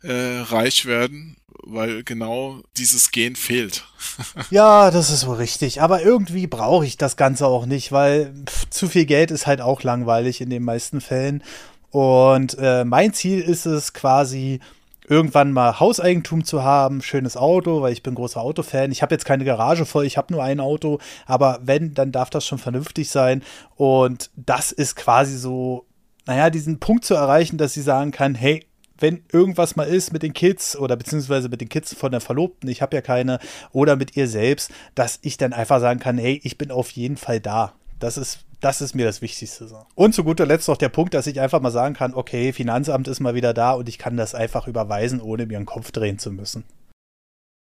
äh, 0.02 0.40
reich 0.40 0.84
werden, 0.84 1.36
weil 1.62 2.04
genau 2.04 2.60
dieses 2.76 3.10
Gen 3.10 3.36
fehlt. 3.36 3.84
ja, 4.50 4.90
das 4.90 5.10
ist 5.10 5.26
wohl 5.26 5.36
richtig. 5.36 5.80
Aber 5.80 6.02
irgendwie 6.02 6.46
brauche 6.46 6.86
ich 6.86 6.96
das 6.96 7.16
Ganze 7.16 7.46
auch 7.46 7.66
nicht, 7.66 7.90
weil 7.92 8.34
pff, 8.46 8.68
zu 8.70 8.88
viel 8.88 9.06
Geld 9.06 9.30
ist 9.30 9.46
halt 9.46 9.60
auch 9.60 9.82
langweilig 9.82 10.40
in 10.40 10.50
den 10.50 10.62
meisten 10.62 11.00
Fällen. 11.00 11.42
Und 11.90 12.56
äh, 12.60 12.84
mein 12.84 13.14
Ziel 13.14 13.40
ist 13.40 13.64
es 13.66 13.94
quasi, 13.94 14.60
irgendwann 15.08 15.52
mal 15.52 15.80
Hauseigentum 15.80 16.44
zu 16.44 16.62
haben, 16.62 17.02
schönes 17.02 17.36
Auto, 17.36 17.82
weil 17.82 17.92
ich 17.92 18.02
bin 18.02 18.14
großer 18.14 18.40
Autofan. 18.40 18.92
Ich 18.92 19.02
habe 19.02 19.14
jetzt 19.14 19.24
keine 19.24 19.44
Garage 19.44 19.86
voll, 19.86 20.04
ich 20.04 20.16
habe 20.16 20.32
nur 20.32 20.42
ein 20.42 20.60
Auto, 20.60 20.98
aber 21.26 21.60
wenn, 21.62 21.94
dann 21.94 22.12
darf 22.12 22.30
das 22.30 22.46
schon 22.46 22.58
vernünftig 22.58 23.10
sein. 23.10 23.42
Und 23.76 24.30
das 24.36 24.72
ist 24.72 24.96
quasi 24.96 25.36
so, 25.36 25.86
naja, 26.26 26.50
diesen 26.50 26.78
Punkt 26.78 27.04
zu 27.04 27.14
erreichen, 27.14 27.58
dass 27.58 27.74
sie 27.74 27.82
sagen 27.82 28.10
kann, 28.10 28.34
hey, 28.34 28.66
wenn 29.00 29.22
irgendwas 29.32 29.76
mal 29.76 29.84
ist 29.84 30.12
mit 30.12 30.22
den 30.22 30.32
Kids 30.32 30.76
oder 30.76 30.96
beziehungsweise 30.96 31.48
mit 31.48 31.60
den 31.60 31.68
Kids 31.68 31.94
von 31.94 32.10
der 32.10 32.20
Verlobten, 32.20 32.68
ich 32.68 32.82
habe 32.82 32.96
ja 32.96 33.02
keine, 33.02 33.38
oder 33.72 33.96
mit 33.96 34.16
ihr 34.16 34.28
selbst, 34.28 34.72
dass 34.94 35.20
ich 35.22 35.36
dann 35.36 35.52
einfach 35.52 35.80
sagen 35.80 36.00
kann, 36.00 36.18
hey, 36.18 36.40
ich 36.42 36.58
bin 36.58 36.70
auf 36.70 36.90
jeden 36.90 37.16
Fall 37.16 37.40
da. 37.40 37.74
Das 38.00 38.16
ist 38.18 38.40
das 38.60 38.80
ist 38.80 38.94
mir 38.94 39.04
das 39.04 39.22
Wichtigste. 39.22 39.86
Und 39.94 40.14
zu 40.14 40.24
guter 40.24 40.46
Letzt 40.46 40.68
noch 40.68 40.76
der 40.76 40.88
Punkt, 40.88 41.14
dass 41.14 41.26
ich 41.26 41.40
einfach 41.40 41.60
mal 41.60 41.70
sagen 41.70 41.94
kann, 41.94 42.14
okay, 42.14 42.52
Finanzamt 42.52 43.08
ist 43.08 43.20
mal 43.20 43.34
wieder 43.34 43.54
da 43.54 43.72
und 43.72 43.88
ich 43.88 43.98
kann 43.98 44.16
das 44.16 44.34
einfach 44.34 44.66
überweisen, 44.66 45.20
ohne 45.20 45.46
mir 45.46 45.56
einen 45.56 45.66
Kopf 45.66 45.92
drehen 45.92 46.18
zu 46.18 46.30
müssen. 46.30 46.64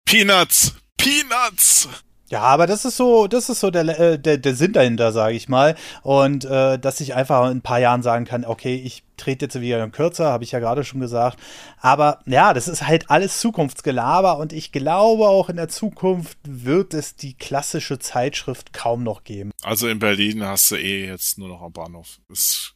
Peanuts! 0.07 0.74
Peanuts! 0.97 1.88
Ja, 2.29 2.41
aber 2.41 2.66
das 2.66 2.85
ist 2.85 2.97
so, 2.97 3.29
das 3.29 3.49
ist 3.49 3.61
so 3.61 3.70
der, 3.70 4.01
äh, 4.01 4.18
der, 4.18 4.39
der 4.39 4.57
Sinn 4.57 4.72
dahinter, 4.72 5.12
sage 5.12 5.37
ich 5.37 5.49
mal. 5.49 5.77
Und 6.03 6.45
äh, 6.45 6.79
dass 6.79 7.01
ich 7.01 7.14
einfach 7.14 7.45
in 7.45 7.59
ein 7.59 7.62
paar 7.62 7.79
Jahren 7.79 8.03
sagen 8.03 8.24
kann, 8.24 8.45
okay, 8.45 8.74
ich 8.74 9.05
trete 9.16 9.45
jetzt 9.45 9.61
wieder 9.61 9.89
kürzer, 9.91 10.27
habe 10.27 10.43
ich 10.43 10.53
ja 10.53 10.59
gerade 10.59 10.83
schon 10.83 11.01
gesagt. 11.01 11.39
Aber 11.81 12.20
ja, 12.27 12.53
das 12.53 12.66
ist 12.66 12.87
halt 12.87 13.11
alles 13.11 13.41
Zukunftsgelaber 13.41 14.39
und 14.39 14.53
ich 14.53 14.72
glaube 14.72 15.29
auch 15.29 15.49
in 15.49 15.57
der 15.57 15.68
Zukunft 15.68 16.39
wird 16.43 16.95
es 16.95 17.14
die 17.14 17.35
klassische 17.35 17.99
Zeitschrift 17.99 18.72
kaum 18.72 19.05
noch 19.05 19.22
geben. 19.22 19.53
Also 19.62 19.87
in 19.87 20.01
Berlin 20.01 20.45
hast 20.45 20.70
du 20.72 20.77
eh 20.77 21.07
jetzt 21.07 21.39
nur 21.39 21.49
noch 21.49 21.62
am 21.62 21.72
Bahnhof. 21.72 22.18
Es, 22.31 22.74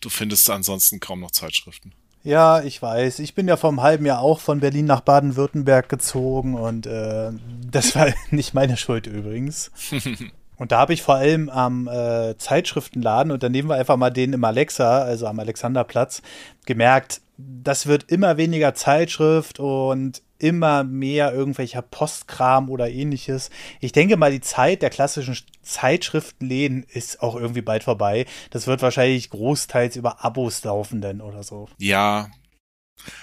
du 0.00 0.08
findest 0.08 0.48
ansonsten 0.48 1.00
kaum 1.00 1.20
noch 1.20 1.30
Zeitschriften. 1.30 1.92
Ja, 2.26 2.60
ich 2.60 2.82
weiß. 2.82 3.20
Ich 3.20 3.36
bin 3.36 3.46
ja 3.46 3.56
vor 3.56 3.70
einem 3.70 3.82
halben 3.82 4.04
Jahr 4.04 4.20
auch 4.20 4.40
von 4.40 4.58
Berlin 4.58 4.86
nach 4.86 5.00
Baden-Württemberg 5.00 5.88
gezogen 5.88 6.54
und 6.54 6.84
äh, 6.84 7.30
das 7.70 7.94
war 7.94 8.08
nicht 8.32 8.52
meine 8.52 8.76
Schuld 8.76 9.06
übrigens. 9.06 9.70
Und 10.58 10.72
da 10.72 10.78
habe 10.78 10.94
ich 10.94 11.02
vor 11.02 11.16
allem 11.16 11.50
am 11.50 11.86
äh, 11.86 12.34
Zeitschriftenladen, 12.38 13.30
und 13.30 13.42
dann 13.42 13.52
nehmen 13.52 13.68
wir 13.68 13.74
einfach 13.74 13.98
mal 13.98 14.08
den 14.08 14.32
im 14.32 14.42
Alexa, 14.42 15.02
also 15.02 15.26
am 15.26 15.38
Alexanderplatz, 15.38 16.22
gemerkt, 16.64 17.20
das 17.36 17.86
wird 17.86 18.10
immer 18.10 18.38
weniger 18.38 18.72
Zeitschrift 18.72 19.60
und 19.60 20.22
immer 20.38 20.84
mehr 20.84 21.32
irgendwelcher 21.32 21.82
Postkram 21.82 22.70
oder 22.70 22.90
ähnliches. 22.90 23.50
Ich 23.80 23.92
denke 23.92 24.16
mal, 24.16 24.30
die 24.30 24.40
Zeit 24.40 24.82
der 24.82 24.90
klassischen 24.90 25.36
Zeitschriftenläden 25.62 26.84
ist 26.84 27.22
auch 27.22 27.36
irgendwie 27.36 27.62
bald 27.62 27.84
vorbei. 27.84 28.26
Das 28.50 28.66
wird 28.66 28.82
wahrscheinlich 28.82 29.30
großteils 29.30 29.96
über 29.96 30.24
Abos 30.24 30.64
laufen 30.64 31.00
denn 31.00 31.20
oder 31.20 31.42
so. 31.42 31.68
Ja, 31.78 32.30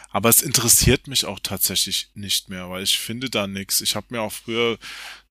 aber 0.09 0.29
es 0.29 0.41
interessiert 0.41 1.07
mich 1.07 1.25
auch 1.25 1.39
tatsächlich 1.39 2.09
nicht 2.13 2.49
mehr, 2.49 2.69
weil 2.69 2.83
ich 2.83 2.99
finde 2.99 3.29
da 3.29 3.47
nichts. 3.47 3.81
Ich 3.81 3.95
habe 3.95 4.07
mir 4.09 4.21
auch 4.21 4.31
früher 4.31 4.77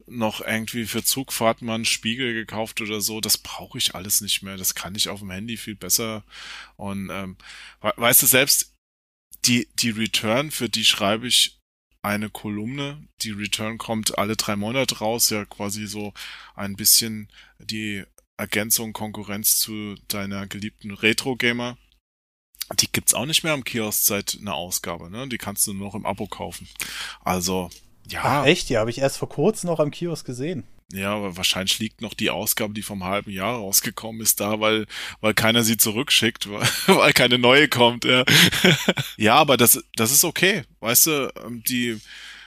noch 0.07 0.41
irgendwie 0.41 0.87
für 0.87 1.05
Zugfahrten 1.05 1.67
mal 1.67 1.77
einen 1.77 1.85
Spiegel 1.85 2.35
gekauft 2.35 2.81
oder 2.81 3.01
so. 3.01 3.21
Das 3.21 3.39
brauche 3.39 3.79
ich 3.79 3.95
alles 3.95 4.21
nicht 4.21 4.43
mehr. 4.43 4.57
Das 4.57 4.75
kann 4.75 4.95
ich 4.95 5.09
auf 5.09 5.21
dem 5.21 5.31
Handy 5.31 5.57
viel 5.57 5.77
besser. 5.77 6.25
Und 6.77 7.09
ähm, 7.11 7.37
weißt 7.81 8.23
du 8.23 8.27
selbst, 8.27 8.75
die 9.45 9.69
die 9.75 9.91
Return 9.91 10.51
für 10.51 10.69
die 10.69 10.85
schreibe 10.85 11.27
ich 11.27 11.62
eine 12.03 12.29
Kolumne. 12.29 13.07
Die 13.23 13.31
Return 13.31 13.79
kommt 13.79 14.19
alle 14.19 14.37
drei 14.37 14.57
Monate 14.57 14.99
raus, 14.99 15.31
ja 15.31 15.45
quasi 15.45 15.87
so 15.87 16.13
ein 16.55 16.77
bisschen 16.77 17.29
die 17.59 18.05
Ergänzung, 18.37 18.93
Konkurrenz 18.93 19.59
zu 19.59 19.95
deiner 20.09 20.47
geliebten 20.47 20.91
Retro-Gamer. 20.91 21.79
Die 22.81 22.91
gibt's 22.91 23.15
auch 23.15 23.27
nicht 23.27 23.45
mehr 23.45 23.53
am 23.53 23.65
Kiosk 23.65 24.05
seit 24.05 24.39
einer 24.41 24.55
Ausgabe, 24.55 25.11
ne? 25.11 25.29
Die 25.29 25.39
kannst 25.39 25.67
du 25.67 25.75
nur 25.75 25.89
noch 25.89 25.95
im 25.95 26.07
Abo 26.07 26.27
kaufen. 26.27 26.69
Also, 27.21 27.71
ja. 28.09 28.21
Ach, 28.25 28.47
echt? 28.47 28.71
Ja, 28.71 28.81
habe 28.81 28.91
ich 28.91 28.99
erst 28.99 29.19
vor 29.19 29.29
kurzem 29.29 29.69
noch 29.69 29.79
am 29.79 29.91
Kiosk 29.91 30.27
gesehen. 30.27 30.65
Ja, 30.93 31.15
aber 31.15 31.39
wahrscheinlich 31.39 31.79
liegt 31.79 32.03
noch 32.03 32.13
die 32.13 32.29
Ausgabe, 32.29 32.75
die 32.75 32.83
vom 32.83 33.05
halben 33.05 33.31
Jahr 33.31 33.57
rausgekommen 33.57 34.21
ist, 34.21 34.41
da, 34.41 34.61
weil, 34.61 34.87
weil 35.23 35.33
keiner 35.33 35.63
sie 35.65 35.79
zurückschickt, 35.79 36.51
weil, 36.51 36.69
weil 36.87 37.13
keine 37.15 37.39
neue 37.39 37.69
kommt, 37.69 38.05
ja. 38.05 38.25
ja, 39.17 39.35
aber 39.37 39.57
das, 39.57 39.83
das 39.97 40.13
ist 40.13 40.25
okay. 40.25 40.65
Weißt 40.81 41.07
du, 41.07 41.33
ähm, 41.47 41.63
die, 41.65 41.99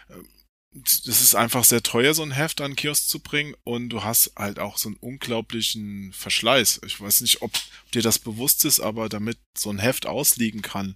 ähm, 0.10 0.28
das 0.72 1.22
ist 1.22 1.34
einfach 1.34 1.64
sehr 1.64 1.82
teuer, 1.82 2.14
so 2.14 2.22
ein 2.22 2.32
Heft 2.32 2.62
an 2.62 2.76
Kiosk 2.76 3.08
zu 3.10 3.20
bringen 3.20 3.56
und 3.64 3.89
du 3.89 4.04
hast 4.04 4.34
halt 4.36 4.60
auch 4.60 4.78
so 4.78 4.89
einen 4.89 4.98
unglaublichen 4.98 6.14
Verschleiß. 6.14 6.82
Ich 6.86 7.02
weiß 7.02 7.22
nicht, 7.22 7.41
ob 7.41 7.52
dir 7.96 8.04
das 8.04 8.20
bewusst 8.20 8.64
ist, 8.64 8.80
aber 8.80 9.10
damit 9.10 9.39
so 9.58 9.72
ein 9.72 9.80
Heft 9.80 10.06
ausliegen 10.06 10.62
kann, 10.62 10.96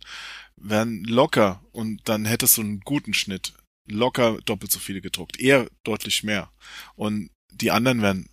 werden 0.56 1.04
locker 1.04 1.64
und 1.72 2.02
dann 2.06 2.26
hättest 2.26 2.58
du 2.58 2.62
einen 2.62 2.82
guten 2.82 3.16
Schnitt 3.16 3.54
locker 3.92 4.38
doppelt 4.46 4.72
so 4.72 4.78
viele 4.78 5.02
gedruckt, 5.02 5.40
eher 5.40 5.68
deutlich 5.84 6.24
mehr. 6.24 6.52
Und 6.96 7.32
die 7.52 7.72
anderen 7.72 8.02
werden, 8.02 8.30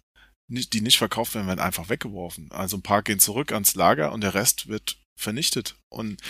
die 0.48 0.80
nicht 0.80 0.98
verkauft 0.98 1.34
werden, 1.34 1.48
werden 1.48 1.60
einfach 1.60 1.88
weggeworfen. 1.88 2.50
Also 2.52 2.76
ein 2.76 2.82
paar 2.82 3.02
gehen 3.02 3.18
zurück 3.18 3.52
ans 3.52 3.74
Lager 3.74 4.12
und 4.12 4.22
der 4.22 4.34
Rest 4.34 4.68
wird 4.68 4.98
vernichtet. 5.16 5.76
Und 5.88 6.20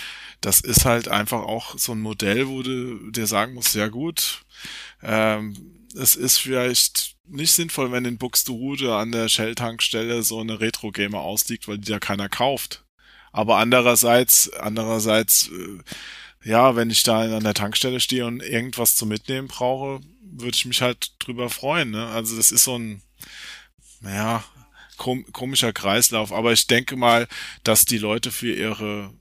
das 0.41 0.61
ist 0.61 0.85
halt 0.85 1.07
einfach 1.07 1.41
auch 1.41 1.77
so 1.77 1.91
ein 1.91 2.01
Modell, 2.01 2.47
wo 2.47 2.63
du 2.63 3.11
dir 3.11 3.27
sagen 3.27 3.53
musst, 3.53 3.75
ja 3.75 3.89
gut, 3.89 4.43
ähm, 5.03 5.87
es 5.95 6.15
ist 6.15 6.37
vielleicht 6.37 7.15
nicht 7.25 7.51
sinnvoll, 7.51 7.91
wenn 7.91 8.05
in 8.05 8.17
Buxtehude 8.17 8.95
an 8.95 9.11
der 9.11 9.27
Shell-Tankstelle 9.27 10.23
so 10.23 10.39
eine 10.39 10.59
Retro-Gamer 10.59 11.19
ausliegt, 11.19 11.67
weil 11.67 11.77
die 11.77 11.91
ja 11.91 11.99
keiner 11.99 12.29
kauft. 12.29 12.85
Aber 13.31 13.57
andererseits, 13.57 14.51
andererseits, 14.53 15.49
äh, 15.49 15.79
ja, 16.47 16.77
wenn 16.77 16.89
ich 16.89 17.03
da 17.03 17.35
an 17.35 17.43
der 17.43 17.53
Tankstelle 17.53 17.99
stehe 17.99 18.25
und 18.25 18.41
irgendwas 18.41 18.95
zu 18.95 19.05
mitnehmen 19.05 19.49
brauche, 19.49 19.99
würde 20.21 20.55
ich 20.55 20.65
mich 20.65 20.81
halt 20.81 21.11
drüber 21.19 21.49
freuen. 21.49 21.91
Ne? 21.91 22.07
Also 22.07 22.37
das 22.37 22.53
ist 22.53 22.63
so 22.63 22.77
ein, 22.77 23.01
naja, 23.99 24.45
kom 24.95 25.29
komischer 25.33 25.73
Kreislauf. 25.73 26.31
Aber 26.31 26.53
ich 26.53 26.65
denke 26.67 26.95
mal, 26.95 27.27
dass 27.63 27.83
die 27.83 27.97
Leute 27.97 28.31
für 28.31 28.53
ihre 28.53 29.13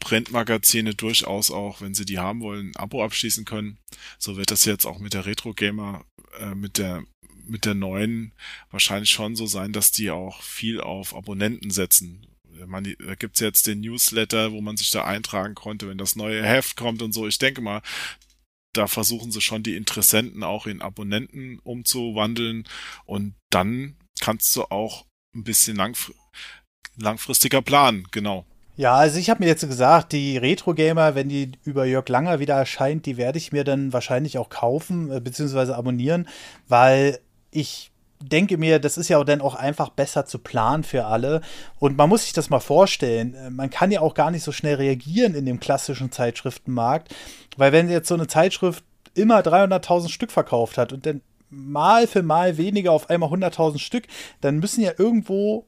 Printmagazine 0.00 0.94
durchaus 0.94 1.50
auch, 1.50 1.82
wenn 1.82 1.94
sie 1.94 2.06
die 2.06 2.18
haben 2.18 2.40
wollen, 2.40 2.70
ein 2.70 2.76
Abo 2.76 3.04
abschließen 3.04 3.44
können. 3.44 3.78
So 4.18 4.38
wird 4.38 4.50
das 4.50 4.64
jetzt 4.64 4.86
auch 4.86 4.98
mit 4.98 5.12
der 5.12 5.26
Retro 5.26 5.52
Gamer, 5.52 6.06
äh, 6.38 6.54
mit 6.54 6.78
der 6.78 7.04
mit 7.46 7.66
der 7.66 7.74
neuen 7.74 8.32
wahrscheinlich 8.70 9.10
schon 9.10 9.36
so 9.36 9.44
sein, 9.46 9.74
dass 9.74 9.92
die 9.92 10.10
auch 10.10 10.40
viel 10.40 10.80
auf 10.80 11.14
Abonnenten 11.14 11.70
setzen. 11.70 12.26
Man, 12.66 12.84
da 12.84 13.14
gibt's 13.14 13.40
jetzt 13.40 13.66
den 13.66 13.80
Newsletter, 13.80 14.52
wo 14.52 14.60
man 14.60 14.76
sich 14.76 14.90
da 14.90 15.04
eintragen 15.04 15.54
konnte, 15.54 15.88
wenn 15.88 15.98
das 15.98 16.16
neue 16.16 16.44
Heft 16.44 16.76
kommt 16.76 17.02
und 17.02 17.12
so. 17.12 17.26
Ich 17.26 17.38
denke 17.38 17.60
mal, 17.60 17.82
da 18.72 18.86
versuchen 18.86 19.30
sie 19.30 19.40
schon 19.40 19.62
die 19.62 19.76
Interessenten 19.76 20.42
auch 20.42 20.66
in 20.66 20.82
Abonnenten 20.82 21.60
umzuwandeln 21.62 22.64
und 23.06 23.34
dann 23.50 23.96
kannst 24.20 24.54
du 24.56 24.64
auch 24.64 25.06
ein 25.34 25.44
bisschen 25.44 25.76
langfr 25.76 26.12
langfristiger 26.96 27.60
planen, 27.60 28.06
genau. 28.12 28.46
Ja, 28.76 28.94
also 28.94 29.18
ich 29.18 29.30
habe 29.30 29.42
mir 29.42 29.48
jetzt 29.48 29.66
gesagt, 29.68 30.12
die 30.12 30.36
Retro 30.36 30.74
Gamer, 30.74 31.14
wenn 31.16 31.28
die 31.28 31.52
über 31.64 31.84
Jörg 31.86 32.08
Langer 32.08 32.38
wieder 32.38 32.54
erscheint, 32.54 33.06
die 33.06 33.16
werde 33.16 33.38
ich 33.38 33.52
mir 33.52 33.64
dann 33.64 33.92
wahrscheinlich 33.92 34.38
auch 34.38 34.48
kaufen 34.48 35.10
äh, 35.10 35.20
bzw. 35.20 35.72
abonnieren, 35.72 36.28
weil 36.68 37.18
ich 37.50 37.90
denke 38.20 38.56
mir, 38.56 38.78
das 38.78 38.96
ist 38.96 39.08
ja 39.08 39.22
dann 39.24 39.40
auch 39.40 39.54
einfach 39.54 39.90
besser 39.90 40.26
zu 40.26 40.38
planen 40.38 40.84
für 40.84 41.06
alle. 41.06 41.40
Und 41.78 41.96
man 41.96 42.08
muss 42.08 42.22
sich 42.22 42.32
das 42.32 42.50
mal 42.50 42.60
vorstellen. 42.60 43.34
Äh, 43.34 43.50
man 43.50 43.70
kann 43.70 43.90
ja 43.90 44.00
auch 44.00 44.14
gar 44.14 44.30
nicht 44.30 44.42
so 44.42 44.52
schnell 44.52 44.76
reagieren 44.76 45.34
in 45.34 45.46
dem 45.46 45.60
klassischen 45.60 46.12
Zeitschriftenmarkt, 46.12 47.14
weil 47.56 47.72
wenn 47.72 47.90
jetzt 47.90 48.08
so 48.08 48.14
eine 48.14 48.26
Zeitschrift 48.26 48.84
immer 49.14 49.40
300.000 49.40 50.08
Stück 50.08 50.32
verkauft 50.32 50.78
hat 50.78 50.92
und 50.92 51.06
dann 51.06 51.20
mal 51.50 52.06
für 52.06 52.22
mal 52.22 52.56
weniger 52.56 52.90
auf 52.92 53.10
einmal 53.10 53.30
100.000 53.30 53.78
Stück, 53.78 54.06
dann 54.40 54.58
müssen 54.58 54.82
ja 54.82 54.92
irgendwo 54.98 55.66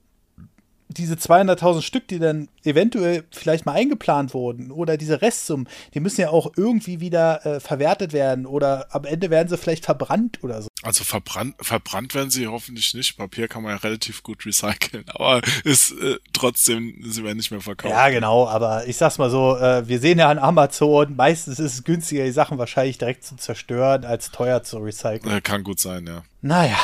diese 0.96 1.14
200.000 1.14 1.82
Stück, 1.82 2.08
die 2.08 2.18
dann 2.18 2.48
eventuell 2.64 3.24
vielleicht 3.30 3.66
mal 3.66 3.72
eingeplant 3.72 4.34
wurden 4.34 4.70
oder 4.70 4.96
diese 4.96 5.22
Restsummen, 5.22 5.68
die 5.94 6.00
müssen 6.00 6.20
ja 6.20 6.30
auch 6.30 6.52
irgendwie 6.56 7.00
wieder 7.00 7.44
äh, 7.46 7.60
verwertet 7.60 8.12
werden 8.12 8.46
oder 8.46 8.88
am 8.94 9.04
Ende 9.04 9.30
werden 9.30 9.48
sie 9.48 9.56
vielleicht 9.56 9.84
verbrannt 9.84 10.42
oder 10.42 10.62
so. 10.62 10.68
Also 10.82 11.04
verbrannt, 11.04 11.54
verbrannt 11.60 12.14
werden 12.14 12.30
sie 12.30 12.46
hoffentlich 12.46 12.94
nicht. 12.94 13.16
Papier 13.16 13.48
kann 13.48 13.62
man 13.62 13.72
ja 13.72 13.78
relativ 13.78 14.22
gut 14.22 14.44
recyceln, 14.46 15.04
aber 15.14 15.40
ist 15.64 15.92
äh, 15.92 16.16
trotzdem, 16.32 16.94
sie 17.04 17.24
werden 17.24 17.36
nicht 17.36 17.50
mehr 17.50 17.60
verkauft. 17.60 17.92
Ja, 17.92 18.08
genau, 18.08 18.46
aber 18.48 18.86
ich 18.86 18.96
sag's 18.96 19.18
mal 19.18 19.30
so, 19.30 19.56
äh, 19.56 19.86
wir 19.88 19.98
sehen 20.00 20.18
ja 20.18 20.28
an 20.28 20.38
Amazon, 20.38 21.16
meistens 21.16 21.58
ist 21.58 21.74
es 21.74 21.84
günstiger, 21.84 22.24
die 22.24 22.32
Sachen 22.32 22.58
wahrscheinlich 22.58 22.98
direkt 22.98 23.24
zu 23.24 23.36
zerstören, 23.36 24.04
als 24.04 24.30
teuer 24.30 24.62
zu 24.62 24.78
recyceln. 24.78 25.36
Äh, 25.36 25.40
kann 25.40 25.64
gut 25.64 25.80
sein, 25.80 26.06
ja. 26.06 26.22
Naja, 26.42 26.78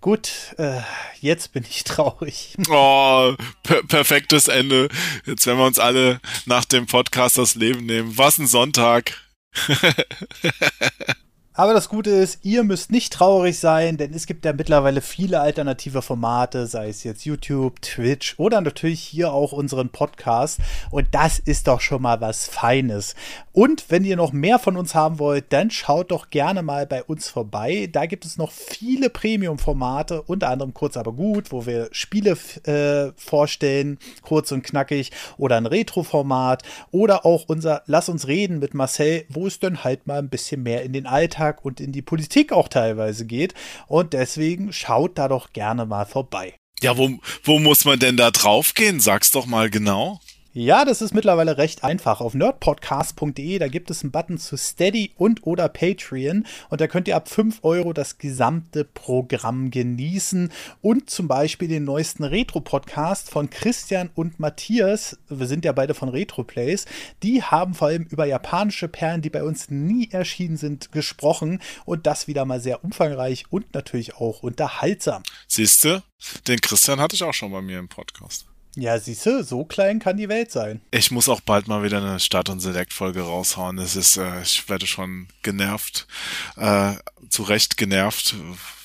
gut, 0.00 0.54
äh, 0.58 0.80
jetzt 1.20 1.52
bin 1.52 1.64
ich 1.68 1.84
traurig. 1.84 2.56
Oh, 2.68 3.34
per 3.62 3.82
perfektes 3.84 4.48
Ende. 4.48 4.88
Jetzt 5.24 5.46
werden 5.46 5.58
wir 5.58 5.66
uns 5.66 5.78
alle 5.78 6.20
nach 6.46 6.64
dem 6.64 6.86
Podcast 6.86 7.38
das 7.38 7.54
Leben 7.54 7.86
nehmen. 7.86 8.16
Was 8.16 8.38
ein 8.38 8.46
Sonntag. 8.46 9.20
Aber 11.58 11.72
das 11.72 11.88
Gute 11.88 12.10
ist, 12.10 12.40
ihr 12.42 12.64
müsst 12.64 12.90
nicht 12.90 13.14
traurig 13.14 13.58
sein, 13.58 13.96
denn 13.96 14.12
es 14.12 14.26
gibt 14.26 14.44
ja 14.44 14.52
mittlerweile 14.52 15.00
viele 15.00 15.40
alternative 15.40 16.02
Formate, 16.02 16.66
sei 16.66 16.90
es 16.90 17.02
jetzt 17.02 17.24
YouTube, 17.24 17.80
Twitch 17.80 18.34
oder 18.36 18.60
natürlich 18.60 19.00
hier 19.00 19.32
auch 19.32 19.52
unseren 19.52 19.88
Podcast. 19.88 20.60
Und 20.90 21.08
das 21.12 21.38
ist 21.38 21.66
doch 21.66 21.80
schon 21.80 22.02
mal 22.02 22.20
was 22.20 22.46
Feines. 22.46 23.14
Und 23.52 23.86
wenn 23.88 24.04
ihr 24.04 24.16
noch 24.16 24.32
mehr 24.32 24.58
von 24.58 24.76
uns 24.76 24.94
haben 24.94 25.18
wollt, 25.18 25.50
dann 25.50 25.70
schaut 25.70 26.10
doch 26.10 26.28
gerne 26.28 26.62
mal 26.62 26.86
bei 26.86 27.02
uns 27.02 27.26
vorbei. 27.26 27.88
Da 27.90 28.04
gibt 28.04 28.26
es 28.26 28.36
noch 28.36 28.52
viele 28.52 29.08
Premium-Formate, 29.08 30.20
unter 30.20 30.50
anderem 30.50 30.74
kurz 30.74 30.98
aber 30.98 31.12
gut, 31.12 31.52
wo 31.52 31.64
wir 31.64 31.88
Spiele 31.90 32.36
äh, 32.64 33.12
vorstellen, 33.16 33.98
kurz 34.20 34.52
und 34.52 34.62
knackig, 34.62 35.10
oder 35.38 35.56
ein 35.56 35.64
Retro-Format 35.64 36.64
oder 36.90 37.24
auch 37.24 37.44
unser 37.46 37.82
Lass 37.86 38.10
uns 38.10 38.26
reden 38.26 38.58
mit 38.58 38.74
Marcel, 38.74 39.24
wo 39.30 39.46
es 39.46 39.58
dann 39.58 39.84
halt 39.84 40.06
mal 40.06 40.18
ein 40.18 40.28
bisschen 40.28 40.62
mehr 40.62 40.82
in 40.82 40.92
den 40.92 41.06
Alltag 41.06 41.45
Alltag 41.46 41.64
und 41.64 41.80
in 41.80 41.92
die 41.92 42.02
Politik 42.02 42.52
auch 42.52 42.68
teilweise 42.68 43.26
geht. 43.26 43.54
Und 43.86 44.12
deswegen 44.12 44.72
schaut 44.72 45.18
da 45.18 45.28
doch 45.28 45.52
gerne 45.52 45.86
mal 45.86 46.06
vorbei. 46.06 46.54
Ja, 46.82 46.98
wo, 46.98 47.10
wo 47.42 47.58
muss 47.58 47.84
man 47.84 47.98
denn 47.98 48.16
da 48.16 48.30
draufgehen? 48.30 49.00
Sag's 49.00 49.30
doch 49.30 49.46
mal 49.46 49.70
genau. 49.70 50.20
Ja, 50.58 50.86
das 50.86 51.02
ist 51.02 51.12
mittlerweile 51.12 51.58
recht 51.58 51.84
einfach. 51.84 52.22
Auf 52.22 52.32
nerdpodcast.de, 52.32 53.58
da 53.58 53.68
gibt 53.68 53.90
es 53.90 54.02
einen 54.02 54.10
Button 54.10 54.38
zu 54.38 54.56
Steady 54.56 55.12
und 55.18 55.46
oder 55.46 55.68
Patreon 55.68 56.46
und 56.70 56.80
da 56.80 56.86
könnt 56.86 57.08
ihr 57.08 57.16
ab 57.16 57.28
5 57.28 57.58
Euro 57.62 57.92
das 57.92 58.16
gesamte 58.16 58.86
Programm 58.86 59.70
genießen 59.70 60.50
und 60.80 61.10
zum 61.10 61.28
Beispiel 61.28 61.68
den 61.68 61.84
neuesten 61.84 62.24
Retro-Podcast 62.24 63.28
von 63.28 63.50
Christian 63.50 64.08
und 64.14 64.40
Matthias, 64.40 65.18
wir 65.28 65.46
sind 65.46 65.66
ja 65.66 65.72
beide 65.72 65.92
von 65.92 66.08
Retroplays, 66.08 66.86
die 67.22 67.42
haben 67.42 67.74
vor 67.74 67.88
allem 67.88 68.04
über 68.04 68.24
japanische 68.24 68.88
Perlen, 68.88 69.20
die 69.20 69.28
bei 69.28 69.42
uns 69.42 69.68
nie 69.68 70.08
erschienen 70.10 70.56
sind, 70.56 70.90
gesprochen 70.90 71.60
und 71.84 72.06
das 72.06 72.28
wieder 72.28 72.46
mal 72.46 72.62
sehr 72.62 72.82
umfangreich 72.82 73.44
und 73.50 73.74
natürlich 73.74 74.14
auch 74.14 74.42
unterhaltsam. 74.42 75.22
Siehste, 75.48 76.02
den 76.48 76.62
Christian 76.62 76.98
hatte 76.98 77.14
ich 77.14 77.24
auch 77.24 77.34
schon 77.34 77.52
bei 77.52 77.60
mir 77.60 77.78
im 77.78 77.90
Podcast. 77.90 78.46
Ja, 78.78 78.98
siehst 78.98 79.24
du, 79.24 79.42
so 79.42 79.64
klein 79.64 80.00
kann 80.00 80.18
die 80.18 80.28
Welt 80.28 80.52
sein. 80.52 80.82
Ich 80.90 81.10
muss 81.10 81.30
auch 81.30 81.40
bald 81.40 81.66
mal 81.66 81.82
wieder 81.82 81.96
eine 81.96 82.20
Start- 82.20 82.50
und 82.50 82.60
Select-Folge 82.60 83.22
raushauen. 83.22 83.78
Es 83.78 83.96
ist, 83.96 84.18
äh, 84.18 84.42
ich 84.42 84.68
werde 84.68 84.86
schon 84.86 85.28
genervt, 85.42 86.06
äh, 86.56 86.92
zu 87.30 87.42
Recht 87.42 87.78
genervt, 87.78 88.34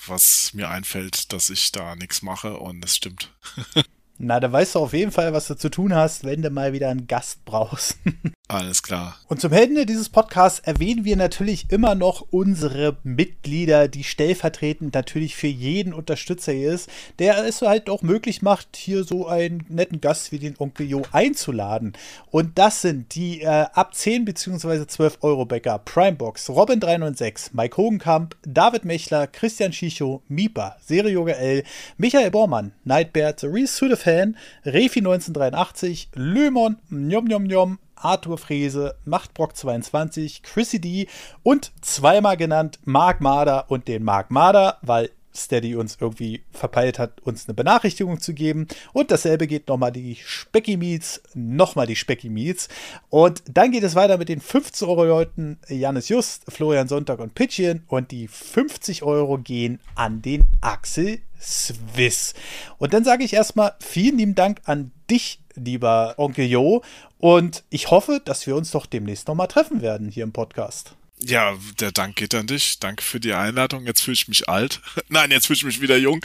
was 0.06 0.54
mir 0.54 0.70
einfällt, 0.70 1.34
dass 1.34 1.50
ich 1.50 1.72
da 1.72 1.94
nichts 1.94 2.22
mache 2.22 2.56
und 2.56 2.82
es 2.82 2.96
stimmt. 2.96 3.30
Na, 4.18 4.40
da 4.40 4.50
weißt 4.50 4.76
du 4.76 4.78
auf 4.78 4.94
jeden 4.94 5.12
Fall, 5.12 5.34
was 5.34 5.48
du 5.48 5.56
zu 5.56 5.68
tun 5.68 5.94
hast, 5.94 6.24
wenn 6.24 6.40
du 6.40 6.48
mal 6.48 6.72
wieder 6.72 6.88
einen 6.88 7.06
Gast 7.06 7.44
brauchst. 7.44 7.98
Alles 8.52 8.82
klar. 8.82 9.16
Und 9.28 9.40
zum 9.40 9.50
Ende 9.50 9.86
dieses 9.86 10.10
Podcasts 10.10 10.58
erwähnen 10.58 11.06
wir 11.06 11.16
natürlich 11.16 11.70
immer 11.70 11.94
noch 11.94 12.26
unsere 12.30 12.98
Mitglieder, 13.02 13.88
die 13.88 14.04
stellvertretend 14.04 14.92
natürlich 14.92 15.36
für 15.36 15.46
jeden 15.46 15.94
Unterstützer 15.94 16.52
hier 16.52 16.74
ist, 16.74 16.90
der 17.18 17.46
es 17.46 17.62
halt 17.62 17.88
auch 17.88 18.02
möglich 18.02 18.42
macht, 18.42 18.76
hier 18.76 19.04
so 19.04 19.26
einen 19.26 19.64
netten 19.70 20.02
Gast 20.02 20.32
wie 20.32 20.38
den 20.38 20.54
Onkel 20.58 20.86
Jo 20.86 21.00
einzuladen. 21.12 21.94
Und 22.30 22.58
das 22.58 22.82
sind 22.82 23.14
die 23.14 23.40
äh, 23.40 23.46
ab 23.72 23.94
10 23.94 24.26
bzw. 24.26 24.86
12 24.86 25.18
Euro 25.22 25.46
Bäcker, 25.46 25.78
Primebox, 25.78 26.50
Robin396, 26.50 27.52
Mike 27.54 27.78
Hogenkamp, 27.78 28.36
David 28.46 28.84
Mechler, 28.84 29.28
Christian 29.28 29.72
Schicho, 29.72 30.20
Mipa, 30.28 30.76
Serioga 30.84 31.32
L, 31.32 31.64
Michael 31.96 32.30
Bormann, 32.30 32.72
Nightbear, 32.84 33.34
The 33.38 33.48
the 33.66 33.96
Fan, 33.96 34.36
Refi 34.66 35.00
1983, 35.00 36.10
Lömon, 36.16 36.76
Njom 36.90 37.24
Njom 37.24 37.44
Njom, 37.44 37.78
Arthur 38.04 38.38
Frese, 38.38 38.96
Machtbrock22, 39.06 40.42
Chrissy 40.42 40.80
D 40.80 41.06
und 41.42 41.72
zweimal 41.80 42.36
genannt 42.36 42.78
Mark 42.84 43.20
Marder 43.20 43.70
und 43.70 43.88
den 43.88 44.02
Mark 44.02 44.30
Marder, 44.30 44.78
weil 44.82 45.10
Steady 45.34 45.76
uns 45.76 45.96
irgendwie 46.00 46.42
verpeilt 46.52 46.98
hat, 46.98 47.20
uns 47.22 47.48
eine 47.48 47.54
Benachrichtigung 47.54 48.20
zu 48.20 48.34
geben. 48.34 48.66
Und 48.92 49.10
dasselbe 49.10 49.46
geht 49.46 49.68
nochmal 49.68 49.92
die 49.92 50.16
Specky 50.22 50.76
Meets, 50.76 51.22
nochmal 51.34 51.86
die 51.86 51.96
Specky 51.96 52.28
Meets. 52.28 52.68
Und 53.08 53.42
dann 53.50 53.70
geht 53.70 53.82
es 53.82 53.94
weiter 53.94 54.18
mit 54.18 54.28
den 54.28 54.40
15 54.40 54.88
Euro 54.88 55.04
Leuten 55.04 55.58
Janis 55.68 56.08
Just, 56.08 56.44
Florian 56.48 56.88
Sonntag 56.88 57.18
und 57.18 57.34
Pitchien. 57.34 57.84
Und 57.88 58.10
die 58.10 58.28
50 58.28 59.02
Euro 59.02 59.38
gehen 59.38 59.80
an 59.94 60.22
den 60.22 60.44
Axel 60.60 61.20
Swiss. 61.40 62.34
Und 62.78 62.94
dann 62.94 63.04
sage 63.04 63.24
ich 63.24 63.32
erstmal 63.32 63.74
vielen 63.80 64.18
lieben 64.18 64.34
Dank 64.34 64.60
an 64.64 64.92
dich, 65.12 65.38
lieber 65.54 66.14
Onkel 66.16 66.46
Jo. 66.46 66.82
Und 67.18 67.62
ich 67.70 67.90
hoffe, 67.90 68.20
dass 68.24 68.46
wir 68.46 68.56
uns 68.56 68.72
doch 68.72 68.86
demnächst 68.86 69.28
nochmal 69.28 69.48
treffen 69.48 69.80
werden 69.82 70.08
hier 70.08 70.24
im 70.24 70.32
Podcast. 70.32 70.94
Ja, 71.24 71.54
der 71.78 71.92
Dank 71.92 72.16
geht 72.16 72.34
an 72.34 72.48
dich. 72.48 72.80
Danke 72.80 73.04
für 73.04 73.20
die 73.20 73.32
Einladung. 73.32 73.86
Jetzt 73.86 74.02
fühle 74.02 74.14
ich 74.14 74.26
mich 74.26 74.48
alt. 74.48 74.80
Nein, 75.08 75.30
jetzt 75.30 75.46
fühle 75.46 75.58
ich 75.58 75.64
mich 75.64 75.80
wieder 75.80 75.96
jung. 75.96 76.20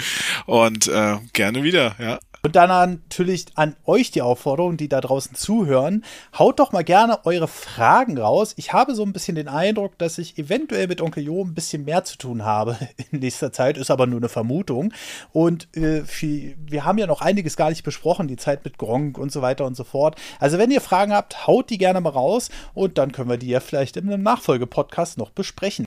Und 0.45 0.87
äh, 0.87 1.17
gerne 1.33 1.63
wieder, 1.63 1.95
ja. 1.99 2.19
Und 2.47 2.55
dann 2.55 2.69
natürlich 2.69 3.47
an 3.55 3.75
euch 3.85 4.09
die 4.09 4.21
Aufforderung, 4.21 4.77
die 4.77 4.87
da 4.87 5.01
draußen 5.01 5.35
zuhören. 5.35 6.05
Haut 6.39 6.61
doch 6.61 6.71
mal 6.71 6.85
gerne 6.85 7.25
eure 7.25 7.49
Fragen 7.49 8.17
raus. 8.17 8.53
Ich 8.55 8.71
habe 8.71 8.95
so 8.95 9.03
ein 9.03 9.11
bisschen 9.11 9.35
den 9.35 9.49
Eindruck, 9.49 9.97
dass 9.97 10.17
ich 10.17 10.37
eventuell 10.37 10.87
mit 10.87 11.01
Onkel 11.01 11.25
Jo 11.25 11.43
ein 11.43 11.53
bisschen 11.53 11.83
mehr 11.83 12.05
zu 12.05 12.17
tun 12.17 12.45
habe 12.45 12.77
in 13.11 13.19
nächster 13.19 13.51
Zeit. 13.51 13.77
Ist 13.77 13.91
aber 13.91 14.07
nur 14.07 14.21
eine 14.21 14.29
Vermutung. 14.29 14.93
Und 15.33 15.67
äh, 15.75 16.03
wir 16.05 16.85
haben 16.85 16.97
ja 16.97 17.05
noch 17.05 17.19
einiges 17.19 17.57
gar 17.57 17.69
nicht 17.69 17.83
besprochen. 17.83 18.29
Die 18.29 18.37
Zeit 18.37 18.63
mit 18.63 18.77
Gronk 18.77 19.17
und 19.17 19.29
so 19.29 19.41
weiter 19.41 19.65
und 19.65 19.75
so 19.75 19.83
fort. 19.83 20.15
Also 20.39 20.57
wenn 20.57 20.71
ihr 20.71 20.79
Fragen 20.79 21.11
habt, 21.11 21.47
haut 21.47 21.69
die 21.69 21.77
gerne 21.77 21.99
mal 21.99 22.11
raus. 22.11 22.47
Und 22.73 22.97
dann 22.97 23.11
können 23.11 23.29
wir 23.29 23.35
die 23.35 23.49
ja 23.49 23.59
vielleicht 23.59 23.97
in 23.97 24.07
einem 24.07 24.23
Nachfolgepodcast 24.23 25.17
noch 25.17 25.31
besprechen. 25.31 25.85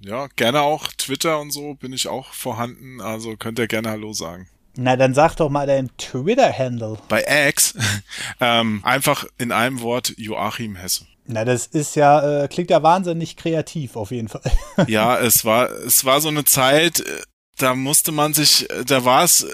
Ja, 0.00 0.28
gerne 0.36 0.62
auch 0.62 0.88
Twitter 0.96 1.38
und 1.38 1.50
so 1.50 1.74
bin 1.74 1.92
ich 1.92 2.08
auch 2.08 2.32
vorhanden. 2.32 3.02
Also 3.02 3.36
könnt 3.36 3.58
ihr 3.58 3.68
gerne 3.68 3.90
Hallo 3.90 4.14
sagen. 4.14 4.48
Na, 4.74 4.96
dann 4.96 5.14
sag 5.14 5.34
doch 5.36 5.50
mal 5.50 5.66
deinen 5.66 5.94
Twitter-Handle. 5.98 6.98
Bei 7.08 7.48
X 7.48 7.74
ähm, 8.40 8.80
einfach 8.84 9.26
in 9.38 9.52
einem 9.52 9.80
Wort 9.80 10.14
Joachim 10.16 10.76
Hesse. 10.76 11.06
Na, 11.26 11.44
das 11.44 11.66
ist 11.66 11.94
ja, 11.94 12.44
äh, 12.44 12.48
klingt 12.48 12.70
ja 12.70 12.82
wahnsinnig 12.82 13.36
kreativ 13.36 13.96
auf 13.96 14.10
jeden 14.10 14.28
Fall. 14.28 14.42
ja, 14.88 15.18
es 15.18 15.44
war, 15.44 15.70
es 15.70 16.04
war 16.04 16.20
so 16.20 16.28
eine 16.28 16.44
Zeit, 16.44 17.00
äh, 17.00 17.22
da 17.58 17.74
musste 17.74 18.12
man 18.12 18.34
sich, 18.34 18.68
äh, 18.70 18.84
da 18.84 19.04
war 19.04 19.24
es 19.24 19.46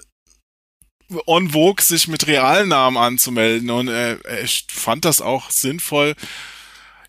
on 1.26 1.50
vogue, 1.50 1.82
sich 1.82 2.08
mit 2.08 2.26
Realnamen 2.26 2.96
anzumelden 2.96 3.70
und 3.70 3.88
äh, 3.88 4.18
ich 4.42 4.66
fand 4.70 5.04
das 5.04 5.20
auch 5.20 5.50
sinnvoll. 5.50 6.14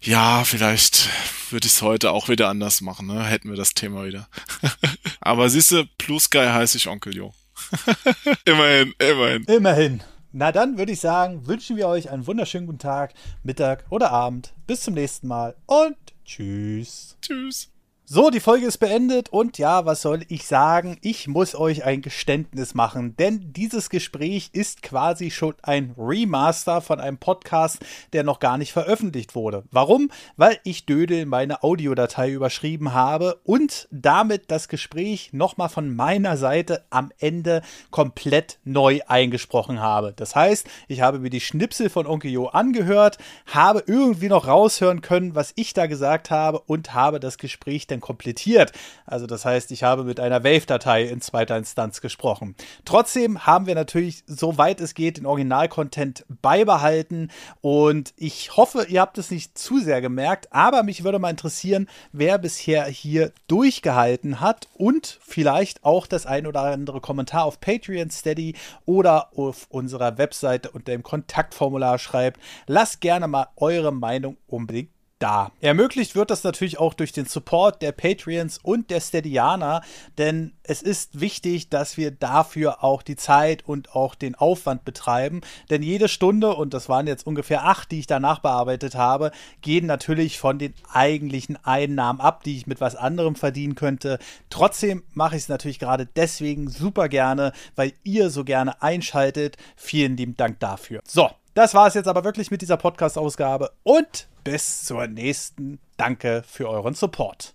Ja, 0.02 0.46
vielleicht 0.46 1.10
würde 1.52 1.68
ich 1.68 1.74
es 1.74 1.82
heute 1.82 2.12
auch 2.12 2.30
wieder 2.30 2.48
anders 2.48 2.80
machen, 2.82 3.08
ne? 3.08 3.26
Hätten 3.26 3.50
wir 3.50 3.58
das 3.58 3.74
Thema 3.74 4.06
wieder. 4.06 4.30
Aber 5.20 5.50
siehst 5.50 5.72
du, 5.72 5.86
Blue 5.98 6.20
Sky 6.20 6.48
heiße 6.48 6.78
ich 6.78 6.88
Onkel 6.88 7.16
Jo. 7.16 7.34
immerhin, 8.46 8.94
immerhin. 9.00 9.44
Immerhin. 9.46 10.04
Na 10.32 10.52
dann 10.52 10.78
würde 10.78 10.92
ich 10.92 11.00
sagen, 11.00 11.48
wünschen 11.48 11.76
wir 11.76 11.88
euch 11.88 12.12
einen 12.12 12.28
wunderschönen 12.28 12.68
guten 12.68 12.80
Tag, 12.80 13.14
Mittag 13.44 13.86
oder 13.90 14.12
Abend. 14.12 14.54
Bis 14.68 14.82
zum 14.82 14.94
nächsten 14.94 15.28
Mal 15.28 15.56
und 15.66 15.98
tschüss. 16.24 17.18
Tschüss. 17.22 17.72
So, 18.12 18.32
die 18.32 18.40
Folge 18.40 18.66
ist 18.66 18.80
beendet 18.80 19.30
und 19.30 19.60
ja, 19.60 19.86
was 19.86 20.02
soll 20.02 20.22
ich 20.30 20.48
sagen? 20.48 20.98
Ich 21.04 21.28
muss 21.28 21.54
euch 21.54 21.84
ein 21.86 22.02
Geständnis 22.02 22.74
machen, 22.74 23.16
denn 23.18 23.54
dieses 23.54 23.92
Gespräch 23.92 24.50
ist 24.52 24.82
quasi 24.82 25.30
schon 25.30 25.54
ein 25.62 25.94
Remaster 25.96 26.82
von 26.82 27.00
einem 27.00 27.20
Podcast, 27.20 27.78
der 28.12 28.24
noch 28.24 28.40
gar 28.40 28.58
nicht 28.58 28.74
veröffentlicht 28.74 29.36
wurde. 29.36 29.64
Warum? 29.70 30.10
Weil 30.38 30.58
ich 30.64 30.88
Dödel 30.88 31.28
meine 31.28 31.62
Audiodatei 31.62 32.32
überschrieben 32.32 32.96
habe 32.96 33.40
und 33.44 33.88
damit 33.92 34.50
das 34.50 34.70
Gespräch 34.70 35.30
nochmal 35.32 35.70
von 35.70 35.96
meiner 35.96 36.36
Seite 36.36 36.84
am 36.90 37.12
Ende 37.20 37.62
komplett 37.92 38.58
neu 38.64 39.02
eingesprochen 39.06 39.82
habe. 39.82 40.14
Das 40.16 40.36
heißt, 40.36 40.66
ich 40.88 41.02
habe 41.02 41.20
mir 41.20 41.30
die 41.30 41.42
Schnipsel 41.42 41.92
von 41.92 42.08
Onkel 42.08 42.32
Jo 42.32 42.48
angehört, 42.48 43.20
habe 43.46 43.84
irgendwie 43.86 44.30
noch 44.30 44.48
raushören 44.48 45.02
können, 45.02 45.36
was 45.36 45.54
ich 45.56 45.76
da 45.76 45.86
gesagt 45.86 46.32
habe 46.32 46.60
und 46.62 46.96
habe 46.96 47.20
das 47.20 47.38
Gespräch 47.38 47.86
dann 47.86 47.99
komplettiert. 48.00 48.72
Also 49.06 49.28
das 49.28 49.46
heißt, 49.46 49.72
ich 49.72 49.84
habe 49.84 50.04
mit 50.04 50.20
einer 50.20 50.44
Wave-Datei 50.44 51.04
in 51.04 51.22
zweiter 51.22 51.58
Instanz 51.58 52.02
gesprochen. 52.02 52.56
Trotzdem 52.86 53.46
haben 53.46 53.66
wir 53.66 53.76
natürlich, 53.76 54.24
soweit 54.28 54.82
es 54.82 54.94
geht, 54.94 55.18
den 55.18 55.26
Original-Content 55.26 56.26
beibehalten 56.42 57.32
und 57.62 58.14
ich 58.18 58.56
hoffe, 58.58 58.86
ihr 58.90 59.02
habt 59.02 59.18
es 59.18 59.32
nicht 59.32 59.58
zu 59.58 59.80
sehr 59.80 60.02
gemerkt, 60.02 60.52
aber 60.52 60.84
mich 60.84 61.04
würde 61.04 61.20
mal 61.20 61.30
interessieren, 61.30 61.88
wer 62.12 62.38
bisher 62.38 62.86
hier 62.86 63.32
durchgehalten 63.48 64.40
hat 64.40 64.68
und 64.76 65.20
vielleicht 65.22 65.84
auch 65.84 66.08
das 66.08 66.26
ein 66.26 66.48
oder 66.48 66.62
andere 66.62 67.02
Kommentar 67.02 67.46
auf 67.46 67.60
Patreon, 67.60 68.10
Steady 68.12 68.56
oder 68.86 69.38
auf 69.38 69.68
unserer 69.70 70.18
Webseite 70.18 70.72
unter 70.72 70.92
dem 70.92 71.04
Kontaktformular 71.04 72.00
schreibt. 72.00 72.40
Lasst 72.68 73.02
gerne 73.02 73.28
mal 73.28 73.48
eure 73.56 73.92
Meinung 73.92 74.38
unbedingt 74.48 74.90
da. 75.20 75.52
Ermöglicht 75.62 76.16
wird 76.16 76.32
das 76.32 76.44
natürlich 76.44 76.80
auch 76.80 76.94
durch 76.94 77.12
den 77.12 77.26
Support 77.26 77.82
der 77.82 77.92
Patreons 77.92 78.58
und 78.62 78.90
der 78.90 79.02
Steadianer, 79.02 79.82
denn 80.18 80.54
es 80.64 80.82
ist 80.82 81.20
wichtig, 81.20 81.70
dass 81.70 81.98
wir 81.98 82.12
dafür 82.12 82.84
auch 82.84 83.02
die 83.02 83.16
Zeit 83.16 83.68
und 83.68 83.96
auch 83.96 84.16
den 84.16 84.36
Aufwand 84.36 84.86
betreiben, 84.86 85.42
denn 85.70 85.84
jede 85.84 86.08
Stunde, 86.08 86.56
und 86.56 86.74
das 86.74 86.90
waren 86.90 87.08
jetzt 87.08 87.28
ungefähr 87.28 87.66
acht, 87.66 87.92
die 87.92 88.00
ich 88.00 88.08
danach 88.08 88.40
bearbeitet 88.40 88.96
habe, 88.96 89.32
gehen 89.62 89.86
natürlich 89.86 90.40
von 90.40 90.58
den 90.58 90.74
eigentlichen 90.92 91.58
Einnahmen 91.64 92.22
ab, 92.22 92.44
die 92.44 92.58
ich 92.58 92.68
mit 92.68 92.82
was 92.82 92.96
anderem 92.96 93.36
verdienen 93.36 93.76
könnte. 93.76 94.20
Trotzdem 94.50 95.04
mache 95.14 95.36
ich 95.36 95.44
es 95.44 95.50
natürlich 95.50 95.80
gerade 95.80 96.06
deswegen 96.06 96.70
super 96.70 97.10
gerne, 97.10 97.52
weil 97.76 97.94
ihr 98.04 98.30
so 98.30 98.44
gerne 98.44 98.82
einschaltet. 98.82 99.58
Vielen 99.76 100.18
lieben 100.18 100.38
Dank 100.38 100.60
dafür. 100.60 101.02
So, 101.06 101.30
das 101.54 101.74
war 101.74 101.88
es 101.88 101.94
jetzt 101.94 102.08
aber 102.08 102.24
wirklich 102.24 102.52
mit 102.52 102.62
dieser 102.62 102.78
Podcast-Ausgabe 102.78 103.72
und 103.84 104.28
bis 104.44 104.84
zur 104.84 105.08
nächsten. 105.08 105.80
Danke 105.98 106.44
für 106.48 106.70
euren 106.70 106.94
Support. 106.94 107.54